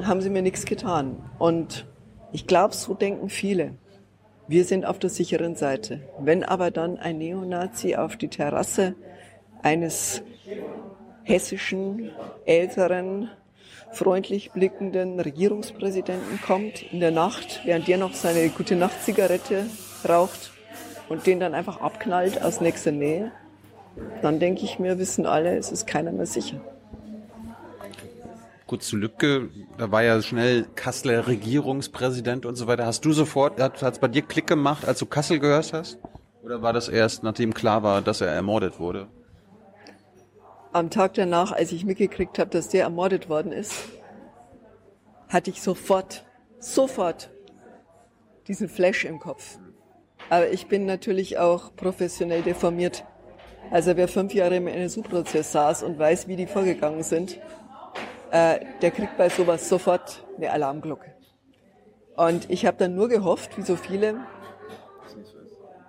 haben 0.03 0.21
sie 0.21 0.31
mir 0.31 0.43
nichts 0.43 0.65
getan. 0.65 1.17
Und 1.39 1.87
ich 2.33 2.47
glaube, 2.47 2.75
so 2.75 2.95
denken 2.95 3.29
viele. 3.29 3.75
Wir 4.47 4.65
sind 4.65 4.85
auf 4.85 4.99
der 4.99 5.11
sicheren 5.11 5.57
Seite. 5.57 6.01
Wenn 6.19 6.45
aber 6.45 6.71
dann 6.71 6.99
ein 6.99 7.19
Neonazi 7.19 7.97
auf 7.97 8.17
die 8.17 8.29
Terrasse 8.29 8.95
eines 9.63 10.23
hessischen, 11.23 12.11
älteren, 12.45 13.31
freundlich 13.93 14.53
blickenden 14.53 15.21
Regierungspräsidenten 15.21 16.41
kommt 16.41 16.83
in 16.93 17.01
der 17.01 17.11
Nacht, 17.11 17.61
während 17.65 17.89
der 17.89 17.99
noch 17.99 18.15
seine 18.15 18.49
gute 18.49 18.77
Nacht-Zigarette 18.77 19.67
raucht 20.09 20.53
und 21.09 21.27
den 21.27 21.41
dann 21.41 21.55
einfach 21.55 21.81
abknallt 21.81 22.43
aus 22.43 22.61
nächster 22.61 22.93
Nähe, 22.93 23.33
dann 24.23 24.39
denke 24.39 24.65
ich 24.65 24.79
mir, 24.79 24.99
wissen 24.99 25.27
alle, 25.27 25.57
es 25.57 25.73
ist 25.73 25.87
keiner 25.87 26.13
mehr 26.13 26.27
sicher. 26.27 26.61
Kurz 28.67 28.87
zu 28.87 28.97
Lübcke, 28.97 29.49
da 29.79 29.91
war 29.91 30.05
ja 30.05 30.23
schnell 30.23 30.65
Kasseler 30.77 31.27
Regierungspräsident 31.27 32.47
und 32.47 32.55
so 32.55 32.69
weiter. 32.69 32.87
Hast 32.87 33.05
du 33.05 33.13
sofort, 33.13 33.61
hat 33.61 33.83
es 33.83 33.99
bei 33.99 34.07
dir 34.07 34.23
Klick 34.23 34.47
gemacht, 34.47 34.87
als 34.87 35.01
du 35.01 35.07
Kassel 35.07 35.41
gehört 35.41 35.73
hast? 35.73 35.99
Oder 36.45 36.63
war 36.63 36.73
das 36.73 36.89
erst, 36.89 37.25
nachdem 37.25 37.53
klar 37.53 37.83
war, 37.83 38.01
dass 38.01 38.21
er 38.21 38.29
ermordet 38.29 38.79
wurde? 38.79 39.09
Am 40.73 40.91
Tag 40.91 41.15
danach, 41.15 41.53
als 41.53 41.73
ich 41.73 41.85
mitgekriegt 41.85 42.39
habe, 42.39 42.51
dass 42.51 42.69
der 42.69 42.85
ermordet 42.85 43.29
worden 43.29 43.53
ist, 43.53 43.75
hatte 45.29 45.51
ich 45.51 45.63
sofort, 45.63 46.25
sofort 46.59 47.31
diesen 48.47 48.69
Flash 48.69 49.05
im 49.05 49.19
Kopf. 49.19 49.59
Aber 50.29 50.51
ich 50.51 50.69
bin 50.69 50.87
natürlich 50.87 51.39
auch 51.39 51.75
professionell 51.75 52.43
deformiert. 52.43 53.05
Also 53.71 53.97
wer 53.97 54.09
fünf 54.09 54.35
Jahre 54.35 54.57
im 54.57 54.67
NSU-Prozess 54.67 55.53
saß 55.53 55.83
und 55.83 55.99
weiß, 55.99 56.29
wie 56.29 56.37
die 56.37 56.47
vorgegangen 56.47 57.03
sind, 57.03 57.41
äh, 58.31 58.61
der 58.81 58.91
kriegt 58.91 59.17
bei 59.17 59.29
sowas 59.29 59.69
sofort 59.69 60.25
eine 60.37 60.51
Alarmglocke. 60.51 61.15
Und 62.17 62.51
ich 62.51 62.67
habe 62.67 62.77
dann 62.77 62.95
nur 62.95 63.09
gehofft, 63.09 63.57
wie 63.57 63.63
so 63.63 63.77
viele, 63.77 64.21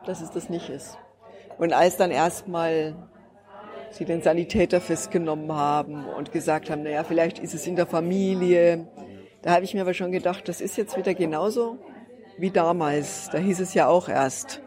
dass 0.05 0.21
es 0.21 0.31
das 0.31 0.49
nicht 0.49 0.69
ist. 0.69 0.97
Und 1.57 1.73
als 1.73 1.97
dann 1.97 2.09
erstmal 2.09 2.95
sie 3.91 4.05
den 4.05 4.21
Sanitäter 4.21 4.81
festgenommen 4.81 5.51
haben 5.51 6.05
und 6.05 6.31
gesagt 6.31 6.69
haben, 6.69 6.83
naja, 6.83 7.03
vielleicht 7.03 7.39
ist 7.39 7.53
es 7.53 7.67
in 7.67 7.75
der 7.75 7.85
Familie. 7.85 8.87
Da 9.41 9.51
habe 9.51 9.65
ich 9.65 9.73
mir 9.73 9.81
aber 9.81 9.93
schon 9.93 10.11
gedacht, 10.11 10.47
das 10.47 10.61
ist 10.61 10.77
jetzt 10.77 10.97
wieder 10.97 11.13
genauso 11.13 11.77
wie 12.37 12.51
damals. 12.51 13.29
Da 13.31 13.37
hieß 13.37 13.59
es 13.59 13.73
ja 13.73 13.87
auch 13.87 14.07
erst, 14.07 14.61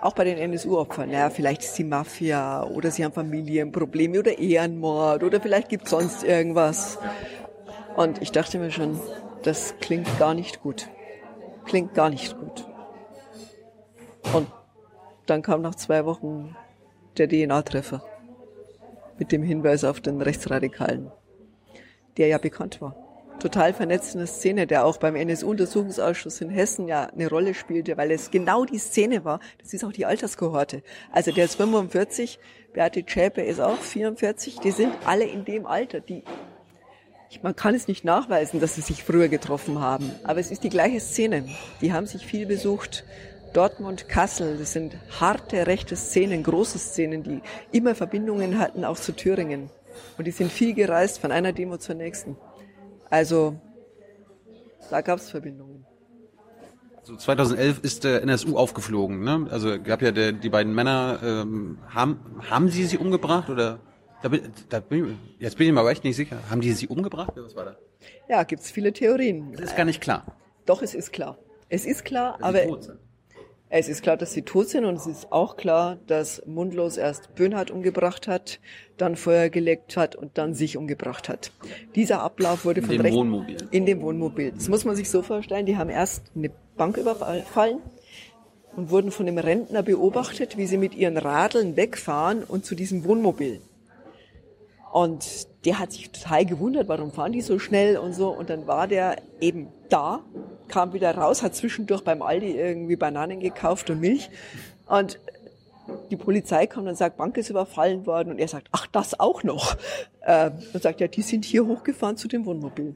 auch 0.00 0.12
bei 0.12 0.24
den 0.24 0.38
NSU-Opfern, 0.38 1.10
naja, 1.10 1.30
vielleicht 1.30 1.62
ist 1.62 1.78
die 1.78 1.84
Mafia 1.84 2.64
oder 2.64 2.90
sie 2.90 3.04
haben 3.04 3.12
Familienprobleme 3.12 4.18
oder 4.18 4.38
Ehrenmord 4.38 5.22
oder 5.22 5.40
vielleicht 5.40 5.68
gibt 5.68 5.84
es 5.84 5.90
sonst 5.90 6.22
irgendwas. 6.22 6.98
Und 7.96 8.20
ich 8.20 8.30
dachte 8.30 8.58
mir 8.58 8.70
schon, 8.70 9.00
das 9.42 9.74
klingt 9.80 10.18
gar 10.18 10.34
nicht 10.34 10.62
gut. 10.62 10.88
Klingt 11.64 11.94
gar 11.94 12.10
nicht 12.10 12.38
gut. 12.38 12.66
Und 14.32 14.48
dann 15.26 15.42
kam 15.42 15.62
nach 15.62 15.74
zwei 15.74 16.04
Wochen 16.04 16.54
der 17.18 17.28
DNA-Treffer 17.28 18.02
mit 19.18 19.32
dem 19.32 19.42
Hinweis 19.42 19.84
auf 19.84 20.00
den 20.00 20.20
Rechtsradikalen, 20.20 21.10
der 22.16 22.28
ja 22.28 22.38
bekannt 22.38 22.80
war. 22.80 22.94
total 23.38 23.74
vernetzt 23.74 24.14
in 24.14 24.20
der 24.20 24.26
Szene, 24.26 24.66
der 24.66 24.84
auch 24.84 24.96
beim 24.96 25.14
NSU-Untersuchungsausschuss 25.14 26.40
in 26.40 26.50
Hessen 26.50 26.88
ja 26.88 27.04
eine 27.04 27.28
Rolle 27.28 27.54
spielte, 27.54 27.96
weil 27.96 28.10
es 28.10 28.30
genau 28.30 28.64
die 28.64 28.78
Szene 28.78 29.24
war. 29.24 29.40
Das 29.58 29.74
ist 29.74 29.84
auch 29.84 29.92
die 29.92 30.06
Alterskohorte. 30.06 30.82
Also 31.12 31.32
der 31.32 31.44
ist 31.44 31.56
45, 31.56 32.38
Beate 32.72 33.04
Zschäpe 33.04 33.42
ist 33.42 33.60
auch 33.60 33.78
44. 33.78 34.60
Die 34.60 34.70
sind 34.70 34.92
alle 35.04 35.24
in 35.24 35.44
dem 35.44 35.66
Alter. 35.66 36.00
Die, 36.00 36.24
man 37.42 37.54
kann 37.54 37.74
es 37.74 37.88
nicht 37.88 38.04
nachweisen, 38.04 38.60
dass 38.60 38.74
sie 38.74 38.80
sich 38.80 39.04
früher 39.04 39.28
getroffen 39.28 39.80
haben, 39.80 40.10
aber 40.24 40.40
es 40.40 40.50
ist 40.50 40.64
die 40.64 40.70
gleiche 40.70 41.00
Szene. 41.00 41.48
Die 41.80 41.92
haben 41.92 42.06
sich 42.06 42.24
viel 42.26 42.46
besucht. 42.46 43.04
Dortmund, 43.56 44.06
Kassel, 44.06 44.58
das 44.58 44.74
sind 44.74 44.98
harte 45.18 45.66
rechte 45.66 45.96
Szenen, 45.96 46.42
große 46.42 46.78
Szenen, 46.78 47.22
die 47.22 47.40
immer 47.72 47.94
Verbindungen 47.94 48.58
hatten, 48.58 48.84
auch 48.84 48.98
zu 48.98 49.12
Thüringen. 49.12 49.70
Und 50.18 50.26
die 50.26 50.30
sind 50.30 50.52
viel 50.52 50.74
gereist 50.74 51.18
von 51.20 51.32
einer 51.32 51.54
Demo 51.54 51.78
zur 51.78 51.94
nächsten. 51.94 52.36
Also 53.08 53.58
da 54.90 55.00
gab 55.00 55.20
es 55.20 55.30
Verbindungen. 55.30 55.86
So 57.02 57.16
2011 57.16 57.78
ist 57.82 58.04
der 58.04 58.22
NSU 58.22 58.58
aufgeflogen. 58.58 59.24
Ne? 59.24 59.46
Also 59.50 59.80
gab 59.80 60.02
ja 60.02 60.12
der, 60.12 60.32
die 60.32 60.50
beiden 60.50 60.74
Männer. 60.74 61.20
Ähm, 61.22 61.78
haben 61.88 62.20
haben 62.50 62.68
sie 62.68 62.84
sie 62.84 62.98
umgebracht 62.98 63.48
oder? 63.48 63.78
Da 64.22 64.28
bin, 64.28 64.52
da 64.68 64.80
bin, 64.80 65.18
jetzt 65.38 65.56
bin 65.56 65.68
ich 65.68 65.72
mir 65.72 65.80
aber 65.80 65.92
echt 65.92 66.04
nicht 66.04 66.16
sicher. 66.16 66.36
Haben 66.50 66.60
die 66.60 66.72
sie 66.72 66.88
umgebracht? 66.88 67.32
Was 67.36 67.56
war 67.56 67.64
da? 67.64 67.76
Ja, 68.28 68.42
gibt's 68.42 68.70
viele 68.70 68.92
Theorien. 68.92 69.52
Das 69.52 69.62
ist 69.62 69.76
gar 69.76 69.86
nicht 69.86 70.02
klar. 70.02 70.36
Doch, 70.66 70.82
es 70.82 70.94
ist 70.94 71.12
klar. 71.12 71.38
Es 71.70 71.86
ist 71.86 72.04
klar, 72.04 72.36
aber 72.42 72.62
es 73.68 73.88
ist 73.88 74.02
klar, 74.02 74.16
dass 74.16 74.32
sie 74.32 74.42
tot 74.42 74.68
sind 74.68 74.84
und 74.84 74.94
es 74.94 75.06
ist 75.06 75.32
auch 75.32 75.56
klar, 75.56 75.98
dass 76.06 76.42
Mundlos 76.46 76.96
erst 76.96 77.34
Böhnhardt 77.34 77.70
umgebracht 77.70 78.28
hat, 78.28 78.60
dann 78.96 79.16
Feuer 79.16 79.48
gelegt 79.48 79.96
hat 79.96 80.14
und 80.14 80.38
dann 80.38 80.54
sich 80.54 80.76
umgebracht 80.76 81.28
hat. 81.28 81.50
Dieser 81.94 82.22
Ablauf 82.22 82.64
wurde 82.64 82.80
in 82.80 82.86
von 82.86 82.96
dem 82.96 83.02
Rechten 83.02 83.18
Wohnmobil. 83.18 83.56
in 83.72 83.86
dem 83.86 84.02
Wohnmobil. 84.02 84.52
Das 84.52 84.68
muss 84.68 84.84
man 84.84 84.94
sich 84.94 85.10
so 85.10 85.22
vorstellen, 85.22 85.66
die 85.66 85.76
haben 85.76 85.90
erst 85.90 86.22
eine 86.36 86.50
Bank 86.76 86.96
überfallen 86.96 87.80
und 88.76 88.90
wurden 88.90 89.10
von 89.10 89.26
einem 89.26 89.38
Rentner 89.38 89.82
beobachtet, 89.82 90.56
wie 90.56 90.66
sie 90.66 90.78
mit 90.78 90.94
ihren 90.94 91.16
Radeln 91.16 91.76
wegfahren 91.76 92.44
und 92.44 92.64
zu 92.64 92.76
diesem 92.76 93.04
Wohnmobil. 93.04 93.60
Und 94.92 95.48
der 95.64 95.78
hat 95.78 95.92
sich 95.92 96.10
total 96.10 96.46
gewundert, 96.46 96.88
warum 96.88 97.10
fahren 97.12 97.32
die 97.32 97.42
so 97.42 97.58
schnell 97.58 97.98
und 97.98 98.14
so. 98.14 98.30
Und 98.30 98.48
dann 98.50 98.66
war 98.66 98.86
der 98.86 99.16
eben 99.40 99.68
da, 99.88 100.20
kam 100.68 100.92
wieder 100.92 101.14
raus, 101.14 101.42
hat 101.42 101.54
zwischendurch 101.54 102.02
beim 102.02 102.22
Aldi 102.22 102.52
irgendwie 102.52 102.96
Bananen 102.96 103.40
gekauft 103.40 103.90
und 103.90 104.00
Milch. 104.00 104.30
Und 104.86 105.20
die 106.10 106.16
Polizei 106.16 106.66
kommt 106.66 106.88
und 106.88 106.96
sagt, 106.96 107.16
Bank 107.16 107.36
ist 107.36 107.50
überfallen 107.50 108.06
worden. 108.06 108.30
Und 108.30 108.38
er 108.38 108.48
sagt, 108.48 108.68
ach, 108.72 108.86
das 108.86 109.20
auch 109.20 109.42
noch. 109.42 109.76
Und 110.72 110.82
sagt, 110.82 111.00
ja, 111.00 111.08
die 111.08 111.22
sind 111.22 111.44
hier 111.44 111.66
hochgefahren 111.66 112.16
zu 112.16 112.26
dem 112.26 112.46
Wohnmobil. 112.46 112.94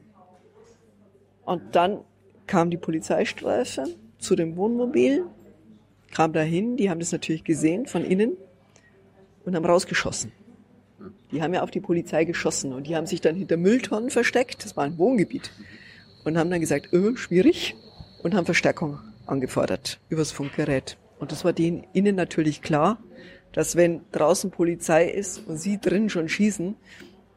Und 1.45 1.75
dann 1.75 1.99
kam 2.47 2.69
die 2.69 2.77
Polizeistreife 2.77 3.85
zu 4.17 4.35
dem 4.35 4.57
Wohnmobil, 4.57 5.25
kam 6.11 6.33
dahin, 6.33 6.77
die 6.77 6.89
haben 6.89 6.99
das 6.99 7.11
natürlich 7.11 7.43
gesehen 7.43 7.85
von 7.85 8.03
innen 8.03 8.35
und 9.45 9.55
haben 9.55 9.65
rausgeschossen. 9.65 10.31
Die 11.31 11.41
haben 11.41 11.53
ja 11.53 11.61
auf 11.61 11.71
die 11.71 11.79
Polizei 11.79 12.25
geschossen 12.25 12.73
und 12.73 12.87
die 12.87 12.95
haben 12.95 13.07
sich 13.07 13.21
dann 13.21 13.35
hinter 13.35 13.57
Mülltonnen 13.57 14.09
versteckt, 14.09 14.63
das 14.63 14.75
war 14.77 14.83
ein 14.83 14.97
Wohngebiet, 14.97 15.51
und 16.23 16.37
haben 16.37 16.49
dann 16.49 16.59
gesagt, 16.59 16.93
öh, 16.93 17.15
schwierig, 17.15 17.75
und 18.23 18.35
haben 18.35 18.45
Verstärkung 18.45 18.99
angefordert 19.25 19.99
übers 20.09 20.31
Funkgerät. 20.31 20.97
Und 21.19 21.31
das 21.31 21.43
war 21.45 21.53
denen 21.53 21.85
innen 21.93 22.15
natürlich 22.15 22.61
klar, 22.61 22.97
dass 23.53 23.75
wenn 23.75 24.01
draußen 24.11 24.51
Polizei 24.51 25.09
ist 25.09 25.47
und 25.47 25.57
sie 25.57 25.79
drin 25.79 26.09
schon 26.09 26.29
schießen, 26.29 26.75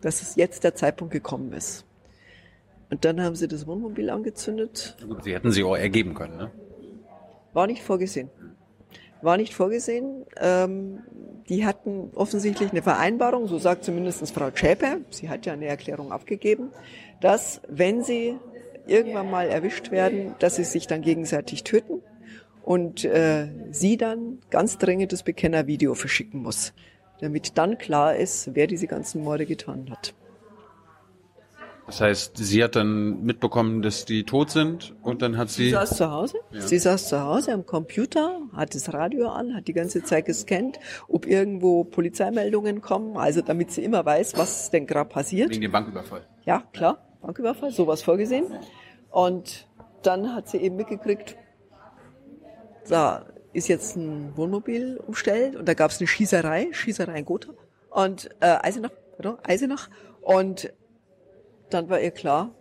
dass 0.00 0.22
es 0.22 0.36
jetzt 0.36 0.64
der 0.64 0.74
Zeitpunkt 0.74 1.12
gekommen 1.12 1.52
ist. 1.52 1.84
Und 2.90 3.04
dann 3.04 3.20
haben 3.20 3.34
sie 3.34 3.48
das 3.48 3.66
Wohnmobil 3.66 4.10
angezündet. 4.10 4.96
Sie 5.22 5.34
hätten 5.34 5.50
sie 5.50 5.64
auch 5.64 5.76
ergeben 5.76 6.14
können, 6.14 6.36
ne? 6.36 6.50
War 7.52 7.66
nicht 7.66 7.82
vorgesehen. 7.82 8.30
War 9.24 9.38
nicht 9.38 9.54
vorgesehen. 9.54 10.26
Ähm, 10.38 10.98
die 11.48 11.64
hatten 11.64 12.10
offensichtlich 12.14 12.70
eine 12.70 12.82
Vereinbarung, 12.82 13.48
so 13.48 13.58
sagt 13.58 13.84
zumindest 13.84 14.30
Frau 14.32 14.50
Schäpe, 14.54 15.00
sie 15.10 15.28
hat 15.28 15.46
ja 15.46 15.52
eine 15.52 15.66
Erklärung 15.66 16.12
abgegeben, 16.12 16.70
dass 17.20 17.60
wenn 17.68 18.02
sie 18.02 18.36
irgendwann 18.86 19.30
mal 19.30 19.48
erwischt 19.48 19.90
werden, 19.90 20.34
dass 20.38 20.56
sie 20.56 20.64
sich 20.64 20.86
dann 20.86 21.02
gegenseitig 21.02 21.64
töten 21.64 22.02
und 22.62 23.04
äh, 23.04 23.48
sie 23.70 23.96
dann 23.96 24.40
ganz 24.50 24.78
dringend 24.78 25.12
das 25.12 25.22
Bekennervideo 25.22 25.94
verschicken 25.94 26.42
muss, 26.42 26.72
damit 27.20 27.56
dann 27.58 27.78
klar 27.78 28.16
ist, 28.16 28.54
wer 28.54 28.66
diese 28.66 28.86
ganzen 28.86 29.22
Morde 29.22 29.46
getan 29.46 29.90
hat. 29.90 30.14
Das 31.86 32.00
heißt, 32.00 32.38
sie 32.38 32.64
hat 32.64 32.76
dann 32.76 33.22
mitbekommen, 33.24 33.82
dass 33.82 34.06
die 34.06 34.24
tot 34.24 34.50
sind 34.50 34.94
und 35.02 35.20
dann 35.20 35.36
hat 35.36 35.50
sie. 35.50 35.66
Sie 35.66 35.70
saß 35.70 35.96
zu 35.96 36.10
Hause. 36.10 36.38
Ja. 36.50 36.60
Sie 36.62 36.78
saß 36.78 37.08
zu 37.08 37.20
Hause 37.20 37.52
am 37.52 37.66
Computer, 37.66 38.40
hat 38.54 38.74
das 38.74 38.92
Radio 38.94 39.28
an, 39.28 39.54
hat 39.54 39.68
die 39.68 39.74
ganze 39.74 40.02
Zeit 40.02 40.24
gescannt, 40.24 40.78
ob 41.08 41.26
irgendwo 41.26 41.84
Polizeimeldungen 41.84 42.80
kommen, 42.80 43.18
also 43.18 43.42
damit 43.42 43.70
sie 43.70 43.84
immer 43.84 44.04
weiß, 44.04 44.36
was 44.38 44.70
denn 44.70 44.86
gerade 44.86 45.10
passiert. 45.10 45.50
Wegen 45.50 45.60
dem 45.60 45.72
Banküberfall. 45.72 46.26
Ja, 46.46 46.62
klar, 46.72 46.98
Banküberfall, 47.20 47.70
sowas 47.70 48.02
vorgesehen. 48.02 48.46
Und 49.10 49.68
dann 50.02 50.34
hat 50.34 50.48
sie 50.48 50.58
eben 50.58 50.76
mitgekriegt, 50.76 51.36
da 52.88 53.26
ist 53.52 53.68
jetzt 53.68 53.96
ein 53.96 54.36
Wohnmobil 54.36 55.00
umstellt 55.06 55.54
und 55.54 55.68
da 55.68 55.74
gab 55.74 55.90
es 55.90 56.00
eine 56.00 56.06
Schießerei, 56.06 56.68
Schießerei 56.72 57.18
in 57.18 57.24
Gotha 57.24 57.52
und 57.90 58.30
äh, 58.40 58.56
Eisenach, 58.62 58.90
oder? 59.18 59.38
Eisenach 59.44 59.88
und 60.22 60.72
dann 61.74 61.90
war 61.90 62.00
ihr 62.00 62.12
klar, 62.12 62.54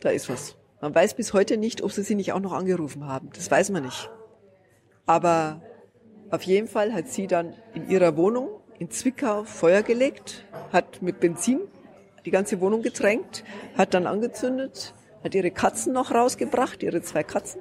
da 0.00 0.10
ist 0.10 0.28
was. 0.28 0.56
Man 0.80 0.94
weiß 0.94 1.14
bis 1.14 1.32
heute 1.32 1.56
nicht, 1.56 1.82
ob 1.82 1.90
sie 1.90 2.02
sie 2.02 2.14
nicht 2.14 2.32
auch 2.32 2.40
noch 2.40 2.52
angerufen 2.52 3.06
haben. 3.06 3.30
Das 3.34 3.50
weiß 3.50 3.70
man 3.70 3.84
nicht. 3.84 4.10
Aber 5.06 5.62
auf 6.30 6.42
jeden 6.42 6.68
Fall 6.68 6.92
hat 6.92 7.08
sie 7.08 7.26
dann 7.26 7.54
in 7.74 7.88
ihrer 7.88 8.16
Wohnung 8.16 8.48
in 8.78 8.90
Zwickau 8.90 9.44
Feuer 9.44 9.82
gelegt, 9.82 10.44
hat 10.72 11.00
mit 11.00 11.18
Benzin 11.18 11.60
die 12.26 12.30
ganze 12.30 12.60
Wohnung 12.60 12.82
getränkt, 12.82 13.44
hat 13.76 13.94
dann 13.94 14.06
angezündet, 14.06 14.92
hat 15.24 15.34
ihre 15.34 15.50
Katzen 15.50 15.92
noch 15.92 16.12
rausgebracht, 16.12 16.82
ihre 16.82 17.00
zwei 17.00 17.22
Katzen. 17.22 17.60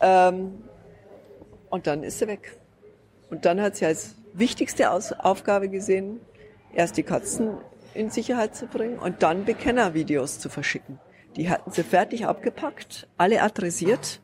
Ähm, 0.00 0.62
und 1.68 1.86
dann 1.86 2.04
ist 2.04 2.18
sie 2.18 2.28
weg. 2.28 2.58
Und 3.30 3.44
dann 3.44 3.60
hat 3.60 3.76
sie 3.76 3.86
als 3.86 4.14
wichtigste 4.34 4.90
Aufgabe 4.90 5.68
gesehen, 5.68 6.20
erst 6.74 6.96
die 6.96 7.02
Katzen 7.02 7.58
in 7.94 8.10
Sicherheit 8.10 8.54
zu 8.54 8.66
bringen 8.66 8.98
und 8.98 9.22
dann 9.22 9.44
Bekennervideos 9.44 10.38
zu 10.38 10.48
verschicken. 10.48 10.98
Die 11.36 11.48
hatten 11.48 11.70
sie 11.70 11.82
fertig 11.82 12.26
abgepackt, 12.26 13.08
alle 13.16 13.42
adressiert. 13.42 14.20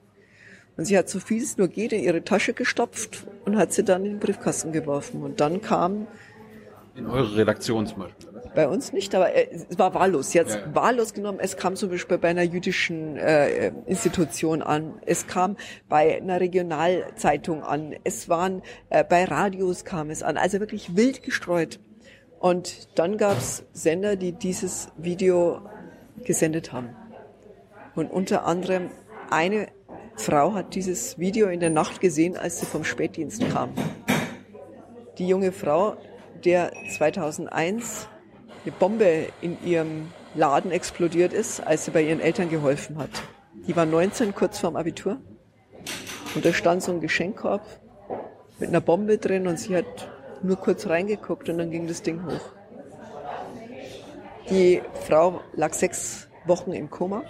Und 0.76 0.84
sie 0.84 0.98
hat 0.98 1.08
so 1.08 1.20
viel 1.20 1.42
es 1.42 1.56
nur 1.56 1.68
geht 1.68 1.92
in 1.92 2.02
ihre 2.02 2.22
Tasche 2.22 2.52
gestopft 2.52 3.26
und 3.44 3.56
hat 3.56 3.72
sie 3.72 3.82
dann 3.82 4.04
in 4.04 4.12
den 4.12 4.20
Briefkasten 4.20 4.72
geworfen. 4.72 5.22
Und 5.22 5.40
dann 5.40 5.62
kam... 5.62 6.06
In 6.94 7.06
eure 7.06 7.36
Redaktion 7.36 7.86
zum 7.86 8.00
Beispiel? 8.00 8.26
Bei 8.54 8.68
uns 8.68 8.92
nicht, 8.92 9.14
aber 9.14 9.34
es 9.34 9.78
war 9.78 9.92
wahllos. 9.92 10.32
Jetzt 10.32 10.54
ja, 10.54 10.60
ja. 10.60 10.74
wahllos 10.74 11.12
genommen. 11.12 11.38
Es 11.40 11.58
kam 11.58 11.76
zum 11.76 11.90
Beispiel 11.90 12.16
bei 12.16 12.28
einer 12.28 12.42
jüdischen 12.42 13.16
äh, 13.18 13.68
Institution 13.84 14.62
an. 14.62 14.94
Es 15.04 15.26
kam 15.26 15.56
bei 15.90 16.16
einer 16.16 16.40
Regionalzeitung 16.40 17.62
an. 17.62 17.94
Es 18.04 18.30
waren 18.30 18.62
äh, 18.88 19.04
bei 19.04 19.24
Radios 19.24 19.84
kam 19.84 20.08
es 20.08 20.22
an. 20.22 20.38
Also 20.38 20.58
wirklich 20.60 20.96
wild 20.96 21.22
gestreut. 21.22 21.80
Und 22.38 22.88
dann 22.98 23.16
gab 23.16 23.38
es 23.38 23.64
Sender, 23.72 24.16
die 24.16 24.32
dieses 24.32 24.88
Video 24.96 25.62
gesendet 26.24 26.72
haben. 26.72 26.90
Und 27.94 28.10
unter 28.10 28.44
anderem 28.44 28.90
eine 29.30 29.68
Frau 30.16 30.54
hat 30.54 30.74
dieses 30.74 31.18
Video 31.18 31.48
in 31.48 31.60
der 31.60 31.70
Nacht 31.70 32.00
gesehen, 32.00 32.36
als 32.36 32.60
sie 32.60 32.66
vom 32.66 32.84
Spätdienst 32.84 33.48
kam. 33.50 33.70
Die 35.18 35.26
junge 35.26 35.52
Frau, 35.52 35.96
der 36.44 36.72
2001 36.94 38.08
eine 38.64 38.72
Bombe 38.72 39.26
in 39.40 39.56
ihrem 39.64 40.08
Laden 40.34 40.70
explodiert 40.70 41.32
ist, 41.32 41.60
als 41.60 41.86
sie 41.86 41.90
bei 41.90 42.02
ihren 42.02 42.20
Eltern 42.20 42.50
geholfen 42.50 42.98
hat. 42.98 43.10
Die 43.66 43.74
war 43.74 43.86
19, 43.86 44.34
kurz 44.34 44.58
vorm 44.58 44.76
Abitur. 44.76 45.18
Und 46.34 46.44
da 46.44 46.52
stand 46.52 46.82
so 46.82 46.92
ein 46.92 47.00
Geschenkkorb 47.00 47.62
mit 48.58 48.68
einer 48.68 48.80
Bombe 48.80 49.18
drin 49.18 49.46
und 49.46 49.58
sie 49.58 49.76
hat 49.76 50.08
nur 50.42 50.56
kurz 50.56 50.86
reingeguckt 50.86 51.48
und 51.48 51.58
dann 51.58 51.70
ging 51.70 51.86
das 51.86 52.02
Ding 52.02 52.24
hoch. 52.24 52.52
Die 54.50 54.80
Frau 55.06 55.40
lag 55.54 55.72
sechs 55.72 56.28
Wochen 56.44 56.72
im 56.72 56.90
Koma. 56.90 57.24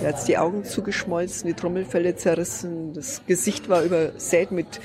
Er 0.00 0.08
hat 0.08 0.26
die 0.26 0.38
Augen 0.38 0.64
zugeschmolzen, 0.64 1.48
die 1.48 1.54
Trommelfelle 1.54 2.16
zerrissen, 2.16 2.94
das 2.94 3.24
Gesicht 3.26 3.68
war 3.68 3.82
übersät 3.82 4.50
mit 4.50 4.80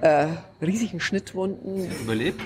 äh, 0.00 0.28
riesigen 0.62 1.00
Schnittwunden. 1.00 1.90
Überlebt? 2.02 2.40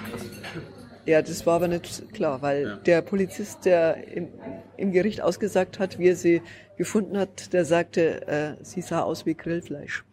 Ja, 1.07 1.23
das 1.23 1.47
war 1.47 1.57
aber 1.57 1.69
nicht 1.69 2.13
klar, 2.13 2.43
weil 2.43 2.63
ja. 2.63 2.77
der 2.77 3.03
Polizist, 3.03 3.65
der 3.65 4.09
im, 4.09 4.29
im, 4.77 4.93
Gericht 4.93 5.21
ausgesagt 5.21 5.79
hat, 5.79 5.99
wie 5.99 6.09
er 6.09 6.17
sie 6.17 6.43
gefunden 6.77 7.17
hat, 7.17 7.53
der 7.53 7.65
sagte, 7.65 8.27
äh, 8.27 8.65
sie 8.65 8.83
sah 8.83 9.03
aus 9.03 9.27
wie 9.27 9.35
Grillfleisch. 9.35 10.05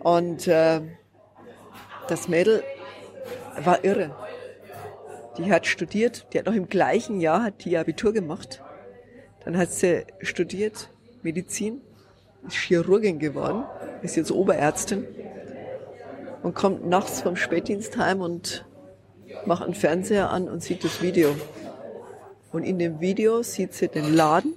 Und 0.00 0.48
äh, 0.48 0.80
das 2.08 2.28
Mädel 2.28 2.62
war 3.62 3.84
irre. 3.84 4.14
Die 5.38 5.52
hat 5.52 5.66
studiert, 5.66 6.26
die 6.32 6.38
hat 6.38 6.46
noch 6.46 6.54
im 6.54 6.68
gleichen 6.68 7.20
Jahr 7.20 7.42
hat 7.42 7.64
die 7.64 7.76
Abitur 7.76 8.12
gemacht. 8.12 8.62
Dann 9.44 9.56
hat 9.56 9.70
sie 9.70 10.04
studiert 10.20 10.90
Medizin, 11.22 11.80
ist 12.46 12.56
Chirurgin 12.56 13.18
geworden, 13.18 13.64
ist 14.02 14.16
jetzt 14.16 14.32
Oberärztin 14.32 15.06
und 16.42 16.54
kommt 16.54 16.86
nachts 16.86 17.20
vom 17.20 17.36
Spätdienst 17.36 17.96
heim 17.96 18.20
und 18.20 18.64
macht 19.44 19.64
einen 19.64 19.74
Fernseher 19.74 20.30
an 20.30 20.48
und 20.48 20.62
sieht 20.62 20.84
das 20.84 21.02
Video. 21.02 21.34
Und 22.52 22.64
in 22.64 22.78
dem 22.78 23.00
Video 23.00 23.42
sieht 23.42 23.74
sie 23.74 23.88
den 23.88 24.14
Laden 24.14 24.54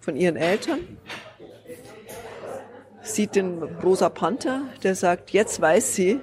von 0.00 0.16
ihren 0.16 0.36
Eltern, 0.36 0.80
sieht 3.02 3.34
den 3.34 3.62
Rosa 3.62 4.08
Panther, 4.08 4.62
der 4.82 4.94
sagt, 4.94 5.30
jetzt 5.30 5.60
weiß 5.60 5.94
sie, 5.94 6.20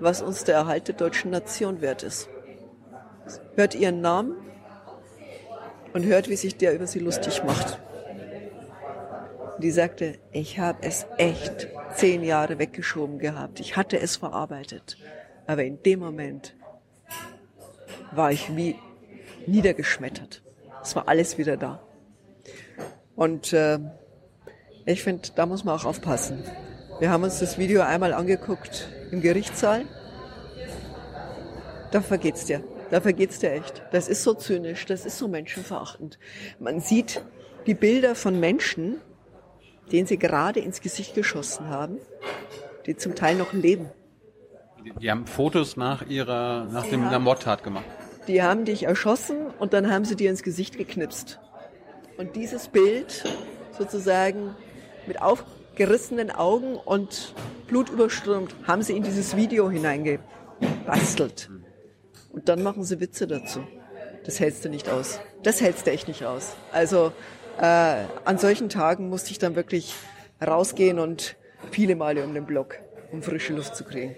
was 0.00 0.22
uns 0.22 0.44
der 0.44 0.56
Erhalt 0.56 0.88
der 0.88 0.94
deutschen 0.94 1.30
Nation 1.30 1.80
wert 1.80 2.02
ist. 2.02 2.28
Hört 3.54 3.74
ihren 3.74 4.00
Namen 4.00 4.36
und 5.92 6.04
hört, 6.04 6.28
wie 6.28 6.36
sich 6.36 6.56
der 6.56 6.74
über 6.74 6.86
sie 6.86 6.98
lustig 6.98 7.42
macht. 7.44 7.78
Die 9.58 9.70
sagte, 9.70 10.18
ich 10.32 10.58
habe 10.58 10.78
es 10.82 11.06
echt 11.16 11.68
zehn 11.94 12.24
Jahre 12.24 12.58
weggeschoben 12.58 13.18
gehabt. 13.18 13.60
Ich 13.60 13.76
hatte 13.76 13.98
es 14.00 14.16
verarbeitet. 14.16 14.98
Aber 15.46 15.64
in 15.64 15.82
dem 15.82 16.00
Moment 16.00 16.54
war 18.10 18.32
ich 18.32 18.54
wie 18.56 18.76
niedergeschmettert. 19.46 20.42
Es 20.82 20.96
war 20.96 21.08
alles 21.08 21.38
wieder 21.38 21.56
da. 21.56 21.80
Und 23.14 23.52
äh, 23.52 23.78
ich 24.86 25.02
finde, 25.02 25.28
da 25.34 25.46
muss 25.46 25.64
man 25.64 25.78
auch 25.78 25.84
aufpassen. 25.84 26.42
Wir 26.98 27.10
haben 27.10 27.22
uns 27.24 27.38
das 27.38 27.58
Video 27.58 27.82
einmal 27.82 28.12
angeguckt 28.12 28.88
im 29.14 29.22
Gerichtssaal. 29.22 29.84
Da 31.90 32.00
vergeht's 32.00 32.44
dir. 32.44 32.62
Da 32.90 33.00
vergeht's 33.00 33.38
dir 33.38 33.52
echt. 33.52 33.82
Das 33.92 34.08
ist 34.08 34.22
so 34.22 34.34
zynisch, 34.34 34.84
das 34.86 35.06
ist 35.06 35.18
so 35.18 35.28
menschenverachtend. 35.28 36.18
Man 36.58 36.80
sieht 36.80 37.24
die 37.66 37.74
Bilder 37.74 38.14
von 38.14 38.38
Menschen, 38.40 39.00
denen 39.90 40.06
sie 40.06 40.18
gerade 40.18 40.60
ins 40.60 40.80
Gesicht 40.80 41.14
geschossen 41.14 41.68
haben, 41.68 41.98
die 42.86 42.96
zum 42.96 43.14
Teil 43.14 43.36
noch 43.36 43.52
leben. 43.52 43.88
Die 45.00 45.10
haben 45.10 45.26
Fotos 45.26 45.76
nach 45.76 46.06
ihrer, 46.06 46.64
nach 46.64 46.86
dem 46.86 47.02
ja. 47.04 47.18
Mordtat 47.18 47.62
gemacht. 47.62 47.86
Die 48.26 48.42
haben 48.42 48.64
dich 48.64 48.82
erschossen 48.82 49.46
und 49.58 49.72
dann 49.72 49.90
haben 49.90 50.04
sie 50.04 50.16
dir 50.16 50.30
ins 50.30 50.42
Gesicht 50.42 50.76
geknipst. 50.76 51.40
Und 52.18 52.36
dieses 52.36 52.68
Bild 52.68 53.24
sozusagen 53.78 54.54
mit 55.06 55.22
aufgerissenen 55.74 56.30
Augen 56.30 56.76
und 56.76 57.34
blutüberströmt 57.66 58.54
haben 58.64 58.82
sie 58.82 58.96
in 58.96 59.02
dieses 59.02 59.34
Video 59.34 59.68
hineingebastelt. 59.68 61.50
Und 62.32 62.48
dann 62.48 62.62
machen 62.62 62.84
sie 62.84 63.00
Witze 63.00 63.26
dazu. 63.26 63.58
Das 64.24 64.38
hältst 64.38 64.64
du 64.64 64.68
nicht 64.68 64.88
aus. 64.88 65.18
Das 65.42 65.60
hältst 65.60 65.88
du 65.88 65.90
echt 65.90 66.06
nicht 66.06 66.24
aus. 66.24 66.54
Also 66.70 67.10
äh, 67.58 68.04
an 68.24 68.38
solchen 68.38 68.68
Tagen 68.68 69.08
musste 69.08 69.32
ich 69.32 69.38
dann 69.38 69.56
wirklich 69.56 69.94
rausgehen 70.40 71.00
und 71.00 71.34
viele 71.72 71.96
Male 71.96 72.22
um 72.22 72.34
den 72.34 72.46
Block, 72.46 72.78
um 73.10 73.24
frische 73.24 73.52
Luft 73.52 73.74
zu 73.74 73.82
kriegen. 73.82 74.14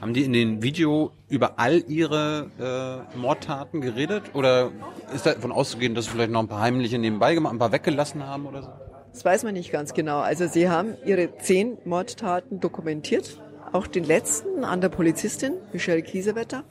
Haben 0.00 0.14
die 0.14 0.24
in 0.24 0.32
dem 0.32 0.64
Video 0.64 1.12
über 1.28 1.60
all 1.60 1.84
ihre 1.86 3.06
äh, 3.14 3.16
Mordtaten 3.16 3.80
geredet? 3.80 4.34
Oder 4.34 4.72
ist 5.14 5.26
davon 5.26 5.52
auszugehen, 5.52 5.94
dass 5.94 6.06
sie 6.06 6.10
vielleicht 6.10 6.32
noch 6.32 6.40
ein 6.40 6.48
paar 6.48 6.60
heimliche 6.60 6.98
nebenbei 6.98 7.34
gemacht, 7.34 7.54
ein 7.54 7.60
paar 7.60 7.70
weggelassen 7.70 8.26
haben 8.26 8.46
oder 8.46 8.62
so? 8.64 8.81
Das 9.12 9.24
weiß 9.24 9.44
man 9.44 9.54
nicht 9.54 9.70
ganz 9.70 9.92
genau. 9.92 10.20
Also 10.20 10.46
sie 10.46 10.68
haben 10.68 10.96
ihre 11.04 11.36
zehn 11.36 11.78
Mordtaten 11.84 12.60
dokumentiert. 12.60 13.38
Auch 13.72 13.86
den 13.86 14.04
letzten 14.04 14.64
an 14.64 14.80
der 14.80 14.88
Polizistin, 14.88 15.54
Michelle 15.72 16.02
Kiesewetter, 16.02 16.64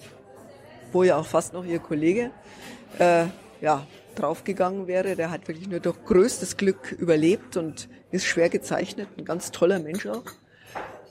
wo 0.92 1.04
ja 1.04 1.18
auch 1.18 1.26
fast 1.26 1.54
noch 1.54 1.66
ihr 1.66 1.80
Kollege 1.80 2.32
äh, 3.00 3.26
ja, 3.62 3.86
draufgegangen 4.16 4.88
wäre. 4.88 5.16
Der 5.16 5.32
hat 5.32 5.48
wirklich 5.48 5.68
nur 5.68 5.80
durch 5.80 6.04
größtes 6.04 6.58
Glück 6.58 6.92
überlebt 6.92 7.58
und 7.58 7.90
ist 8.12 8.26
schwer 8.26 8.50
gezeichnet. 8.50 9.08
Ein 9.18 9.26
ganz 9.26 9.52
toller 9.52 9.80
Mensch 9.80 10.06
auch 10.08 10.24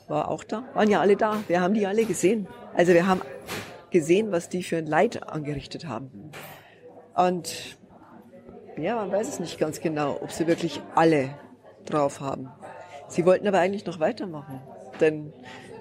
war 0.07 0.27
auch 0.27 0.43
da, 0.43 0.65
waren 0.73 0.89
ja 0.89 0.99
alle 0.99 1.15
da. 1.15 1.41
Wir 1.47 1.61
haben 1.61 1.73
die 1.73 1.87
alle 1.87 2.05
gesehen. 2.05 2.47
Also 2.75 2.93
wir 2.93 3.07
haben 3.07 3.21
gesehen, 3.89 4.31
was 4.31 4.49
die 4.49 4.63
für 4.63 4.77
ein 4.77 4.85
Leid 4.85 5.27
angerichtet 5.27 5.87
haben. 5.87 6.31
Und 7.15 7.77
ja, 8.81 8.95
man 8.95 9.11
weiß 9.11 9.27
es 9.27 9.39
nicht 9.39 9.59
ganz 9.59 9.79
genau, 9.79 10.19
ob 10.21 10.31
sie 10.31 10.47
wirklich 10.47 10.81
alle 10.95 11.35
drauf 11.85 12.19
haben. 12.19 12.49
Sie 13.07 13.25
wollten 13.25 13.47
aber 13.47 13.59
eigentlich 13.59 13.85
noch 13.85 13.99
weitermachen, 13.99 14.61
denn 14.99 15.33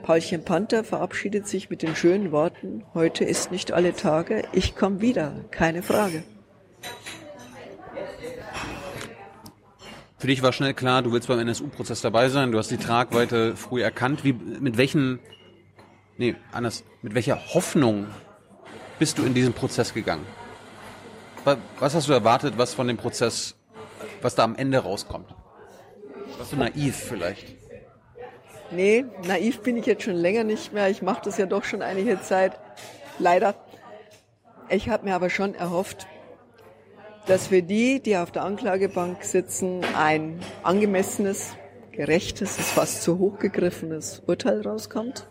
Paulchen 0.02 0.44
Panther 0.44 0.82
verabschiedet 0.82 1.46
sich 1.46 1.70
mit 1.70 1.82
den 1.82 1.94
schönen 1.94 2.32
Worten, 2.32 2.84
heute 2.94 3.24
ist 3.24 3.52
nicht 3.52 3.72
alle 3.72 3.94
Tage, 3.94 4.42
ich 4.52 4.74
komme 4.74 5.00
wieder, 5.00 5.44
keine 5.50 5.82
Frage. 5.82 6.24
Für 10.18 10.26
dich 10.26 10.42
war 10.42 10.52
schnell 10.52 10.74
klar, 10.74 11.02
du 11.02 11.12
willst 11.12 11.28
beim 11.28 11.38
NSU-Prozess 11.38 12.02
dabei 12.02 12.28
sein, 12.28 12.52
du 12.52 12.58
hast 12.58 12.70
die 12.70 12.76
Tragweite 12.76 13.56
früh 13.56 13.82
erkannt. 13.82 14.22
Wie, 14.22 14.34
mit 14.34 14.76
welchen, 14.76 15.18
nee, 16.18 16.34
anders, 16.52 16.84
mit 17.00 17.14
welcher 17.14 17.54
Hoffnung 17.54 18.06
bist 18.98 19.16
du 19.16 19.22
in 19.22 19.32
diesen 19.32 19.54
Prozess 19.54 19.94
gegangen? 19.94 20.26
Was 21.44 21.94
hast 21.94 22.08
du 22.08 22.12
erwartet, 22.12 22.54
was 22.58 22.74
von 22.74 22.86
dem 22.86 22.96
Prozess, 22.96 23.56
was 24.20 24.34
da 24.34 24.44
am 24.44 24.56
Ende 24.56 24.78
rauskommt? 24.78 25.34
Warst 26.38 26.52
du 26.52 26.56
naiv 26.56 26.96
vielleicht? 26.96 27.56
Nee, 28.70 29.04
naiv 29.26 29.62
bin 29.62 29.76
ich 29.76 29.86
jetzt 29.86 30.04
schon 30.04 30.14
länger 30.14 30.44
nicht 30.44 30.72
mehr. 30.72 30.88
Ich 30.90 31.02
mache 31.02 31.22
das 31.24 31.38
ja 31.38 31.46
doch 31.46 31.64
schon 31.64 31.82
einige 31.82 32.20
Zeit. 32.22 32.60
Leider. 33.18 33.54
Ich 34.68 34.88
habe 34.88 35.04
mir 35.04 35.14
aber 35.14 35.30
schon 35.30 35.54
erhofft, 35.54 36.06
dass 37.26 37.48
für 37.48 37.62
die, 37.62 38.00
die 38.00 38.16
auf 38.16 38.30
der 38.30 38.44
Anklagebank 38.44 39.24
sitzen, 39.24 39.84
ein 39.96 40.40
angemessenes, 40.62 41.56
gerechtes, 41.90 42.58
ist 42.58 42.70
fast 42.70 43.02
zu 43.02 43.18
hoch 43.18 43.38
gegriffenes 43.38 44.22
Urteil 44.26 44.62
rauskommt. 44.62 45.28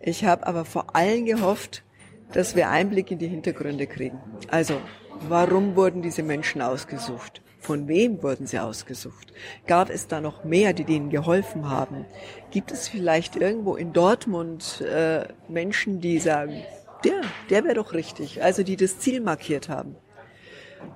Ich 0.00 0.24
habe 0.24 0.46
aber 0.46 0.64
vor 0.64 0.94
allem 0.94 1.24
gehofft, 1.24 1.84
dass 2.32 2.56
wir 2.56 2.68
Einblick 2.68 3.10
in 3.10 3.18
die 3.18 3.28
Hintergründe 3.28 3.86
kriegen. 3.86 4.20
Also, 4.48 4.80
warum 5.28 5.76
wurden 5.76 6.02
diese 6.02 6.22
Menschen 6.22 6.62
ausgesucht? 6.62 7.42
Von 7.60 7.86
wem 7.86 8.22
wurden 8.22 8.46
sie 8.46 8.58
ausgesucht? 8.58 9.32
Gab 9.66 9.88
es 9.88 10.08
da 10.08 10.20
noch 10.20 10.42
mehr, 10.42 10.72
die 10.72 10.84
denen 10.84 11.10
geholfen 11.10 11.68
haben? 11.68 12.06
Gibt 12.50 12.72
es 12.72 12.88
vielleicht 12.88 13.36
irgendwo 13.36 13.76
in 13.76 13.92
Dortmund 13.92 14.80
äh, 14.80 15.28
Menschen, 15.48 16.00
die 16.00 16.18
sagen, 16.18 16.62
der, 17.04 17.20
der 17.50 17.64
wäre 17.64 17.74
doch 17.74 17.92
richtig, 17.92 18.42
also 18.42 18.64
die 18.64 18.76
das 18.76 18.98
Ziel 18.98 19.20
markiert 19.20 19.68
haben? 19.68 19.94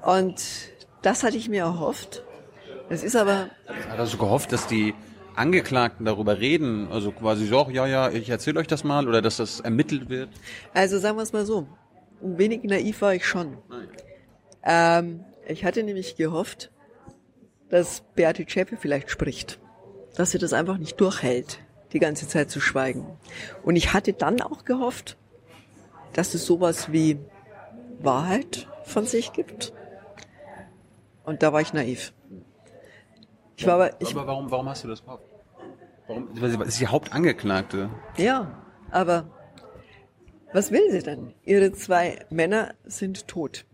Und 0.02 0.42
das 1.02 1.22
hatte 1.22 1.36
ich 1.36 1.48
mir 1.48 1.62
erhofft. 1.62 2.24
Es 2.88 3.04
ist 3.04 3.14
aber. 3.14 3.50
Hat 3.88 3.98
also 3.98 4.16
gehofft, 4.16 4.52
dass 4.52 4.66
die 4.66 4.94
Angeklagten 5.36 6.06
darüber 6.06 6.40
reden, 6.40 6.88
also 6.90 7.12
quasi 7.12 7.46
so, 7.46 7.68
ja, 7.70 7.86
ja, 7.86 8.10
ich 8.10 8.28
erzähle 8.30 8.58
euch 8.58 8.66
das 8.66 8.84
mal, 8.84 9.06
oder 9.06 9.22
dass 9.22 9.36
das 9.36 9.60
ermittelt 9.60 10.08
wird? 10.08 10.30
Also 10.72 10.98
sagen 10.98 11.16
wir 11.16 11.22
es 11.22 11.32
mal 11.32 11.44
so, 11.44 11.66
ein 12.22 12.38
wenig 12.38 12.62
naiv 12.64 13.02
war 13.02 13.14
ich 13.14 13.26
schon. 13.26 13.58
Ähm, 14.66 15.24
ich 15.46 15.64
hatte 15.64 15.82
nämlich 15.82 16.16
gehofft, 16.16 16.72
dass 17.70 18.02
Beate 18.14 18.44
Zschäpe 18.44 18.76
vielleicht 18.76 19.10
spricht, 19.10 19.60
dass 20.16 20.32
sie 20.32 20.38
das 20.38 20.52
einfach 20.52 20.76
nicht 20.76 21.00
durchhält, 21.00 21.60
die 21.92 22.00
ganze 22.00 22.28
Zeit 22.28 22.50
zu 22.50 22.60
schweigen. 22.60 23.06
Und 23.62 23.76
ich 23.76 23.92
hatte 23.94 24.12
dann 24.12 24.40
auch 24.40 24.64
gehofft, 24.64 25.16
dass 26.12 26.34
es 26.34 26.44
sowas 26.44 26.92
wie 26.92 27.18
Wahrheit 28.00 28.68
von 28.84 29.06
sich 29.06 29.32
gibt. 29.32 29.72
Und 31.24 31.42
da 31.42 31.52
war 31.52 31.60
ich 31.60 31.72
naiv. 31.72 32.12
Ich 33.56 33.66
war 33.66 33.74
aber, 33.74 34.00
ich 34.00 34.14
aber 34.14 34.26
warum, 34.26 34.50
warum 34.50 34.68
hast 34.68 34.84
du 34.84 34.88
das 34.88 35.02
gehofft? 35.02 35.24
Warum? 36.06 36.28
Sie 36.34 36.64
ist 36.64 36.80
die 36.80 36.86
Hauptangeklagte. 36.86 37.90
Ja, 38.16 38.62
aber 38.90 39.30
was 40.52 40.70
will 40.70 40.90
sie 40.90 41.02
denn? 41.02 41.34
Ihre 41.44 41.72
zwei 41.72 42.24
Männer 42.30 42.74
sind 42.84 43.26
tot. 43.28 43.64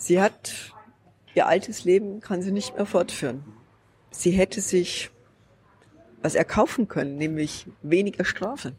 Sie 0.00 0.18
hat 0.18 0.72
ihr 1.34 1.46
altes 1.46 1.84
Leben 1.84 2.20
kann 2.20 2.42
sie 2.42 2.52
nicht 2.52 2.74
mehr 2.74 2.86
fortführen. 2.86 3.44
Sie 4.10 4.30
hätte 4.30 4.62
sich 4.62 5.10
was 6.22 6.34
erkaufen 6.34 6.88
können, 6.88 7.16
nämlich 7.16 7.66
weniger 7.82 8.24
Strafe, 8.24 8.72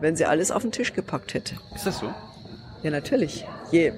wenn 0.00 0.16
sie 0.16 0.24
alles 0.24 0.50
auf 0.50 0.62
den 0.62 0.72
Tisch 0.72 0.92
gepackt 0.92 1.34
hätte. 1.34 1.54
Ist 1.74 1.86
das 1.86 2.00
so? 2.00 2.12
Ja, 2.82 2.90
natürlich. 2.90 3.46
Je, 3.70 3.92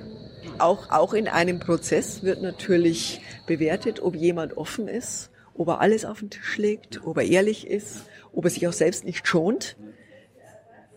auch, 0.59 0.91
auch 0.91 1.15
in 1.15 1.27
einem 1.27 1.59
Prozess 1.59 2.23
wird 2.23 2.43
natürlich 2.43 3.23
bewertet, 3.47 4.01
ob 4.01 4.15
jemand 4.15 4.57
offen 4.57 4.89
ist, 4.89 5.31
ob 5.55 5.69
er 5.69 5.81
alles 5.81 6.05
auf 6.05 6.21
den 6.21 6.31
Tisch 6.31 6.59
legt, 6.59 7.05
ob 7.05 7.17
er 7.17 7.25
ehrlich 7.25 7.67
ist, 7.67 8.05
ob 8.33 8.45
er 8.45 8.51
sich 8.51 8.69
auch 8.69 8.73
selbst 8.73 9.05
nicht 9.05 9.27
schont 9.27 9.77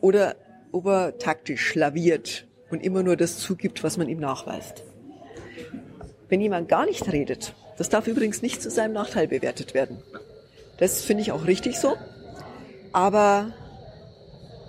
oder 0.01 0.35
ob 0.73 0.85
er 0.85 1.17
taktisch 1.17 1.75
laviert 1.75 2.45
und 2.69 2.83
immer 2.83 3.03
nur 3.03 3.15
das 3.15 3.37
zugibt, 3.37 3.83
was 3.83 3.97
man 3.97 4.09
ihm 4.09 4.19
nachweist. 4.19 4.83
Wenn 6.29 6.41
jemand 6.41 6.69
gar 6.69 6.85
nicht 6.85 7.11
redet, 7.11 7.53
das 7.77 7.89
darf 7.89 8.07
übrigens 8.07 8.41
nicht 8.41 8.61
zu 8.61 8.69
seinem 8.69 8.93
Nachteil 8.93 9.27
bewertet 9.27 9.73
werden. 9.73 10.01
Das 10.77 11.01
finde 11.01 11.21
ich 11.21 11.31
auch 11.31 11.45
richtig 11.45 11.79
so. 11.79 11.95
Aber 12.93 13.51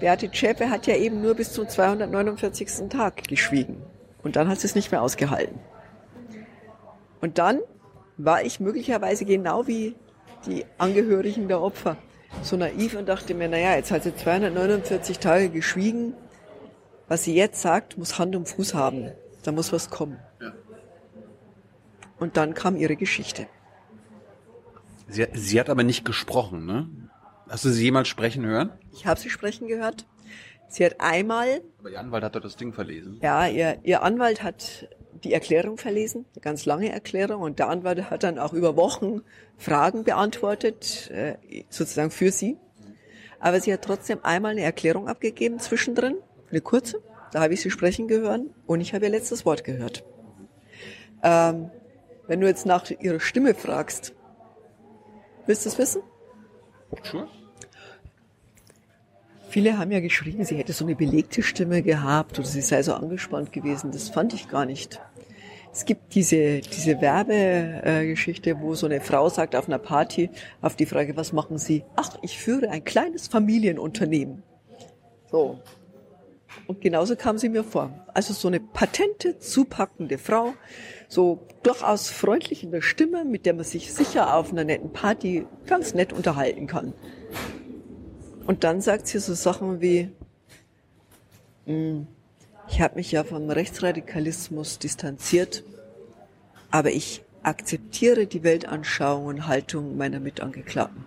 Beate 0.01 0.31
Zschäpe 0.31 0.69
hat 0.69 0.87
ja 0.87 0.97
eben 0.97 1.23
nur 1.23 1.35
bis 1.35 1.53
zum 1.53 1.69
249. 1.69 2.89
Tag 2.91 3.28
geschwiegen. 3.28 3.83
Und 4.23 4.37
dann 4.37 4.49
hat 4.49 4.61
sie 4.61 4.66
es 4.66 4.74
nicht 4.74 4.91
mehr 4.91 5.03
ausgehalten. 5.03 5.59
Und 7.20 7.39
dann 7.39 7.61
war 8.19 8.43
ich 8.43 8.61
möglicherweise 8.61 9.24
genau 9.24 9.66
wie 9.66 9.95
die 10.47 10.65
Angehörigen 10.78 11.49
der 11.49 11.61
Opfer 11.61 11.97
so 12.43 12.57
naiv 12.57 12.97
und 12.97 13.09
dachte 13.09 13.35
mir, 13.35 13.49
naja, 13.49 13.77
jetzt 13.77 13.91
hat 13.91 14.03
sie 14.03 14.15
249 14.15 15.19
Tage 15.19 15.49
geschwiegen. 15.49 16.15
Was 17.09 17.24
sie 17.24 17.35
jetzt 17.35 17.62
sagt, 17.62 17.97
muss 17.99 18.19
Hand 18.19 18.37
und 18.37 18.49
Fuß 18.49 18.74
haben. 18.74 19.12
Da 19.45 19.53
muss 19.53 19.73
was 19.73 19.91
kommen. 19.91 20.19
Und 22.18 22.36
dann 22.36 22.55
kam 22.55 22.76
ihre 22.76 22.97
Geschichte. 22.97 23.47
Sie, 25.09 25.26
sie 25.34 25.60
hat 25.60 25.70
aber 25.70 25.82
nicht 25.82 26.05
gesprochen, 26.05 26.66
ne? 26.66 26.88
Hast 27.48 27.64
du 27.64 27.70
sie 27.70 27.84
jemals 27.84 28.09
sprechen 28.09 28.44
hören? 28.44 28.72
Ich 28.93 29.06
habe 29.06 29.20
sie 29.20 29.30
sprechen 29.30 29.68
gehört. 29.68 30.06
Sie 30.68 30.84
hat 30.84 31.01
einmal. 31.01 31.60
Aber 31.78 31.90
ihr 31.90 32.01
Anwalt 32.01 32.24
hat 32.24 32.34
doch 32.34 32.40
das 32.40 32.56
Ding 32.56 32.72
verlesen. 32.72 33.18
Ja, 33.22 33.47
ihr, 33.47 33.78
ihr 33.84 34.02
Anwalt 34.02 34.43
hat 34.43 34.88
die 35.22 35.32
Erklärung 35.32 35.78
verlesen, 35.78 36.26
eine 36.34 36.40
ganz 36.43 36.66
lange 36.66 36.90
Erklärung, 36.90 37.43
und 37.43 37.59
der 37.59 37.68
Anwalt 37.68 38.10
hat 38.10 38.22
dann 38.22 38.38
auch 38.38 38.52
über 38.52 38.76
Wochen 38.76 39.22
Fragen 39.56 40.05
beantwortet, 40.05 41.10
äh, 41.10 41.36
sozusagen 41.70 42.10
für 42.10 42.30
sie. 42.30 42.56
Aber 43.38 43.60
sie 43.60 43.72
hat 43.72 43.82
trotzdem 43.82 44.18
einmal 44.22 44.52
eine 44.52 44.62
Erklärung 44.62 45.09
abgegeben 45.09 45.59
zwischendrin, 45.59 46.16
eine 46.51 46.60
kurze. 46.60 47.02
Da 47.32 47.40
habe 47.40 47.55
ich 47.55 47.60
sie 47.60 47.70
sprechen 47.70 48.09
gehört 48.09 48.43
und 48.66 48.80
ich 48.80 48.94
habe 48.94 49.06
ihr 49.06 49.10
letztes 49.10 49.44
Wort 49.44 49.64
gehört. 49.64 50.05
Ähm, 51.22 51.70
wenn 52.27 52.40
du 52.40 52.47
jetzt 52.47 52.66
nach 52.66 52.90
ihrer 52.90 53.20
Stimme 53.20 53.55
fragst, 53.55 54.15
willst 55.47 55.65
du 55.65 55.70
es 55.70 55.78
wissen? 55.78 56.03
Sure. 57.03 57.28
Viele 59.48 59.78
haben 59.78 59.90
ja 59.90 60.01
geschrieben, 60.01 60.44
sie 60.44 60.57
hätte 60.57 60.73
so 60.73 60.85
eine 60.85 60.97
belegte 60.97 61.43
Stimme 61.43 61.82
gehabt 61.82 62.39
oder 62.39 62.47
sie 62.47 62.61
sei 62.61 62.82
so 62.82 62.93
angespannt 62.94 63.53
gewesen. 63.53 63.90
Das 63.90 64.11
fand 64.11 64.35
ich 64.35 64.48
gar 64.48 64.66
nicht. 64.66 65.01
Es 65.73 65.85
gibt 65.85 66.15
diese, 66.15 66.61
diese 66.61 67.01
Werbegeschichte, 67.01 68.61
wo 68.61 68.74
so 68.74 68.86
eine 68.86 69.01
Frau 69.01 69.28
sagt 69.28 69.55
auf 69.55 69.69
einer 69.69 69.78
Party 69.78 70.31
auf 70.62 70.74
die 70.74 70.86
Frage, 70.86 71.16
was 71.16 71.32
machen 71.32 71.59
Sie? 71.59 71.85
Ach, 71.97 72.19
ich 72.23 72.39
führe 72.39 72.70
ein 72.70 72.85
kleines 72.85 73.28
Familienunternehmen. 73.28 74.43
So. 75.31 75.61
Und 76.66 76.81
genauso 76.81 77.15
kam 77.15 77.39
sie 77.39 77.48
mir 77.48 77.62
vor. 77.62 77.90
Also 78.15 78.32
so 78.32 78.48
eine 78.48 78.61
patente, 78.61 79.39
zupackende 79.39 80.19
Frau, 80.19 80.55
so 81.09 81.47
durchaus 81.62 82.11
freundlich 82.11 82.62
in 82.62 82.70
der 82.70 82.83
Stimme, 82.83 83.24
mit 83.24 83.47
der 83.47 83.55
man 83.55 83.65
sich 83.65 83.93
sicher 83.93 84.35
auf 84.35 84.53
einer 84.53 84.65
netten 84.65 84.93
Party 84.93 85.47
ganz 85.66 85.95
nett 85.95 86.12
unterhalten 86.12 86.66
kann. 86.66 86.93
Und 88.47 88.65
dann 88.65 88.81
sagt 88.81 89.07
sie 89.09 89.19
so 89.19 89.35
Sachen 89.35 89.81
wie, 89.81 90.11
hm, 91.66 92.07
ich 92.69 92.81
habe 92.81 92.97
mich 92.97 93.12
ja 93.12 93.24
vom 93.24 93.49
Rechtsradikalismus 93.49 94.78
distanziert, 94.78 95.65
aber 96.70 96.91
ich 96.91 97.23
akzeptiere 97.43 98.27
die 98.27 98.43
Weltanschauung 98.43 99.27
und 99.27 99.47
Haltung 99.47 99.97
meiner 99.97 100.20
Mitangeklagten. 100.20 101.05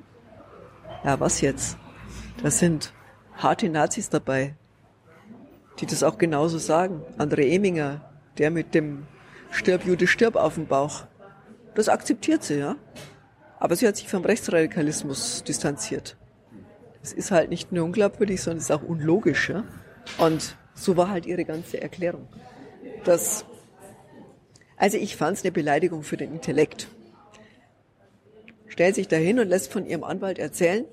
Ja, 1.04 1.20
was 1.20 1.42
jetzt? 1.42 1.78
Da 2.42 2.50
sind 2.50 2.94
harte 3.36 3.70
Nazis 3.70 4.10
dabei, 4.10 4.56
die 5.80 5.86
das 5.86 6.04
auch 6.04 6.18
genauso 6.18 6.58
sagen. 6.58 7.02
André 7.18 7.54
Eminger, 7.54 8.02
der 8.38 8.52
mit 8.52 8.74
dem 8.74 9.06
Stirb 9.52 9.86
Jude 9.86 10.08
stirb 10.08 10.36
auf 10.36 10.56
dem 10.56 10.68
Bauch. 10.68 11.06
Das 11.76 11.90
akzeptiert 11.90 12.44
sie, 12.44 12.60
ja. 12.60 12.76
Aber 13.60 13.76
sie 13.76 13.88
hat 13.88 13.98
sich 13.98 14.08
vom 14.08 14.24
Rechtsradikalismus 14.24 15.44
distanziert. 15.44 16.18
Es 17.02 17.14
ist 17.14 17.32
halt 17.32 17.50
nicht 17.50 17.72
nur 17.72 17.86
unglaubwürdig, 17.86 18.42
sondern 18.42 18.60
es 18.60 18.66
ist 18.66 18.72
auch 18.72 18.84
unlogisch. 18.84 19.50
Ja? 19.50 19.64
Und 20.18 20.56
so 20.74 20.98
war 20.98 21.10
halt 21.10 21.26
ihre 21.26 21.46
ganze 21.46 21.82
Erklärung. 21.82 22.28
Das, 23.04 23.46
also 24.78 24.98
ich 24.98 25.16
fand 25.16 25.38
es 25.38 25.44
eine 25.44 25.52
Beleidigung 25.52 26.04
für 26.04 26.18
den 26.18 26.34
Intellekt. 26.34 26.88
Stellt 28.68 28.96
sich 28.96 29.08
dahin 29.08 29.40
und 29.40 29.50
lässt 29.50 29.72
von 29.72 29.86
ihrem 29.86 30.04
Anwalt 30.04 30.40
erzählen, 30.40 30.86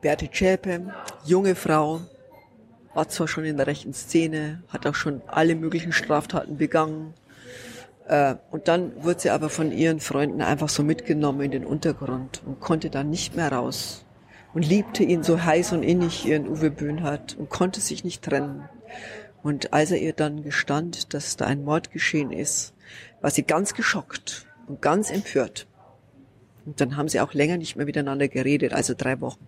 Berti 0.00 0.30
Zschäpe, 0.30 0.94
junge 1.24 1.54
Frau, 1.54 2.00
war 2.96 3.08
zwar 3.10 3.28
schon 3.28 3.44
in 3.44 3.58
der 3.58 3.66
rechten 3.66 3.92
Szene, 3.92 4.62
hat 4.68 4.86
auch 4.86 4.94
schon 4.94 5.20
alle 5.26 5.54
möglichen 5.54 5.92
Straftaten 5.92 6.56
begangen. 6.56 7.12
Äh, 8.08 8.36
und 8.50 8.68
dann 8.68 9.04
wurde 9.04 9.20
sie 9.20 9.30
aber 9.30 9.50
von 9.50 9.70
ihren 9.70 10.00
Freunden 10.00 10.40
einfach 10.40 10.70
so 10.70 10.82
mitgenommen 10.82 11.42
in 11.42 11.50
den 11.50 11.66
Untergrund 11.66 12.42
und 12.46 12.58
konnte 12.58 12.88
dann 12.88 13.10
nicht 13.10 13.36
mehr 13.36 13.52
raus 13.52 14.06
und 14.54 14.66
liebte 14.66 15.04
ihn 15.04 15.22
so 15.22 15.44
heiß 15.44 15.72
und 15.72 15.82
innig, 15.82 16.24
ihren 16.24 16.48
Uwe 16.48 16.70
Böhnhardt, 16.70 17.36
und 17.36 17.50
konnte 17.50 17.82
sich 17.82 18.02
nicht 18.02 18.22
trennen. 18.22 18.66
Und 19.42 19.74
als 19.74 19.90
er 19.90 19.98
ihr 19.98 20.14
dann 20.14 20.42
gestand, 20.42 21.12
dass 21.12 21.36
da 21.36 21.44
ein 21.44 21.64
Mord 21.64 21.92
geschehen 21.92 22.32
ist, 22.32 22.72
war 23.20 23.30
sie 23.30 23.42
ganz 23.42 23.74
geschockt 23.74 24.46
und 24.68 24.80
ganz 24.80 25.10
empört. 25.10 25.66
Und 26.64 26.80
dann 26.80 26.96
haben 26.96 27.08
sie 27.08 27.20
auch 27.20 27.34
länger 27.34 27.58
nicht 27.58 27.76
mehr 27.76 27.84
miteinander 27.84 28.28
geredet, 28.28 28.72
also 28.72 28.94
drei 28.96 29.20
Wochen. 29.20 29.46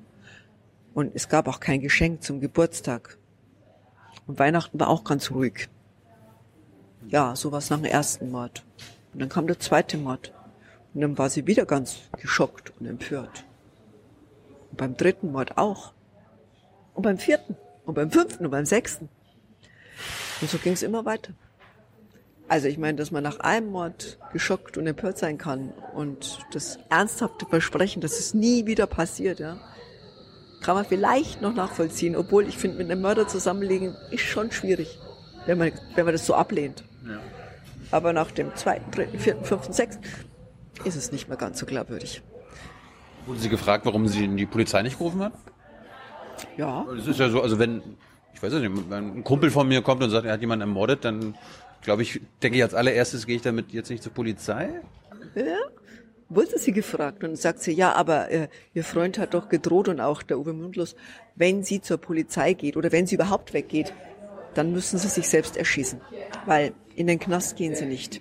Und 0.92 1.12
es 1.14 1.30
gab 1.30 1.48
auch 1.48 1.60
kein 1.60 1.80
Geschenk 1.80 2.22
zum 2.22 2.40
Geburtstag. 2.40 3.16
Und 4.28 4.38
Weihnachten 4.38 4.78
war 4.78 4.88
auch 4.88 5.04
ganz 5.04 5.30
ruhig. 5.30 5.68
Ja, 7.08 7.34
so 7.34 7.50
war 7.50 7.58
es 7.58 7.70
nach 7.70 7.78
dem 7.78 7.86
ersten 7.86 8.30
Mord. 8.30 8.62
Und 9.14 9.20
dann 9.20 9.30
kam 9.30 9.46
der 9.46 9.58
zweite 9.58 9.96
Mord. 9.96 10.32
Und 10.92 11.00
dann 11.00 11.18
war 11.18 11.30
sie 11.30 11.46
wieder 11.46 11.64
ganz 11.64 11.96
geschockt 12.20 12.72
und 12.78 12.86
empört. 12.86 13.44
Und 14.70 14.76
beim 14.76 14.96
dritten 14.96 15.32
Mord 15.32 15.56
auch. 15.56 15.92
Und 16.94 17.02
beim 17.02 17.18
vierten. 17.18 17.56
Und 17.86 17.94
beim 17.94 18.10
fünften 18.10 18.44
und 18.44 18.50
beim 18.50 18.66
sechsten. 18.66 19.08
Und 20.42 20.50
so 20.50 20.58
ging 20.58 20.74
es 20.74 20.82
immer 20.82 21.06
weiter. 21.06 21.32
Also 22.48 22.68
ich 22.68 22.76
meine, 22.76 22.96
dass 22.96 23.10
man 23.10 23.22
nach 23.22 23.40
einem 23.40 23.70
Mord 23.70 24.18
geschockt 24.32 24.76
und 24.76 24.86
empört 24.86 25.18
sein 25.18 25.38
kann 25.38 25.72
und 25.94 26.38
das 26.52 26.78
ernsthafte 26.90 27.46
Versprechen, 27.46 28.00
dass 28.00 28.18
es 28.18 28.34
nie 28.34 28.66
wieder 28.66 28.86
passiert, 28.86 29.38
ja, 29.38 29.58
kann 30.60 30.74
man 30.74 30.84
vielleicht 30.84 31.40
noch 31.42 31.54
nachvollziehen. 31.54 32.16
Obwohl 32.16 32.48
ich 32.48 32.58
finde, 32.58 32.78
mit 32.78 32.90
einem 32.90 33.02
Mörder 33.02 33.28
zusammenlegen 33.28 33.96
ist 34.10 34.22
schon 34.22 34.50
schwierig, 34.50 34.98
wenn 35.46 35.58
man, 35.58 35.72
wenn 35.94 36.04
man 36.04 36.12
das 36.12 36.26
so 36.26 36.34
ablehnt. 36.34 36.84
Ja. 37.06 37.18
Aber 37.90 38.12
nach 38.12 38.30
dem 38.30 38.54
zweiten, 38.54 38.90
dritten, 38.90 39.18
vierten, 39.18 39.44
fünften, 39.44 39.72
sechsten 39.72 40.04
ist 40.84 40.96
es 40.96 41.12
nicht 41.12 41.28
mehr 41.28 41.38
ganz 41.38 41.58
so 41.58 41.66
glaubwürdig. 41.66 42.22
Wurde 43.26 43.40
sie 43.40 43.48
gefragt, 43.48 43.86
warum 43.86 44.06
sie 44.06 44.28
die 44.28 44.46
Polizei 44.46 44.82
nicht 44.82 44.98
gerufen 44.98 45.22
hat? 45.22 45.32
Ja. 46.56 46.86
Es 46.96 47.06
ist 47.06 47.18
ja 47.18 47.28
so, 47.28 47.42
also 47.42 47.58
wenn, 47.58 47.82
ich 48.34 48.42
weiß 48.42 48.52
nicht, 48.52 48.90
wenn 48.90 49.18
ein 49.18 49.24
Kumpel 49.24 49.50
von 49.50 49.66
mir 49.66 49.82
kommt 49.82 50.02
und 50.02 50.10
sagt, 50.10 50.26
er 50.26 50.32
hat 50.32 50.40
jemanden 50.40 50.62
ermordet, 50.62 51.04
dann 51.04 51.34
glaube 51.82 52.02
ich, 52.02 52.20
denke 52.42 52.58
ich 52.58 52.62
als 52.62 52.74
allererstes, 52.74 53.26
gehe 53.26 53.36
ich 53.36 53.42
damit 53.42 53.72
jetzt 53.72 53.90
nicht 53.90 54.02
zur 54.02 54.12
Polizei. 54.12 54.80
Ja, 55.34 55.58
wurde 56.28 56.58
sie 56.58 56.72
gefragt 56.72 57.24
und 57.24 57.36
sagt 57.36 57.60
sie, 57.60 57.72
ja, 57.72 57.94
aber 57.94 58.30
äh, 58.30 58.48
ihr 58.74 58.84
Freund 58.84 59.18
hat 59.18 59.34
doch 59.34 59.48
gedroht 59.48 59.88
und 59.88 60.00
auch 60.00 60.22
der 60.22 60.38
Uwe 60.38 60.52
Mundlos, 60.52 60.94
wenn 61.34 61.62
sie 61.62 61.80
zur 61.80 61.98
Polizei 61.98 62.52
geht 62.52 62.76
oder 62.76 62.92
wenn 62.92 63.06
sie 63.06 63.14
überhaupt 63.14 63.54
weggeht, 63.54 63.92
dann 64.54 64.72
müssen 64.72 64.98
sie 64.98 65.08
sich 65.08 65.28
selbst 65.28 65.56
erschießen, 65.56 66.00
weil 66.46 66.72
in 66.94 67.06
den 67.06 67.18
Knast 67.18 67.56
gehen 67.56 67.74
sie 67.74 67.86
nicht. 67.86 68.20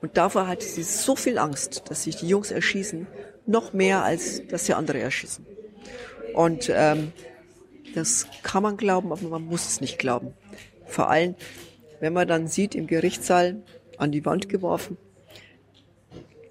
Und 0.00 0.16
davor 0.16 0.48
hatte 0.48 0.64
sie 0.64 0.82
so 0.82 1.16
viel 1.16 1.38
Angst, 1.38 1.84
dass 1.88 2.04
sich 2.04 2.16
die 2.16 2.28
Jungs 2.28 2.50
erschießen, 2.50 3.06
noch 3.46 3.72
mehr 3.72 4.02
als 4.02 4.46
dass 4.48 4.66
sie 4.66 4.74
andere 4.74 4.98
erschießen. 4.98 5.46
Und 6.34 6.70
ähm, 6.74 7.12
das 7.94 8.26
kann 8.42 8.62
man 8.62 8.76
glauben, 8.76 9.12
aber 9.12 9.28
man 9.28 9.44
muss 9.44 9.66
es 9.66 9.80
nicht 9.80 9.98
glauben. 9.98 10.32
Vor 10.86 11.10
allem, 11.10 11.34
wenn 12.00 12.12
man 12.12 12.26
dann 12.26 12.48
sieht 12.48 12.74
im 12.74 12.86
Gerichtssaal 12.86 13.62
an 13.98 14.10
die 14.10 14.24
Wand 14.24 14.48
geworfen, 14.48 14.96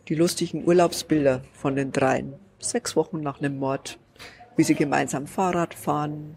die 0.08 0.16
lustigen 0.16 0.66
Urlaubsbilder 0.66 1.42
von 1.54 1.76
den 1.76 1.92
dreien, 1.92 2.34
sechs 2.60 2.96
Wochen 2.96 3.22
nach 3.22 3.40
einem 3.40 3.58
Mord, 3.58 4.00
wie 4.56 4.64
sie 4.64 4.76
gemeinsam 4.76 5.28
Fahrrad 5.28 5.74
fahren, 5.74 6.36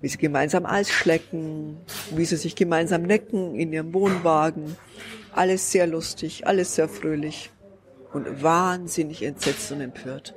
wie 0.00 0.08
sie 0.08 0.18
gemeinsam 0.18 0.66
Eis 0.66 0.90
schlecken, 0.90 1.78
wie 2.14 2.24
sie 2.24 2.36
sich 2.36 2.56
gemeinsam 2.56 3.02
necken 3.02 3.54
in 3.54 3.72
ihrem 3.72 3.92
Wohnwagen. 3.92 4.76
Alles 5.32 5.72
sehr 5.72 5.86
lustig, 5.86 6.46
alles 6.46 6.74
sehr 6.74 6.88
fröhlich 6.88 7.50
und 8.12 8.42
wahnsinnig 8.42 9.22
entsetzt 9.22 9.72
und 9.72 9.80
empört. 9.80 10.34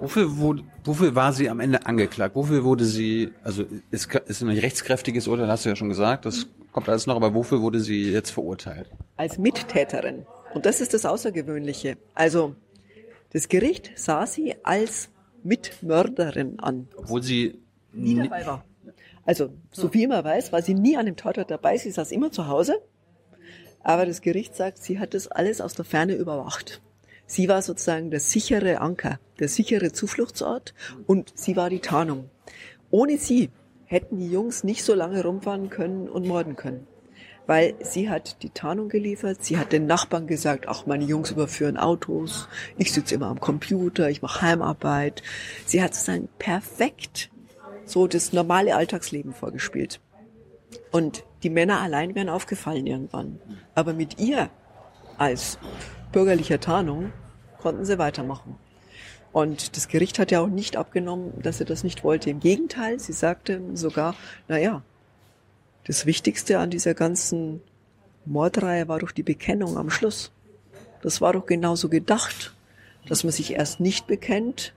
Wofür, 0.00 0.36
wurde, 0.38 0.64
wofür 0.84 1.14
war 1.14 1.32
sie 1.32 1.48
am 1.48 1.60
Ende 1.60 1.86
angeklagt? 1.86 2.34
Wofür 2.34 2.64
wurde 2.64 2.84
sie, 2.84 3.32
also 3.42 3.64
ist, 3.90 4.12
ist 4.26 4.42
ein 4.42 4.48
rechtskräftiges 4.48 5.28
Urteil, 5.28 5.48
hast 5.48 5.64
du 5.64 5.68
ja 5.68 5.76
schon 5.76 5.88
gesagt, 5.88 6.26
das 6.26 6.46
kommt 6.72 6.88
alles 6.88 7.06
noch, 7.06 7.16
aber 7.16 7.32
wofür 7.34 7.62
wurde 7.62 7.80
sie 7.80 8.10
jetzt 8.10 8.30
verurteilt? 8.30 8.90
Als 9.16 9.38
Mittäterin. 9.38 10.26
Und 10.54 10.66
das 10.66 10.80
ist 10.80 10.94
das 10.94 11.04
Außergewöhnliche. 11.04 11.96
Also, 12.14 12.54
das 13.30 13.48
Gericht 13.48 13.92
sah 13.96 14.26
sie 14.26 14.54
als 14.62 15.10
Mitmörderin 15.42 16.60
an. 16.60 16.88
Obwohl 16.96 17.22
sie 17.22 17.60
nie 17.92 18.14
dabei 18.14 18.46
war. 18.46 18.64
Also, 19.24 19.50
so 19.70 19.92
wie 19.94 20.06
man 20.06 20.24
weiß, 20.24 20.52
war 20.52 20.62
sie 20.62 20.74
nie 20.74 20.96
an 20.96 21.06
dem 21.06 21.16
Tatort 21.16 21.50
dabei, 21.50 21.76
sie 21.78 21.90
saß 21.90 22.12
immer 22.12 22.30
zu 22.30 22.46
Hause 22.46 22.80
aber 23.84 24.06
das 24.06 24.22
Gericht 24.22 24.56
sagt, 24.56 24.78
sie 24.78 24.98
hat 24.98 25.14
das 25.14 25.28
alles 25.28 25.60
aus 25.60 25.74
der 25.74 25.84
Ferne 25.84 26.14
überwacht. 26.14 26.80
Sie 27.26 27.48
war 27.48 27.62
sozusagen 27.62 28.10
der 28.10 28.20
sichere 28.20 28.80
Anker, 28.80 29.20
der 29.38 29.48
sichere 29.48 29.92
Zufluchtsort 29.92 30.74
und 31.06 31.32
sie 31.36 31.54
war 31.54 31.70
die 31.70 31.80
Tarnung. 31.80 32.30
Ohne 32.90 33.18
sie 33.18 33.50
hätten 33.84 34.18
die 34.18 34.30
Jungs 34.30 34.64
nicht 34.64 34.84
so 34.84 34.94
lange 34.94 35.22
rumfahren 35.22 35.68
können 35.68 36.08
und 36.08 36.26
morden 36.26 36.56
können. 36.56 36.86
Weil 37.46 37.74
sie 37.80 38.08
hat 38.08 38.42
die 38.42 38.50
Tarnung 38.50 38.88
geliefert, 38.88 39.44
sie 39.44 39.58
hat 39.58 39.72
den 39.72 39.86
Nachbarn 39.86 40.26
gesagt, 40.26 40.66
ach, 40.68 40.86
meine 40.86 41.04
Jungs 41.04 41.30
überführen 41.30 41.76
Autos, 41.76 42.48
ich 42.78 42.92
sitze 42.92 43.14
immer 43.14 43.26
am 43.26 43.40
Computer, 43.40 44.08
ich 44.08 44.22
mache 44.22 44.42
Heimarbeit. 44.42 45.22
Sie 45.66 45.82
hat 45.82 45.94
sozusagen 45.94 46.28
perfekt 46.38 47.30
so 47.84 48.06
das 48.06 48.32
normale 48.32 48.74
Alltagsleben 48.74 49.32
vorgespielt. 49.32 50.00
Und 50.90 51.24
die 51.42 51.50
Männer 51.50 51.80
allein 51.80 52.14
wären 52.14 52.28
aufgefallen 52.28 52.86
irgendwann. 52.86 53.38
Aber 53.74 53.92
mit 53.92 54.18
ihr 54.18 54.48
als 55.18 55.58
bürgerlicher 56.12 56.60
Tarnung 56.60 57.12
konnten 57.60 57.84
sie 57.84 57.98
weitermachen. 57.98 58.56
Und 59.32 59.76
das 59.76 59.88
Gericht 59.88 60.18
hat 60.18 60.30
ja 60.30 60.40
auch 60.40 60.48
nicht 60.48 60.76
abgenommen, 60.76 61.32
dass 61.42 61.58
sie 61.58 61.64
das 61.64 61.82
nicht 61.82 62.04
wollte. 62.04 62.30
Im 62.30 62.40
Gegenteil, 62.40 63.00
sie 63.00 63.12
sagte 63.12 63.60
sogar, 63.74 64.14
na 64.46 64.58
ja, 64.58 64.82
das 65.86 66.06
Wichtigste 66.06 66.58
an 66.58 66.70
dieser 66.70 66.94
ganzen 66.94 67.60
Mordreihe 68.24 68.88
war 68.88 68.98
doch 68.98 69.10
die 69.10 69.22
Bekennung 69.22 69.76
am 69.76 69.90
Schluss. 69.90 70.32
Das 71.02 71.20
war 71.20 71.34
doch 71.34 71.46
genauso 71.46 71.88
gedacht, 71.88 72.54
dass 73.06 73.24
man 73.24 73.32
sich 73.32 73.52
erst 73.52 73.80
nicht 73.80 74.06
bekennt 74.06 74.72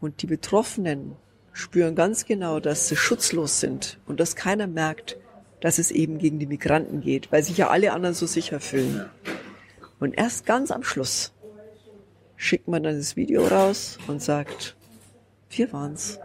und 0.00 0.22
die 0.22 0.26
Betroffenen 0.26 1.16
spüren 1.52 1.94
ganz 1.94 2.26
genau, 2.26 2.58
dass 2.58 2.88
sie 2.88 2.96
schutzlos 2.96 3.60
sind 3.60 3.98
und 4.06 4.18
dass 4.18 4.34
keiner 4.34 4.66
merkt, 4.66 5.16
dass 5.60 5.78
es 5.78 5.92
eben 5.92 6.18
gegen 6.18 6.40
die 6.40 6.46
Migranten 6.46 7.00
geht, 7.00 7.30
weil 7.30 7.44
sich 7.44 7.56
ja 7.56 7.68
alle 7.68 7.92
anderen 7.92 8.14
so 8.14 8.26
sicher 8.26 8.58
fühlen. 8.58 9.08
Und 10.00 10.18
erst 10.18 10.44
ganz 10.44 10.72
am 10.72 10.82
Schluss 10.82 11.32
schickt 12.36 12.66
man 12.66 12.82
dann 12.82 12.98
das 12.98 13.14
Video 13.14 13.46
raus 13.46 13.98
und 14.08 14.20
sagt, 14.20 14.76
wir 15.50 15.72
waren's. 15.72 16.18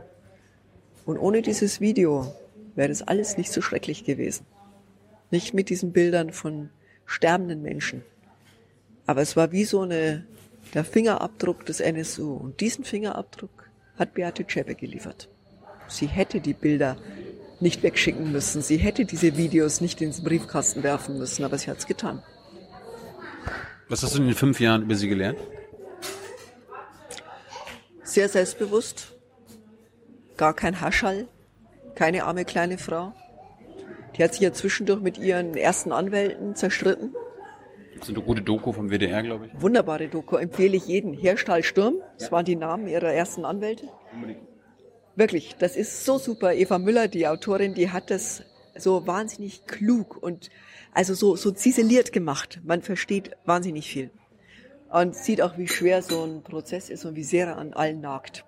Und 1.06 1.18
ohne 1.20 1.42
dieses 1.42 1.80
Video 1.80 2.34
wäre 2.80 2.90
das 2.90 3.02
alles 3.02 3.38
nicht 3.38 3.52
so 3.52 3.62
schrecklich 3.62 4.06
gewesen. 4.06 4.46
Nicht 5.32 5.54
mit 5.54 5.70
diesen 5.70 5.92
Bildern 5.92 6.32
von 6.32 6.70
sterbenden 7.06 7.62
Menschen. 7.62 8.04
Aber 9.06 9.22
es 9.22 9.36
war 9.36 9.52
wie 9.52 9.66
so 9.66 9.82
eine, 9.82 10.26
der 10.74 10.86
Fingerabdruck 10.86 11.66
des 11.66 11.82
NSU. 11.82 12.34
Und 12.34 12.62
diesen 12.62 12.86
Fingerabdruck 12.86 13.70
hat 13.98 14.14
Beate 14.14 14.48
Zschäpe 14.48 14.76
geliefert. 14.76 15.28
Sie 15.90 16.08
hätte 16.08 16.40
die 16.40 16.54
Bilder 16.54 16.96
nicht 17.60 17.84
wegschicken 17.84 18.32
müssen. 18.32 18.62
Sie 18.62 18.78
hätte 18.78 19.04
diese 19.04 19.36
Videos 19.36 19.82
nicht 19.82 20.00
ins 20.02 20.24
Briefkasten 20.24 20.82
werfen 20.82 21.18
müssen, 21.18 21.44
aber 21.44 21.58
sie 21.58 21.70
hat 21.70 21.80
es 21.80 21.86
getan. 21.86 22.24
Was 23.90 24.04
hast 24.04 24.16
du 24.16 24.22
in 24.22 24.28
den 24.28 24.36
fünf 24.36 24.62
Jahren 24.62 24.84
über 24.84 24.96
sie 24.96 25.10
gelernt? 25.10 25.40
Sehr 28.04 28.30
selbstbewusst, 28.30 29.12
gar 30.38 30.54
kein 30.54 30.80
Haschall, 30.80 31.28
keine 32.00 32.24
arme 32.24 32.46
kleine 32.46 32.78
Frau. 32.78 33.12
Die 34.16 34.24
hat 34.24 34.32
sich 34.32 34.42
ja 34.42 34.54
zwischendurch 34.54 35.02
mit 35.02 35.18
ihren 35.18 35.54
ersten 35.58 35.92
Anwälten 35.92 36.56
zerstritten. 36.56 37.14
Das 37.98 38.08
ist 38.08 38.16
eine 38.16 38.24
gute 38.24 38.42
Doku 38.42 38.72
vom 38.72 38.90
WDR, 38.90 39.22
glaube 39.22 39.48
ich. 39.48 39.62
Wunderbare 39.62 40.08
Doku, 40.08 40.38
empfehle 40.38 40.78
ich 40.78 40.88
jeden. 40.88 41.14
Herstall 41.14 41.62
Sturm, 41.62 41.96
das 42.18 42.32
waren 42.32 42.46
die 42.46 42.56
Namen 42.56 42.88
ihrer 42.88 43.12
ersten 43.12 43.44
Anwälte. 43.44 43.90
Wirklich, 45.18 45.58
das 45.60 45.76
ist 45.76 46.06
so 46.06 46.18
super. 46.18 46.54
Eva 46.54 46.80
Müller, 46.80 47.10
die 47.10 47.28
Autorin, 47.28 47.74
die 47.74 47.90
hat 47.92 48.10
das 48.12 48.44
so 48.78 49.06
wahnsinnig 49.06 49.66
klug 49.66 50.16
und 50.16 50.50
also 50.94 51.14
so, 51.14 51.36
so 51.36 51.52
ziseliert 51.52 52.14
gemacht. 52.14 52.62
Man 52.64 52.82
versteht 52.82 53.36
wahnsinnig 53.44 53.90
viel. 53.90 54.10
Und 54.90 55.16
sieht 55.16 55.42
auch, 55.42 55.58
wie 55.58 55.68
schwer 55.68 56.02
so 56.02 56.24
ein 56.24 56.44
Prozess 56.44 56.90
ist 56.90 57.04
und 57.04 57.18
wie 57.18 57.26
sehr 57.26 57.48
er 57.48 57.58
an 57.58 57.74
allen 57.74 58.00
nagt. 58.00 58.46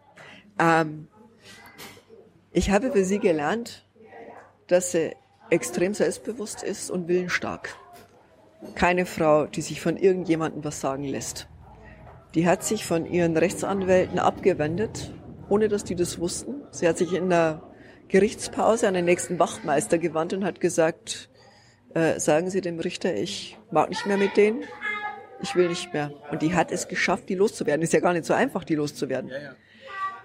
Ähm, 0.57 1.09
ich 2.53 2.71
habe 2.71 2.91
für 2.91 3.05
sie 3.05 3.19
gelernt, 3.19 3.85
dass 4.67 4.91
sie 4.91 5.15
extrem 5.49 5.93
selbstbewusst 5.93 6.63
ist 6.63 6.91
und 6.91 7.07
willensstark. 7.07 7.75
Keine 8.75 9.05
Frau, 9.05 9.45
die 9.45 9.61
sich 9.61 9.81
von 9.81 9.97
irgendjemandem 9.97 10.63
was 10.63 10.81
sagen 10.81 11.03
lässt. 11.03 11.47
Die 12.35 12.47
hat 12.47 12.63
sich 12.63 12.85
von 12.85 13.05
ihren 13.05 13.35
Rechtsanwälten 13.35 14.19
abgewendet, 14.19 15.11
ohne 15.49 15.67
dass 15.67 15.83
die 15.83 15.95
das 15.95 16.19
wussten. 16.19 16.61
Sie 16.71 16.87
hat 16.87 16.97
sich 16.97 17.13
in 17.13 17.29
der 17.29 17.61
Gerichtspause 18.07 18.87
an 18.87 18.93
den 18.93 19.05
nächsten 19.05 19.39
Wachtmeister 19.39 19.97
gewandt 19.97 20.33
und 20.33 20.45
hat 20.45 20.61
gesagt, 20.61 21.29
äh, 21.93 22.19
sagen 22.19 22.49
Sie 22.49 22.61
dem 22.61 22.79
Richter, 22.79 23.13
ich 23.13 23.57
mag 23.71 23.89
nicht 23.89 24.05
mehr 24.05 24.17
mit 24.17 24.37
denen, 24.37 24.63
ich 25.41 25.55
will 25.55 25.67
nicht 25.67 25.93
mehr. 25.93 26.13
Und 26.31 26.41
die 26.41 26.53
hat 26.53 26.71
es 26.71 26.87
geschafft, 26.87 27.27
die 27.27 27.35
loszuwerden. 27.35 27.81
Ist 27.81 27.93
ja 27.93 27.99
gar 27.99 28.13
nicht 28.13 28.25
so 28.25 28.33
einfach, 28.33 28.63
die 28.63 28.75
loszuwerden. 28.75 29.29
Ja, 29.29 29.41
ja. 29.41 29.55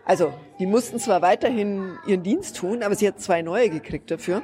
Also, 0.06 0.32
die 0.60 0.66
mussten 0.66 1.00
zwar 1.00 1.20
weiterhin 1.20 1.98
ihren 2.06 2.22
Dienst 2.22 2.56
tun, 2.56 2.84
aber 2.84 2.94
sie 2.94 3.08
hat 3.08 3.20
zwei 3.20 3.42
neue 3.42 3.68
gekriegt 3.68 4.08
dafür. 4.10 4.42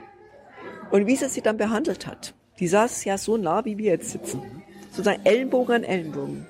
Und 0.90 1.06
wie 1.06 1.14
sie 1.14 1.28
sie 1.28 1.40
dann 1.40 1.56
behandelt 1.56 2.06
hat, 2.06 2.34
die 2.58 2.66
saß 2.66 3.04
ja 3.04 3.16
so 3.16 3.36
nah, 3.36 3.64
wie 3.64 3.78
wir 3.78 3.92
jetzt 3.92 4.10
sitzen. 4.10 4.62
Sozusagen 4.90 5.24
Ellenbogen 5.24 5.76
an 5.76 5.84
Ellenbogen. 5.84 6.46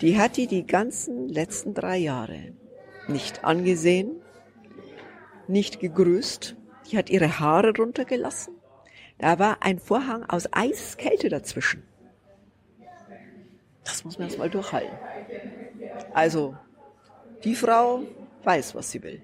Die 0.00 0.18
hat 0.18 0.38
die 0.38 0.46
die 0.46 0.66
ganzen 0.66 1.28
letzten 1.28 1.74
drei 1.74 1.98
Jahre 1.98 2.54
nicht 3.06 3.44
angesehen, 3.44 4.22
nicht 5.46 5.78
gegrüßt. 5.78 6.56
Die 6.90 6.96
hat 6.96 7.10
ihre 7.10 7.38
Haare 7.40 7.74
runtergelassen. 7.76 8.54
Da 9.18 9.38
war 9.38 9.58
ein 9.60 9.78
Vorhang 9.78 10.24
aus 10.24 10.48
Eiskälte 10.52 11.28
dazwischen. 11.28 11.82
Das 13.84 14.04
muss 14.04 14.18
man 14.18 14.28
erst 14.28 14.38
mal 14.38 14.48
durchhalten. 14.48 14.96
Also, 16.14 16.56
die 17.44 17.54
Frau 17.54 18.02
weiß, 18.48 18.74
was 18.74 18.90
sie 18.90 19.02
will. 19.02 19.22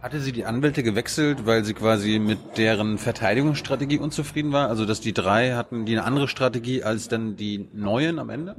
Hatte 0.00 0.20
sie 0.20 0.32
die 0.32 0.46
Anwälte 0.46 0.82
gewechselt, 0.82 1.44
weil 1.46 1.64
sie 1.64 1.74
quasi 1.74 2.18
mit 2.18 2.56
deren 2.56 2.96
Verteidigungsstrategie 2.96 3.98
unzufrieden 3.98 4.52
war? 4.52 4.68
Also, 4.68 4.86
dass 4.86 5.00
die 5.00 5.12
drei 5.12 5.52
hatten 5.52 5.84
die 5.84 5.92
eine 5.92 6.04
andere 6.04 6.28
Strategie 6.28 6.82
als 6.82 7.08
dann 7.08 7.36
die 7.36 7.68
neuen 7.74 8.18
am 8.18 8.30
Ende? 8.30 8.56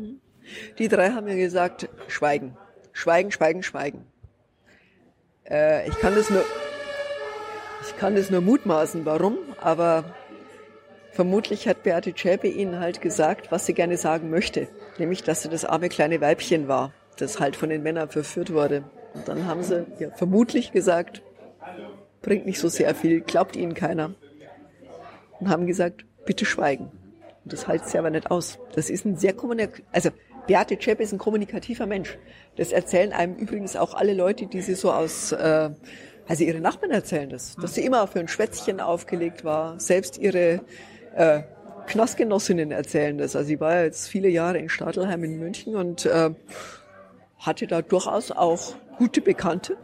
Die 0.78 0.88
drei 0.88 1.12
haben 1.12 1.26
mir 1.26 1.38
gesagt, 1.38 1.90
schweigen. 2.08 2.58
Schweigen, 2.92 3.32
schweigen, 3.32 3.64
schweigen. 3.64 4.06
Äh, 5.50 5.88
ich 5.88 5.98
kann 6.00 6.14
das 6.16 6.30
nur, 6.30 6.44
ich 7.88 7.98
kann 7.98 8.16
das 8.16 8.30
nur 8.30 8.42
mutmaßen, 8.42 9.06
warum, 9.06 9.38
aber 9.62 10.04
vermutlich 11.14 11.68
hat 11.68 11.84
Beate 11.84 12.14
Zschäpe 12.14 12.50
ihnen 12.50 12.80
halt 12.80 13.02
gesagt, 13.02 13.52
was 13.52 13.66
sie 13.66 13.74
gerne 13.74 13.98
sagen 13.98 14.30
möchte. 14.30 14.68
Nämlich, 14.98 15.24
dass 15.24 15.42
sie 15.44 15.50
das 15.50 15.66
arme 15.66 15.90
kleine 15.90 16.22
Weibchen 16.22 16.68
war, 16.68 16.94
das 17.18 17.40
halt 17.40 17.56
von 17.56 17.70
den 17.70 17.82
Männern 17.82 18.10
verführt 18.10 18.54
wurde. 18.54 18.84
Und 19.14 19.28
dann 19.28 19.46
haben 19.46 19.64
sie 19.64 19.86
ja, 20.00 20.10
vermutlich 20.12 20.72
gesagt, 20.72 21.22
bringt 22.22 22.46
nicht 22.46 22.60
so 22.60 22.70
sehr 22.70 22.94
viel, 22.96 23.22
glaubt 23.22 23.56
ihnen 23.56 23.74
keiner. 23.74 24.16
Und 25.40 25.50
haben 25.50 25.66
gesagt, 25.66 26.06
bitte 26.26 26.46
schweigen. 26.46 26.92
Und 27.44 27.54
das 27.54 27.68
halten 27.68 27.88
sie 27.88 27.98
aber 27.98 28.10
nicht 28.10 28.30
aus. 28.30 28.60
Das 28.74 28.90
ist 28.90 29.06
ein 29.06 29.18
sehr 29.18 29.34
kommunikativ, 29.34 29.86
also 29.92 30.12
Beate 30.48 30.78
Zschäpp 30.78 31.00
ist 31.00 31.12
ein 31.12 31.18
kommunikativer 31.18 31.86
Mensch. 31.86 32.18
Das 32.56 32.72
erzählen 32.72 33.14
einem 33.14 33.36
übrigens 33.36 33.76
auch 33.76 33.94
alle 33.94 34.14
Leute, 34.14 34.48
die 34.48 34.62
sie 34.62 34.76
so 34.76 34.92
aus, 34.92 35.32
äh, 35.32 35.70
also 36.28 36.44
ihre 36.44 36.60
Nachbarn 36.60 36.92
erzählen 36.92 37.30
das, 37.30 37.56
dass 37.56 37.76
sie 37.76 37.86
immer 37.86 38.08
für 38.08 38.20
ein 38.20 38.28
Schwätzchen 38.28 38.80
aufgelegt 38.80 39.44
war. 39.44 39.80
Selbst 39.80 40.18
ihre 40.18 40.62
äh, 41.16 41.42
Knastgenossinnen 41.88 42.72
erzählen 42.72 43.18
das. 43.18 43.36
Also 43.36 43.48
sie 43.48 43.60
war 43.60 43.84
jetzt 43.84 44.08
viele 44.08 44.30
Jahre 44.30 44.58
in 44.58 44.70
Stadelheim 44.70 45.24
in 45.24 45.40
München 45.40 45.76
und 45.76 46.06
äh, 46.06 46.32
hatte 47.42 47.68
da 47.68 47.82
durchaus 47.82 48.32
auch 48.32 48.76
gute 48.98 49.20
Bekannte, 49.20 49.78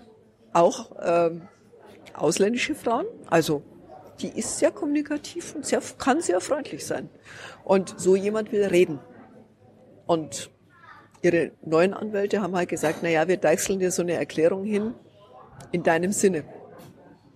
auch 0.53 0.91
ähm, 1.01 1.47
ausländische 2.13 2.75
Frauen. 2.75 3.05
Also 3.29 3.63
die 4.21 4.29
ist 4.29 4.59
sehr 4.59 4.71
kommunikativ 4.71 5.55
und 5.55 5.65
sehr, 5.65 5.81
kann 5.97 6.21
sehr 6.21 6.39
freundlich 6.39 6.85
sein. 6.85 7.09
Und 7.63 7.99
so 7.99 8.15
jemand 8.15 8.51
will 8.51 8.63
reden. 8.63 8.99
Und 10.05 10.51
ihre 11.21 11.51
neuen 11.63 11.93
Anwälte 11.93 12.41
haben 12.41 12.55
halt 12.55 12.69
gesagt, 12.69 12.99
na 13.01 13.09
ja, 13.09 13.27
wir 13.27 13.37
deichseln 13.37 13.79
dir 13.79 13.91
so 13.91 14.03
eine 14.03 14.13
Erklärung 14.13 14.63
hin 14.63 14.93
in 15.71 15.83
deinem 15.83 16.11
Sinne. 16.11 16.43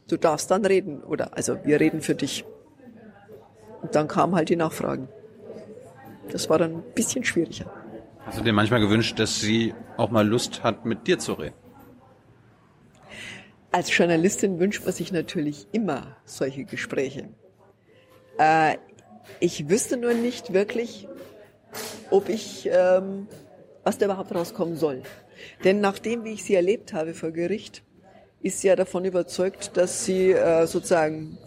Du 0.08 0.18
darfst 0.18 0.52
dann 0.52 0.66
reden 0.66 1.04
oder 1.04 1.36
also 1.36 1.58
wir 1.64 1.80
reden 1.80 2.02
für 2.02 2.16
dich. 2.16 2.46
Und 3.82 3.96
dann 3.96 4.08
kamen 4.08 4.36
halt 4.36 4.50
die 4.50 4.56
Nachfragen. 4.56 5.08
Das 6.32 6.50
war 6.50 6.60
dann 6.60 6.76
ein 6.76 6.84
bisschen 6.94 7.24
schwieriger. 7.24 7.81
Hast 8.26 8.38
du 8.40 8.44
dir 8.44 8.54
manchmal 8.54 8.80
gewünscht, 8.80 9.20
dass 9.20 9.40
sie 9.40 9.74
auch 9.98 10.12
mal 10.12 10.28
Lust 10.28 10.64
hat, 10.64 10.86
mit 10.86 11.08
dir 11.08 11.18
zu 11.18 11.34
reden? 11.34 11.56
Als 13.72 13.96
Journalistin 13.96 14.60
wünscht 14.60 14.84
man 14.84 14.94
sich 14.94 15.12
natürlich 15.12 15.68
immer 15.72 16.18
solche 16.26 16.66
Gespräche. 16.66 17.30
Äh, 18.38 18.78
ich 19.40 19.70
wüsste 19.70 19.98
nur 19.98 20.14
nicht 20.14 20.54
wirklich, 20.54 21.08
ob 22.10 22.30
ich, 22.30 22.70
ähm, 22.72 23.28
was 23.84 23.98
da 23.98 24.06
überhaupt 24.06 24.36
rauskommen 24.36 24.76
soll. 24.76 25.04
Denn 25.64 25.80
nachdem, 25.82 26.24
wie 26.24 26.34
ich 26.34 26.44
sie 26.44 26.56
erlebt 26.56 26.94
habe 26.94 27.14
vor 27.14 27.32
Gericht, 27.32 27.84
ist 28.42 28.62
sie 28.62 28.68
ja 28.68 28.76
davon 28.76 29.06
überzeugt, 29.06 29.78
dass 29.78 30.06
sie 30.06 30.32
äh, 30.32 30.68
sozusagen 30.68 31.38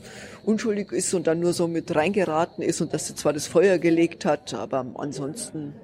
unschuldig 0.44 0.92
ist 0.92 1.12
und 1.14 1.26
dann 1.26 1.40
nur 1.40 1.52
so 1.52 1.68
mit 1.68 1.94
reingeraten 1.94 2.62
ist 2.62 2.80
und 2.80 2.94
dass 2.94 3.06
sie 3.06 3.14
zwar 3.14 3.32
das 3.32 3.46
Feuer 3.46 3.78
gelegt 3.78 4.24
hat, 4.24 4.54
aber 4.54 4.86
ansonsten 4.96 5.74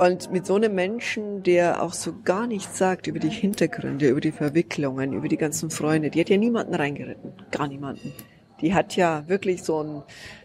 und 0.00 0.32
mit 0.32 0.46
so 0.46 0.54
einem 0.54 0.74
Menschen, 0.74 1.42
der 1.42 1.82
auch 1.82 1.92
so 1.92 2.14
gar 2.24 2.46
nichts 2.46 2.78
sagt 2.78 3.06
über 3.06 3.18
die 3.18 3.28
Hintergründe, 3.28 4.08
über 4.08 4.22
die 4.22 4.32
Verwicklungen, 4.32 5.12
über 5.12 5.28
die 5.28 5.36
ganzen 5.36 5.70
Freunde, 5.70 6.08
die 6.08 6.20
hat 6.20 6.30
ja 6.30 6.38
niemanden 6.38 6.74
reingeritten, 6.74 7.34
gar 7.50 7.68
niemanden. 7.68 8.14
Die 8.62 8.72
hat 8.72 8.96
ja 8.96 9.24
wirklich 9.28 9.62
so 9.62 9.82
ein 9.82 10.02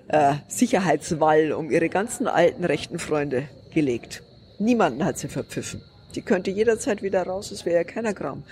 äh, 0.09 0.33
Sicherheitswall 0.49 1.53
um 1.53 1.71
ihre 1.71 1.87
ganzen 1.87 2.27
alten 2.27 2.65
rechten 2.65 2.99
Freunde 2.99 3.47
gelegt. 3.73 4.23
Niemanden 4.59 5.05
hat 5.05 5.17
sie 5.17 5.29
verpfiffen. 5.29 5.81
Die 6.15 6.21
könnte 6.21 6.51
jederzeit 6.51 7.01
wieder 7.01 7.23
raus, 7.23 7.51
es 7.51 7.65
wäre 7.65 7.77
ja 7.77 7.83
keiner 7.85 8.13
Kram. 8.13 8.43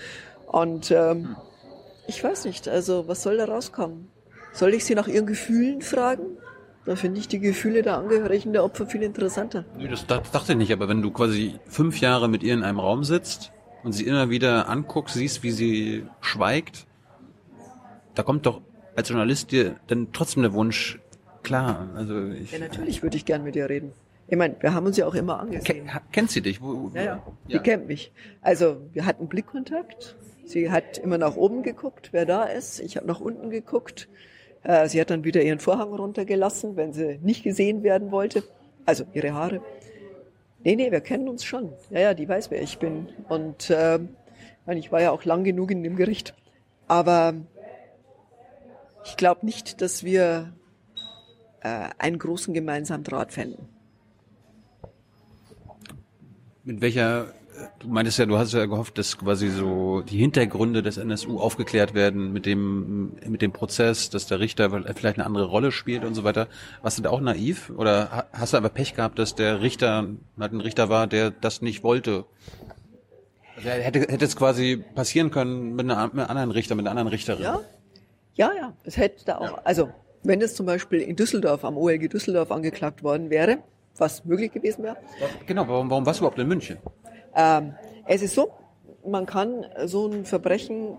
Und 0.48 0.90
ähm, 0.92 1.36
ich 2.08 2.24
weiß 2.24 2.46
nicht, 2.46 2.70
also 2.70 3.10
was 3.10 3.24
soll 3.24 3.38
da 3.38 3.46
rauskommen? 3.46 4.10
Soll 4.54 4.74
ich 4.74 4.86
sie 4.86 4.96
nach 4.96 5.08
ihren 5.10 5.26
Gefühlen 5.26 5.82
fragen? 5.82 6.38
Da 6.86 6.96
finde 6.96 7.20
ich 7.20 7.28
die 7.28 7.40
Gefühle 7.40 7.82
der 7.82 7.98
Angehörigen 7.98 8.52
der 8.52 8.64
Opfer 8.64 8.86
viel 8.86 9.04
interessanter. 9.04 9.64
Nee, 9.78 9.88
das, 9.88 10.06
das 10.06 10.32
dachte 10.32 10.52
ich 10.52 10.58
nicht, 10.58 10.74
aber 10.74 10.90
wenn 10.90 11.02
du 11.02 11.12
quasi 11.12 11.60
fünf 11.66 12.02
Jahre 12.02 12.28
mit 12.28 12.44
ihr 12.44 12.54
in 12.54 12.64
einem 12.64 12.80
Raum 12.80 13.04
sitzt 13.04 13.54
und 13.84 13.94
sie 13.94 14.06
immer 14.06 14.30
wieder 14.30 14.68
anguckst, 14.68 15.16
siehst, 15.16 15.44
wie 15.44 15.52
sie 15.52 16.06
schweigt, 16.20 16.86
da 18.16 18.24
kommt 18.24 18.46
doch 18.46 18.62
als 18.96 19.10
Journalist 19.10 19.52
dir 19.52 19.78
dann 19.88 20.10
trotzdem 20.12 20.44
der 20.44 20.54
Wunsch, 20.54 21.00
klar, 21.42 21.88
also 21.96 22.28
ich... 22.28 22.52
Ja, 22.52 22.60
natürlich 22.60 23.02
würde 23.02 23.18
ich 23.18 23.26
gern 23.26 23.44
mit 23.44 23.56
ihr 23.56 23.70
reden. 23.70 23.94
Ich 24.28 24.38
meine, 24.38 24.56
wir 24.60 24.74
haben 24.74 24.86
uns 24.86 24.98
ja 24.98 25.06
auch 25.06 25.16
immer 25.16 25.40
angesehen. 25.40 25.88
Ken, 25.88 26.02
kennt 26.12 26.32
sie 26.32 26.42
dich? 26.42 26.62
Wo, 26.62 26.68
wo, 26.68 26.92
ja, 26.96 27.04
ja, 27.04 27.24
die 27.48 27.60
kennt 27.60 27.88
mich. 27.88 28.12
Also 28.42 28.78
wir 28.94 29.06
hatten 29.06 29.28
Blickkontakt. 29.28 30.16
Sie 30.46 30.72
hat 30.72 30.98
immer 30.98 31.18
nach 31.18 31.36
oben 31.36 31.64
geguckt, 31.64 32.10
wer 32.12 32.26
da 32.26 32.44
ist. 32.44 32.80
Ich 32.80 32.98
habe 32.98 33.08
nach 33.08 33.20
unten 33.20 33.50
geguckt. 33.50 34.10
Äh, 34.64 34.88
sie 34.88 35.00
hat 35.00 35.10
dann 35.10 35.24
wieder 35.24 35.42
ihren 35.42 35.60
Vorhang 35.60 35.94
runtergelassen, 35.94 36.76
wenn 36.76 36.94
sie 36.94 37.20
nicht 37.22 37.44
gesehen 37.44 37.84
werden 37.84 38.12
wollte. 38.12 38.44
Also 38.86 39.06
ihre 39.14 39.34
Haare. 39.34 39.62
Nee, 40.64 40.76
nee, 40.76 40.92
wir 40.92 41.02
kennen 41.02 41.28
uns 41.28 41.44
schon. 41.44 41.74
Ja, 41.90 42.00
ja, 42.00 42.14
die 42.14 42.28
weiß, 42.28 42.50
wer 42.50 42.62
ich 42.62 42.80
bin. 42.80 43.10
Und 43.28 43.70
äh, 43.70 44.00
ich 44.76 44.92
war 44.92 45.02
ja 45.02 45.12
auch 45.12 45.26
lang 45.26 45.44
genug 45.44 45.72
in 45.72 45.84
dem 45.84 45.96
Gericht. 45.98 46.34
Aber 46.88 47.34
ich 49.06 49.18
glaube 49.18 49.46
nicht, 49.46 49.82
dass 49.82 50.04
wir 50.04 50.54
äh, 51.62 51.90
einen 51.98 52.20
großen 52.20 52.54
gemeinsamen 52.54 53.04
Draht 53.04 53.34
fänden. 53.34 53.68
Mit 56.64 56.80
welcher 56.80 57.34
Du 57.80 57.88
meintest 57.88 58.18
ja, 58.18 58.26
du 58.26 58.38
hast 58.38 58.54
ja 58.54 58.66
gehofft, 58.66 58.98
dass 58.98 59.18
quasi 59.18 59.50
so 59.50 60.02
die 60.02 60.18
Hintergründe 60.18 60.82
des 60.82 60.98
NSU 60.98 61.40
aufgeklärt 61.40 61.94
werden 61.94 62.34
mit 62.34 62.46
dem, 62.46 63.14
mit 63.28 63.42
dem 63.42 63.52
Prozess, 63.52 64.10
dass 64.10 64.26
der 64.28 64.40
Richter 64.40 64.70
vielleicht 64.96 65.18
eine 65.18 65.26
andere 65.26 65.46
Rolle 65.46 65.72
spielt 65.72 66.04
und 66.04 66.16
so 66.16 66.24
weiter. 66.24 66.48
Warst 66.82 66.98
du 66.98 67.04
da 67.04 67.10
auch 67.10 67.22
naiv? 67.22 67.72
Oder 67.76 68.28
hast 68.34 68.54
du 68.54 68.58
aber 68.58 68.70
Pech 68.70 68.96
gehabt, 68.96 69.20
dass 69.20 69.36
der 69.36 69.62
Richter 69.62 70.08
halt 70.40 70.54
ein 70.54 70.62
Richter 70.62 70.90
war, 70.90 71.08
der 71.08 71.32
das 71.32 71.62
nicht 71.62 71.84
wollte? 71.84 72.26
Also 73.56 73.70
hätte, 73.70 74.00
hätte 74.00 74.26
es 74.26 74.36
quasi 74.36 74.84
passieren 74.96 75.30
können 75.30 75.76
mit, 75.76 75.90
einer, 75.90 76.08
mit 76.08 76.16
einem 76.16 76.30
anderen 76.30 76.52
Richter, 76.52 76.76
mit 76.76 76.86
einer 76.86 76.92
anderen 76.92 77.10
Richterin? 77.10 77.44
Ja, 77.44 77.62
ja, 78.36 78.52
ja. 78.58 78.74
Es 78.84 78.98
hätte 78.98 79.26
da 79.26 79.38
auch, 79.38 79.44
ja. 79.44 79.62
also, 79.64 79.90
wenn 80.24 80.42
es 80.42 80.56
zum 80.56 80.66
Beispiel 80.66 81.02
in 81.02 81.16
Düsseldorf, 81.16 81.64
am 81.64 81.78
OLG 81.78 82.10
Düsseldorf 82.10 82.52
angeklagt 82.52 83.04
worden 83.04 83.30
wäre, 83.30 83.60
was 83.98 84.26
möglich 84.26 84.52
gewesen 84.52 84.84
wäre. 84.84 84.98
Genau, 85.46 85.68
warum, 85.68 85.90
warum 85.90 86.06
warst 86.06 86.20
du 86.20 86.24
überhaupt 86.24 86.40
in 86.40 86.48
München? 86.48 86.78
Ähm, 87.36 87.74
es 88.06 88.22
ist 88.22 88.36
so, 88.36 88.52
man 89.06 89.26
kann 89.26 89.66
so 89.86 90.08
ein 90.08 90.26
Verbrechen 90.26 90.98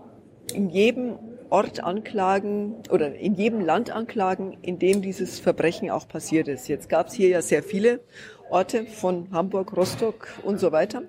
in 0.53 0.69
jedem 0.69 1.17
Ort 1.49 1.83
anklagen 1.83 2.75
oder 2.89 3.15
in 3.15 3.35
jedem 3.35 3.61
Land 3.61 3.91
anklagen, 3.91 4.57
in 4.61 4.79
dem 4.79 5.01
dieses 5.01 5.39
Verbrechen 5.39 5.89
auch 5.91 6.07
passiert 6.07 6.47
ist. 6.47 6.67
Jetzt 6.67 6.89
gab 6.89 7.07
es 7.07 7.13
hier 7.13 7.29
ja 7.29 7.41
sehr 7.41 7.63
viele 7.63 8.01
Orte 8.49 8.85
von 8.85 9.31
Hamburg, 9.31 9.75
Rostock 9.75 10.27
und 10.43 10.59
so 10.59 10.71
weiter. 10.71 11.03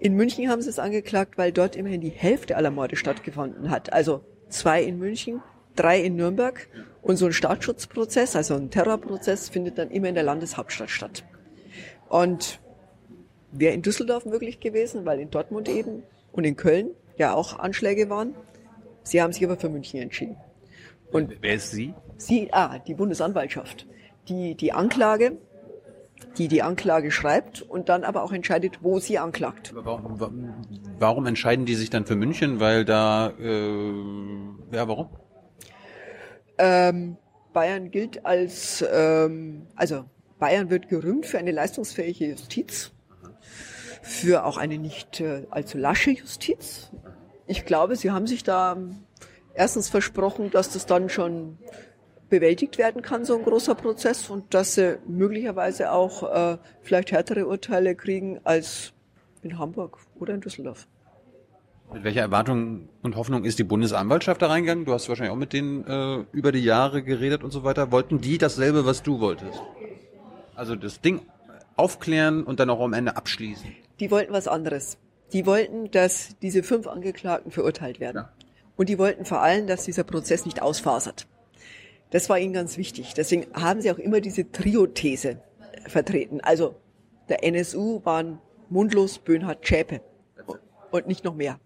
In 0.00 0.14
München 0.14 0.48
haben 0.48 0.62
sie 0.62 0.68
es 0.68 0.78
angeklagt, 0.78 1.38
weil 1.38 1.52
dort 1.52 1.76
immerhin 1.76 2.00
die 2.00 2.08
Hälfte 2.08 2.56
aller 2.56 2.70
Morde 2.70 2.96
stattgefunden 2.96 3.70
hat. 3.70 3.92
Also 3.92 4.22
zwei 4.48 4.82
in 4.82 4.98
München, 4.98 5.42
drei 5.76 6.00
in 6.00 6.16
Nürnberg 6.16 6.68
und 7.02 7.16
so 7.16 7.26
ein 7.26 7.32
Staatsschutzprozess, 7.32 8.34
also 8.34 8.54
ein 8.54 8.70
Terrorprozess, 8.70 9.48
findet 9.48 9.78
dann 9.78 9.90
immer 9.90 10.08
in 10.08 10.14
der 10.14 10.24
Landeshauptstadt 10.24 10.90
statt. 10.90 11.24
Und 12.08 12.60
wäre 13.52 13.74
in 13.74 13.82
Düsseldorf 13.82 14.24
möglich 14.26 14.60
gewesen, 14.60 15.04
weil 15.04 15.20
in 15.20 15.30
Dortmund 15.30 15.68
eben 15.68 16.02
und 16.32 16.44
in 16.44 16.56
Köln 16.56 16.90
ja 17.16 17.34
auch 17.34 17.58
Anschläge 17.58 18.10
waren. 18.10 18.34
Sie 19.02 19.20
haben 19.20 19.32
sich 19.32 19.44
aber 19.44 19.56
für 19.56 19.68
München 19.68 20.00
entschieden. 20.00 20.36
Und 21.10 21.36
wer 21.40 21.54
ist 21.54 21.70
Sie? 21.70 21.94
Sie, 22.16 22.48
ah, 22.52 22.78
die 22.78 22.94
Bundesanwaltschaft, 22.94 23.86
die 24.28 24.54
die 24.54 24.72
Anklage, 24.72 25.36
die 26.38 26.48
die 26.48 26.62
Anklage 26.62 27.10
schreibt 27.10 27.62
und 27.62 27.88
dann 27.88 28.04
aber 28.04 28.22
auch 28.22 28.32
entscheidet, 28.32 28.78
wo 28.82 28.98
sie 28.98 29.18
anklagt. 29.18 29.72
Warum, 29.74 30.54
warum 30.98 31.26
entscheiden 31.26 31.66
die 31.66 31.74
sich 31.74 31.90
dann 31.90 32.06
für 32.06 32.16
München? 32.16 32.60
Weil 32.60 32.84
da, 32.84 33.32
äh, 33.38 33.92
ja, 34.72 34.88
warum? 34.88 35.08
Ähm, 36.58 37.16
Bayern 37.52 37.90
gilt 37.90 38.24
als, 38.24 38.84
ähm, 38.92 39.66
also 39.76 40.04
Bayern 40.38 40.70
wird 40.70 40.88
gerühmt 40.88 41.26
für 41.26 41.38
eine 41.38 41.50
leistungsfähige 41.50 42.30
Justiz 42.30 42.92
für 44.02 44.44
auch 44.44 44.58
eine 44.58 44.78
nicht 44.78 45.20
äh, 45.20 45.46
allzu 45.50 45.78
lasche 45.78 46.10
Justiz. 46.10 46.90
Ich 47.46 47.64
glaube, 47.64 47.96
sie 47.96 48.10
haben 48.10 48.26
sich 48.26 48.42
da 48.44 48.72
ähm, 48.72 49.04
erstens 49.54 49.88
versprochen, 49.88 50.50
dass 50.50 50.72
das 50.72 50.86
dann 50.86 51.08
schon 51.08 51.58
bewältigt 52.28 52.78
werden 52.78 53.02
kann, 53.02 53.24
so 53.24 53.36
ein 53.36 53.44
großer 53.44 53.74
Prozess, 53.74 54.30
und 54.30 54.54
dass 54.54 54.74
sie 54.74 54.98
möglicherweise 55.06 55.92
auch 55.92 56.22
äh, 56.22 56.58
vielleicht 56.80 57.12
härtere 57.12 57.46
Urteile 57.46 57.94
kriegen 57.94 58.40
als 58.44 58.92
in 59.42 59.58
Hamburg 59.58 59.98
oder 60.18 60.34
in 60.34 60.40
Düsseldorf. 60.40 60.88
Mit 61.92 62.04
welcher 62.04 62.22
Erwartung 62.22 62.88
und 63.02 63.16
Hoffnung 63.16 63.44
ist 63.44 63.58
die 63.58 63.64
Bundesanwaltschaft 63.64 64.40
da 64.40 64.46
reingegangen? 64.46 64.86
Du 64.86 64.94
hast 64.94 65.10
wahrscheinlich 65.10 65.32
auch 65.32 65.38
mit 65.38 65.52
denen 65.52 65.86
äh, 65.86 66.24
über 66.32 66.50
die 66.50 66.64
Jahre 66.64 67.02
geredet 67.02 67.44
und 67.44 67.50
so 67.50 67.64
weiter. 67.64 67.92
Wollten 67.92 68.20
die 68.20 68.38
dasselbe, 68.38 68.86
was 68.86 69.02
du 69.02 69.20
wolltest? 69.20 69.60
Also 70.54 70.74
das 70.74 71.02
Ding 71.02 71.20
aufklären 71.76 72.44
und 72.44 72.60
dann 72.60 72.70
auch 72.70 72.80
am 72.80 72.94
Ende 72.94 73.16
abschließen? 73.16 73.81
Die 74.00 74.10
wollten 74.10 74.32
was 74.32 74.48
anderes. 74.48 74.98
Die 75.32 75.46
wollten, 75.46 75.90
dass 75.90 76.36
diese 76.42 76.62
fünf 76.62 76.86
Angeklagten 76.86 77.50
verurteilt 77.50 78.00
werden. 78.00 78.18
Ja. 78.18 78.32
Und 78.76 78.88
die 78.88 78.98
wollten 78.98 79.24
vor 79.24 79.40
allem, 79.40 79.66
dass 79.66 79.84
dieser 79.84 80.04
Prozess 80.04 80.44
nicht 80.44 80.60
ausfasert. 80.60 81.26
Das 82.10 82.28
war 82.28 82.38
ihnen 82.38 82.52
ganz 82.52 82.76
wichtig. 82.76 83.14
Deswegen 83.14 83.46
haben 83.54 83.80
sie 83.80 83.90
auch 83.90 83.98
immer 83.98 84.20
diese 84.20 84.50
Trio-These 84.50 85.40
vertreten. 85.86 86.40
Also 86.42 86.74
der 87.28 87.44
NSU 87.44 88.04
waren 88.04 88.38
Mundlos, 88.68 89.18
Böhnhardt, 89.18 89.66
Schäpe 89.66 90.00
und 90.90 91.06
nicht 91.06 91.24
noch 91.24 91.34
mehr. 91.34 91.58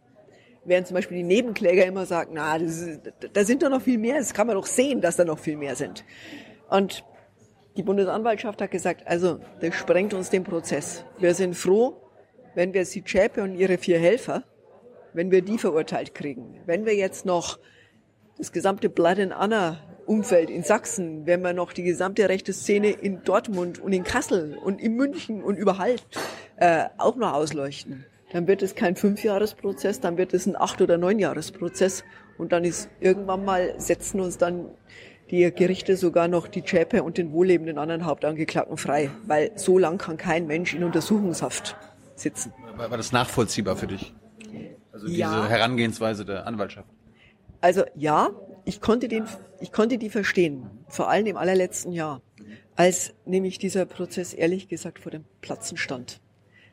Während 0.65 0.87
zum 0.87 0.95
Beispiel 0.95 1.19
die 1.19 1.25
Nebenkläger 1.25 1.87
immer 1.87 2.07
sagen, 2.07 2.33
na, 2.35 2.57
ist, 2.57 3.01
da 3.33 3.45
sind 3.45 3.63
doch 3.63 3.71
noch 3.71 3.83
viel 3.83 3.99
mehr, 3.99 4.19
das 4.19 4.35
kann 4.35 4.47
man 4.47 4.57
doch 4.57 4.67
sehen, 4.67 5.01
dass 5.01 5.17
da 5.17 5.25
noch 5.25 5.39
viel 5.39 5.57
mehr 5.57 5.77
sind. 5.77 6.05
Und 6.69 7.05
die 7.77 7.83
Bundesanwaltschaft 7.83 8.61
hat 8.61 8.71
gesagt, 8.71 9.07
also 9.07 9.39
das 9.61 9.75
sprengt 9.75 10.15
uns 10.15 10.31
den 10.31 10.45
Prozess. 10.45 11.05
Wir 11.19 11.35
sind 11.35 11.55
froh, 11.55 11.97
wenn 12.57 12.73
wir 12.73 12.85
die 12.85 13.03
Schäpe 13.05 13.43
und 13.43 13.55
ihre 13.55 13.77
vier 13.77 13.99
Helfer, 13.99 14.43
wenn 15.13 15.31
wir 15.31 15.43
die 15.43 15.59
verurteilt 15.59 16.15
kriegen. 16.15 16.59
Wenn 16.65 16.87
wir 16.87 16.95
jetzt 16.95 17.27
noch 17.27 17.59
das 18.39 18.51
gesamte 18.51 18.89
Blood 18.89 19.21
and 19.21 19.33
Anna 19.33 19.79
Umfeld 20.07 20.49
in 20.49 20.63
Sachsen, 20.63 21.27
wenn 21.27 21.43
wir 21.43 21.53
noch 21.53 21.75
die 21.75 21.83
gesamte 21.83 22.29
rechte 22.29 22.55
Szene 22.55 22.91
in 22.91 23.23
Dortmund 23.25 23.79
und 23.79 23.93
in 23.93 24.05
Kassel 24.05 24.57
und 24.57 24.81
in 24.81 24.95
München 24.95 25.43
und 25.45 25.57
überall 25.57 25.97
äh, 26.57 26.85
auch 26.97 27.17
noch 27.17 27.35
ausleuchten, 27.35 28.07
dann 28.33 28.47
wird 28.47 28.63
es 28.63 28.75
kein 28.75 28.97
Fünfjahresprozess, 28.97 30.01
dann 30.01 30.17
wird 30.17 30.33
es 30.33 30.47
ein 30.47 30.57
Acht- 30.57 30.81
oder 30.81 30.97
Neunjahresprozess 30.97 32.05
und 32.39 32.53
dann 32.53 32.65
ist 32.65 32.89
irgendwann 33.01 33.45
mal 33.45 33.75
setzen 33.79 34.19
uns 34.19 34.39
dann 34.39 34.71
die 35.31 35.51
Gerichte 35.53 35.97
sogar 35.97 36.27
noch 36.27 36.49
die 36.49 36.63
Chäpe 36.63 37.03
und 37.03 37.19
den 37.19 37.33
wohllebenden 37.33 37.77
anderen 37.77 38.07
Hauptangeklagten 38.07 38.79
frei, 38.79 39.11
weil 39.27 39.51
so 39.57 39.77
lang 39.77 39.99
kann 39.99 40.17
kein 40.17 40.47
Mensch 40.47 40.73
in 40.73 40.85
Untersuchungshaft 40.85 41.77
sitzen. 42.19 42.53
War, 42.77 42.91
war 42.91 42.97
das 42.97 43.13
nachvollziehbar 43.13 43.77
für 43.77 43.87
dich? 43.87 44.15
Also 44.93 45.07
diese 45.09 45.19
ja. 45.19 45.47
Herangehensweise 45.47 46.25
der 46.25 46.47
Anwaltschaft? 46.47 46.89
Also 47.61 47.85
ja, 47.95 48.31
ich 48.65 48.81
konnte 48.81 49.09
den, 49.09 49.27
ich 49.61 49.73
konnte 49.73 49.99
die 49.99 50.11
verstehen, 50.11 50.71
vor 50.89 51.09
allem 51.09 51.27
im 51.27 51.37
allerletzten 51.37 51.93
Jahr, 51.93 52.23
als 52.77 53.15
nämlich 53.25 53.59
dieser 53.59 53.87
Prozess 53.87 54.33
ehrlich 54.35 54.69
gesagt 54.69 54.99
vor 54.99 55.13
dem 55.13 55.25
Platzen 55.41 55.77
stand, 55.77 56.21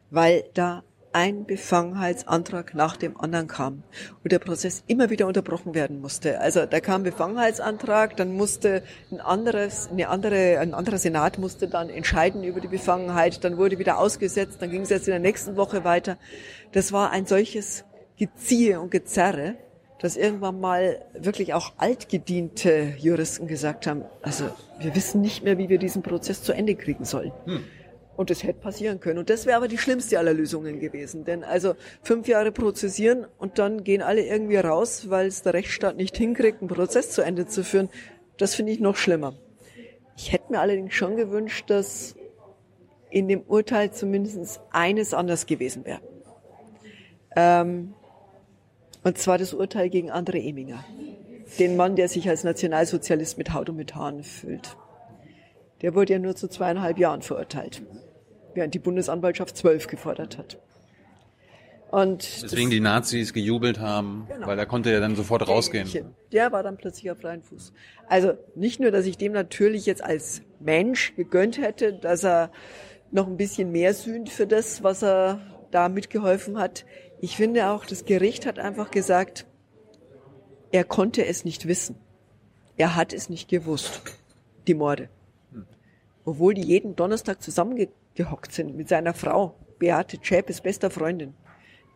weil 0.10 0.44
da 0.54 0.84
ein 1.14 1.46
Befangenheitsantrag 1.46 2.74
nach 2.74 2.98
dem 2.98 3.20
anderen 3.20 3.48
kam 3.48 3.84
und 4.24 4.32
der 4.32 4.40
Prozess 4.40 4.84
immer 4.88 5.10
wieder 5.10 5.28
unterbrochen 5.28 5.74
werden 5.74 6.02
musste. 6.02 6.42
Also 6.42 6.66
da 6.66 6.80
kam 6.80 7.04
Befangenheitsantrag, 7.04 8.18
dann 8.18 8.34
musste 8.34 8.84
ein 9.12 9.22
anderes, 9.22 9.90
eine 9.92 10.10
andere, 10.10 10.60
ein 10.60 10.74
anderer 10.74 10.98
Senat 10.98 11.38
musste 11.38 11.68
dann 11.68 11.90
entscheiden 11.90 12.44
über 12.44 12.60
die 12.60 12.68
Befangenheit, 12.68 13.44
dann 13.44 13.58
wurde 13.58 13.80
wieder 13.80 14.00
ausgesetzt, 14.00 14.58
dann 14.60 14.72
ging 14.72 14.82
es 14.82 14.90
jetzt 14.90 15.08
in 15.08 15.12
der 15.12 15.20
nächsten 15.20 15.56
Woche 15.56 15.84
weiter. 15.84 16.18
Das 16.72 16.92
war 16.92 17.12
ein 17.12 17.26
solches 17.26 17.86
Geziehe 18.18 18.80
und 18.80 18.92
Gezerre, 18.92 19.56
dass 20.00 20.18
irgendwann 20.18 20.60
mal 20.60 21.06
wirklich 21.14 21.54
auch 21.54 21.74
altgediente 21.78 22.96
Juristen 22.98 23.48
gesagt 23.48 23.88
haben, 23.88 24.04
also 24.22 24.50
wir 24.80 24.94
wissen 24.96 25.22
nicht 25.22 25.44
mehr, 25.44 25.58
wie 25.58 25.70
wir 25.70 25.78
diesen 25.78 26.04
Prozess 26.04 26.44
zu 26.44 26.52
Ende 26.52 26.76
kriegen 26.76 27.06
sollen. 27.06 27.32
Hm. 27.46 27.64
Und 28.16 28.30
das 28.30 28.44
hätte 28.44 28.60
passieren 28.60 29.00
können. 29.00 29.18
Und 29.18 29.30
das 29.30 29.46
wäre 29.46 29.58
aber 29.58 29.68
die 29.68 29.78
schlimmste 29.78 30.20
aller 30.20 30.34
Lösungen 30.34 30.80
gewesen. 30.80 31.26
Denn 31.26 31.44
also 31.44 31.76
fünf 32.04 32.28
Jahre 32.28 32.52
prozessieren 32.52 33.26
und 33.40 33.58
dann 33.58 33.84
gehen 33.84 34.02
alle 34.02 34.24
irgendwie 34.24 34.58
raus, 34.58 35.10
weil 35.10 35.28
es 35.28 35.42
der 35.42 35.56
Rechtsstaat 35.56 35.98
nicht 35.98 36.16
hinkriegt, 36.16 36.62
einen 36.62 36.70
Prozess 36.70 37.12
zu 37.12 37.24
Ende 37.24 37.48
zu 37.48 37.64
führen, 37.64 37.90
das 38.38 38.56
finde 38.56 38.72
ich 38.72 38.80
noch 38.80 38.96
schlimmer. 38.96 39.34
Ich 40.16 40.32
hätte 40.32 40.52
mir 40.52 40.60
allerdings 40.60 40.94
schon 40.94 41.16
gewünscht, 41.16 41.70
dass 41.70 42.16
in 43.10 43.28
dem 43.28 43.42
Urteil 43.42 43.92
zumindest 43.92 44.62
eines 44.72 45.14
anders 45.14 45.46
gewesen 45.46 45.86
wäre. 45.86 46.02
Ähm, 47.36 47.94
und 49.04 49.18
zwar 49.18 49.38
das 49.38 49.54
Urteil 49.54 49.90
gegen 49.90 50.12
André 50.12 50.48
Eminger. 50.48 50.84
Den 51.60 51.76
Mann, 51.76 51.96
der 51.96 52.10
sich 52.10 52.28
als 52.30 52.44
Nationalsozialist 52.44 53.38
mit 53.38 53.54
Haut 53.54 53.70
und 53.70 53.76
mit 53.76 53.96
Haaren 53.96 54.24
fühlt. 54.24 54.76
Der 55.84 55.94
wurde 55.94 56.14
ja 56.14 56.20
nur 56.20 56.36
zu 56.36 56.48
zweieinhalb 56.48 56.98
Jahren 56.98 57.22
verurteilt, 57.22 57.84
während 58.56 58.74
die 58.74 58.80
Bundesanwaltschaft 58.80 59.56
zwölf 59.56 59.86
gefordert 59.88 60.38
hat. 60.40 60.58
Und 61.92 62.42
Deswegen 62.42 62.72
die 62.72 62.80
Nazis 62.80 63.34
gejubelt 63.34 63.80
haben, 63.80 64.26
genau. 64.28 64.48
weil 64.48 64.58
er 64.58 64.66
konnte 64.66 64.92
ja 64.92 65.00
dann 65.00 65.16
sofort 65.16 65.48
rausgehen. 65.48 65.88
Der 66.32 66.52
war 66.52 66.64
dann 66.64 66.76
plötzlich 66.76 67.12
auf 67.12 67.20
freien 67.20 67.44
Fuß. 67.44 67.72
Also 68.08 68.34
nicht 68.56 68.80
nur, 68.80 68.90
dass 68.90 69.06
ich 69.06 69.20
dem 69.20 69.32
natürlich 69.32 69.86
jetzt 69.86 70.04
als 70.04 70.42
Mensch 70.60 71.16
gegönnt 71.16 71.60
hätte, 71.60 71.94
dass 71.94 72.24
er 72.24 72.50
noch 73.12 73.28
ein 73.28 73.38
bisschen 73.38 73.72
mehr 73.72 73.94
sühnt 73.94 74.30
für 74.30 74.48
das, 74.48 74.82
was 74.82 75.04
er 75.04 75.40
da 75.70 75.88
mitgeholfen 75.88 76.58
hat. 76.58 76.84
Ich 77.22 77.38
finde 77.38 77.70
auch, 77.70 77.86
das 77.86 78.06
Gericht 78.06 78.48
hat 78.48 78.58
einfach 78.58 78.90
gesagt, 78.90 79.46
er 80.72 80.86
konnte 80.86 81.24
es 81.24 81.46
nicht 81.46 81.68
wissen. 81.68 81.96
Er 82.76 82.96
hat 82.96 83.14
es 83.14 83.30
nicht 83.30 83.50
gewusst, 83.50 84.02
die 84.66 84.74
Morde. 84.74 85.10
Obwohl 86.26 86.54
die 86.54 86.64
jeden 86.64 86.96
Donnerstag 86.96 87.42
zusammengehockt 87.42 88.52
sind 88.52 88.76
mit 88.76 88.90
seiner 88.90 89.14
Frau, 89.14 89.56
Beate 89.80 90.18
Schäpes 90.22 90.62
bester 90.62 90.90
Freundin. 90.90 91.34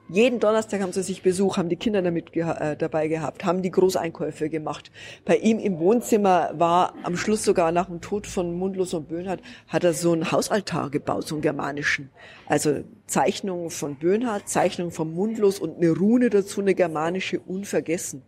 Jeden 0.09 0.39
Donnerstag 0.39 0.81
haben 0.81 0.93
sie 0.93 1.03
sich 1.03 1.21
Besuch, 1.21 1.57
haben 1.57 1.67
die 1.67 1.75
Kinder 1.75 2.01
damit 2.01 2.31
geha 2.31 2.53
äh, 2.53 2.77
dabei 2.77 3.09
gehabt, 3.09 3.43
haben 3.43 3.61
die 3.61 3.71
Großeinkäufe 3.71 4.49
gemacht. 4.49 4.89
Bei 5.25 5.35
ihm 5.35 5.59
im 5.59 5.79
Wohnzimmer 5.79 6.51
war 6.53 6.93
am 7.03 7.17
Schluss 7.17 7.43
sogar 7.43 7.73
nach 7.73 7.87
dem 7.87 7.99
Tod 7.99 8.25
von 8.25 8.53
Mundlos 8.53 8.93
und 8.93 9.09
Böhnhardt, 9.09 9.41
hat 9.67 9.83
er 9.83 9.91
so 9.91 10.13
einen 10.13 10.31
Hausaltar 10.31 10.89
gebaut, 10.91 11.27
so 11.27 11.35
einen 11.35 11.41
germanischen. 11.41 12.09
Also 12.45 12.85
Zeichnungen 13.05 13.69
von 13.69 13.95
Böhnhardt, 13.95 14.47
Zeichnungen 14.47 14.93
von 14.93 15.13
Mundlos 15.13 15.59
und 15.59 15.75
eine 15.75 15.91
Rune 15.91 16.29
dazu, 16.29 16.61
eine 16.61 16.73
germanische, 16.73 17.41
unvergessen. 17.41 18.21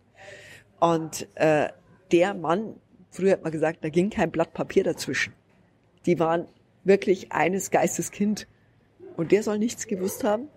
Und 0.80 1.28
äh, 1.36 1.68
der 2.12 2.34
Mann, 2.34 2.74
früher 3.10 3.32
hat 3.32 3.42
man 3.42 3.52
gesagt, 3.52 3.82
da 3.84 3.88
ging 3.88 4.10
kein 4.10 4.30
Blatt 4.30 4.52
Papier 4.52 4.84
dazwischen. 4.84 5.32
Die 6.06 6.18
waren 6.18 6.46
wirklich 6.84 7.32
eines 7.32 7.70
Geistes 7.70 8.10
Kind. 8.10 8.46
Und 9.16 9.32
der 9.32 9.42
soll 9.42 9.58
nichts 9.58 9.86
gewusst 9.86 10.24
haben 10.24 10.48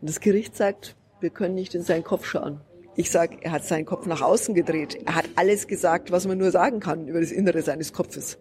und 0.00 0.08
das 0.08 0.20
Gericht 0.20 0.56
sagt, 0.56 0.96
wir 1.20 1.30
können 1.30 1.54
nicht 1.54 1.74
in 1.74 1.82
seinen 1.82 2.04
Kopf 2.04 2.26
schauen. 2.26 2.60
Ich 2.96 3.10
sage, 3.10 3.38
er 3.40 3.52
hat 3.52 3.64
seinen 3.64 3.84
Kopf 3.84 4.06
nach 4.06 4.22
außen 4.22 4.54
gedreht. 4.54 4.98
Er 5.04 5.14
hat 5.14 5.26
alles 5.36 5.66
gesagt, 5.66 6.10
was 6.10 6.26
man 6.26 6.38
nur 6.38 6.50
sagen 6.50 6.80
kann 6.80 7.08
über 7.08 7.20
das 7.20 7.30
Innere 7.30 7.62
seines 7.62 7.92
Kopfes. 7.92 8.38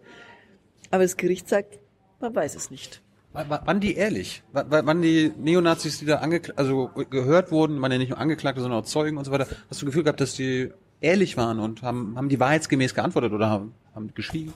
Aber 0.91 1.03
das 1.03 1.17
Gericht 1.17 1.49
sagt, 1.49 1.79
man 2.21 2.33
weiß 2.35 2.55
es 2.55 2.71
nicht. 2.71 3.01
Waren 3.33 3.81
die 3.81 3.95
ehrlich? 3.95 4.43
Wann 4.53 5.01
die 5.01 5.33
Neonazis, 5.37 5.99
die 5.99 6.05
da 6.05 6.21
also 6.55 6.89
gehört 7.09 7.51
wurden, 7.51 7.81
waren 7.81 7.91
ja 7.91 7.97
nicht 7.97 8.09
nur 8.09 8.17
Angeklagte, 8.17 8.61
sondern 8.61 8.81
auch 8.81 8.85
Zeugen 8.85 9.17
und 9.17 9.25
so 9.25 9.31
weiter. 9.31 9.47
Hast 9.69 9.81
du 9.81 9.85
Gefühl 9.85 10.03
gehabt, 10.03 10.21
dass 10.21 10.35
die 10.35 10.71
ehrlich 11.01 11.35
waren 11.35 11.59
und 11.59 11.81
haben, 11.81 12.15
haben 12.15 12.29
die 12.29 12.39
wahrheitsgemäß 12.39 12.93
geantwortet 12.93 13.33
oder 13.33 13.49
haben, 13.49 13.73
haben 13.93 14.13
geschwiegen? 14.13 14.53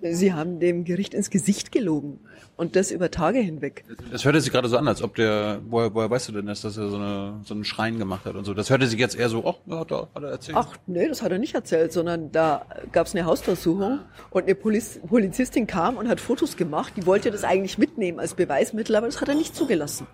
Sie 0.00 0.32
haben 0.32 0.60
dem 0.60 0.84
Gericht 0.84 1.12
ins 1.12 1.30
Gesicht 1.30 1.72
gelogen. 1.72 2.20
Und 2.56 2.74
das 2.74 2.90
über 2.90 3.10
Tage 3.10 3.38
hinweg. 3.38 3.84
Das 4.10 4.24
hörte 4.24 4.40
sich 4.40 4.50
gerade 4.50 4.68
so 4.68 4.76
an, 4.76 4.88
als 4.88 5.00
ob 5.02 5.14
der, 5.14 5.60
woher, 5.68 5.94
woher 5.94 6.10
weißt 6.10 6.28
du 6.28 6.32
denn, 6.32 6.46
dass, 6.46 6.62
dass 6.62 6.76
er 6.76 6.88
so, 6.88 6.96
eine, 6.96 7.40
so 7.44 7.54
einen 7.54 7.64
Schrein 7.64 7.98
gemacht 7.98 8.24
hat 8.24 8.34
und 8.34 8.44
so. 8.44 8.52
Das 8.52 8.70
hörte 8.70 8.86
sich 8.86 8.98
jetzt 8.98 9.16
eher 9.16 9.28
so, 9.28 9.44
ach, 9.46 9.54
ja, 9.66 9.84
da 9.84 10.08
hat 10.12 10.22
er 10.22 10.30
erzählt. 10.30 10.58
Ach, 10.58 10.76
nee, 10.86 11.06
das 11.06 11.22
hat 11.22 11.30
er 11.30 11.38
nicht 11.38 11.54
erzählt, 11.54 11.92
sondern 11.92 12.32
da 12.32 12.66
gab 12.90 13.06
es 13.06 13.14
eine 13.14 13.26
Hausdurchsuchung 13.26 14.00
und 14.30 14.42
eine 14.42 14.56
Poliz 14.56 14.98
Polizistin 15.06 15.68
kam 15.68 15.96
und 15.96 16.08
hat 16.08 16.20
Fotos 16.20 16.56
gemacht. 16.56 16.94
Die 16.96 17.06
wollte 17.06 17.30
das 17.30 17.44
eigentlich 17.44 17.78
mitnehmen 17.78 18.18
als 18.18 18.34
Beweismittel, 18.34 18.96
aber 18.96 19.06
das 19.06 19.20
hat 19.20 19.28
er 19.28 19.36
nicht 19.36 19.54
zugelassen. 19.54 20.08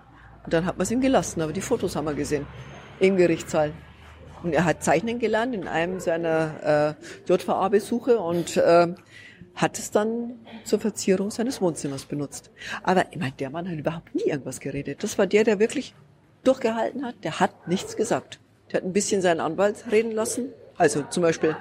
Und 0.45 0.53
dann 0.53 0.67
hat 0.67 0.77
man 0.77 0.83
es 0.83 0.91
ihm 0.91 1.01
gelassen, 1.01 1.41
aber 1.41 1.53
die 1.53 1.63
Fotos 1.63 1.97
haben 1.97 2.05
wir 2.05 2.15
gesehen 2.15 2.47
im 3.01 3.17
Gerichtssaal. 3.17 3.73
Und 4.43 4.53
er 4.53 4.67
hat 4.67 4.85
zeichnen 4.85 5.19
gelernt 5.19 5.55
in 5.55 5.67
einem 5.67 6.01
seiner 6.01 6.97
äh, 7.27 7.33
JVA-Besuche 7.33 8.19
und 8.19 8.59
äh, 8.59 8.89
hat 9.55 9.79
es 9.79 9.91
dann 9.91 10.35
zur 10.65 10.81
Verzierung 10.81 11.31
seines 11.31 11.61
Wohnzimmers 11.61 12.07
benutzt. 12.07 12.51
Aber 12.83 13.07
ich 13.13 13.19
meine, 13.19 13.33
der 13.33 13.51
Mann 13.51 13.69
hat 13.69 13.79
überhaupt 13.79 14.15
nie 14.15 14.25
irgendwas 14.25 14.61
geredet. 14.61 15.03
Das 15.03 15.17
war 15.19 15.27
der, 15.27 15.45
der 15.45 15.59
wirklich 15.59 15.95
durchgehalten 16.43 17.05
hat. 17.05 17.15
Der 17.23 17.41
hat 17.41 17.69
nichts 17.69 17.97
gesagt. 17.97 18.41
Der 18.71 18.81
hat 18.81 18.85
ein 18.85 18.93
bisschen 18.93 19.23
seinen 19.23 19.41
Anwalt 19.41 19.85
reden 19.91 20.13
lassen. 20.13 20.49
Also 20.77 21.03
zum 21.03 21.23
Beispiel, 21.23 21.57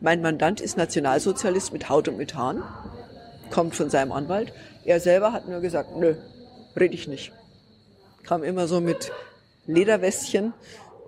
mein 0.00 0.22
Mandant 0.22 0.60
ist 0.60 0.76
Nationalsozialist 0.76 1.72
mit 1.72 1.88
Haut 1.88 2.08
und 2.08 2.16
mit 2.16 2.34
Haaren, 2.34 2.62
kommt 3.50 3.74
von 3.74 3.90
seinem 3.90 4.12
Anwalt. 4.12 4.52
Er 4.84 5.00
selber 5.00 5.32
hat 5.32 5.48
nur 5.48 5.60
gesagt, 5.60 5.96
nö, 5.96 6.16
rede 6.78 6.94
ich 6.94 7.06
nicht. 7.08 7.32
Kam 8.22 8.42
immer 8.42 8.66
so 8.66 8.80
mit 8.80 9.12
Lederwestchen 9.66 10.52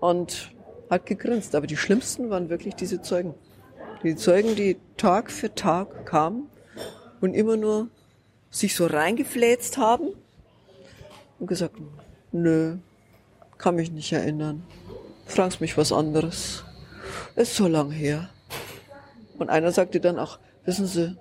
und 0.00 0.50
hat 0.90 1.06
gegrinst. 1.06 1.54
Aber 1.54 1.66
die 1.66 1.76
schlimmsten 1.76 2.30
waren 2.30 2.50
wirklich 2.50 2.74
diese 2.74 3.02
Zeugen. 3.02 3.34
Die 4.04 4.14
Zeugen, 4.14 4.54
die 4.54 4.76
Tag 4.96 5.30
für 5.30 5.54
Tag 5.54 6.06
kamen 6.06 6.48
und 7.20 7.34
immer 7.34 7.56
nur 7.56 7.88
sich 8.50 8.76
so 8.76 8.86
reingefläzt 8.86 9.76
haben 9.76 10.10
und 11.40 11.46
gesagt, 11.48 11.74
nö, 12.30 12.76
kann 13.58 13.74
mich 13.74 13.90
nicht 13.90 14.12
erinnern. 14.12 14.62
Fragst 15.26 15.60
mich 15.60 15.76
was 15.76 15.92
anderes. 15.92 16.64
Ist 17.34 17.56
so 17.56 17.66
lang 17.66 17.90
her. 17.90 18.30
Und 19.36 19.50
einer 19.50 19.72
sagte 19.72 20.00
dann 20.00 20.18
auch, 20.18 20.38
wissen 20.64 20.86
Sie, 20.86 21.16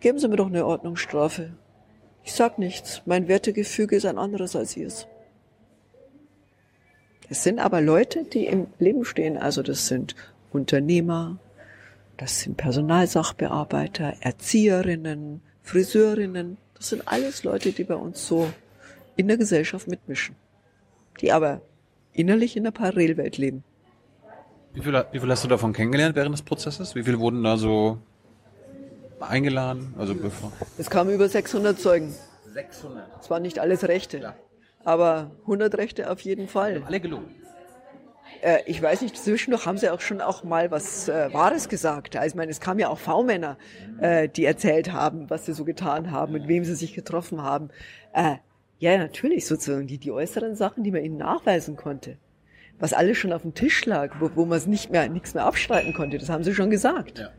geben 0.00 0.18
Sie 0.18 0.28
mir 0.28 0.36
doch 0.36 0.46
eine 0.46 0.66
Ordnungsstrafe. 0.66 1.54
Ich 2.22 2.34
sag 2.34 2.58
nichts. 2.58 3.02
Mein 3.06 3.28
Wertegefüge 3.28 3.96
ist 3.96 4.04
ein 4.04 4.18
anderes 4.18 4.54
als 4.56 4.76
Ihres. 4.76 5.06
Es 7.30 7.42
sind 7.42 7.58
aber 7.58 7.80
Leute, 7.80 8.24
die 8.24 8.46
im 8.46 8.66
Leben 8.78 9.06
stehen. 9.06 9.38
Also 9.38 9.62
das 9.62 9.88
sind 9.88 10.14
Unternehmer, 10.52 11.38
das 12.16 12.40
sind 12.40 12.56
Personalsachbearbeiter, 12.56 14.14
Erzieherinnen, 14.20 15.42
Friseurinnen. 15.62 16.58
Das 16.74 16.90
sind 16.90 17.06
alles 17.06 17.44
Leute, 17.44 17.72
die 17.72 17.84
bei 17.84 17.94
uns 17.94 18.26
so 18.26 18.48
in 19.16 19.28
der 19.28 19.36
Gesellschaft 19.36 19.88
mitmischen. 19.88 20.36
Die 21.20 21.32
aber 21.32 21.60
innerlich 22.12 22.56
in 22.56 22.64
der 22.64 22.70
Parallelwelt 22.70 23.38
leben. 23.38 23.64
Wie 24.72 24.80
viel, 24.80 25.04
wie 25.12 25.20
viel 25.20 25.30
hast 25.30 25.44
du 25.44 25.48
davon 25.48 25.72
kennengelernt 25.72 26.16
während 26.16 26.34
des 26.34 26.42
Prozesses? 26.42 26.94
Wie 26.94 27.02
viele 27.02 27.18
wurden 27.20 27.42
da 27.44 27.56
so 27.56 27.98
eingeladen? 29.20 29.94
Also 29.96 30.14
bevor? 30.14 30.52
Es 30.78 30.90
kamen 30.90 31.14
über 31.14 31.28
600 31.28 31.78
Zeugen. 31.78 32.14
600? 32.52 33.08
Es 33.20 33.30
waren 33.30 33.42
nicht 33.42 33.58
alles 33.58 33.84
Rechte. 33.84 34.18
Ja. 34.18 34.34
Aber 34.84 35.30
100 35.42 35.76
Rechte 35.76 36.10
auf 36.10 36.20
jeden 36.20 36.48
Fall. 36.48 36.82
Alle 36.86 37.00
gelogen 37.00 37.43
äh, 38.44 38.62
ich 38.66 38.80
weiß 38.80 39.00
nicht, 39.00 39.16
zwischendurch 39.16 39.64
haben 39.66 39.78
sie 39.78 39.88
auch 39.90 40.00
schon 40.00 40.20
auch 40.20 40.44
mal 40.44 40.70
was 40.70 41.08
äh, 41.08 41.32
Wahres 41.32 41.68
gesagt. 41.68 42.14
Also 42.14 42.28
ich 42.28 42.34
meine, 42.34 42.50
es 42.50 42.60
kamen 42.60 42.78
ja 42.78 42.88
auch 42.88 42.98
V-Männer, 42.98 43.56
äh, 43.98 44.28
die 44.28 44.44
erzählt 44.44 44.92
haben, 44.92 45.30
was 45.30 45.46
sie 45.46 45.54
so 45.54 45.64
getan 45.64 46.10
haben, 46.10 46.34
mit 46.34 46.46
wem 46.46 46.64
sie 46.64 46.74
sich 46.74 46.92
getroffen 46.94 47.42
haben. 47.42 47.70
Äh, 48.12 48.36
ja, 48.78 48.98
natürlich 48.98 49.46
sozusagen 49.46 49.86
die, 49.86 49.98
die 49.98 50.12
äußeren 50.12 50.54
Sachen, 50.56 50.84
die 50.84 50.90
man 50.90 51.02
ihnen 51.02 51.16
nachweisen 51.16 51.76
konnte. 51.76 52.18
Was 52.78 52.92
alles 52.92 53.16
schon 53.16 53.32
auf 53.32 53.42
dem 53.42 53.54
Tisch 53.54 53.86
lag, 53.86 54.20
wo, 54.20 54.30
wo 54.34 54.44
man 54.44 54.58
es 54.58 54.66
nicht 54.66 54.90
mehr, 54.90 55.08
nichts 55.08 55.32
mehr 55.32 55.46
abstreiten 55.46 55.94
konnte, 55.94 56.18
das 56.18 56.28
haben 56.28 56.44
sie 56.44 56.54
schon 56.54 56.70
gesagt. 56.70 57.20
Ja. 57.20 57.30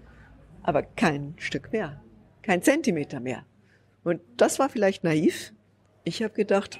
Aber 0.63 0.81
kein 0.81 1.35
Stück 1.37 1.71
mehr. 1.71 2.01
Kein 2.41 2.63
Zentimeter 2.63 3.19
mehr. 3.19 3.45
Und 4.03 4.21
das 4.37 4.57
war 4.57 4.69
vielleicht 4.69 5.03
naiv. 5.03 5.53
Ich 6.03 6.23
habe 6.23 6.33
gedacht, 6.33 6.79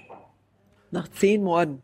nach 0.89 1.07
zehn 1.09 1.43
Morden 1.43 1.81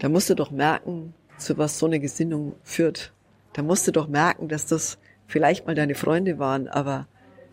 da 0.00 0.08
musst 0.08 0.28
du 0.30 0.34
doch 0.34 0.50
merken, 0.50 1.14
zu 1.36 1.56
was 1.58 1.78
so 1.78 1.86
eine 1.86 2.00
Gesinnung 2.00 2.54
führt. 2.62 3.12
Da 3.52 3.62
musst 3.62 3.86
du 3.86 3.92
doch 3.92 4.08
merken, 4.08 4.48
dass 4.48 4.66
das 4.66 4.98
vielleicht 5.26 5.66
mal 5.66 5.74
deine 5.74 5.94
Freunde 5.94 6.38
waren, 6.38 6.68
aber 6.68 7.06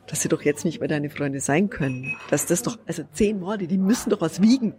dass 0.08 0.22
sie 0.22 0.30
doch 0.30 0.42
jetzt 0.42 0.64
nicht 0.64 0.80
mehr 0.80 0.88
deine 0.88 1.10
Freunde 1.10 1.40
sein 1.42 1.70
können. 1.70 2.16
Dass 2.30 2.46
das 2.46 2.64
doch, 2.64 2.80
also 2.88 3.04
zehn 3.14 3.40
Morde, 3.40 3.68
die 3.68 3.78
müssen 3.78 4.10
doch 4.10 4.22
was 4.22 4.42
wiegen. 4.42 4.74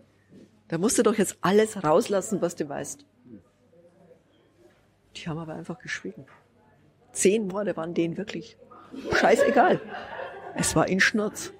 Da 0.69 0.79
musst 0.79 0.99
du 0.99 1.03
doch 1.03 1.15
jetzt 1.15 1.37
alles 1.43 1.83
rauslassen, 1.85 2.41
was 2.41 2.57
du 2.57 2.69
weißt. 2.69 3.05
Die 5.17 5.29
haben 5.29 5.39
aber 5.39 5.55
einfach 5.55 5.79
geschwiegen. 5.79 6.27
Zehn 7.13 7.47
Morde 7.49 7.77
waren 7.77 7.95
denen 7.95 8.17
wirklich 8.17 8.57
scheißegal. 9.13 9.81
Es 10.55 10.75
war 10.75 10.89
in 10.89 11.01
Schnurz. 11.01 11.53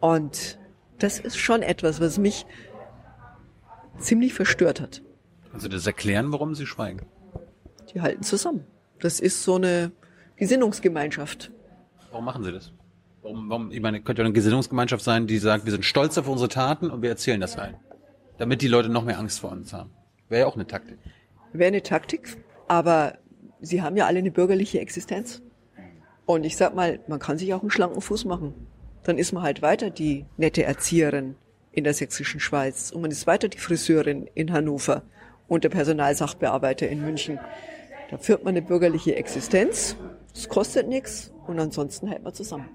Und 0.00 0.58
das 0.98 1.18
ist 1.18 1.38
schon 1.38 1.62
etwas, 1.62 2.00
was 2.00 2.18
mich 2.18 2.44
ziemlich 3.98 4.34
verstört 4.34 4.80
hat. 4.80 5.02
Kannst 5.50 5.66
du 5.66 5.70
das 5.70 5.86
erklären, 5.86 6.32
warum 6.32 6.54
sie 6.54 6.66
schweigen? 6.66 7.06
Die 7.92 8.00
halten 8.00 8.22
zusammen. 8.22 8.64
Das 9.00 9.20
ist 9.20 9.42
so 9.42 9.56
eine 9.56 9.92
Gesinnungsgemeinschaft. 10.36 11.50
Warum 12.10 12.24
machen 12.24 12.44
sie 12.44 12.52
das? 12.52 12.72
Warum, 13.22 13.48
warum, 13.50 13.72
ich 13.72 13.80
meine, 13.80 14.00
könnte 14.00 14.22
ja 14.22 14.26
eine 14.26 14.34
Gesinnungsgemeinschaft 14.34 15.02
sein, 15.02 15.26
die 15.26 15.38
sagt, 15.38 15.64
wir 15.64 15.72
sind 15.72 15.84
stolz 15.84 16.16
auf 16.18 16.28
unsere 16.28 16.48
Taten 16.48 16.90
und 16.90 17.02
wir 17.02 17.10
erzählen 17.10 17.40
das 17.40 17.56
allen. 17.56 17.76
Damit 18.38 18.62
die 18.62 18.68
Leute 18.68 18.88
noch 18.88 19.04
mehr 19.04 19.18
Angst 19.18 19.40
vor 19.40 19.50
uns 19.50 19.72
haben. 19.72 19.90
Wäre 20.28 20.42
ja 20.42 20.46
auch 20.46 20.54
eine 20.54 20.66
Taktik. 20.66 20.98
Wäre 21.52 21.68
eine 21.68 21.82
Taktik, 21.82 22.36
aber 22.68 23.18
sie 23.60 23.82
haben 23.82 23.96
ja 23.96 24.06
alle 24.06 24.18
eine 24.18 24.30
bürgerliche 24.30 24.80
Existenz. 24.80 25.42
Und 26.26 26.44
ich 26.44 26.56
sag 26.56 26.74
mal, 26.74 27.00
man 27.08 27.18
kann 27.18 27.38
sich 27.38 27.54
auch 27.54 27.62
einen 27.62 27.70
schlanken 27.70 28.00
Fuß 28.00 28.26
machen. 28.26 28.54
Dann 29.02 29.18
ist 29.18 29.32
man 29.32 29.42
halt 29.42 29.62
weiter 29.62 29.90
die 29.90 30.26
nette 30.36 30.62
Erzieherin 30.62 31.36
in 31.78 31.84
der 31.84 31.94
sächsischen 31.94 32.40
Schweiz 32.40 32.90
und 32.90 33.00
man 33.00 33.10
ist 33.10 33.26
weiter 33.26 33.48
die 33.48 33.58
Friseurin 33.58 34.28
in 34.34 34.52
Hannover 34.52 35.02
und 35.46 35.64
der 35.64 35.70
Personalsachbearbeiter 35.70 36.88
in 36.88 37.02
München. 37.02 37.38
Da 38.10 38.18
führt 38.18 38.44
man 38.44 38.56
eine 38.56 38.62
bürgerliche 38.62 39.16
Existenz, 39.16 39.96
es 40.34 40.48
kostet 40.48 40.88
nichts 40.88 41.32
und 41.46 41.58
ansonsten 41.58 42.08
hält 42.08 42.22
man 42.22 42.34
zusammen. 42.34 42.68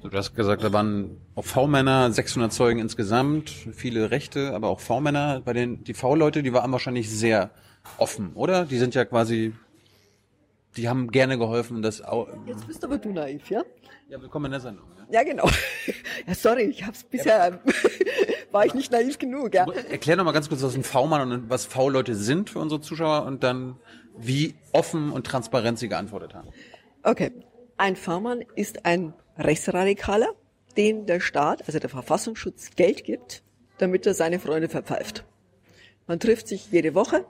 Du 0.00 0.10
hast 0.10 0.34
gesagt, 0.34 0.64
da 0.64 0.72
waren 0.72 1.20
auch 1.36 1.44
V-Männer, 1.44 2.10
600 2.10 2.52
Zeugen 2.52 2.80
insgesamt, 2.80 3.50
viele 3.50 4.10
Rechte, 4.10 4.52
aber 4.52 4.68
auch 4.68 4.80
V-Männer. 4.80 5.42
Bei 5.44 5.52
den 5.52 5.84
die 5.84 5.94
V-Leute, 5.94 6.42
die 6.42 6.52
waren 6.52 6.72
wahrscheinlich 6.72 7.08
sehr 7.08 7.50
offen, 7.98 8.32
oder? 8.34 8.64
Die 8.64 8.78
sind 8.78 8.96
ja 8.96 9.04
quasi, 9.04 9.52
die 10.76 10.88
haben 10.88 11.10
gerne 11.10 11.38
geholfen, 11.38 11.82
dass 11.82 12.02
auch. 12.02 12.28
Jetzt 12.46 12.66
bist 12.66 12.84
aber 12.84 12.98
du 12.98 13.12
naiv, 13.12 13.50
ja? 13.50 13.62
Ja, 14.08 14.20
willkommen 14.20 14.46
in 14.46 14.52
der 14.52 14.60
Sendung. 14.60 14.86
Ja, 15.10 15.20
ja 15.20 15.24
genau. 15.24 15.48
Ja, 16.26 16.34
sorry, 16.34 16.62
ich 16.62 16.86
hab's 16.86 17.02
bisher 17.02 17.60
war 18.52 18.64
ich 18.64 18.74
nicht 18.74 18.92
naiv 18.92 19.18
genug, 19.18 19.54
ja. 19.54 19.66
Erklär 19.90 20.16
noch 20.16 20.24
mal 20.24 20.30
ganz 20.32 20.48
kurz, 20.48 20.62
was 20.62 20.76
ein 20.76 20.84
V-Mann 20.84 21.32
und 21.32 21.50
was 21.50 21.66
V-Leute 21.66 22.14
sind 22.14 22.50
für 22.50 22.60
unsere 22.60 22.80
Zuschauer 22.80 23.24
und 23.24 23.42
dann 23.42 23.76
wie 24.16 24.54
offen 24.72 25.10
und 25.10 25.26
transparent 25.26 25.78
sie 25.78 25.88
geantwortet 25.88 26.34
haben. 26.34 26.48
Okay, 27.02 27.32
ein 27.76 27.96
V-Mann 27.96 28.44
ist 28.54 28.84
ein 28.84 29.14
Rechtsradikaler, 29.36 30.28
dem 30.76 31.06
der 31.06 31.18
Staat, 31.18 31.66
also 31.66 31.78
der 31.78 31.90
Verfassungsschutz, 31.90 32.70
Geld 32.76 33.02
gibt, 33.04 33.42
damit 33.78 34.06
er 34.06 34.14
seine 34.14 34.38
Freunde 34.38 34.68
verpfeift. 34.68 35.24
Man 36.06 36.20
trifft 36.20 36.46
sich 36.46 36.70
jede 36.70 36.94
Woche 36.94 37.24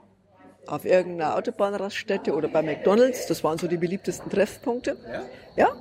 auf 0.67 0.85
irgendeiner 0.85 1.35
Autobahnraststätte 1.35 2.33
oder 2.33 2.47
bei 2.47 2.61
McDonalds. 2.61 3.27
Das 3.27 3.43
waren 3.43 3.57
so 3.57 3.67
die 3.67 3.77
beliebtesten 3.77 4.29
Treffpunkte. 4.31 4.97
Ja? 5.55 5.75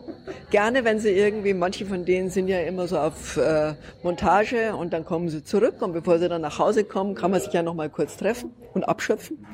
Gerne, 0.51 0.85
wenn 0.85 0.99
sie 0.99 1.11
irgendwie, 1.11 1.55
manche 1.55 1.87
von 1.87 2.05
denen 2.05 2.31
sind 2.31 2.49
ja 2.49 2.61
immer 2.61 2.87
so 2.89 2.99
auf 2.99 3.37
äh, 3.37 3.75
Montage 4.03 4.75
und 4.77 4.93
dann 4.93 5.05
kommen 5.05 5.29
sie 5.29 5.45
zurück 5.45 5.81
und 5.81 5.93
bevor 5.93 6.19
sie 6.19 6.29
dann 6.29 6.43
nach 6.43 6.59
Hause 6.59 6.85
kommen, 6.85 7.15
kann 7.15 7.31
man 7.31 7.41
sich 7.41 7.53
ja 7.53 7.63
noch 7.63 7.75
mal 7.75 7.89
kurz 7.89 8.17
treffen 8.17 8.53
und 8.75 8.85
abschöpfen. 8.85 9.47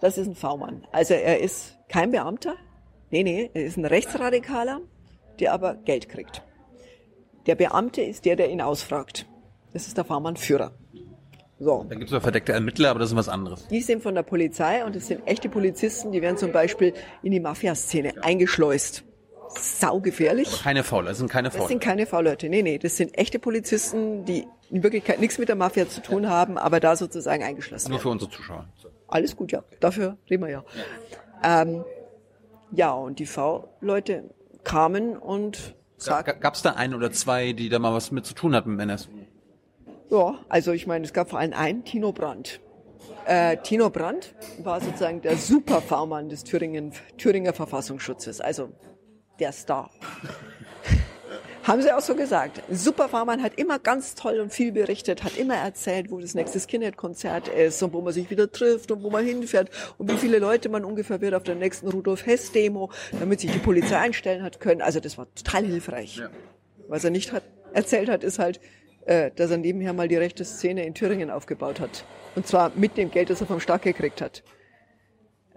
Das 0.00 0.18
ist 0.18 0.26
ein 0.26 0.34
V-Mann. 0.34 0.86
Also 0.92 1.14
er 1.14 1.40
ist 1.40 1.76
kein 1.88 2.10
Beamter. 2.10 2.56
Nee, 3.10 3.22
nee, 3.22 3.50
er 3.54 3.64
ist 3.64 3.76
ein 3.76 3.84
Rechtsradikaler, 3.84 4.80
der 5.40 5.52
aber 5.52 5.74
Geld 5.74 6.08
kriegt. 6.08 6.42
Der 7.46 7.54
Beamte 7.54 8.02
ist 8.02 8.24
der, 8.24 8.36
der 8.36 8.50
ihn 8.50 8.60
ausfragt. 8.60 9.26
Das 9.72 9.86
ist 9.86 9.96
der 9.96 10.04
V-Mann-Führer. 10.04 10.72
So. 11.58 11.86
Da 11.88 11.94
gibt 11.94 12.06
es 12.06 12.12
noch 12.12 12.22
verdeckte 12.22 12.52
Ermittler, 12.52 12.90
aber 12.90 12.98
das 12.98 13.10
ist 13.10 13.16
was 13.16 13.28
anderes. 13.28 13.66
Die 13.68 13.80
sind 13.80 14.02
von 14.02 14.14
der 14.14 14.22
Polizei 14.22 14.84
und 14.84 14.94
das 14.94 15.06
sind 15.06 15.26
echte 15.26 15.48
Polizisten, 15.48 16.12
die 16.12 16.20
werden 16.20 16.36
zum 16.36 16.52
Beispiel 16.52 16.92
in 17.22 17.32
die 17.32 17.40
Mafiaszene 17.40 18.12
eingeschleust. 18.22 19.04
Saugefährlich. 19.58 20.48
Aber 20.48 20.58
keine 20.58 20.84
Fauler, 20.84 21.10
das 21.10 21.18
sind 21.18 21.30
keine 21.30 21.50
Fauler. 21.50 21.62
Das 21.62 21.68
sind 21.68 21.82
keine 21.82 22.06
Faulleute, 22.06 22.48
nee, 22.48 22.62
nee, 22.62 22.78
das 22.78 22.96
sind 22.96 23.16
echte 23.16 23.38
Polizisten, 23.38 24.24
die 24.26 24.44
in 24.70 24.82
Wirklichkeit 24.82 25.20
nichts 25.20 25.38
mit 25.38 25.48
der 25.48 25.56
Mafia 25.56 25.88
zu 25.88 26.02
tun 26.02 26.28
haben, 26.28 26.58
aber 26.58 26.80
da 26.80 26.96
sozusagen 26.96 27.42
eingeschlossen 27.42 27.90
Nur 27.90 28.00
für 28.00 28.08
unsere 28.08 28.30
Zuschauer. 28.30 28.68
Alles 29.08 29.36
gut, 29.36 29.52
ja. 29.52 29.62
Dafür 29.80 30.18
reden 30.28 30.42
wir 30.42 30.50
ja. 30.50 30.64
Ja, 31.42 31.62
ähm, 31.62 31.84
ja 32.72 32.92
und 32.92 33.18
die 33.18 33.26
V-Leute 33.26 34.24
kamen 34.64 35.16
und 35.16 35.74
sagten... 35.96 36.40
Gab 36.40 36.54
es 36.54 36.62
da 36.62 36.72
ein 36.72 36.92
oder 36.92 37.12
zwei, 37.12 37.52
die 37.52 37.68
da 37.68 37.78
mal 37.78 37.94
was 37.94 38.10
mit 38.10 38.26
zu 38.26 38.34
tun 38.34 38.54
hatten 38.54 38.72
mit 38.72 38.80
NS? 38.80 39.08
Ja, 40.10 40.38
also 40.48 40.72
ich 40.72 40.86
meine, 40.86 41.04
es 41.04 41.12
gab 41.12 41.30
vor 41.30 41.38
allem 41.38 41.52
einen, 41.52 41.84
Tino 41.84 42.12
Brandt. 42.12 42.60
Äh, 43.26 43.56
Tino 43.58 43.90
Brandt 43.90 44.34
war 44.62 44.80
sozusagen 44.80 45.20
der 45.20 45.36
Super-V-Mann 45.36 46.28
des 46.28 46.44
Thüringen, 46.44 46.92
Thüringer 47.18 47.52
Verfassungsschutzes, 47.52 48.40
also 48.40 48.70
der 49.40 49.52
Star. 49.52 49.90
Haben 51.66 51.82
sie 51.82 51.92
auch 51.92 52.00
so 52.00 52.14
gesagt. 52.14 52.62
Super 52.70 53.08
Fahrmann 53.08 53.42
hat 53.42 53.58
immer 53.58 53.80
ganz 53.80 54.14
toll 54.14 54.38
und 54.38 54.52
viel 54.52 54.70
berichtet, 54.70 55.24
hat 55.24 55.36
immer 55.36 55.56
erzählt, 55.56 56.12
wo 56.12 56.20
das 56.20 56.34
nächste 56.34 56.60
Skinhead-Konzert 56.60 57.48
ist 57.48 57.82
und 57.82 57.92
wo 57.92 58.02
man 58.02 58.12
sich 58.12 58.30
wieder 58.30 58.52
trifft 58.52 58.92
und 58.92 59.02
wo 59.02 59.10
man 59.10 59.24
hinfährt 59.24 59.70
und 59.98 60.08
wie 60.08 60.16
viele 60.16 60.38
Leute 60.38 60.68
man 60.68 60.84
ungefähr 60.84 61.20
wird 61.20 61.34
auf 61.34 61.42
der 61.42 61.56
nächsten 61.56 61.88
Rudolf 61.88 62.24
Hess-Demo, 62.24 62.92
damit 63.18 63.40
sich 63.40 63.50
die 63.50 63.58
Polizei 63.58 63.98
einstellen 63.98 64.44
hat 64.44 64.60
können. 64.60 64.80
Also 64.80 65.00
das 65.00 65.18
war 65.18 65.26
total 65.34 65.64
hilfreich. 65.64 66.18
Ja. 66.18 66.30
Was 66.86 67.02
er 67.02 67.10
nicht 67.10 67.32
hat, 67.32 67.42
erzählt 67.72 68.08
hat, 68.08 68.22
ist 68.22 68.38
halt, 68.38 68.60
äh, 69.06 69.30
dass 69.34 69.50
er 69.50 69.56
nebenher 69.56 69.92
mal 69.92 70.08
die 70.08 70.16
rechte 70.16 70.44
Szene 70.44 70.84
in 70.84 70.94
Thüringen 70.94 71.30
aufgebaut 71.30 71.80
hat. 71.80 72.04
Und 72.34 72.46
zwar 72.46 72.72
mit 72.74 72.96
dem 72.96 73.10
Geld, 73.10 73.30
das 73.30 73.40
er 73.40 73.46
vom 73.46 73.60
Staat 73.60 73.82
gekriegt 73.82 74.20
hat. 74.20 74.42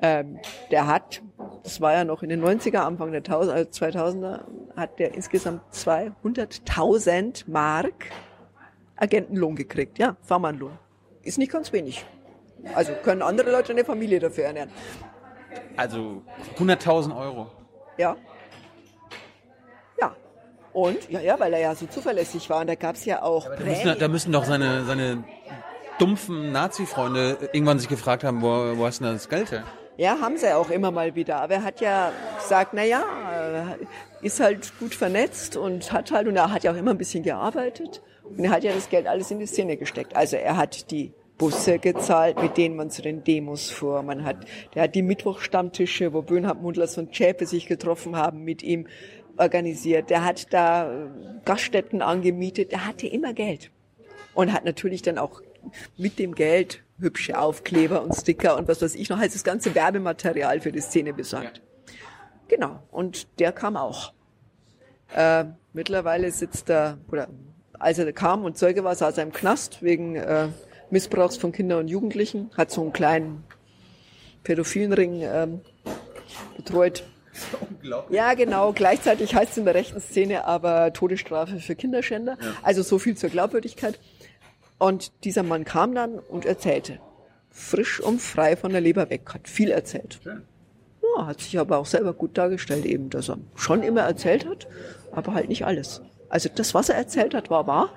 Ähm, 0.02 0.40
der 0.72 0.88
hat, 0.88 1.22
das 1.64 1.82
war 1.82 1.94
ja 1.94 2.06
noch 2.06 2.24
in 2.24 2.30
den 2.30 2.42
90er, 2.42 2.78
Anfang 2.78 3.12
der 3.12 3.22
2000er, 3.22 4.38
äh, 4.38 4.80
hat 4.80 4.98
der 4.98 5.14
insgesamt 5.14 5.62
200.000 5.74 7.44
Mark 7.48 8.12
Agentenlohn 8.96 9.56
gekriegt. 9.56 9.98
Ja, 9.98 10.16
Fahrmannlohn. 10.22 10.78
Ist 11.24 11.38
nicht 11.38 11.52
ganz 11.52 11.74
wenig. 11.74 12.06
Also 12.76 12.94
können 13.04 13.22
andere 13.22 13.52
Leute 13.52 13.72
eine 13.72 13.84
Familie 13.84 14.20
dafür 14.20 14.46
ernähren. 14.46 14.70
Also 15.76 16.22
100.000 16.58 17.18
Euro. 17.18 17.48
Ja. 17.98 18.16
Und, 20.74 21.10
ja, 21.10 21.20
ja, 21.20 21.40
weil 21.40 21.54
er 21.54 21.60
ja 21.60 21.76
so 21.76 21.86
zuverlässig 21.86 22.50
war. 22.50 22.62
Und 22.62 22.68
da 22.68 22.76
gab 22.76 22.96
es 22.96 23.06
ja 23.06 23.22
auch 23.22 23.48
da, 23.50 23.64
müssen, 23.64 24.00
da 24.00 24.08
müssen 24.08 24.32
doch 24.32 24.46
seine, 24.46 24.86
seine 24.86 25.24
dumpfen 26.00 26.52
Nazi-Freunde 26.52 27.50
irgendwann 27.54 27.80
sich 27.80 27.90
gefragt 27.90 28.24
haben, 28.24 28.41
wo, 28.41 28.78
wo 28.78 28.86
hast 28.86 29.00
du 29.00 29.06
denn 29.06 29.14
das 29.14 29.30
Geld 29.30 29.52
her? 29.52 29.64
Ja, 29.98 30.20
haben 30.22 30.38
sie 30.38 30.56
auch 30.56 30.70
immer 30.70 30.91
mal 30.91 31.16
wieder. 31.16 31.41
Aber 31.41 31.56
er 31.56 31.64
hat 31.64 31.82
ja 31.82 32.14
gesagt, 32.38 32.72
na 32.74 32.84
ja, 32.86 33.02
äh, 33.02 34.26
ist 34.26 34.40
halt 34.40 34.72
gut 34.80 34.96
vernetzt 34.96 35.58
und 35.58 35.91
hat 35.91 36.12
halt, 36.12 36.28
und 36.28 36.38
er 36.38 36.54
hat 36.54 36.64
ja 36.64 36.72
auch 36.72 36.78
immer 36.78 36.91
ein 36.91 36.98
bisschen 36.98 37.24
gearbeitet. 37.24 38.02
Und 38.24 38.44
er 38.44 38.52
hat 38.52 38.64
ja 38.64 38.72
das 38.74 38.90
Geld 38.90 39.08
alles 39.08 39.30
in 39.32 39.40
die 39.40 39.46
Szene 39.46 39.76
gesteckt. 39.76 40.16
Also 40.16 40.38
er 40.38 40.56
hat 40.56 40.91
die 40.91 41.14
Busse 41.38 41.80
gezahlt, 41.80 42.41
mit 42.41 42.58
denen 42.58 42.76
man 42.76 42.91
zu 42.91 43.02
den 43.02 43.24
Demos 43.24 43.72
fuhr. 43.72 44.04
Man 44.04 44.24
hat, 44.24 44.38
der 44.76 44.84
hat 44.84 44.96
die 44.96 45.02
Mittwochstammtische, 45.02 46.14
wo 46.14 46.22
Böhnhardt, 46.22 46.62
Mundlers 46.62 46.98
und 46.98 47.16
Schäpe 47.16 47.46
sich 47.46 47.66
getroffen 47.66 48.16
haben, 48.16 48.44
mit 48.44 48.62
ihm 48.62 48.88
organisiert, 49.40 50.10
der 50.10 50.24
hat 50.24 50.53
da 50.53 50.91
äh, 50.91 51.07
Gaststätten 51.45 52.02
angemietet, 52.02 52.72
der 52.72 52.86
hatte 52.86 53.07
immer 53.07 53.34
Geld. 53.34 53.72
Und 54.34 54.53
hat 54.53 54.66
natürlich 54.66 55.02
dann 55.02 55.18
auch 55.18 55.41
mit 55.98 56.20
dem 56.20 56.36
Geld 56.36 56.84
hübsche 56.99 57.40
Aufkleber 57.40 58.02
und 58.03 58.14
Sticker 58.14 58.57
und 58.57 58.68
was 58.68 58.82
weiß 58.82 58.95
ich 58.95 59.10
noch, 59.10 59.20
als 59.20 59.34
das 59.34 59.44
ganze 59.44 59.74
Werbematerial 59.76 60.61
für 60.61 60.72
die 60.72 60.82
Szene 60.82 61.14
besorgt. 61.14 61.57
Ja. 61.57 61.94
Genau, 62.49 62.84
und 62.91 63.40
der 63.40 63.52
kam 63.52 63.78
auch. 63.78 64.14
Äh, 65.16 65.45
mittlerweile 65.74 66.32
sitzt 66.32 66.70
er, 66.70 66.98
oder 67.11 67.30
als 67.74 67.99
er 67.99 68.11
kam 68.14 68.44
und 68.44 68.57
Zeuge 68.57 68.84
war, 68.84 68.95
saß 68.95 69.18
er 69.18 69.24
im 69.24 69.32
Knast 69.32 69.82
wegen 69.82 70.16
äh, 70.16 70.49
Missbrauchs 70.90 71.38
von 71.38 71.52
Kindern 71.52 71.80
und 71.80 71.88
Jugendlichen, 71.88 72.52
hat 72.57 72.72
so 72.72 72.82
einen 72.82 72.94
kleinen 72.94 73.44
pädophilen 74.44 74.94
Ring 74.94 75.22
ähm, 75.22 75.61
betreut 76.57 77.03
Unglaublich. 77.70 78.18
Ja, 78.18 78.34
genau. 78.34 78.74
Gleichzeitig 78.74 79.36
heißt 79.36 79.52
es 79.52 79.57
in 79.57 79.66
der 79.66 79.76
rechten 79.76 80.02
Szene 80.02 80.45
aber 80.45 80.94
Todesstrafe 80.94 81.60
für 81.60 81.76
Kinderschänder. 81.76 82.38
Ja. 82.41 82.53
Also 82.64 82.84
so 82.84 82.99
viel 82.99 83.16
zur 83.16 83.30
Glaubwürdigkeit. 83.30 83.99
Und 84.78 85.11
dieser 85.26 85.44
Mann 85.44 85.66
kam 85.66 85.94
dann 85.94 86.20
und 86.20 86.45
erzählte. 86.45 86.99
Frisch 87.49 87.99
und 87.99 88.22
frei 88.22 88.56
von 88.56 88.72
der 88.72 88.82
Leber 88.82 89.10
weg, 89.10 89.34
hat 89.34 89.48
viel 89.48 89.72
erzählt. 89.72 90.20
Schön. 90.24 90.44
Ja, 91.02 91.28
hat 91.28 91.41
sich 91.41 91.60
aber 91.60 91.78
auch 91.78 91.86
selber 91.86 92.14
gut 92.14 92.38
dargestellt, 92.38 92.86
eben, 92.86 93.10
dass 93.10 93.30
er 93.30 93.38
schon 93.56 93.84
immer 93.84 94.02
erzählt 94.02 94.48
hat, 94.48 94.68
aber 95.11 95.34
halt 95.34 95.49
nicht 95.49 95.66
alles. 95.66 96.02
Also 96.30 96.49
das, 96.53 96.74
was 96.74 96.90
er 96.90 96.95
erzählt 96.95 97.34
hat, 97.34 97.49
war 97.49 97.68
wahr. 97.68 97.90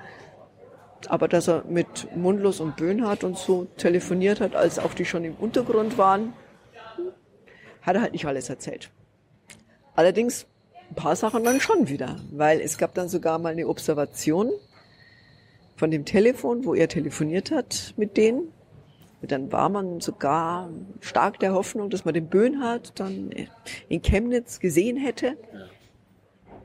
Aber 1.09 1.29
dass 1.29 1.49
er 1.49 1.65
mit 1.69 2.17
Mundlos 2.17 2.61
und 2.61 2.77
Böhnhardt 2.77 3.25
und 3.25 3.37
so 3.37 3.67
telefoniert 3.77 4.41
hat, 4.41 4.55
als 4.57 4.79
auch 4.79 4.95
die 4.95 5.05
schon 5.05 5.25
im 5.25 5.35
Untergrund 5.35 5.99
waren, 5.99 6.33
hat 7.83 7.97
er 7.97 8.03
halt 8.03 8.13
nicht 8.13 8.27
alles 8.27 8.49
erzählt. 8.49 8.91
Allerdings 9.95 10.47
ein 10.91 10.95
paar 10.95 11.17
Sachen 11.17 11.45
dann 11.45 11.61
schon 11.61 11.89
wieder, 11.89 12.17
weil 12.31 12.61
es 12.61 12.79
gab 12.79 12.95
dann 12.95 13.09
sogar 13.09 13.39
mal 13.39 13.53
eine 13.53 13.69
Observation 13.69 14.51
von 15.77 15.91
dem 15.91 16.05
Telefon, 16.05 16.65
wo 16.65 16.75
er 16.75 16.89
telefoniert 16.89 17.51
hat 17.51 17.95
mit 17.97 18.17
denen. 18.17 18.53
Und 19.21 19.31
dann 19.31 19.53
war 19.53 19.69
man 19.69 20.01
sogar 20.01 20.69
stark 21.01 21.39
der 21.39 21.55
Hoffnung, 21.55 21.91
dass 21.91 22.05
man 22.05 22.15
den 22.15 22.29
Böhnhardt 22.29 22.99
dann 22.99 23.31
in 23.89 24.03
Chemnitz 24.03 24.59
gesehen 24.59 24.97
hätte. 24.97 25.37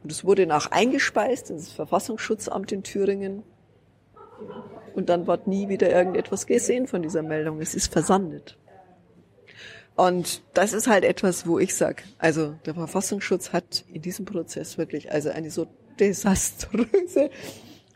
Und 0.04 0.12
es 0.12 0.26
wurde 0.26 0.46
nach 0.48 0.72
eingespeist 0.72 1.50
ins 1.50 1.72
Verfassungsschutzamt 1.72 2.72
in 2.72 2.84
Thüringen. 2.84 3.44
Und 4.96 5.10
dann 5.10 5.28
wird 5.28 5.48
nie 5.48 5.70
wieder 5.70 5.90
irgendetwas 5.90 6.48
gesehen 6.48 6.88
von 6.88 7.02
dieser 7.02 7.22
Meldung. 7.22 7.62
Es 7.62 7.76
ist 7.76 7.92
versandet. 7.92 8.58
Und 9.98 10.44
das 10.54 10.74
ist 10.74 10.88
halt 10.88 11.04
etwas, 11.04 11.48
wo 11.48 11.58
ich 11.58 11.76
sag, 11.76 12.04
also 12.20 12.54
der 12.68 12.76
Verfassungsschutz 12.76 13.52
hat 13.52 13.84
in 13.92 14.04
diesem 14.04 14.26
Prozess 14.26 14.78
wirklich 14.78 15.12
also 15.12 15.32
eine 15.32 15.50
so 15.50 15.66
desaströse, 16.00 17.32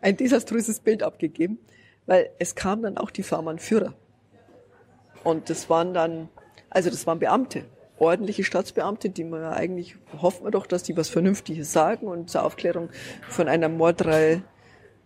ein 0.02 0.18
desaströses 0.18 0.80
Bild 0.80 1.04
abgegeben, 1.04 1.60
weil 2.08 2.32
es 2.40 2.56
kam 2.56 2.82
dann 2.82 2.98
auch 2.98 3.12
die 3.12 3.22
Fahrmannführer. 3.22 3.94
Und 5.24 5.52
das 5.52 5.70
waren 5.70 5.94
dann, 5.94 6.30
also 6.72 6.90
das 6.90 7.06
waren 7.06 7.20
Beamte. 7.20 7.66
ordentliche 8.00 8.44
Staatsbeamte, 8.44 9.12
die 9.12 9.24
man 9.24 9.42
ja 9.42 9.52
eigentlich 9.52 9.96
hofft 10.20 10.42
man 10.42 10.52
doch, 10.52 10.66
dass 10.66 10.82
die 10.82 10.98
was 10.98 11.08
Vernünftiges 11.08 11.72
sagen 11.72 12.08
und 12.08 12.32
zur 12.32 12.44
Aufklärung 12.44 12.90
von 13.30 13.48
einer 13.48 13.70
Mordreihe 13.70 14.42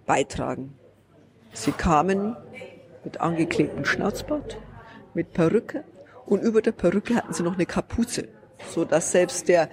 beitragen. 0.06 0.74
Sie 1.52 1.74
kamen 1.74 2.38
mit 3.04 3.20
angeklebtem 3.20 3.84
Schnauzbart, 3.84 4.58
mit 5.14 5.34
Perücke 5.34 5.84
und 6.26 6.42
über 6.42 6.62
der 6.62 6.72
Perücke 6.72 7.16
hatten 7.16 7.34
sie 7.34 7.44
noch 7.44 7.56
eine 7.56 7.66
Kapuze, 7.66 8.28
so 8.74 8.86
dass 8.86 9.12
selbst 9.12 9.48
der 9.48 9.70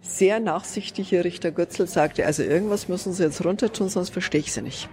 sehr 0.00 0.38
nachsichtige 0.38 1.24
Richter 1.24 1.50
Götzl 1.50 1.86
sagte, 1.86 2.26
also 2.26 2.42
irgendwas 2.42 2.88
müssen 2.88 3.14
Sie 3.14 3.22
jetzt 3.22 3.42
runter 3.44 3.72
tun, 3.72 3.88
sonst 3.88 4.10
verstehe 4.10 4.40
ich 4.40 4.52
Sie 4.52 4.60
nicht. 4.60 4.88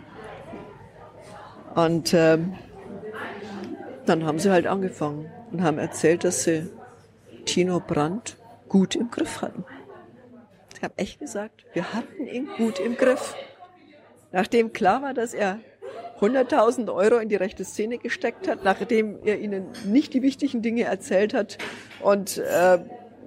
Und 1.76 2.14
ähm, 2.14 2.54
dann 4.06 4.26
haben 4.26 4.40
sie 4.40 4.52
halt 4.52 4.68
angefangen 4.68 5.30
und 5.52 5.64
haben 5.64 5.78
erzählt, 5.78 6.24
dass 6.24 6.44
sie 6.44 6.70
Tino 7.46 7.80
Brandt 7.80 8.38
gut 8.68 8.96
im 8.96 9.12
Griff 9.12 9.42
hatten. 9.42 9.64
Ich 10.76 10.84
habe 10.84 10.98
echt 10.98 11.20
gesagt, 11.20 11.66
wir 11.74 11.94
hatten 11.94 12.28
ihn 12.28 12.48
gut 12.58 12.80
im 12.80 12.98
Griff. 12.98 13.36
Nachdem 14.32 14.74
klar 14.74 15.02
war, 15.02 15.14
dass 15.14 15.34
er 15.34 15.60
100.000 16.20 16.94
Euro 16.94 17.18
in 17.18 17.30
die 17.30 17.36
rechte 17.36 17.66
Szene 17.66 17.98
gesteckt 17.98 18.48
hat, 18.48 18.64
nachdem 18.64 19.18
er 19.24 19.40
ihnen 19.40 19.68
nicht 19.86 20.14
die 20.14 20.22
wichtigen 20.22 20.62
Dinge 20.62 20.84
erzählt 20.84 21.34
hat 21.34 21.58
und 22.02 22.38
äh, 22.38 22.80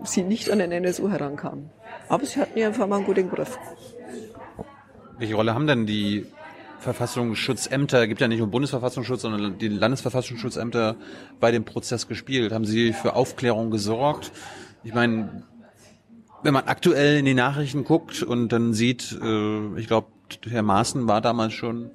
sie 0.04 0.22
nicht 0.22 0.50
an 0.50 0.58
den 0.58 0.70
NSU 0.70 1.10
herankamen. 1.10 1.70
Aber 2.08 2.24
sie 2.24 2.40
hatten 2.40 2.58
ihn 2.58 2.66
einfach 2.66 2.86
mal 2.86 3.02
gut 3.02 3.18
im 3.18 3.30
Griff. 3.30 3.58
Welche 5.18 5.34
Rolle 5.34 5.54
haben 5.54 5.66
denn 5.66 5.86
die 5.86 6.26
Verfassungsschutzämter, 6.78 8.06
gibt 8.06 8.20
ja 8.20 8.28
nicht 8.28 8.38
nur 8.38 8.48
Bundesverfassungsschutz, 8.48 9.22
sondern 9.22 9.58
die 9.58 9.68
Landesverfassungsschutzämter 9.68 10.96
bei 11.40 11.50
dem 11.50 11.64
Prozess 11.64 12.06
gespielt? 12.08 12.52
Haben 12.52 12.64
sie 12.64 12.92
für 12.92 13.14
Aufklärung 13.16 13.70
gesorgt? 13.70 14.32
Ich 14.82 14.92
meine, 14.92 15.44
wenn 16.42 16.52
man 16.52 16.64
aktuell 16.64 17.18
in 17.18 17.24
die 17.24 17.34
Nachrichten 17.34 17.84
guckt 17.84 18.22
und 18.22 18.50
dann 18.50 18.74
sieht, 18.74 19.18
äh, 19.20 19.78
ich 19.78 19.86
glaube, 19.86 20.08
Herr 20.48 20.62
Maaßen 20.62 21.06
war 21.06 21.20
damals 21.20 21.52
schon. 21.52 21.84
Nee, 21.84 21.90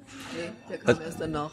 der 0.68 0.78
kam 0.78 1.00
äh, 1.00 1.04
erst 1.04 1.20
danach. 1.20 1.50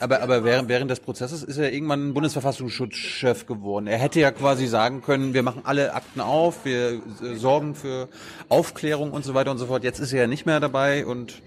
Aber, 0.00 0.22
aber 0.22 0.44
während, 0.44 0.68
während 0.68 0.90
des 0.90 1.00
Prozesses 1.00 1.42
ist 1.42 1.56
er 1.56 1.72
irgendwann 1.72 2.14
Bundesverfassungsschutzchef 2.14 3.46
geworden. 3.46 3.86
Er 3.86 3.98
hätte 3.98 4.18
ja 4.18 4.30
quasi 4.32 4.66
sagen 4.66 5.02
können, 5.02 5.34
wir 5.34 5.42
machen 5.42 5.62
alle 5.64 5.94
Akten 5.94 6.20
auf, 6.20 6.64
wir 6.64 6.94
äh, 6.94 7.00
sorgen 7.36 7.74
für 7.74 8.08
Aufklärung 8.48 9.12
und 9.12 9.24
so 9.24 9.34
weiter 9.34 9.50
und 9.50 9.58
so 9.58 9.66
fort. 9.66 9.84
Jetzt 9.84 10.00
ist 10.00 10.12
er 10.12 10.22
ja 10.22 10.26
nicht 10.26 10.46
mehr 10.46 10.60
dabei 10.60 11.06
und 11.06 11.42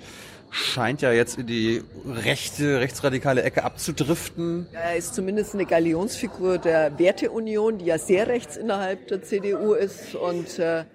scheint 0.49 1.01
ja 1.01 1.11
jetzt 1.11 1.37
in 1.37 1.47
die 1.47 1.83
rechte, 2.05 2.79
rechtsradikale 2.79 3.43
Ecke 3.43 3.63
abzudriften. 3.63 4.67
Ja, 4.73 4.79
er 4.79 4.95
ist 4.95 5.13
zumindest 5.13 5.53
eine 5.53 5.65
Galionsfigur 5.65 6.57
der 6.57 6.97
Werteunion, 6.97 7.79
die 7.79 7.85
ja 7.85 7.97
sehr 7.97 8.27
rechts 8.27 8.55
innerhalb 8.55 9.07
der 9.07 9.21
CDU 9.23 9.73
ist 9.73 10.15
und 10.15 10.57
äh, 10.59 10.85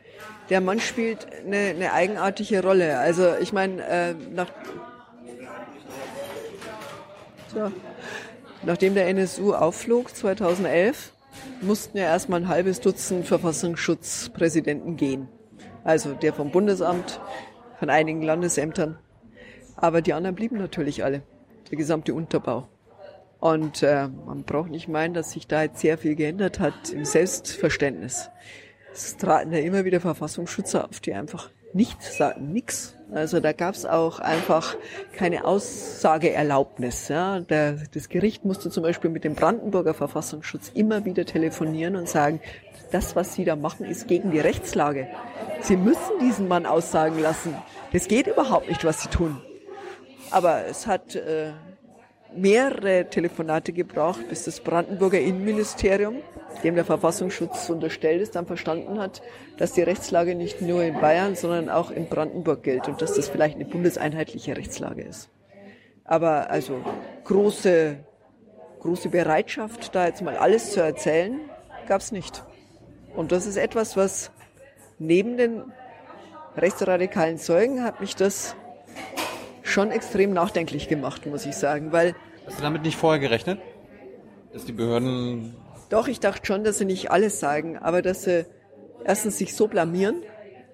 der 0.53 0.61
Mann 0.61 0.79
spielt 0.79 1.27
eine, 1.45 1.57
eine 1.57 1.93
eigenartige 1.93 2.63
Rolle. 2.63 2.99
Also 2.99 3.35
ich 3.41 3.53
meine, 3.53 3.83
äh, 3.83 4.15
nach, 4.33 4.53
so, 7.53 7.73
nachdem 8.63 8.95
der 8.95 9.09
NSU 9.09 9.55
aufflog 9.55 10.15
2011, 10.15 11.13
mussten 11.63 11.97
ja 11.97 12.05
erstmal 12.05 12.43
ein 12.43 12.49
halbes 12.49 12.81
Dutzend 12.81 13.27
Verfassungsschutzpräsidenten 13.27 14.97
gehen. 14.97 15.29
Also 15.85 16.13
der 16.13 16.35
vom 16.35 16.51
Bundesamt, 16.51 17.19
von 17.79 17.91
einigen 17.91 18.23
Landesämtern 18.23 18.99
aber 19.83 20.01
die 20.01 20.13
anderen 20.13 20.37
blieben 20.37 20.59
natürlich 20.59 21.03
alle, 21.03 21.23
der 21.71 21.77
gesamte 21.77 22.15
Unterbau. 22.15 22.69
Und 23.41 23.83
äh, 23.83 24.07
man 24.07 24.45
braucht 24.45 24.71
nicht 24.71 24.87
meinen, 24.87 25.13
dass 25.13 25.33
sich 25.33 25.49
da 25.49 25.63
jetzt 25.63 25.81
sehr 25.81 25.99
viel 25.99 26.15
geändert 26.15 26.61
hat 26.61 26.91
im 26.91 27.05
Selbstverständnis. 27.05 28.31
Es 28.93 29.17
traten 29.17 29.53
ja 29.53 29.59
immer 29.61 29.85
wieder 29.85 30.01
Verfassungsschützer 30.01 30.89
auf, 30.89 31.01
die 31.01 31.15
einfach 31.15 31.51
nichts 31.73 32.19
sagten, 32.19 32.53
nix. 32.53 32.95
Also 33.13 33.41
da 33.41 33.53
gab 33.53 33.75
es 33.75 33.87
auch 33.87 34.21
einfach 34.21 34.77
keine 35.15 35.45
Aussageerlaubnis. 35.45 37.09
Ja. 37.09 37.41
Der, 37.41 37.77
das 37.93 38.09
Gericht 38.09 38.45
musste 38.45 38.71
zum 38.71 38.83
Beispiel 38.83 39.11
mit 39.11 39.25
dem 39.25 39.35
Brandenburger 39.35 39.95
Verfassungsschutz 39.95 40.71
immer 40.75 41.05
wieder 41.05 41.25
telefonieren 41.25 41.97
und 41.97 42.09
sagen, 42.09 42.41
das, 42.91 43.17
was 43.17 43.35
Sie 43.35 43.45
da 43.45 43.57
machen, 43.57 43.87
ist 43.87 44.07
gegen 44.07 44.31
die 44.31 44.41
Rechtslage. 44.41 45.09
Sie 45.61 45.77
müssen 45.77 46.19
diesen 46.21 46.49
Mann 46.49 46.67
aussagen 46.67 47.19
lassen. 47.19 47.55
Das 47.93 48.09
geht 48.09 48.27
überhaupt 48.27 48.69
nicht, 48.69 48.85
was 48.85 49.03
Sie 49.03 49.09
tun. 49.09 49.41
Aber 50.31 50.67
es 50.67 50.87
hat 50.87 51.15
äh, 51.15 51.53
mehrere 52.35 53.07
Telefonate 53.09 53.73
gebraucht, 53.73 54.29
bis 54.29 54.45
das 54.45 54.61
Brandenburger 54.61 55.21
Innenministerium, 55.21 56.17
dem 56.63 56.75
der 56.75 56.85
Verfassungsschutz 56.85 57.69
unterstellt 57.71 58.23
ist, 58.23 58.37
dann 58.37 58.47
verstanden 58.47 58.99
hat, 58.99 59.23
dass 59.57 59.73
die 59.73 59.83
Rechtslage 59.83 60.35
nicht 60.35 60.61
nur 60.61 60.83
in 60.83 61.01
Bayern, 61.01 61.35
sondern 61.35 61.69
auch 61.69 61.91
in 61.91 62.09
Brandenburg 62.09 62.63
gilt 62.63 62.89
und 62.89 63.03
dass 63.03 63.15
das 63.15 63.29
vielleicht 63.29 63.57
eine 63.57 63.65
bundeseinheitliche 63.65 64.57
Rechtslage 64.57 65.03
ist. 65.03 65.29
Aber 66.05 66.51
also 66.51 66.81
große, 67.25 67.97
große 68.81 69.09
Bereitschaft, 69.09 69.95
da 69.95 70.07
jetzt 70.07 70.23
mal 70.23 70.37
alles 70.37 70.73
zu 70.73 70.83
erzählen, 70.83 71.41
gab 71.87 72.01
es 72.01 72.13
nicht. 72.13 72.45
Und 73.15 73.33
das 73.33 73.47
ist 73.47 73.57
etwas, 73.57 73.97
was 73.97 74.31
neben 74.99 75.37
den 75.37 75.63
rechtsradikalen 76.57 77.39
Zeugen 77.39 77.83
hat 77.83 78.01
mich 78.01 78.17
das 78.17 78.57
schon 79.63 79.91
extrem 79.91 80.33
nachdenklich 80.33 80.89
gemacht, 80.89 81.27
muss 81.27 81.47
ich 81.47 81.55
sagen, 81.55 81.93
weil. 81.93 82.15
Hast 82.47 82.59
du 82.59 82.63
damit 82.63 82.83
nicht 82.83 82.97
vorher 82.97 83.21
gerechnet? 83.21 83.61
Dass 84.53 84.65
die 84.65 84.73
Behörden. 84.73 85.57
Doch, 85.93 86.09
ich 86.09 86.21
dachte 86.21 86.47
schon, 86.47 86.65
dass 86.65 86.79
sie 86.79 86.87
nicht 86.87 87.11
alles 87.11 87.39
sagen, 87.39 87.77
aber 87.77 88.01
dass 88.01 88.25
sie 88.25 88.47
erstens 89.05 89.37
sich 89.37 89.55
so 89.55 89.69
blamieren, 89.69 90.23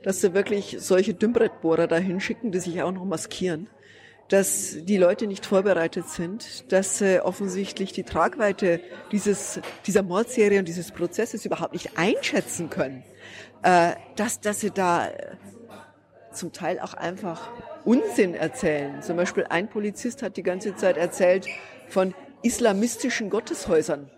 dass 0.05 0.21
sie 0.21 0.33
wirklich 0.33 0.77
solche 0.79 1.13
Dümmbrettbohrer 1.13 1.89
da 1.89 1.97
hinschicken, 1.97 2.53
die 2.53 2.61
sich 2.61 2.81
auch 2.83 2.93
noch 2.93 3.05
maskieren, 3.05 3.69
dass 4.29 4.77
die 4.81 4.97
Leute 4.97 5.27
nicht 5.27 5.45
vorbereitet 5.45 6.09
sind, 6.09 6.71
dass 6.71 6.99
sie 6.99 7.21
offensichtlich 7.21 7.93
die 7.93 8.05
Tragweite 8.05 8.81
dieses, 9.11 9.61
dieser 9.89 10.05
Mordserie 10.05 10.61
und 10.61 10.69
dieses 10.69 10.93
Prozesses 10.93 11.45
überhaupt 11.45 11.73
nicht 11.73 11.99
einschätzen 11.99 12.71
können, 12.71 13.03
äh, 13.65 13.95
dass, 14.15 14.39
dass 14.39 14.61
sie 14.61 14.71
da 14.71 15.09
zum 16.33 16.53
Teil 16.53 16.79
auch 16.79 16.95
einfach 16.95 17.51
Unsinn 17.85 18.35
erzählen. 18.35 19.03
Zum 19.03 19.17
Beispiel 19.17 19.47
ein 19.51 19.69
Polizist 19.69 20.23
hat 20.23 20.37
die 20.37 20.45
ganze 20.45 20.77
Zeit 20.77 20.97
erzählt 20.97 21.49
von 21.89 22.15
islamistischen 22.45 23.31
Gotteshäusern. 23.31 24.13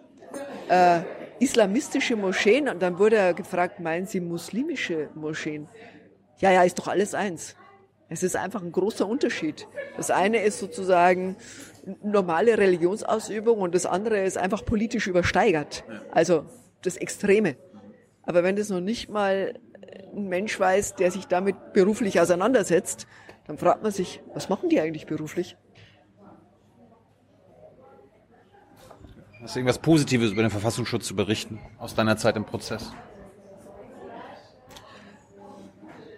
Äh, 0.70 1.02
islamistische 1.40 2.14
Moscheen 2.14 2.68
und 2.68 2.80
dann 2.80 2.98
wurde 2.98 3.16
er 3.16 3.34
gefragt, 3.34 3.80
meinen 3.80 4.06
Sie 4.06 4.20
muslimische 4.20 5.08
Moscheen? 5.14 5.66
Ja, 6.38 6.52
ja, 6.52 6.62
ist 6.62 6.78
doch 6.78 6.86
alles 6.86 7.12
eins. 7.12 7.56
Es 8.08 8.22
ist 8.22 8.36
einfach 8.36 8.62
ein 8.62 8.70
großer 8.70 9.04
Unterschied. 9.04 9.66
Das 9.96 10.12
eine 10.12 10.44
ist 10.44 10.60
sozusagen 10.60 11.36
normale 12.04 12.56
Religionsausübung 12.56 13.58
und 13.58 13.74
das 13.74 13.84
andere 13.84 14.22
ist 14.22 14.38
einfach 14.38 14.64
politisch 14.64 15.08
übersteigert. 15.08 15.82
Also 16.12 16.44
das 16.82 16.96
Extreme. 16.96 17.56
Aber 18.22 18.44
wenn 18.44 18.54
das 18.54 18.68
noch 18.68 18.80
nicht 18.80 19.08
mal 19.08 19.58
ein 20.14 20.28
Mensch 20.28 20.60
weiß, 20.60 20.94
der 20.94 21.10
sich 21.10 21.26
damit 21.26 21.72
beruflich 21.72 22.20
auseinandersetzt, 22.20 23.08
dann 23.48 23.58
fragt 23.58 23.82
man 23.82 23.90
sich, 23.90 24.22
was 24.34 24.48
machen 24.48 24.68
die 24.68 24.80
eigentlich 24.80 25.06
beruflich? 25.06 25.56
Hast 29.42 29.54
du 29.54 29.60
irgendwas 29.60 29.78
Positives 29.78 30.32
über 30.32 30.42
den 30.42 30.50
Verfassungsschutz 30.50 31.06
zu 31.06 31.16
berichten 31.16 31.60
aus 31.78 31.94
deiner 31.94 32.18
Zeit 32.18 32.36
im 32.36 32.44
Prozess? 32.44 32.92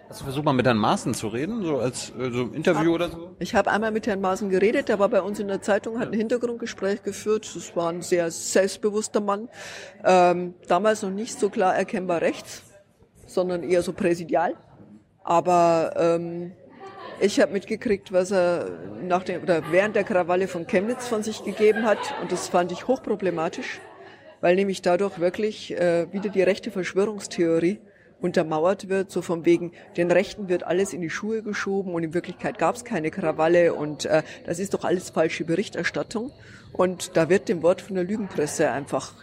Hast 0.09 0.19
du 0.19 0.25
versucht, 0.25 0.43
mal 0.43 0.53
mit 0.53 0.65
Herrn 0.65 0.77
Maaßen 0.77 1.13
zu 1.13 1.29
reden, 1.29 1.63
so 1.63 1.77
als 1.79 2.09
äh, 2.19 2.29
so 2.31 2.43
Interview 2.47 2.89
Hab, 2.89 2.95
oder 2.95 3.09
so? 3.09 3.35
Ich 3.39 3.55
habe 3.55 3.71
einmal 3.71 3.91
mit 3.91 4.07
Herrn 4.07 4.19
Maaßen 4.19 4.49
geredet, 4.49 4.89
der 4.89 4.99
war 4.99 5.07
bei 5.07 5.21
uns 5.21 5.39
in 5.39 5.47
der 5.47 5.61
Zeitung, 5.61 5.99
hat 5.99 6.09
ein 6.09 6.13
Hintergrundgespräch 6.13 7.01
geführt. 7.01 7.49
Das 7.55 7.75
war 7.77 7.89
ein 7.89 8.01
sehr 8.01 8.29
selbstbewusster 8.29 9.21
Mann. 9.21 9.47
Ähm, 10.03 10.53
damals 10.67 11.01
noch 11.01 11.09
nicht 11.09 11.39
so 11.39 11.49
klar 11.49 11.75
erkennbar 11.75 12.21
rechts, 12.21 12.63
sondern 13.25 13.63
eher 13.63 13.83
so 13.83 13.93
präsidial. 13.93 14.55
Aber 15.23 15.93
ähm, 15.95 16.51
ich 17.23 17.39
habe 17.39 17.53
mitgekriegt, 17.53 18.11
was 18.11 18.31
er 18.31 18.69
nach 19.01 19.23
dem 19.23 19.41
oder 19.41 19.71
während 19.71 19.95
der 19.95 20.03
Krawalle 20.03 20.49
von 20.49 20.67
Chemnitz 20.67 21.07
von 21.07 21.23
sich 21.23 21.45
gegeben 21.45 21.85
hat, 21.85 21.97
und 22.21 22.33
das 22.33 22.49
fand 22.49 22.73
ich 22.73 22.85
hochproblematisch, 22.85 23.79
weil 24.41 24.55
nämlich 24.55 24.81
dadurch 24.81 25.19
wirklich 25.19 25.71
äh, 25.71 26.11
wieder 26.11 26.29
die 26.29 26.41
rechte 26.41 26.69
Verschwörungstheorie 26.69 27.79
untermauert 28.19 28.89
wird, 28.89 29.09
so 29.09 29.21
von 29.21 29.45
wegen, 29.45 29.71
den 29.95 30.11
Rechten 30.11 30.49
wird 30.49 30.63
alles 30.63 30.91
in 30.91 30.99
die 30.99 31.09
Schuhe 31.09 31.43
geschoben 31.43 31.93
und 31.93 32.03
in 32.03 32.13
Wirklichkeit 32.13 32.57
gab 32.57 32.75
es 32.75 32.83
keine 32.83 33.09
Krawalle 33.09 33.73
und 33.73 34.03
äh, 34.03 34.23
das 34.45 34.59
ist 34.59 34.73
doch 34.73 34.83
alles 34.83 35.09
falsche 35.09 35.45
Berichterstattung. 35.45 36.31
Und 36.73 37.15
da 37.15 37.29
wird 37.29 37.47
dem 37.47 37.61
Wort 37.63 37.81
von 37.81 37.95
der 37.95 38.03
Lügenpresse 38.03 38.69
einfach 38.71 39.13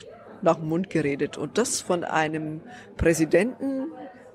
nach 0.40 0.56
dem 0.56 0.68
Mund 0.68 0.88
geredet. 0.88 1.36
Und 1.36 1.58
das 1.58 1.80
von 1.80 2.04
einem 2.04 2.62
Präsidenten 2.96 3.88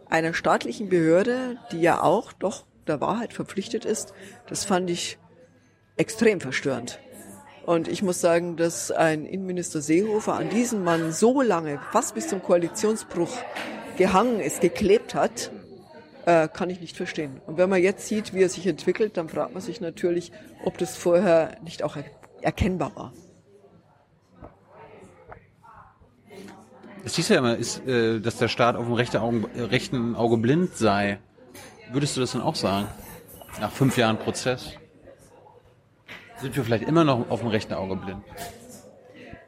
einer 0.07 0.33
staatlichen 0.33 0.89
Behörde, 0.89 1.57
die 1.71 1.81
ja 1.81 2.03
auch 2.03 2.33
doch 2.33 2.65
der 2.87 3.01
Wahrheit 3.01 3.33
verpflichtet 3.33 3.85
ist, 3.85 4.13
das 4.47 4.65
fand 4.65 4.89
ich 4.89 5.17
extrem 5.97 6.41
verstörend. 6.41 6.99
Und 7.65 7.87
ich 7.87 8.03
muss 8.03 8.21
sagen, 8.21 8.57
dass 8.57 8.91
ein 8.91 9.25
Innenminister 9.25 9.81
Seehofer 9.81 10.35
an 10.35 10.49
diesem 10.49 10.83
Mann 10.83 11.11
so 11.11 11.41
lange, 11.41 11.79
fast 11.91 12.13
bis 12.13 12.27
zum 12.27 12.43
Koalitionsbruch, 12.43 13.31
gehangen 13.97 14.39
ist, 14.39 14.61
geklebt 14.61 15.15
hat, 15.15 15.51
äh, 16.25 16.47
kann 16.47 16.69
ich 16.69 16.79
nicht 16.79 16.97
verstehen. 16.97 17.41
Und 17.47 17.57
wenn 17.57 17.69
man 17.69 17.81
jetzt 17.81 18.07
sieht, 18.07 18.33
wie 18.33 18.43
er 18.43 18.49
sich 18.49 18.67
entwickelt, 18.67 19.17
dann 19.17 19.29
fragt 19.29 19.53
man 19.53 19.61
sich 19.61 19.81
natürlich, 19.81 20.31
ob 20.63 20.77
das 20.77 20.95
vorher 20.95 21.57
nicht 21.63 21.81
auch 21.83 21.95
er 21.95 22.05
erkennbar 22.41 22.95
war. 22.95 23.13
Es 27.03 27.15
hieß 27.15 27.29
ja 27.29 27.37
immer, 27.37 27.55
ist, 27.55 27.85
äh, 27.87 28.19
dass 28.19 28.37
der 28.37 28.47
Staat 28.47 28.75
auf 28.75 28.85
dem 28.85 28.93
rechten 28.93 29.17
Auge, 29.17 29.47
äh, 29.55 29.61
rechten 29.61 30.15
Auge 30.15 30.37
blind 30.37 30.75
sei. 30.75 31.19
Würdest 31.91 32.17
du 32.17 32.21
das 32.21 32.31
denn 32.31 32.41
auch 32.41 32.55
sagen? 32.55 32.87
Nach 33.59 33.71
fünf 33.71 33.97
Jahren 33.97 34.17
Prozess? 34.17 34.73
Sind 36.41 36.55
wir 36.55 36.63
vielleicht 36.63 36.87
immer 36.87 37.03
noch 37.03 37.29
auf 37.29 37.39
dem 37.39 37.49
rechten 37.49 37.73
Auge 37.73 37.95
blind? 37.95 38.23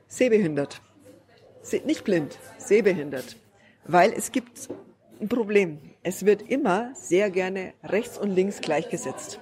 Sehbehindert. 0.07 0.81
Nicht 1.85 2.03
blind, 2.03 2.37
sehbehindert. 2.57 3.35
Weil 3.85 4.13
es 4.13 4.31
gibt 4.31 4.69
ein 5.19 5.27
Problem. 5.27 5.79
Es 6.03 6.25
wird 6.25 6.41
immer 6.43 6.91
sehr 6.95 7.29
gerne 7.29 7.73
rechts 7.83 8.17
und 8.17 8.31
links 8.31 8.61
gleichgesetzt. 8.61 9.39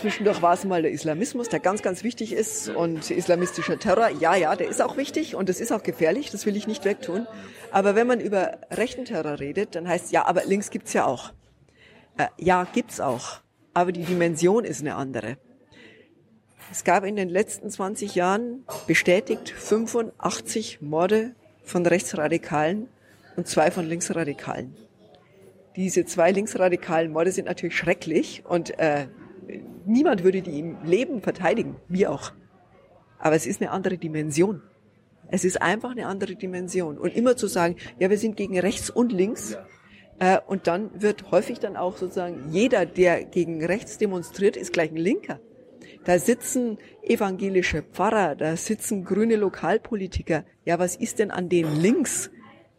Zwischendurch 0.00 0.40
war 0.40 0.54
es 0.54 0.64
mal 0.64 0.80
der 0.80 0.92
Islamismus, 0.92 1.50
der 1.50 1.60
ganz, 1.60 1.82
ganz 1.82 2.02
wichtig 2.02 2.32
ist 2.32 2.68
und 2.70 3.10
islamistischer 3.10 3.78
Terror. 3.78 4.08
Ja, 4.08 4.34
ja, 4.34 4.56
der 4.56 4.68
ist 4.68 4.80
auch 4.80 4.96
wichtig 4.96 5.34
und 5.34 5.48
das 5.50 5.60
ist 5.60 5.72
auch 5.72 5.82
gefährlich, 5.82 6.30
das 6.30 6.46
will 6.46 6.56
ich 6.56 6.66
nicht 6.66 6.86
wegtun. 6.86 7.26
Aber 7.70 7.94
wenn 7.94 8.06
man 8.06 8.18
über 8.18 8.58
rechten 8.70 9.04
Terror 9.04 9.40
redet, 9.40 9.74
dann 9.74 9.86
heißt 9.86 10.10
ja, 10.10 10.26
aber 10.26 10.44
links 10.46 10.70
gibt's 10.70 10.94
ja 10.94 11.04
auch. 11.04 11.32
Äh, 12.16 12.28
ja, 12.38 12.66
gibt's 12.72 12.98
auch. 12.98 13.40
Aber 13.74 13.92
die 13.92 14.04
Dimension 14.04 14.64
ist 14.64 14.80
eine 14.80 14.94
andere. 14.94 15.36
Es 16.72 16.84
gab 16.84 17.04
in 17.04 17.16
den 17.16 17.28
letzten 17.28 17.70
20 17.70 18.14
Jahren 18.14 18.64
bestätigt 18.86 19.50
85 19.50 20.80
Morde 20.80 21.34
von 21.62 21.84
Rechtsradikalen 21.84 22.88
und 23.36 23.48
zwei 23.48 23.70
von 23.70 23.86
Linksradikalen. 23.86 24.74
Diese 25.76 26.06
zwei 26.06 26.30
linksradikalen 26.30 27.12
Morde 27.12 27.32
sind 27.32 27.46
natürlich 27.46 27.76
schrecklich 27.76 28.44
und 28.46 28.78
äh, 28.78 29.08
niemand 29.86 30.24
würde 30.24 30.42
die 30.42 30.58
im 30.58 30.76
Leben 30.84 31.22
verteidigen, 31.22 31.76
wir 31.88 32.10
auch. 32.10 32.32
Aber 33.18 33.36
es 33.36 33.46
ist 33.46 33.60
eine 33.60 33.70
andere 33.70 33.98
Dimension. 33.98 34.62
Es 35.28 35.44
ist 35.44 35.62
einfach 35.62 35.92
eine 35.92 36.06
andere 36.06 36.36
Dimension. 36.36 36.98
Und 36.98 37.14
immer 37.14 37.36
zu 37.36 37.46
sagen, 37.46 37.76
ja, 37.98 38.10
wir 38.10 38.18
sind 38.18 38.36
gegen 38.36 38.58
rechts 38.58 38.90
und 38.90 39.12
links, 39.12 39.56
äh, 40.18 40.38
und 40.46 40.66
dann 40.66 40.90
wird 41.00 41.30
häufig 41.30 41.58
dann 41.58 41.76
auch 41.76 41.96
sozusagen 41.96 42.50
jeder, 42.50 42.86
der 42.86 43.24
gegen 43.24 43.64
rechts 43.64 43.98
demonstriert, 43.98 44.56
ist 44.56 44.72
gleich 44.72 44.90
ein 44.90 44.96
Linker. 44.96 45.40
Da 46.04 46.18
sitzen 46.18 46.78
evangelische 47.02 47.82
Pfarrer, 47.82 48.34
da 48.34 48.56
sitzen 48.56 49.04
grüne 49.04 49.36
Lokalpolitiker. 49.36 50.44
Ja, 50.64 50.78
was 50.78 50.96
ist 50.96 51.18
denn 51.18 51.30
an 51.30 51.48
denen 51.48 51.80
links? 51.80 52.30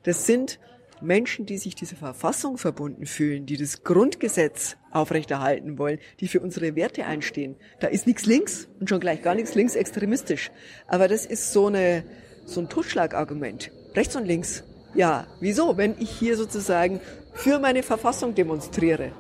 Das 0.04 0.26
sind 0.26 0.60
Menschen, 1.02 1.46
die 1.46 1.58
sich 1.58 1.76
dieser 1.76 1.96
Verfassung 1.96 2.58
verbunden 2.58 3.06
fühlen, 3.06 3.46
die 3.46 3.58
das 3.58 3.84
Grundgesetz 3.84 4.78
aufrechterhalten 4.92 5.78
wollen, 5.78 6.00
die 6.20 6.28
für 6.28 6.40
unsere 6.40 6.76
Werte 6.76 7.06
einstehen. 7.06 7.56
Da 7.80 7.88
ist 7.88 8.08
nichts 8.08 8.26
links 8.26 8.68
und 8.80 8.90
schon 8.90 9.00
gleich 9.00 9.22
gar 9.22 9.36
nichts 9.36 9.56
links 9.56 9.76
extremistisch. 9.76 10.52
Aber 10.88 11.08
das 11.08 11.26
ist 11.26 11.52
so 11.52 11.68
eine, 11.68 12.04
so 12.46 12.62
ein 12.62 12.70
Totschlagargument. 12.70 13.72
Rechts 13.96 14.16
und 14.16 14.26
links. 14.26 14.64
Ja, 14.94 15.28
wieso? 15.40 15.78
Wenn 15.78 15.96
ich 16.00 16.10
hier 16.10 16.38
sozusagen 16.38 17.02
für 17.34 17.60
meine 17.60 17.84
Verfassung 17.84 18.34
demonstriere, 18.34 19.12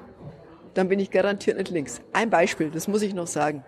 dann 0.73 0.88
bin 0.88 0.99
ich 0.99 1.11
garantiert 1.11 1.57
nicht 1.57 1.69
links. 1.69 2.02
Ein 2.14 2.30
Beispiel, 2.30 2.69
das 2.72 2.88
muss 2.88 3.02
ich 3.02 3.14
noch 3.14 3.27
sagen. 3.27 3.64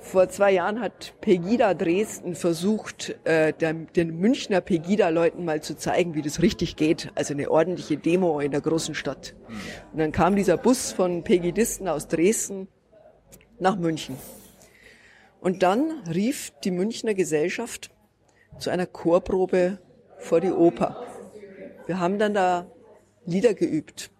Vor 0.00 0.28
zwei 0.28 0.52
Jahren 0.52 0.80
hat 0.80 1.14
Pegida 1.20 1.74
Dresden 1.74 2.34
versucht, 2.34 3.16
äh, 3.24 3.52
den 3.52 4.18
Münchner 4.18 4.60
Pegida-Leuten 4.60 5.44
mal 5.44 5.62
zu 5.62 5.76
zeigen, 5.76 6.14
wie 6.14 6.22
das 6.22 6.42
richtig 6.42 6.76
geht. 6.76 7.12
Also 7.14 7.34
eine 7.34 7.50
ordentliche 7.50 7.96
Demo 7.96 8.40
in 8.40 8.50
der 8.50 8.62
großen 8.62 8.94
Stadt. 8.94 9.34
Und 9.92 9.98
dann 9.98 10.10
kam 10.10 10.36
dieser 10.36 10.56
Bus 10.56 10.90
von 10.90 11.22
Pegidisten 11.22 11.86
aus 11.86 12.08
Dresden 12.08 12.66
nach 13.58 13.76
München. 13.76 14.16
Und 15.40 15.62
dann 15.62 16.02
rief 16.12 16.52
die 16.64 16.70
Münchner 16.70 17.14
Gesellschaft 17.14 17.90
zu 18.58 18.70
einer 18.70 18.86
Chorprobe 18.86 19.78
vor 20.18 20.40
die 20.40 20.50
Oper. 20.50 21.04
Wir 21.86 22.00
haben 22.00 22.18
dann 22.18 22.34
da 22.34 22.66
Lieder 23.26 23.54
geübt 23.54 24.10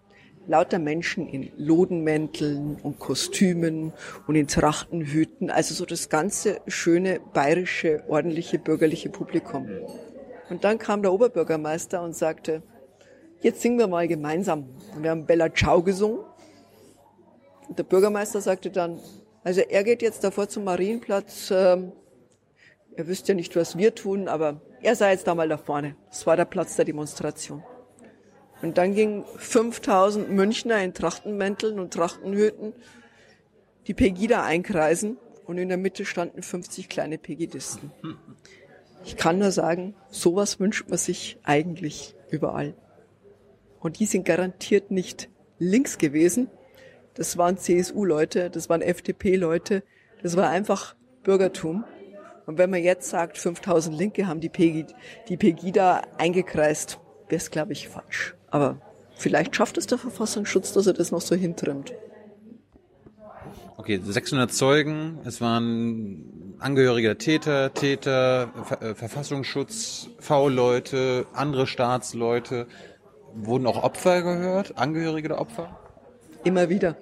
lauter 0.47 0.79
Menschen 0.79 1.27
in 1.27 1.51
Lodenmänteln 1.57 2.77
und 2.81 2.99
Kostümen 2.99 3.93
und 4.27 4.35
in 4.35 4.47
Trachtenhüten, 4.47 5.49
also 5.49 5.73
so 5.73 5.85
das 5.85 6.09
ganze 6.09 6.61
schöne 6.67 7.19
bayerische, 7.33 8.03
ordentliche 8.07 8.59
bürgerliche 8.59 9.09
Publikum. 9.09 9.69
Und 10.49 10.63
dann 10.63 10.77
kam 10.77 11.01
der 11.01 11.13
Oberbürgermeister 11.13 12.01
und 12.01 12.15
sagte, 12.15 12.63
jetzt 13.41 13.61
singen 13.61 13.79
wir 13.79 13.87
mal 13.87 14.07
gemeinsam. 14.07 14.65
Und 14.95 15.03
wir 15.03 15.11
haben 15.11 15.25
Bella 15.25 15.53
Ciao 15.53 15.81
gesungen. 15.81 16.19
Und 17.69 17.79
der 17.79 17.83
Bürgermeister 17.83 18.41
sagte 18.41 18.69
dann, 18.69 18.99
also 19.43 19.61
er 19.61 19.83
geht 19.83 20.01
jetzt 20.01 20.23
davor 20.23 20.49
zum 20.49 20.65
Marienplatz, 20.65 21.51
ähm, 21.51 21.93
er 22.95 23.07
wüsste 23.07 23.31
ja 23.31 23.35
nicht, 23.35 23.55
was 23.55 23.77
wir 23.77 23.95
tun, 23.95 24.27
aber 24.27 24.61
er 24.81 24.95
sei 24.95 25.11
jetzt 25.11 25.25
da 25.25 25.33
mal 25.33 25.47
da 25.47 25.57
vorne. 25.57 25.95
Das 26.09 26.27
war 26.27 26.35
der 26.35 26.45
Platz 26.45 26.75
der 26.75 26.85
Demonstration. 26.85 27.63
Und 28.61 28.77
dann 28.77 28.93
gingen 28.93 29.25
5000 29.37 30.29
Münchner 30.29 30.83
in 30.83 30.93
Trachtenmänteln 30.93 31.79
und 31.79 31.93
Trachtenhüten 31.93 32.73
die 33.87 33.93
Pegida 33.93 34.43
einkreisen 34.43 35.17
und 35.45 35.57
in 35.57 35.69
der 35.69 35.77
Mitte 35.77 36.05
standen 36.05 36.43
50 36.43 36.87
kleine 36.87 37.17
Pegidisten. 37.17 37.91
Ich 39.03 39.17
kann 39.17 39.39
nur 39.39 39.51
sagen, 39.51 39.95
sowas 40.09 40.59
wünscht 40.59 40.87
man 40.89 40.99
sich 40.99 41.39
eigentlich 41.43 42.15
überall. 42.29 42.75
Und 43.79 43.99
die 43.99 44.05
sind 44.05 44.25
garantiert 44.25 44.91
nicht 44.91 45.29
links 45.57 45.97
gewesen. 45.97 46.49
Das 47.15 47.37
waren 47.37 47.57
CSU-Leute, 47.57 48.51
das 48.51 48.69
waren 48.69 48.81
FDP-Leute, 48.81 49.83
das 50.21 50.37
war 50.37 50.49
einfach 50.49 50.95
Bürgertum. 51.23 51.83
Und 52.45 52.57
wenn 52.59 52.69
man 52.69 52.83
jetzt 52.83 53.09
sagt, 53.09 53.37
5000 53.37 53.97
Linke 53.97 54.27
haben 54.27 54.39
die, 54.39 54.49
Pegida, 54.49 54.93
die 55.27 55.37
Pegida 55.37 56.03
eingekreist, 56.17 56.99
wäre 57.27 57.37
es, 57.37 57.49
glaube 57.49 57.73
ich, 57.73 57.89
falsch. 57.89 58.35
Aber 58.51 58.77
vielleicht 59.15 59.55
schafft 59.55 59.77
es 59.77 59.87
der 59.87 59.97
Verfassungsschutz, 59.97 60.73
dass 60.73 60.87
er 60.87 60.93
das 60.93 61.11
noch 61.11 61.21
so 61.21 61.35
hintrimmt. 61.35 61.93
Okay, 63.77 63.99
600 64.03 64.53
Zeugen, 64.53 65.19
es 65.25 65.41
waren 65.41 66.55
Angehörige 66.59 67.07
der 67.07 67.17
Täter, 67.17 67.73
Täter, 67.73 68.49
Ver 68.63 68.81
äh, 68.83 68.93
Verfassungsschutz, 68.93 70.09
V-Leute, 70.19 71.25
andere 71.33 71.65
Staatsleute. 71.65 72.67
Wurden 73.33 73.65
auch 73.65 73.81
Opfer 73.81 74.21
gehört, 74.21 74.77
Angehörige 74.77 75.29
der 75.29 75.41
Opfer? 75.41 75.79
Immer 76.43 76.69
wieder. 76.69 76.95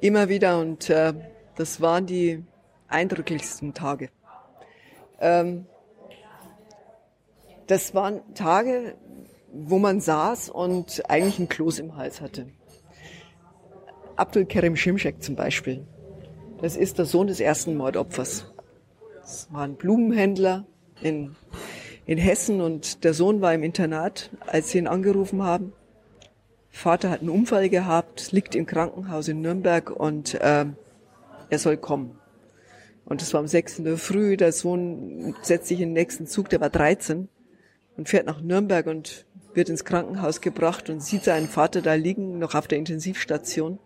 Immer 0.00 0.28
wieder 0.28 0.58
und 0.58 0.90
äh, 0.90 1.14
das 1.54 1.80
waren 1.80 2.04
die 2.04 2.44
eindrücklichsten 2.88 3.72
Tage. 3.72 4.10
Ähm, 5.20 5.64
das 7.66 7.94
waren 7.94 8.20
Tage, 8.34 8.94
wo 9.64 9.78
man 9.78 10.00
saß 10.00 10.50
und 10.50 11.08
eigentlich 11.08 11.38
ein 11.38 11.48
Kloß 11.48 11.78
im 11.78 11.96
Hals 11.96 12.20
hatte. 12.20 12.46
Abdul 14.16 14.44
Kerim 14.44 14.76
Shimshek 14.76 15.22
zum 15.22 15.36
Beispiel. 15.36 15.86
Das 16.60 16.76
ist 16.76 16.98
der 16.98 17.04
Sohn 17.04 17.26
des 17.26 17.40
ersten 17.40 17.76
Mordopfers. 17.76 18.52
Das 19.20 19.48
war 19.52 19.62
ein 19.62 19.74
Blumenhändler 19.74 20.66
in, 21.02 21.36
in 22.06 22.18
Hessen 22.18 22.60
und 22.60 23.04
der 23.04 23.12
Sohn 23.12 23.40
war 23.40 23.52
im 23.52 23.62
Internat, 23.62 24.30
als 24.46 24.70
sie 24.70 24.78
ihn 24.78 24.86
angerufen 24.86 25.42
haben. 25.42 25.72
Vater 26.70 27.10
hat 27.10 27.20
einen 27.20 27.30
Unfall 27.30 27.68
gehabt, 27.68 28.32
liegt 28.32 28.54
im 28.54 28.66
Krankenhaus 28.66 29.28
in 29.28 29.40
Nürnberg 29.40 29.90
und 29.90 30.34
äh, 30.34 30.66
er 31.48 31.58
soll 31.58 31.76
kommen. 31.76 32.18
Und 33.04 33.22
es 33.22 33.32
war 33.32 33.40
um 33.40 33.46
sechs 33.46 33.78
in 33.78 33.84
der 33.84 33.98
Früh, 33.98 34.36
der 34.36 34.52
Sohn 34.52 35.34
setzt 35.42 35.68
sich 35.68 35.80
in 35.80 35.90
den 35.90 35.94
nächsten 35.94 36.26
Zug, 36.26 36.48
der 36.48 36.60
war 36.60 36.70
13 36.70 37.28
und 37.96 38.08
fährt 38.08 38.26
nach 38.26 38.40
Nürnberg 38.40 38.86
und 38.86 39.26
wird 39.56 39.70
ins 39.70 39.84
Krankenhaus 39.84 40.40
gebracht 40.40 40.90
und 40.90 41.02
sieht 41.02 41.24
seinen 41.24 41.48
Vater 41.48 41.82
da 41.82 41.94
liegen, 41.94 42.38
noch 42.38 42.54
auf 42.54 42.68
der 42.68 42.78
Intensivstation 42.78 43.78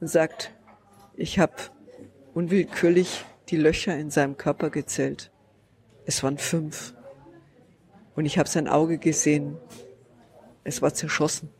und 0.00 0.06
sagt, 0.06 0.52
ich 1.16 1.38
habe 1.38 1.54
unwillkürlich 2.32 3.24
die 3.48 3.56
Löcher 3.56 3.96
in 3.96 4.10
seinem 4.10 4.36
Körper 4.36 4.70
gezählt. 4.70 5.30
Es 6.04 6.22
waren 6.22 6.38
fünf. 6.38 6.94
Und 8.14 8.24
ich 8.24 8.38
habe 8.38 8.48
sein 8.48 8.68
Auge 8.68 8.98
gesehen. 8.98 9.56
Es 10.64 10.80
war 10.80 10.94
zerschossen. 10.94 11.50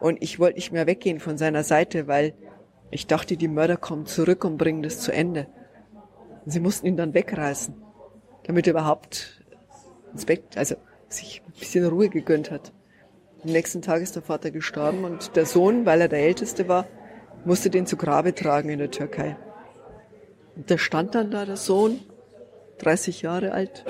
Und 0.00 0.22
ich 0.22 0.38
wollte 0.38 0.56
nicht 0.56 0.72
mehr 0.72 0.86
weggehen 0.86 1.20
von 1.20 1.38
seiner 1.38 1.64
Seite, 1.64 2.06
weil 2.06 2.34
ich 2.90 3.06
dachte, 3.06 3.36
die 3.36 3.48
Mörder 3.48 3.76
kommen 3.76 4.06
zurück 4.06 4.44
und 4.44 4.56
bringen 4.56 4.82
das 4.82 5.00
zu 5.00 5.12
Ende. 5.12 5.48
Und 6.44 6.52
sie 6.52 6.60
mussten 6.60 6.86
ihn 6.86 6.96
dann 6.96 7.14
wegreißen, 7.14 7.74
damit 8.44 8.66
er 8.66 8.72
überhaupt 8.72 9.44
ins 10.12 10.24
Bett, 10.24 10.56
also 10.56 10.76
sich 11.08 11.42
ein 11.46 11.52
bisschen 11.58 11.86
Ruhe 11.86 12.08
gegönnt 12.08 12.50
hat. 12.50 12.72
Am 13.42 13.50
nächsten 13.50 13.82
Tag 13.82 14.02
ist 14.02 14.16
der 14.16 14.22
Vater 14.22 14.50
gestorben 14.50 15.04
und 15.04 15.36
der 15.36 15.46
Sohn, 15.46 15.86
weil 15.86 16.00
er 16.00 16.08
der 16.08 16.20
Älteste 16.20 16.68
war, 16.68 16.86
musste 17.44 17.70
den 17.70 17.86
zu 17.86 17.96
Grabe 17.96 18.34
tragen 18.34 18.68
in 18.68 18.78
der 18.78 18.90
Türkei. 18.90 19.36
Und 20.56 20.70
da 20.70 20.76
stand 20.76 21.14
dann 21.14 21.30
da 21.30 21.44
der 21.44 21.56
Sohn, 21.56 22.00
30 22.78 23.22
Jahre 23.22 23.52
alt, 23.52 23.84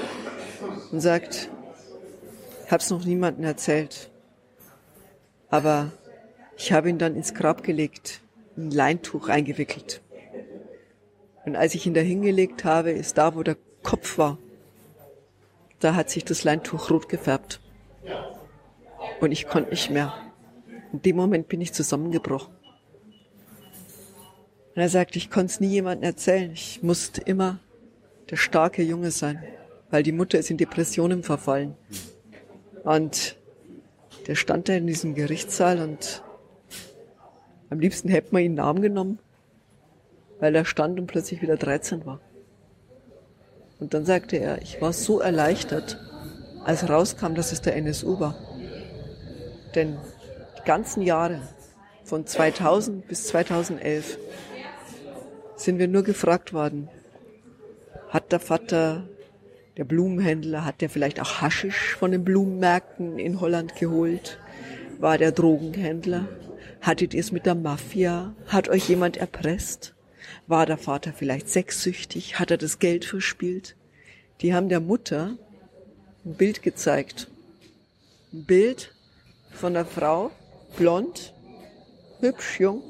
und 0.93 1.01
sagt, 1.01 1.49
ich 2.67 2.71
habe 2.71 2.83
es 2.83 2.91
noch 2.91 3.05
niemandem 3.05 3.45
erzählt, 3.45 4.11
aber 5.49 5.93
ich 6.57 6.73
habe 6.73 6.91
ihn 6.91 6.99
dann 6.99 7.17
ins 7.17 7.33
Grab 7.33 7.63
gelegt, 7.63 8.21
ein 8.57 8.71
Leintuch 8.71 9.29
eingewickelt. 9.29 10.03
Und 11.47 11.57
als 11.57 11.75
ich 11.75 11.87
ihn 11.87 11.95
da 11.95 12.01
hingelegt 12.01 12.65
habe, 12.65 12.91
ist 12.91 13.17
da, 13.17 13.35
wo 13.35 13.43
der 13.43 13.57
Kopf 13.83 14.19
war, 14.19 14.37
da 15.81 15.95
hat 15.95 16.11
sich 16.11 16.25
das 16.25 16.45
Leintuch 16.45 16.91
rot 16.91 17.09
gefärbt. 17.09 17.61
Und 19.21 19.33
ich 19.33 19.47
konnte 19.47 19.71
nicht 19.71 19.91
mehr. 19.91 20.15
In 20.93 21.03
dem 21.03 21.17
Moment 21.17 21.49
bin 21.49 21.61
ich 21.61 21.73
zusammengebrochen. 21.73 22.55
Und 24.75 24.83
er 24.83 24.89
sagt, 24.89 25.17
ich 25.17 25.31
konnte 25.31 25.53
es 25.53 25.61
nie 25.61 25.69
jemandem 25.69 26.05
erzählen. 26.05 26.53
Ich 26.53 26.83
musste 26.83 27.21
immer 27.21 27.59
der 28.31 28.37
starke 28.37 28.83
Junge 28.83 29.11
sein, 29.11 29.43
weil 29.91 30.03
die 30.03 30.13
Mutter 30.13 30.39
ist 30.39 30.51
in 30.51 30.57
Depressionen 30.57 31.23
verfallen. 31.23 31.75
Und 32.85 33.37
der 34.27 34.35
stand 34.35 34.69
da 34.69 34.75
in 34.75 34.87
diesem 34.87 35.15
Gerichtssaal 35.15 35.81
und 35.81 36.23
am 37.71 37.81
liebsten 37.81 38.09
hätte 38.09 38.29
man 38.33 38.43
ihn 38.43 38.61
Arm 38.61 38.81
genommen, 38.81 39.19
weil 40.39 40.55
er 40.55 40.65
stand 40.65 40.99
und 40.99 41.07
plötzlich 41.07 41.43
wieder 41.43 41.57
13 41.57 42.07
war. 42.07 42.21
Und 43.79 43.95
dann 43.95 44.05
sagte 44.05 44.37
er, 44.37 44.61
ich 44.63 44.81
war 44.81 44.93
so 44.93 45.21
erleichtert, 45.21 45.99
als 46.65 46.89
rauskam, 46.89 47.35
dass 47.35 47.53
es 47.53 47.61
der 47.61 47.77
NSU 47.77 48.21
war. 48.21 48.35
Denn 49.75 49.97
die 50.59 50.65
ganzen 50.65 51.03
Jahre 51.03 51.41
von 52.05 52.27
2000 52.27 53.07
bis 53.07 53.27
2011 53.29 54.19
sind 55.57 55.79
wir 55.79 55.89
nur 55.89 56.03
gefragt 56.03 56.53
worden, 56.53 56.89
hat 58.09 58.33
der 58.33 58.41
Vater, 58.41 59.05
der 59.77 59.85
Blumenhändler, 59.85 60.65
hat 60.65 60.81
der 60.81 60.89
vielleicht 60.89 61.21
auch 61.21 61.41
Haschisch 61.41 61.95
von 61.97 62.11
den 62.11 62.25
Blumenmärkten 62.25 63.19
in 63.19 63.41
Holland 63.41 63.77
geholt? 63.77 64.39
War 64.99 65.19
der 65.19 65.33
Drogenhändler? 65.33 66.27
Hattet 66.81 67.15
ihr 67.15 67.21
es 67.21 67.33
mit 67.33 67.47
der 67.47 67.55
Mafia? 67.55 68.35
Hat 68.47 68.69
euch 68.69 68.89
jemand 68.89 69.17
erpresst? 69.17 69.95
War 70.49 70.65
der 70.65 70.79
Vater 70.79 71.13
vielleicht 71.13 71.51
sexsüchtig? 71.51 72.39
Hat 72.39 72.51
er 72.51 72.57
das 72.57 72.79
Geld 72.79 73.05
verspielt? 73.05 73.77
Die 74.41 74.55
haben 74.55 74.71
der 74.71 74.81
Mutter 74.81 75.37
ein 76.25 76.35
Bild 76.35 76.63
gezeigt. 76.63 77.29
Ein 78.33 78.47
Bild 78.47 78.95
von 79.53 79.77
einer 79.77 79.85
Frau, 79.85 80.31
blond, 80.79 81.35
hübsch, 82.21 82.61
jung, 82.61 82.83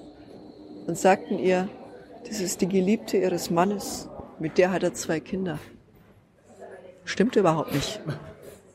und 0.86 0.96
sagten 0.96 1.40
ihr, 1.40 1.68
das 2.28 2.40
ist 2.40 2.60
die 2.60 2.68
Geliebte 2.68 3.16
ihres 3.16 3.50
Mannes, 3.50 4.08
mit 4.38 4.56
der 4.56 4.70
hat 4.70 4.84
er 4.84 4.94
zwei 4.94 5.18
Kinder. 5.18 5.58
Stimmt 7.04 7.34
überhaupt 7.34 7.74
nicht. 7.74 8.00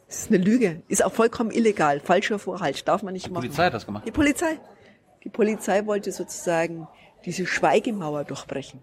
Das 0.08 0.24
ist 0.24 0.30
eine 0.30 0.44
Lüge. 0.44 0.82
Ist 0.90 1.06
auch 1.06 1.14
vollkommen 1.14 1.52
illegal. 1.52 2.02
Falscher 2.02 2.38
Vorhalt. 2.38 2.86
Darf 2.88 3.02
man 3.02 3.14
nicht 3.14 3.30
machen. 3.30 3.44
Die 3.44 3.48
Polizei 3.48 3.66
hat 3.66 3.74
das 3.74 3.86
gemacht. 3.86 4.06
Die 4.06 4.12
Polizei. 4.12 4.60
Die 5.24 5.30
Polizei 5.30 5.86
wollte 5.86 6.12
sozusagen 6.12 6.88
diese 7.26 7.46
Schweigemauer 7.46 8.24
durchbrechen. 8.24 8.82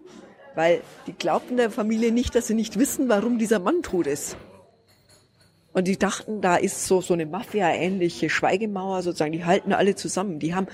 Weil 0.55 0.81
die 1.07 1.13
glaubten 1.13 1.57
der 1.57 1.71
Familie 1.71 2.11
nicht, 2.11 2.35
dass 2.35 2.47
sie 2.47 2.53
nicht 2.53 2.77
wissen, 2.77 3.09
warum 3.09 3.37
dieser 3.37 3.59
Mann 3.59 3.83
tot 3.83 4.07
ist. 4.07 4.35
Und 5.73 5.87
die 5.87 5.97
dachten, 5.97 6.41
da 6.41 6.57
ist 6.57 6.85
so, 6.85 6.99
so 7.01 7.13
eine 7.13 7.25
Mafia-ähnliche 7.25 8.29
Schweigemauer 8.29 9.03
sozusagen, 9.03 9.31
die 9.31 9.45
halten 9.45 9.71
alle 9.71 9.95
zusammen. 9.95 10.39
Die 10.39 10.53
haben 10.53 10.67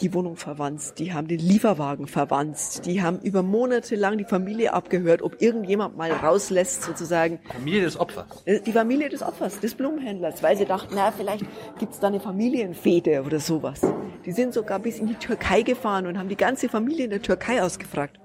die 0.00 0.14
Wohnung 0.14 0.36
verwandt, 0.36 0.98
die 0.98 1.12
haben 1.12 1.28
den 1.28 1.38
Lieferwagen 1.38 2.06
verwandt, 2.06 2.84
die 2.86 3.02
haben 3.02 3.20
über 3.20 3.42
Monate 3.42 3.94
lang 3.94 4.18
die 4.18 4.24
Familie 4.24 4.72
abgehört, 4.72 5.22
ob 5.22 5.40
irgendjemand 5.40 5.96
mal 5.96 6.10
rauslässt 6.10 6.82
sozusagen. 6.82 7.40
Familie 7.52 7.82
des 7.82 7.98
Opfers. 7.98 8.42
Äh, 8.44 8.60
die 8.60 8.72
Familie 8.72 9.08
des 9.08 9.22
Opfers, 9.22 9.60
des 9.60 9.74
Blumenhändlers, 9.74 10.42
weil 10.42 10.56
sie 10.56 10.64
dachten, 10.64 10.94
na, 10.94 11.12
vielleicht 11.12 11.44
gibt's 11.78 12.00
da 12.00 12.08
eine 12.08 12.20
Familienfete 12.20 13.22
oder 13.22 13.38
sowas. 13.38 13.80
Die 14.24 14.32
sind 14.32 14.54
sogar 14.54 14.78
bis 14.78 14.98
in 14.98 15.06
die 15.06 15.14
Türkei 15.14 15.62
gefahren 15.62 16.06
und 16.06 16.18
haben 16.18 16.28
die 16.28 16.36
ganze 16.36 16.68
Familie 16.68 17.04
in 17.04 17.10
der 17.10 17.22
Türkei 17.22 17.62
ausgefragt 17.62 18.21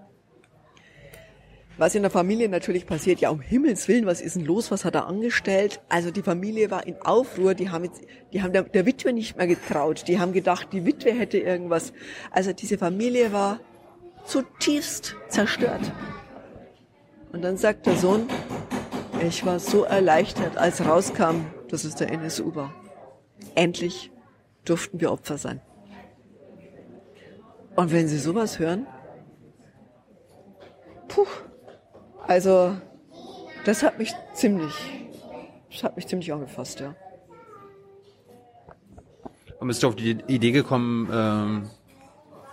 was 1.77 1.93
in 1.95 2.01
der 2.01 2.11
Familie 2.11 2.49
natürlich 2.49 2.85
passiert, 2.85 3.19
ja 3.19 3.29
um 3.29 3.39
Himmels 3.39 3.87
Willen, 3.87 4.05
was 4.05 4.21
ist 4.21 4.35
denn 4.35 4.45
los, 4.45 4.71
was 4.71 4.83
hat 4.83 4.95
er 4.95 5.07
angestellt? 5.07 5.79
Also 5.89 6.11
die 6.11 6.23
Familie 6.23 6.71
war 6.71 6.87
in 6.87 6.95
Aufruhr, 7.01 7.53
die 7.53 7.69
haben 7.69 7.83
jetzt, 7.83 8.01
die 8.33 8.41
haben 8.41 8.51
der, 8.51 8.63
der 8.63 8.85
Witwe 8.85 9.13
nicht 9.13 9.37
mehr 9.37 9.47
getraut, 9.47 10.07
die 10.07 10.19
haben 10.19 10.33
gedacht, 10.33 10.69
die 10.71 10.85
Witwe 10.85 11.11
hätte 11.11 11.37
irgendwas. 11.37 11.93
Also 12.31 12.53
diese 12.53 12.77
Familie 12.77 13.31
war 13.31 13.59
zutiefst 14.25 15.15
zerstört. 15.29 15.91
Und 17.31 17.43
dann 17.43 17.57
sagt 17.57 17.85
der 17.85 17.95
Sohn, 17.95 18.27
ich 19.25 19.45
war 19.45 19.59
so 19.59 19.83
erleichtert, 19.83 20.57
als 20.57 20.85
rauskam, 20.85 21.45
dass 21.69 21.83
es 21.83 21.95
der 21.95 22.11
NSU 22.11 22.55
war. 22.55 22.73
Endlich 23.55 24.11
durften 24.65 24.99
wir 24.99 25.11
Opfer 25.11 25.37
sein. 25.37 25.61
Und 27.75 27.91
wenn 27.91 28.07
Sie 28.07 28.17
sowas 28.17 28.57
hören, 28.57 28.87
puh, 31.07 31.27
also, 32.27 32.75
das 33.65 33.83
hat 33.83 33.97
mich 33.97 34.13
ziemlich, 34.33 34.73
das 35.71 35.83
hat 35.83 35.95
mich 35.95 36.07
ziemlich 36.07 36.31
angefasst, 36.31 36.79
ja. 36.79 36.95
Und 39.59 39.67
bist 39.67 39.81
du 39.81 39.87
auf 39.87 39.95
die 39.95 40.11
Idee 40.27 40.51
gekommen, 40.51 41.09
ähm, 41.11 41.69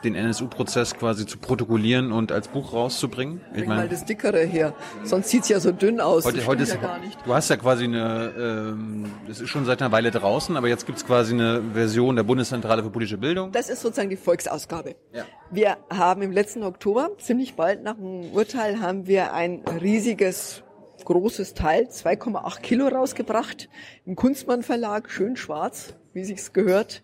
den 0.05 0.14
NSU-Prozess 0.14 0.94
quasi 0.94 1.26
zu 1.26 1.39
protokollieren 1.39 2.12
und 2.12 2.32
als 2.32 2.48
Buch 2.48 2.72
rauszubringen? 2.72 3.40
Ich 3.55 3.66
meine, 3.66 3.82
mal 3.82 3.89
das 3.89 4.05
dickere 4.05 4.44
hier, 4.44 4.74
sonst 5.02 5.31
sieht's 5.31 5.48
ja 5.48 5.60
so 5.60 5.72
dünn 5.72 6.01
aus. 6.01 6.24
Heute, 6.24 6.47
heute 6.47 6.62
ist, 6.62 6.74
ja 6.74 6.81
gar 6.81 6.98
nicht. 6.98 7.18
Du 7.24 7.35
hast 7.35 7.48
ja 7.51 7.56
quasi 7.56 7.85
eine, 7.85 8.32
ähm, 8.39 9.10
das 9.26 9.40
ist 9.40 9.48
schon 9.48 9.64
seit 9.64 9.81
einer 9.81 9.93
Weile 9.93 10.10
draußen, 10.10 10.56
aber 10.56 10.68
jetzt 10.68 10.86
gibt's 10.86 11.05
quasi 11.05 11.35
eine 11.35 11.62
Version 11.72 12.16
der 12.16 12.22
Bundeszentrale 12.22 12.82
für 12.82 12.90
politische 12.90 13.18
Bildung. 13.18 13.52
Das 13.52 13.68
ist 13.68 13.81
sozusagen 13.81 14.10
die 14.10 14.16
Volksausgabe. 14.16 14.94
Ja. 15.12 15.24
Wir 15.51 15.76
haben 15.90 16.22
im 16.22 16.32
letzten 16.32 16.62
Oktober, 16.62 17.10
ziemlich 17.18 17.55
bald 17.55 17.82
nach 17.82 17.97
dem 17.97 18.32
Urteil, 18.32 18.81
haben 18.81 19.06
wir 19.06 19.32
ein 19.32 19.62
riesiges 19.81 20.62
großes 21.05 21.55
Teil, 21.55 21.85
2,8 21.85 22.60
Kilo 22.60 22.89
rausgebracht, 22.89 23.68
im 24.06 24.16
Kunstmann 24.16 24.62
Verlag, 24.62 25.10
schön 25.10 25.36
schwarz, 25.36 25.94
wie 26.12 26.24
sich's 26.24 26.52
gehört. 26.52 27.02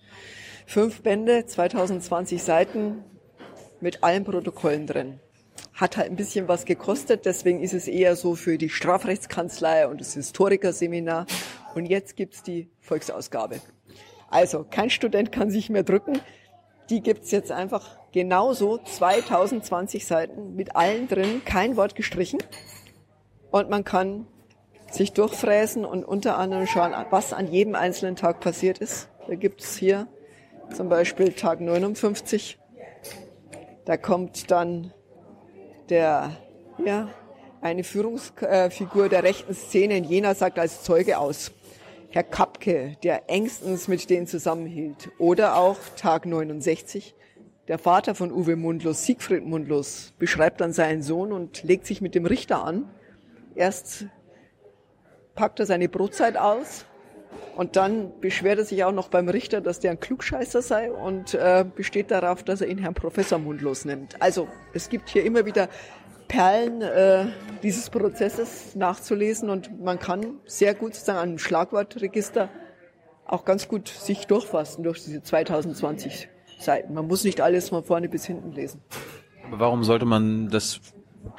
Fünf 0.71 1.03
Bände, 1.03 1.47
2020 1.47 2.41
Seiten 2.41 3.03
mit 3.81 4.05
allen 4.05 4.23
Protokollen 4.23 4.87
drin. 4.87 5.19
Hat 5.73 5.97
halt 5.97 6.09
ein 6.09 6.15
bisschen 6.15 6.47
was 6.47 6.65
gekostet, 6.65 7.27
deswegen 7.27 7.61
ist 7.61 7.75
es 7.75 7.89
eher 7.89 8.15
so 8.15 8.37
für 8.37 8.57
die 8.57 8.69
Strafrechtskanzlei 8.69 9.89
und 9.89 10.01
das 10.01 10.15
Historikerseminar. 10.15 11.27
Und 11.75 11.87
jetzt 11.87 12.15
gibt's 12.15 12.45
die 12.45 12.71
Volksausgabe. 12.79 13.61
Also, 14.29 14.65
kein 14.71 14.91
Student 14.91 15.33
kann 15.33 15.51
sich 15.51 15.71
mehr 15.71 15.83
drücken. 15.83 16.21
Die 16.89 17.01
gibt's 17.01 17.33
jetzt 17.33 17.51
einfach 17.51 17.99
genauso, 18.13 18.79
2020 18.79 20.07
Seiten 20.07 20.55
mit 20.55 20.77
allen 20.77 21.09
drin, 21.09 21.43
kein 21.45 21.77
Wort 21.77 21.97
gestrichen. 21.97 22.41
Und 23.51 23.71
man 23.71 23.83
kann 23.83 24.29
sich 24.89 25.15
durchfräsen 25.15 25.85
und 25.85 26.05
unter 26.05 26.39
anderem 26.39 26.69
schauen, 26.69 26.95
was 27.11 27.33
an 27.33 27.51
jedem 27.51 27.75
einzelnen 27.75 28.15
Tag 28.15 28.39
passiert 28.39 28.79
ist. 28.79 29.09
Da 29.27 29.35
gibt's 29.35 29.77
hier 29.77 30.07
zum 30.75 30.89
Beispiel 30.89 31.33
Tag 31.33 31.61
59. 31.61 32.59
Da 33.85 33.97
kommt 33.97 34.51
dann 34.51 34.93
der, 35.89 36.33
ja, 36.85 37.09
eine 37.61 37.85
Führungsfigur 37.85 39.09
der 39.09 39.23
rechten 39.23 39.55
Szene 39.55 39.97
in 39.97 40.05
Jena 40.05 40.35
sagt 40.35 40.59
als 40.59 40.83
Zeuge 40.83 41.19
aus. 41.19 41.53
Herr 42.11 42.25
Kapke, 42.25 42.97
der 43.03 43.29
engstens 43.29 43.87
mit 43.87 44.09
denen 44.11 44.27
zusammenhielt. 44.27 45.11
Oder 45.19 45.57
auch 45.57 45.79
Tag 45.97 46.27
69. 46.27 47.15
Der 47.69 47.79
Vater 47.79 48.15
von 48.15 48.33
Uwe 48.33 48.57
Mundlos, 48.57 49.05
Siegfried 49.05 49.45
Mundlos, 49.45 50.13
beschreibt 50.19 50.61
dann 50.61 50.73
seinen 50.73 51.03
Sohn 51.03 51.31
und 51.31 51.63
legt 51.63 51.87
sich 51.87 52.01
mit 52.01 52.15
dem 52.15 52.27
Richter 52.27 52.65
an. 52.65 52.89
Erst 53.55 54.07
packt 55.35 55.61
er 55.61 55.67
seine 55.67 55.89
Brotzeit 55.89 56.37
aus, 56.37 56.85
und 57.61 57.77
dann 57.77 58.19
beschwert 58.23 58.59
er 58.59 58.65
sich 58.65 58.85
auch 58.85 58.93
noch 58.93 59.11
beim 59.11 59.29
Richter, 59.29 59.61
dass 59.61 59.81
der 59.81 59.91
ein 59.91 60.01
Klugscheißer 60.01 60.63
sei 60.63 60.91
und 60.91 61.35
äh, 61.35 61.63
besteht 61.77 62.11
darauf, 62.11 62.43
dass 62.43 62.63
er 62.63 62.69
ihn 62.69 62.79
Herrn 62.79 62.95
Professor 62.95 63.39
mundlos 63.39 63.85
nimmt. 63.85 64.17
Also 64.23 64.49
es 64.73 64.89
gibt 64.89 65.11
hier 65.11 65.27
immer 65.27 65.45
wieder 65.45 65.69
Perlen 66.27 66.81
äh, 66.81 67.27
dieses 67.63 67.91
Prozesses 67.91 68.75
nachzulesen 68.77 69.51
und 69.51 69.79
man 69.79 69.99
kann 69.99 70.39
sehr 70.47 70.73
gut 70.73 70.95
sozusagen 70.95 71.19
an 71.19 71.29
einem 71.29 71.39
Schlagwortregister 71.39 72.49
auch 73.27 73.45
ganz 73.45 73.69
gut 73.69 73.89
sich 73.89 74.27
durchfassen 74.27 74.83
durch 74.83 75.05
diese 75.05 75.23
2020 75.23 76.31
Seiten. 76.59 76.95
Man 76.95 77.09
muss 77.09 77.25
nicht 77.25 77.43
alles 77.43 77.69
von 77.69 77.85
vorne 77.85 78.09
bis 78.09 78.25
hinten 78.25 78.53
lesen. 78.53 78.81
Aber 79.47 79.61
warum 79.61 79.85
sollte 79.85 80.07
man 80.07 80.49
das 80.49 80.81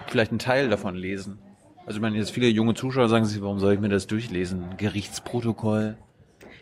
vielleicht 0.06 0.30
einen 0.30 0.38
Teil 0.38 0.70
davon 0.70 0.94
lesen? 0.94 1.40
Also 1.88 1.98
ich 1.98 2.02
meine, 2.04 2.16
jetzt 2.18 2.30
viele 2.30 2.48
junge 2.48 2.76
Zuschauer 2.76 3.10
sagen 3.10 3.26
sich, 3.26 3.42
warum 3.42 3.58
soll 3.58 3.74
ich 3.74 3.80
mir 3.80 3.90
das 3.90 4.06
durchlesen? 4.06 4.78
Gerichtsprotokoll. 4.78 5.98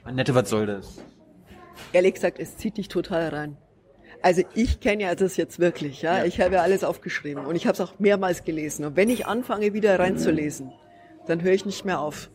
Annette, 0.09 0.33
was 0.33 0.49
soll 0.49 0.65
das? 0.65 0.97
Ehrlich 1.93 2.15
gesagt, 2.15 2.39
es 2.39 2.57
zieht 2.57 2.77
dich 2.77 2.87
total 2.87 3.29
rein. 3.29 3.57
Also 4.23 4.41
ich 4.55 4.79
kenne 4.79 5.03
ja 5.03 5.13
das 5.13 5.37
jetzt 5.37 5.59
wirklich, 5.59 6.01
ja. 6.01 6.17
Ja. 6.17 6.25
Ich 6.25 6.41
habe 6.41 6.55
ja 6.55 6.63
alles 6.63 6.83
aufgeschrieben 6.83 7.45
und 7.45 7.55
ich 7.55 7.67
habe 7.67 7.73
es 7.73 7.79
auch 7.79 7.99
mehrmals 7.99 8.43
gelesen. 8.43 8.85
Und 8.85 8.95
wenn 8.95 9.09
ich 9.09 9.27
anfange, 9.27 9.71
wieder 9.73 9.99
reinzulesen, 9.99 10.71
dann 11.27 11.43
höre 11.43 11.53
ich 11.53 11.67
nicht 11.67 11.85
mehr 11.85 11.99
auf, 11.99 12.31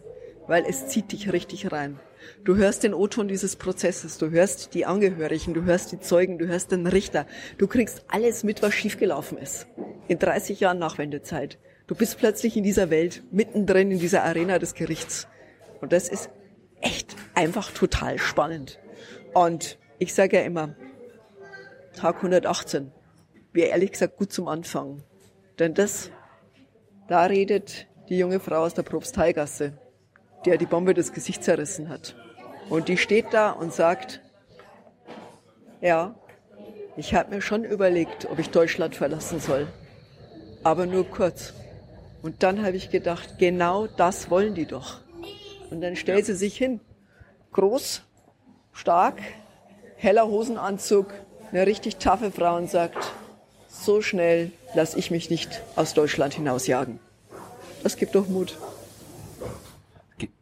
weil 0.47 0.65
es 0.69 0.87
zieht 0.87 1.11
dich 1.11 1.33
richtig 1.33 1.73
rein. 1.73 1.99
Du 2.45 2.55
hörst 2.55 2.85
den 2.85 2.95
O-Ton 2.95 3.27
dieses 3.27 3.57
Prozesses, 3.57 4.19
du 4.19 4.31
hörst 4.31 4.73
die 4.75 4.87
Angehörigen, 4.87 5.53
du 5.53 5.65
hörst 5.65 5.91
die 5.91 5.99
Zeugen, 5.99 6.39
du 6.39 6.47
hörst 6.47 6.71
den 6.71 6.87
Richter. 6.87 7.27
Du 7.59 7.67
kriegst 7.67 8.05
alles 8.07 8.45
mit, 8.45 8.63
was 8.63 8.73
schiefgelaufen 8.73 9.37
ist. 9.37 9.67
In 10.07 10.21
30 10.21 10.61
Jahren 10.61 10.79
Nachwendezeit. 10.79 11.59
Du 11.89 11.97
bist 11.97 12.19
plötzlich 12.19 12.57
in 12.57 12.63
dieser 12.63 12.89
Welt, 12.91 13.25
mittendrin 13.33 13.91
in 13.91 13.99
dieser 13.99 14.23
Arena 14.23 14.61
des 14.61 14.75
Gerichts. 14.75 15.27
Und 15.81 15.93
das 15.93 16.09
ist 16.09 16.31
echt 16.85 17.17
einfach 17.35 17.73
total 17.73 18.19
spannend. 18.19 18.79
Und 19.33 19.79
ich 19.99 20.15
sage 20.15 20.37
ja 20.37 20.43
immer, 20.45 20.77
Tag 21.97 22.17
118 22.17 22.93
wäre 23.53 23.69
ehrlich 23.69 23.93
gesagt 23.93 24.17
gut 24.17 24.33
zum 24.33 24.49
Anfang. 24.49 25.03
Denn 25.59 25.75
das, 25.75 26.11
da 27.09 27.25
redet 27.25 27.87
die 28.09 28.19
junge 28.19 28.41
Frau 28.41 28.59
aus 28.65 28.75
der 28.75 28.83
Propsteigasse, 28.83 29.79
der 30.45 30.59
die 30.59 30.67
Bombe 30.67 30.95
das 30.95 31.13
Gesicht 31.13 31.43
zerrissen 31.43 31.89
hat. 31.89 32.17
Und 32.69 32.89
die 32.89 32.97
steht 32.97 33.33
da 33.33 33.51
und 33.51 33.73
sagt, 33.73 34.21
ja, 35.81 36.15
ich 36.97 37.15
habe 37.15 37.35
mir 37.35 37.43
schon 37.43 37.65
überlegt, 37.65 38.29
ob 38.31 38.39
ich 38.39 38.51
Deutschland 38.51 38.95
verlassen 38.95 39.41
soll. 39.41 39.69
Aber 40.63 40.87
nur 40.87 41.09
kurz. 41.09 41.53
Und 42.23 42.43
dann 42.43 42.65
habe 42.65 42.77
ich 42.77 42.91
gedacht, 42.91 43.39
genau 43.39 43.87
das 43.87 44.31
wollen 44.31 44.55
die 44.55 44.67
doch. 44.67 45.04
Und 45.75 45.81
dann 45.81 45.97
stellt 45.97 46.25
sie 46.25 46.37
sich 46.37 46.57
hin. 46.57 46.79
Groß, 47.51 48.03
stark, 48.73 49.21
heller 49.97 50.29
Hosenanzug, 50.29 51.13
eine 51.51 51.67
richtig 51.67 51.97
taffe 51.97 52.31
Frau 52.31 52.57
und 52.57 52.71
sagt, 52.71 53.13
so 53.69 54.01
schnell 54.01 54.53
lasse 54.77 54.97
ich 54.97 55.11
mich 55.11 55.31
nicht 55.31 55.63
aus 55.75 55.93
Deutschland 55.93 56.35
hinausjagen. 56.35 57.01
Das 57.83 57.97
gibt 57.97 58.15
doch 58.15 58.29
Mut. 58.29 58.57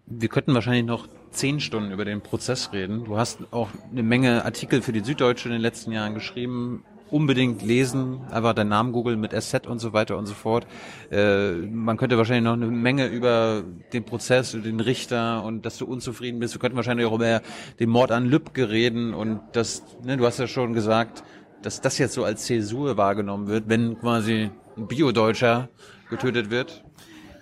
Wir 0.04 0.28
könnten 0.28 0.52
wahrscheinlich 0.52 0.84
noch 0.84 1.08
zehn 1.30 1.60
Stunden 1.60 1.92
über 1.92 2.04
den 2.04 2.20
Prozess 2.20 2.74
reden. 2.74 3.04
Du 3.04 3.16
hast 3.16 3.38
auch 3.52 3.70
eine 3.90 4.02
Menge 4.02 4.44
Artikel 4.44 4.82
für 4.82 4.92
die 4.92 5.00
Süddeutsche 5.00 5.48
in 5.48 5.52
den 5.52 5.62
letzten 5.62 5.92
Jahren 5.92 6.12
geschrieben. 6.12 6.84
Unbedingt 7.12 7.62
lesen, 7.62 8.22
einfach 8.30 8.54
deinen 8.54 8.70
Namen 8.70 8.92
googeln 8.92 9.20
mit 9.20 9.32
SZ 9.32 9.66
und 9.66 9.78
so 9.78 9.92
weiter 9.92 10.16
und 10.16 10.26
so 10.26 10.34
fort. 10.34 10.66
Äh, 11.10 11.52
man 11.52 11.98
könnte 11.98 12.16
wahrscheinlich 12.16 12.44
noch 12.44 12.54
eine 12.54 12.66
Menge 12.66 13.06
über 13.06 13.62
den 13.92 14.04
Prozess, 14.04 14.54
über 14.54 14.64
den 14.64 14.80
Richter 14.80 15.44
und 15.44 15.66
dass 15.66 15.76
du 15.76 15.84
unzufrieden 15.84 16.40
bist. 16.40 16.54
Wir 16.54 16.60
könnten 16.60 16.76
wahrscheinlich 16.76 17.06
auch 17.06 17.14
über 17.14 17.42
den 17.78 17.90
Mord 17.90 18.10
an 18.12 18.24
Lübcke 18.24 18.70
reden 18.70 19.12
und 19.12 19.40
das, 19.52 19.82
ne, 20.02 20.16
du 20.16 20.24
hast 20.24 20.38
ja 20.38 20.46
schon 20.46 20.72
gesagt, 20.72 21.22
dass 21.60 21.80
das 21.82 21.98
jetzt 21.98 22.14
so 22.14 22.24
als 22.24 22.46
Zäsur 22.46 22.96
wahrgenommen 22.96 23.46
wird, 23.46 23.68
wenn 23.68 24.00
quasi 24.00 24.50
ein 24.76 24.88
Bio-Deutscher 24.88 25.68
getötet 26.08 26.50
wird. 26.50 26.82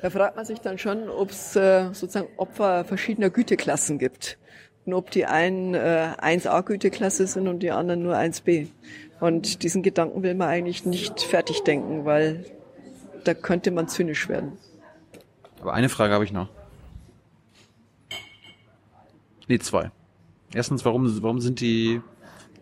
Da 0.03 0.11
fragt 0.11 0.37
man 0.37 0.45
sich 0.45 0.61
dann 0.61 0.79
schon, 0.79 1.09
ob 1.09 1.31
es 1.31 1.55
äh, 1.57 1.93
sozusagen 1.93 2.29
Opfer 2.39 2.85
verschiedener 2.85 3.31
Güteklassen 3.31 3.99
gibt. 3.99 4.39
Und 4.87 4.95
ob 4.95 5.11
die 5.11 5.27
einen 5.27 5.75
äh, 5.75 6.15
1a-Güteklasse 6.19 7.27
sind 7.27 7.49
und 7.49 7.61
die 7.61 7.71
anderen 7.71 8.03
nur 8.03 8.17
1b. 8.17 8.69
Und 9.21 9.63
diesen 9.63 9.83
Gedanken 9.83 10.23
will 10.23 10.35
man 10.35 10.49
eigentlich 10.49 10.87
nicht 10.87 11.21
fertig 11.21 11.63
denken, 11.63 12.05
weil 12.05 12.47
da 13.25 13.35
könnte 13.35 13.71
man 13.71 13.87
zynisch 13.87 14.29
werden. 14.29 14.53
Aber 15.61 15.75
eine 15.75 15.91
Frage 15.91 16.15
habe 16.15 16.25
ich 16.25 16.33
noch. 16.33 16.49
Nee, 19.47 19.59
zwei. 19.59 19.91
Erstens, 20.55 20.85
warum, 20.85 21.23
warum 21.23 21.41
sind 21.41 21.61
die 21.61 22.01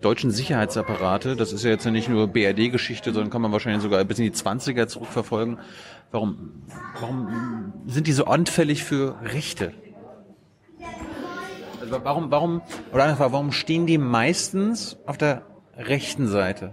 deutschen 0.00 0.30
Sicherheitsapparate, 0.30 1.36
das 1.36 1.52
ist 1.52 1.64
ja 1.64 1.70
jetzt 1.70 1.84
ja 1.84 1.90
nicht 1.90 2.08
nur 2.08 2.28
BRD-Geschichte, 2.28 3.12
sondern 3.12 3.30
kann 3.30 3.42
man 3.42 3.52
wahrscheinlich 3.52 3.82
sogar 3.82 4.04
bis 4.04 4.18
in 4.18 4.24
die 4.24 4.32
20er 4.32 4.86
zurückverfolgen. 4.86 5.58
Warum, 6.10 6.62
warum 7.00 7.72
sind 7.86 8.06
die 8.06 8.12
so 8.12 8.24
anfällig 8.24 8.84
für 8.84 9.16
Rechte? 9.22 9.74
Also 11.80 12.04
warum, 12.04 12.30
warum, 12.30 12.62
oder 12.92 13.04
einfach, 13.04 13.32
warum 13.32 13.52
stehen 13.52 13.86
die 13.86 13.98
meistens 13.98 14.96
auf 15.06 15.18
der 15.18 15.42
rechten 15.78 16.26
Seite? 16.26 16.72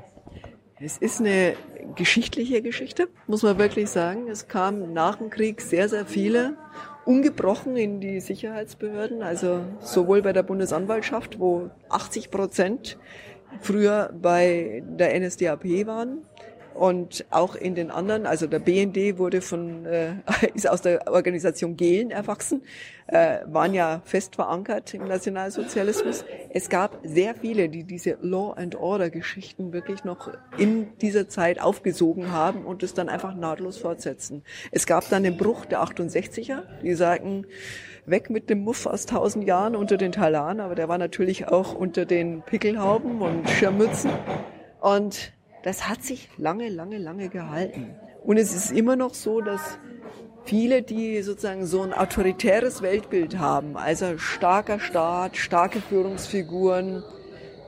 Es 0.80 0.98
ist 0.98 1.22
eine 1.22 1.56
geschichtliche 1.96 2.62
Geschichte, 2.62 3.08
muss 3.28 3.44
man 3.44 3.58
wirklich 3.58 3.90
sagen. 3.90 4.28
Es 4.28 4.48
kamen 4.48 4.92
nach 4.92 5.16
dem 5.16 5.30
Krieg 5.30 5.62
sehr, 5.62 5.88
sehr 5.88 6.06
viele 6.06 6.58
ungebrochen 7.06 7.78
in 7.78 8.02
die 8.02 8.20
Sicherheitsbehörden, 8.20 9.22
also 9.22 9.62
sowohl 9.80 10.22
bei 10.22 10.34
der 10.34 10.44
Bundesanwaltschaft, 10.44 11.40
wo 11.40 11.70
80 11.90 12.32
Prozent 12.32 12.98
früher 13.62 14.12
bei 14.22 14.84
der 14.86 15.18
NSDAP 15.20 15.64
waren, 15.86 16.24
und 16.76 17.26
auch 17.32 17.56
in 17.56 17.74
den 17.74 17.90
anderen, 17.90 18.26
also 18.26 18.48
der 18.48 18.60
BND 18.60 19.18
wurde 19.18 19.42
von, 19.42 19.86
äh, 19.86 20.16
ist 20.54 20.70
aus 20.70 20.82
der 20.82 21.12
Organisation 21.12 21.78
Gehlen 21.78 22.12
erwachsen, 22.12 22.64
äh, 23.08 23.40
waren 23.46 23.74
ja 23.74 24.02
fest 24.04 24.36
verankert 24.36 24.94
im 24.94 25.08
Nationalsozialismus. 25.08 26.26
Es 26.50 26.70
gab 26.70 27.00
sehr 27.04 27.34
viele, 27.36 27.70
die 27.70 27.84
diese 27.84 28.18
Law 28.22 28.54
and 28.54 28.76
Order 28.76 29.10
Geschichten 29.10 29.72
wirklich 29.72 30.04
noch 30.04 30.32
in 30.58 30.98
dieser 30.98 31.30
Zeit 31.30 31.62
aufgesogen 31.62 32.32
haben 32.32 32.66
und 32.66 32.84
es 32.84 32.94
dann 32.94 33.08
einfach 33.08 33.36
nahtlos 33.36 33.78
fortsetzen. 33.78 34.44
Es 34.72 34.86
gab 34.86 35.08
dann 35.10 35.24
den 35.24 35.38
Bruch 35.38 35.66
der 35.66 35.82
68er, 35.82 36.64
die 36.84 36.94
sagten, 36.94 37.46
weg 38.06 38.30
mit 38.30 38.50
dem 38.50 38.64
Muff 38.64 38.86
aus 38.86 39.06
tausend 39.06 39.46
Jahren 39.46 39.76
unter 39.76 39.98
den 39.98 40.12
Talaren, 40.12 40.60
aber 40.60 40.76
der 40.76 40.90
war 40.90 40.98
natürlich 40.98 41.48
auch 41.48 41.74
unter 41.74 42.06
den 42.06 42.42
Pickelhauben 42.42 43.22
und 43.22 43.50
Schirmmützen. 43.50 44.12
Und 44.82 45.35
das 45.66 45.90
hat 45.90 46.04
sich 46.04 46.30
lange, 46.38 46.70
lange, 46.70 47.00
lange 47.00 47.28
gehalten. 47.28 47.96
Und 48.24 48.38
es 48.38 48.56
ist 48.56 48.72
immer 48.72 48.96
noch 48.96 49.16
so, 49.16 49.42
dass 49.42 49.80
viele, 50.46 50.84
die 50.84 51.24
sozusagen 51.24 51.66
so 51.66 51.82
ein 51.82 51.92
autoritäres 51.92 52.84
Weltbild 52.84 53.40
haben, 53.40 53.76
also 53.76 54.20
starker 54.20 54.80
Staat, 54.80 55.38
starke 55.38 55.82
Führungsfiguren, 55.82 57.04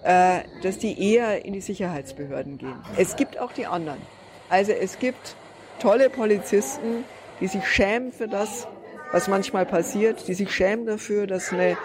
äh, 0.03 0.41
dass 0.61 0.77
die 0.77 1.11
eher 1.11 1.43
in 1.43 1.53
die 1.53 1.61
Sicherheitsbehörden 1.61 2.59
gehen. 2.59 2.77
Es 2.97 3.15
gibt 3.15 3.39
auch 3.39 3.51
die 3.51 3.65
anderen. 3.65 3.99
Also 4.47 4.73
es 4.73 4.99
gibt 4.99 5.35
tolle 5.79 6.11
Polizisten, 6.11 7.03
die 7.41 7.47
sich 7.47 7.67
schämen 7.67 8.11
für 8.11 8.27
das, 8.27 8.67
was 9.11 9.27
manchmal 9.27 9.65
passiert, 9.65 10.27
die 10.27 10.35
sich 10.35 10.53
schämen 10.53 10.85
dafür, 10.85 11.25
dass 11.25 11.51
eine 11.51 11.77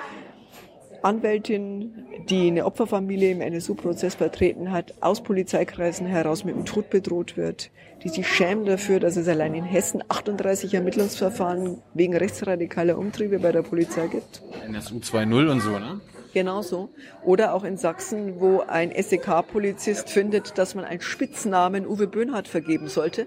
Anwältin, 1.02 2.06
die 2.28 2.48
eine 2.48 2.64
Opferfamilie 2.64 3.32
im 3.32 3.40
NSU-Prozess 3.40 4.14
vertreten 4.14 4.70
hat, 4.70 4.94
aus 5.00 5.22
Polizeikreisen 5.22 6.06
heraus 6.06 6.44
mit 6.44 6.54
dem 6.54 6.64
Tod 6.64 6.90
bedroht 6.90 7.36
wird, 7.36 7.70
die 8.02 8.08
sich 8.08 8.28
schämen 8.28 8.64
dafür, 8.64 9.00
dass 9.00 9.16
es 9.16 9.26
allein 9.28 9.54
in 9.54 9.64
Hessen 9.64 10.02
38 10.08 10.74
Ermittlungsverfahren 10.74 11.78
wegen 11.94 12.16
rechtsradikaler 12.16 12.96
Umtriebe 12.98 13.38
bei 13.40 13.52
der 13.52 13.62
Polizei 13.62 14.06
gibt. 14.06 14.42
NSU 14.68 14.96
2.0 14.96 15.50
und 15.50 15.60
so, 15.60 15.78
ne? 15.78 16.00
Genauso. 16.32 16.88
Oder 17.24 17.52
auch 17.52 17.64
in 17.64 17.76
Sachsen, 17.76 18.40
wo 18.40 18.60
ein 18.60 18.90
SEK-Polizist 18.90 20.08
findet, 20.08 20.56
dass 20.56 20.74
man 20.74 20.84
einen 20.84 21.02
Spitznamen 21.02 21.86
Uwe 21.86 22.06
Böhnhardt 22.06 22.48
vergeben 22.48 22.88
sollte, 22.88 23.26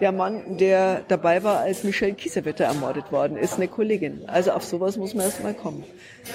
der 0.00 0.12
Mann, 0.12 0.56
der 0.58 1.02
dabei 1.08 1.42
war, 1.42 1.60
als 1.60 1.84
Michelle 1.84 2.14
Kiesewetter 2.14 2.64
ermordet 2.64 3.10
worden 3.12 3.36
ist, 3.36 3.54
eine 3.54 3.68
Kollegin. 3.68 4.22
Also 4.28 4.52
auf 4.52 4.64
sowas 4.64 4.96
muss 4.96 5.14
man 5.14 5.26
erst 5.26 5.42
mal 5.42 5.54
kommen. 5.54 5.84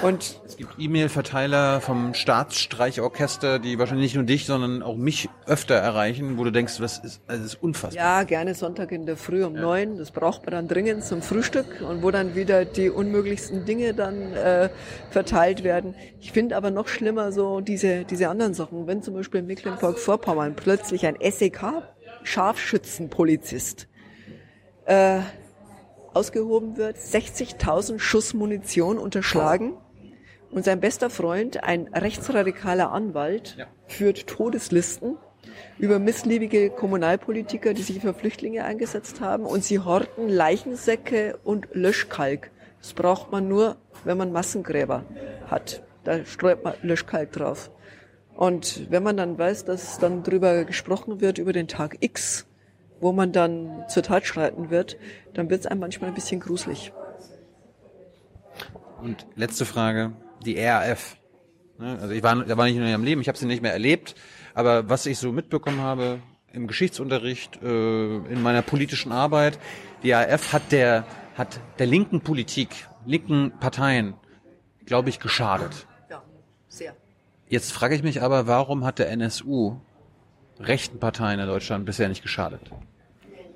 Und 0.02 0.40
es 0.46 0.58
gibt 0.58 0.72
E-Mail-Verteiler 0.80 1.80
vom 1.82 2.14
Staatsstreichorchester, 2.14 3.60
die 3.60 3.78
wahrscheinlich 3.78 4.06
nicht 4.06 4.16
nur 4.16 4.24
dich, 4.24 4.46
sondern 4.46 4.82
auch 4.82 4.96
mich 4.96 5.30
öfter 5.46 5.76
erreichen, 5.76 6.38
wo 6.38 6.44
du 6.44 6.52
denkst, 6.52 6.80
was 6.80 7.00
ist, 7.00 7.22
also 7.28 7.44
das 7.44 7.54
ist 7.54 7.64
unfassbar. 7.64 8.04
Ja, 8.04 8.24
gerne 8.24 8.56
Sonntag 8.56 8.92
in 8.92 9.06
der 9.06 9.18
Früh 9.18 9.44
um 9.44 9.54
neun. 9.54 9.94
Ja. 9.94 10.00
Das 10.00 10.12
braucht 10.12 10.46
man 10.46 10.54
dann 10.54 10.68
dringend 10.68 11.04
zum 11.04 11.22
Frühstück 11.22 11.82
und 11.88 12.02
wo 12.02 12.12
dann 12.12 12.36
wieder 12.36 12.66
die 12.66 12.90
unmöglichsten 12.90 13.66
Dinge 13.66 13.94
dann 13.94 14.34
äh, 14.34 14.70
verteilt 15.12 15.64
werden. 15.64 15.96
Ich 16.20 16.32
finde 16.32 16.58
aber 16.58 16.72
noch 16.72 16.88
schlimmer 16.88 17.32
so 17.32 17.62
diese, 17.62 18.04
diese 18.04 18.30
anderen 18.30 18.54
Sachen. 18.54 18.88
Wenn 18.88 19.04
zum 19.04 19.14
Beispiel 19.14 19.42
in 19.42 19.48
Mecklenburg-Vorpommern 19.48 20.56
plötzlich 20.56 21.06
ein 21.06 21.18
SEK 21.22 21.64
Scharfschützenpolizist 22.24 23.88
äh, 24.86 25.20
ausgehoben 26.14 26.78
wird, 26.78 26.98
60.000 26.98 28.00
Schuss 28.00 28.34
Munition 28.34 28.98
unterschlagen 28.98 29.74
und 30.52 30.66
sein 30.66 30.80
bester 30.80 31.10
Freund, 31.10 31.64
ein 31.64 31.88
rechtsradikaler 31.88 32.92
Anwalt, 32.92 33.56
ja. 33.58 33.68
führt 33.88 34.28
Todeslisten 34.28 35.18
über 35.80 36.00
missliebige 36.00 36.70
Kommunalpolitiker, 36.70 37.74
die 37.74 37.82
sich 37.82 38.00
für 38.00 38.14
Flüchtlinge 38.14 38.64
eingesetzt 38.64 39.22
haben 39.22 39.46
und 39.46 39.64
sie 39.64 39.80
horten 39.80 40.30
Leichensäcke 40.30 41.40
und 41.44 41.68
Löschkalk. 41.74 42.52
Das 42.80 42.94
braucht 42.94 43.32
man 43.32 43.48
nur, 43.48 43.78
wenn 44.04 44.18
man 44.18 44.32
Massengräber 44.32 45.06
hat. 45.48 45.84
Da 46.04 46.24
streut 46.26 46.64
man 46.64 46.76
Löschkalk 46.82 47.32
drauf. 47.32 47.72
Und 48.36 48.90
wenn 48.90 49.04
man 49.04 49.18
dann 49.18 49.38
weiß, 49.38 49.66
dass 49.66 50.00
dann 50.00 50.24
drüber 50.24 50.66
gesprochen 50.66 51.22
wird 51.22 51.38
über 51.38 51.54
den 51.54 51.68
Tag 51.68 51.98
X, 52.00 52.48
wo 53.00 53.12
man 53.12 53.32
dann 53.32 53.84
zur 53.90 54.04
Tat 54.04 54.26
schreiten 54.26 54.70
wird, 54.70 54.98
dann 55.34 55.50
wird 55.50 55.62
es 55.62 55.68
einem 55.68 55.82
manchmal 55.82 56.10
ein 56.10 56.16
bisschen 56.16 56.40
gruselig. 56.40 56.94
Und 59.02 59.28
letzte 59.36 59.66
Frage, 59.66 60.14
die 60.46 60.58
RAF. 60.60 61.18
Ne? 61.78 61.98
Also 62.02 62.14
ich 62.14 62.24
war, 62.24 62.36
da 62.44 62.58
war 62.58 62.66
nicht 62.66 62.76
nur 62.76 62.86
in 62.86 62.92
ihrem 62.92 63.04
Leben, 63.04 63.22
ich 63.22 63.28
habe 63.28 63.38
sie 63.38 63.46
nicht 63.46 63.62
mehr 63.62 63.74
erlebt, 63.74 64.16
aber 64.54 64.90
was 64.90 65.06
ich 65.06 65.18
so 65.18 65.32
mitbekommen 65.32 65.82
habe 65.82 66.20
im 66.54 66.68
Geschichtsunterricht, 66.68 67.62
äh, 67.62 68.16
in 68.18 68.42
meiner 68.42 68.62
politischen 68.62 69.12
Arbeit, 69.12 69.60
die 70.04 70.14
AF 70.14 70.54
hat 70.54 70.72
der 70.72 71.06
hat 71.36 71.60
der 71.80 71.88
linken 71.88 72.22
Politik, 72.22 72.70
linken 73.06 73.52
Parteien, 73.60 74.14
glaube 74.86 75.10
ich, 75.10 75.20
geschadet. 75.20 75.88
Jetzt 77.54 77.72
frage 77.72 77.94
ich 77.94 78.02
mich 78.02 78.24
aber, 78.24 78.48
warum 78.48 78.84
hat 78.84 78.98
der 78.98 79.12
NSU 79.12 79.76
rechten 80.60 80.98
Parteien 80.98 81.40
in 81.40 81.46
Deutschland 81.46 81.86
bisher 81.86 82.10
nicht 82.10 82.24
geschadet? 82.24 82.62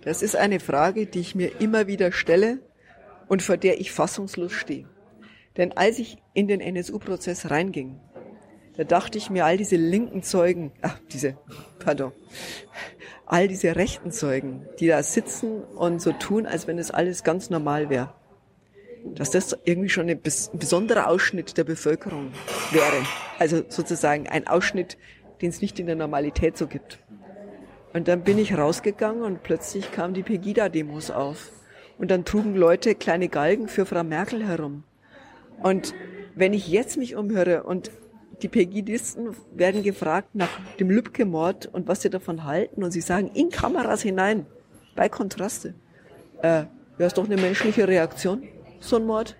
Das 0.01 0.21
ist 0.21 0.35
eine 0.35 0.59
Frage, 0.59 1.07
die 1.07 1.19
ich 1.19 1.33
mir 1.33 1.59
immer 1.59 1.87
wieder 1.87 2.11
stelle 2.11 2.59
und 3.27 3.41
vor 3.41 3.57
der 3.57 3.81
ich 3.81 3.91
fassungslos 3.91 4.51
stehe. 4.51 4.85
Denn 5.57 5.75
als 5.75 5.97
ich 5.97 6.19
in 6.35 6.47
den 6.47 6.61
NSU-Prozess 6.61 7.49
reinging, 7.49 7.99
da 8.75 8.83
dachte 8.83 9.17
ich 9.17 9.31
mir, 9.31 9.45
all 9.45 9.57
diese 9.57 9.77
linken 9.77 10.21
Zeugen, 10.21 10.73
ach, 10.83 10.99
diese, 11.11 11.35
pardon, 11.79 12.11
all 13.25 13.47
diese 13.47 13.75
rechten 13.75 14.11
Zeugen, 14.11 14.67
die 14.79 14.85
da 14.85 15.01
sitzen 15.01 15.63
und 15.63 16.03
so 16.03 16.11
tun, 16.11 16.45
als 16.45 16.67
wenn 16.67 16.77
es 16.77 16.91
alles 16.91 17.23
ganz 17.23 17.49
normal 17.49 17.89
wäre, 17.89 18.13
dass 19.15 19.31
das 19.31 19.57
irgendwie 19.63 19.89
schon 19.89 20.09
ein 20.09 20.21
besonderer 20.21 21.07
Ausschnitt 21.07 21.57
der 21.57 21.63
Bevölkerung 21.63 22.31
wäre. 22.71 23.05
Also 23.39 23.63
sozusagen 23.67 24.27
ein 24.27 24.47
Ausschnitt, 24.47 24.97
den 25.41 25.49
es 25.49 25.61
nicht 25.61 25.79
in 25.79 25.87
der 25.87 25.95
Normalität 25.95 26.57
so 26.57 26.67
gibt. 26.67 26.99
Und 27.93 28.07
dann 28.07 28.23
bin 28.23 28.37
ich 28.37 28.57
rausgegangen 28.57 29.23
und 29.23 29.43
plötzlich 29.43 29.91
kamen 29.91 30.13
die 30.13 30.23
Pegida-Demos 30.23 31.11
auf. 31.11 31.51
Und 31.97 32.11
dann 32.11 32.25
trugen 32.25 32.55
Leute 32.55 32.93
kleine 32.93 33.27
Galgen 33.27 33.67
für 33.67 33.85
Frau 33.85 34.03
Merkel 34.03 34.45
herum. 34.45 34.83
Und 35.63 35.95
wenn 36.35 36.53
ich 36.53 36.67
jetzt 36.67 36.97
mich 36.97 37.15
umhöre 37.15 37.63
und 37.63 37.89
die 38.43 38.47
Pegidisten 38.47 39.35
werden 39.55 39.81
gefragt 39.81 40.35
nach 40.35 40.49
dem 40.79 40.91
Lübcke-Mord 40.91 41.65
und 41.73 41.87
was 41.87 42.03
sie 42.03 42.11
davon 42.11 42.43
halten 42.43 42.83
und 42.83 42.91
sie 42.91 43.01
sagen 43.01 43.31
in 43.33 43.49
Kameras 43.49 44.03
hinein, 44.03 44.45
bei 44.95 45.09
Kontraste, 45.09 45.73
äh, 46.41 46.65
wäre 46.97 47.07
es 47.07 47.13
doch 47.15 47.25
eine 47.25 47.37
menschliche 47.37 47.87
Reaktion, 47.87 48.43
so 48.79 48.97
ein 48.97 49.05
Mord. 49.05 49.35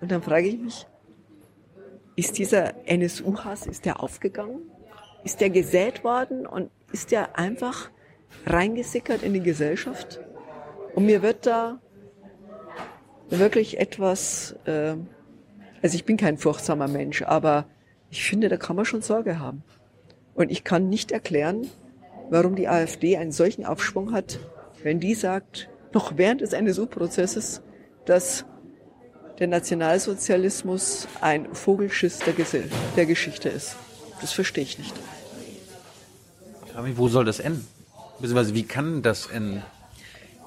Und 0.00 0.10
dann 0.10 0.22
frage 0.22 0.48
ich 0.48 0.58
mich, 0.58 0.86
ist 2.16 2.38
dieser 2.38 2.74
NSU-Hass, 2.86 3.66
ist 3.66 3.84
der 3.84 4.02
aufgegangen? 4.02 4.60
Ist 5.24 5.40
der 5.40 5.50
gesät 5.50 6.04
worden 6.04 6.46
und 6.46 6.70
ist 6.92 7.10
der 7.10 7.38
einfach 7.38 7.90
reingesickert 8.46 9.22
in 9.22 9.34
die 9.34 9.42
Gesellschaft? 9.42 10.20
Und 10.94 11.06
mir 11.06 11.22
wird 11.22 11.46
da 11.46 11.78
wirklich 13.28 13.78
etwas, 13.78 14.54
äh, 14.64 14.94
also 15.82 15.94
ich 15.94 16.04
bin 16.04 16.16
kein 16.16 16.38
furchtsamer 16.38 16.88
Mensch, 16.88 17.22
aber 17.22 17.66
ich 18.10 18.24
finde, 18.24 18.48
da 18.48 18.56
kann 18.56 18.76
man 18.76 18.84
schon 18.84 19.02
Sorge 19.02 19.38
haben. 19.38 19.62
Und 20.34 20.50
ich 20.50 20.64
kann 20.64 20.88
nicht 20.88 21.10
erklären, 21.10 21.66
warum 22.30 22.54
die 22.56 22.68
AfD 22.68 23.16
einen 23.16 23.32
solchen 23.32 23.64
Aufschwung 23.64 24.12
hat, 24.12 24.38
wenn 24.82 25.00
die 25.00 25.14
sagt, 25.14 25.68
noch 25.92 26.16
während 26.16 26.40
des 26.40 26.52
NSU-Prozesses, 26.52 27.62
dass 28.06 28.44
der 29.38 29.48
Nationalsozialismus 29.48 31.06
ein 31.20 31.54
Vogelschiss 31.54 32.20
der, 32.20 32.34
der 32.96 33.06
Geschichte 33.06 33.48
ist. 33.48 33.76
Das 34.20 34.32
verstehe 34.32 34.64
ich 34.64 34.78
nicht. 34.78 34.94
Wo 36.94 37.08
soll 37.08 37.24
das 37.24 37.40
enden? 37.40 37.66
Beziehungsweise 38.18 38.54
wie 38.54 38.62
kann 38.62 39.02
das 39.02 39.26
enden? 39.26 39.62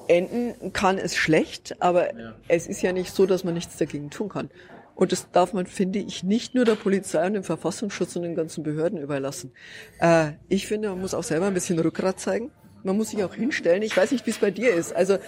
Enden 0.08 0.72
kann 0.72 0.98
es 0.98 1.14
schlecht, 1.14 1.80
aber 1.80 2.16
ja. 2.18 2.34
es 2.48 2.66
ist 2.66 2.82
ja 2.82 2.92
nicht 2.92 3.14
so, 3.14 3.26
dass 3.26 3.44
man 3.44 3.54
nichts 3.54 3.76
dagegen 3.76 4.10
tun 4.10 4.28
kann. 4.28 4.50
Und 4.96 5.12
das 5.12 5.30
darf 5.30 5.52
man, 5.52 5.66
finde 5.66 6.00
ich, 6.00 6.24
nicht 6.24 6.54
nur 6.54 6.64
der 6.64 6.74
Polizei 6.74 7.24
und 7.26 7.34
dem 7.34 7.44
Verfassungsschutz 7.44 8.16
und 8.16 8.22
den 8.22 8.34
ganzen 8.34 8.64
Behörden 8.64 8.98
überlassen. 8.98 9.52
Äh, 10.00 10.32
ich 10.48 10.66
finde, 10.66 10.90
man 10.90 11.00
muss 11.00 11.14
auch 11.14 11.22
selber 11.22 11.46
ein 11.46 11.54
bisschen 11.54 11.78
Rückgrat 11.78 12.18
zeigen. 12.18 12.50
Man 12.82 12.96
muss 12.96 13.10
sich 13.10 13.22
auch 13.22 13.34
hinstellen. 13.34 13.82
Ich 13.82 13.96
weiß 13.96 14.10
nicht, 14.10 14.26
wie 14.26 14.30
es 14.30 14.38
bei 14.38 14.50
dir 14.50 14.74
ist. 14.74 14.94
Also 14.94 15.18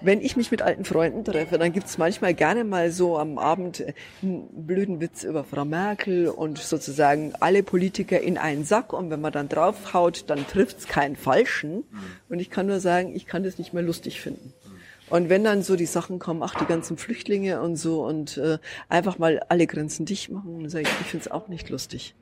wenn 0.00 0.20
ich 0.20 0.36
mich 0.36 0.50
mit 0.50 0.62
alten 0.62 0.84
Freunden 0.84 1.24
treffe, 1.24 1.58
dann 1.58 1.72
gibt's 1.72 1.98
manchmal 1.98 2.34
gerne 2.34 2.64
mal 2.64 2.90
so 2.90 3.18
am 3.18 3.38
Abend 3.38 3.84
einen 4.22 4.66
blöden 4.66 5.00
Witz 5.00 5.24
über 5.24 5.44
Frau 5.44 5.64
Merkel 5.64 6.28
und 6.28 6.58
sozusagen 6.58 7.32
alle 7.40 7.62
Politiker 7.62 8.20
in 8.20 8.38
einen 8.38 8.64
Sack 8.64 8.92
und 8.92 9.10
wenn 9.10 9.20
man 9.20 9.32
dann 9.32 9.48
draufhaut, 9.48 10.24
dann 10.28 10.46
trifft's 10.46 10.86
keinen 10.86 11.16
Falschen. 11.16 11.84
Und 12.28 12.40
ich 12.40 12.50
kann 12.50 12.66
nur 12.66 12.80
sagen, 12.80 13.14
ich 13.14 13.26
kann 13.26 13.42
das 13.42 13.58
nicht 13.58 13.72
mehr 13.72 13.82
lustig 13.82 14.20
finden. 14.20 14.52
Und 15.10 15.28
wenn 15.28 15.42
dann 15.42 15.62
so 15.62 15.74
die 15.74 15.86
Sachen 15.86 16.20
kommen, 16.20 16.42
ach, 16.42 16.54
die 16.54 16.66
ganzen 16.66 16.96
Flüchtlinge 16.96 17.60
und 17.60 17.76
so 17.76 18.04
und 18.04 18.36
äh, 18.36 18.58
einfach 18.88 19.18
mal 19.18 19.40
alle 19.48 19.66
Grenzen 19.66 20.06
dicht 20.06 20.30
machen, 20.30 20.60
dann 20.60 20.70
sage 20.70 20.84
ich, 20.84 21.00
ich 21.00 21.06
finde 21.08 21.26
es 21.26 21.30
auch 21.30 21.48
nicht 21.48 21.68
lustig. 21.68 22.14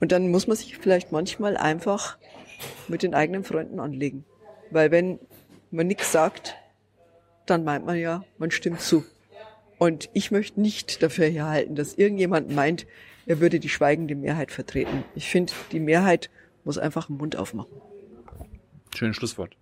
Und 0.00 0.12
dann 0.12 0.30
muss 0.30 0.46
man 0.46 0.56
sich 0.56 0.78
vielleicht 0.78 1.10
manchmal 1.10 1.56
einfach 1.56 2.16
mit 2.86 3.02
den 3.02 3.14
eigenen 3.14 3.42
Freunden 3.42 3.80
anlegen. 3.80 4.24
Weil 4.70 4.92
wenn 4.92 5.18
man 5.72 5.88
nichts 5.88 6.12
sagt, 6.12 6.54
dann 7.50 7.64
meint 7.64 7.86
man 7.86 7.96
ja, 7.96 8.24
man 8.38 8.50
stimmt 8.50 8.80
zu. 8.80 9.04
Und 9.78 10.10
ich 10.12 10.30
möchte 10.30 10.60
nicht 10.60 11.02
dafür 11.02 11.26
herhalten, 11.26 11.76
dass 11.76 11.94
irgendjemand 11.94 12.54
meint, 12.54 12.86
er 13.26 13.40
würde 13.40 13.60
die 13.60 13.68
schweigende 13.68 14.14
Mehrheit 14.14 14.50
vertreten. 14.50 15.04
Ich 15.14 15.28
finde, 15.28 15.52
die 15.70 15.80
Mehrheit 15.80 16.30
muss 16.64 16.78
einfach 16.78 17.06
den 17.06 17.18
Mund 17.18 17.36
aufmachen. 17.36 17.70
Schönes 18.94 19.16
Schlusswort. 19.16 19.54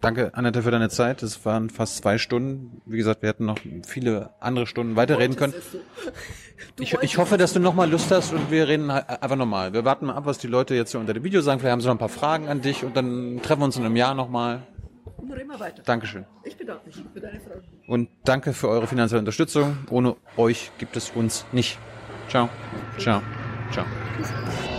Danke, 0.00 0.34
Annette, 0.34 0.62
für 0.62 0.70
deine 0.70 0.90
Zeit. 0.90 1.22
Es 1.22 1.46
waren 1.46 1.70
fast 1.70 1.96
zwei 1.96 2.18
Stunden. 2.18 2.82
Wie 2.84 2.98
gesagt, 2.98 3.22
wir 3.22 3.30
hätten 3.30 3.46
noch 3.46 3.58
viele 3.86 4.30
andere 4.38 4.66
Stunden 4.66 4.96
weiterreden 4.96 5.34
können. 5.34 5.54
Ich, 6.78 6.94
ich 7.00 7.16
hoffe, 7.16 7.38
dass 7.38 7.54
du 7.54 7.60
nochmal 7.60 7.90
Lust 7.90 8.10
hast 8.10 8.34
und 8.34 8.50
wir 8.50 8.68
reden 8.68 8.90
einfach 8.90 9.36
nochmal. 9.36 9.72
Wir 9.72 9.84
warten 9.86 10.06
mal 10.06 10.14
ab, 10.14 10.26
was 10.26 10.36
die 10.36 10.46
Leute 10.46 10.74
jetzt 10.74 10.90
hier 10.90 11.00
unter 11.00 11.14
dem 11.14 11.24
Video 11.24 11.40
sagen. 11.40 11.58
Vielleicht 11.58 11.72
haben 11.72 11.80
sie 11.80 11.86
noch 11.86 11.94
ein 11.94 11.98
paar 11.98 12.10
Fragen 12.10 12.48
an 12.48 12.60
dich 12.60 12.84
und 12.84 12.96
dann 12.96 13.40
treffen 13.42 13.62
wir 13.62 13.64
uns 13.64 13.76
in 13.76 13.84
einem 13.84 13.96
Jahr 13.96 14.14
nochmal. 14.14 14.62
Und 15.16 15.32
reden 15.32 15.48
wir 15.48 15.60
weiter. 15.60 15.82
Dankeschön. 15.84 16.24
Ich 16.44 16.56
bedanke 16.56 16.86
mich 16.86 17.02
für 17.12 17.20
deine 17.20 17.40
Fragen. 17.40 17.62
Und 17.86 18.08
danke 18.24 18.52
für 18.52 18.68
eure 18.68 18.86
finanzielle 18.86 19.20
Unterstützung. 19.20 19.78
Ohne 19.90 20.16
euch 20.36 20.70
gibt 20.78 20.96
es 20.96 21.10
uns 21.10 21.46
nicht. 21.52 21.78
Ciao. 22.28 22.48
Ciao. 22.98 23.22
Ciao. 23.72 23.86
Ciao. 24.22 24.73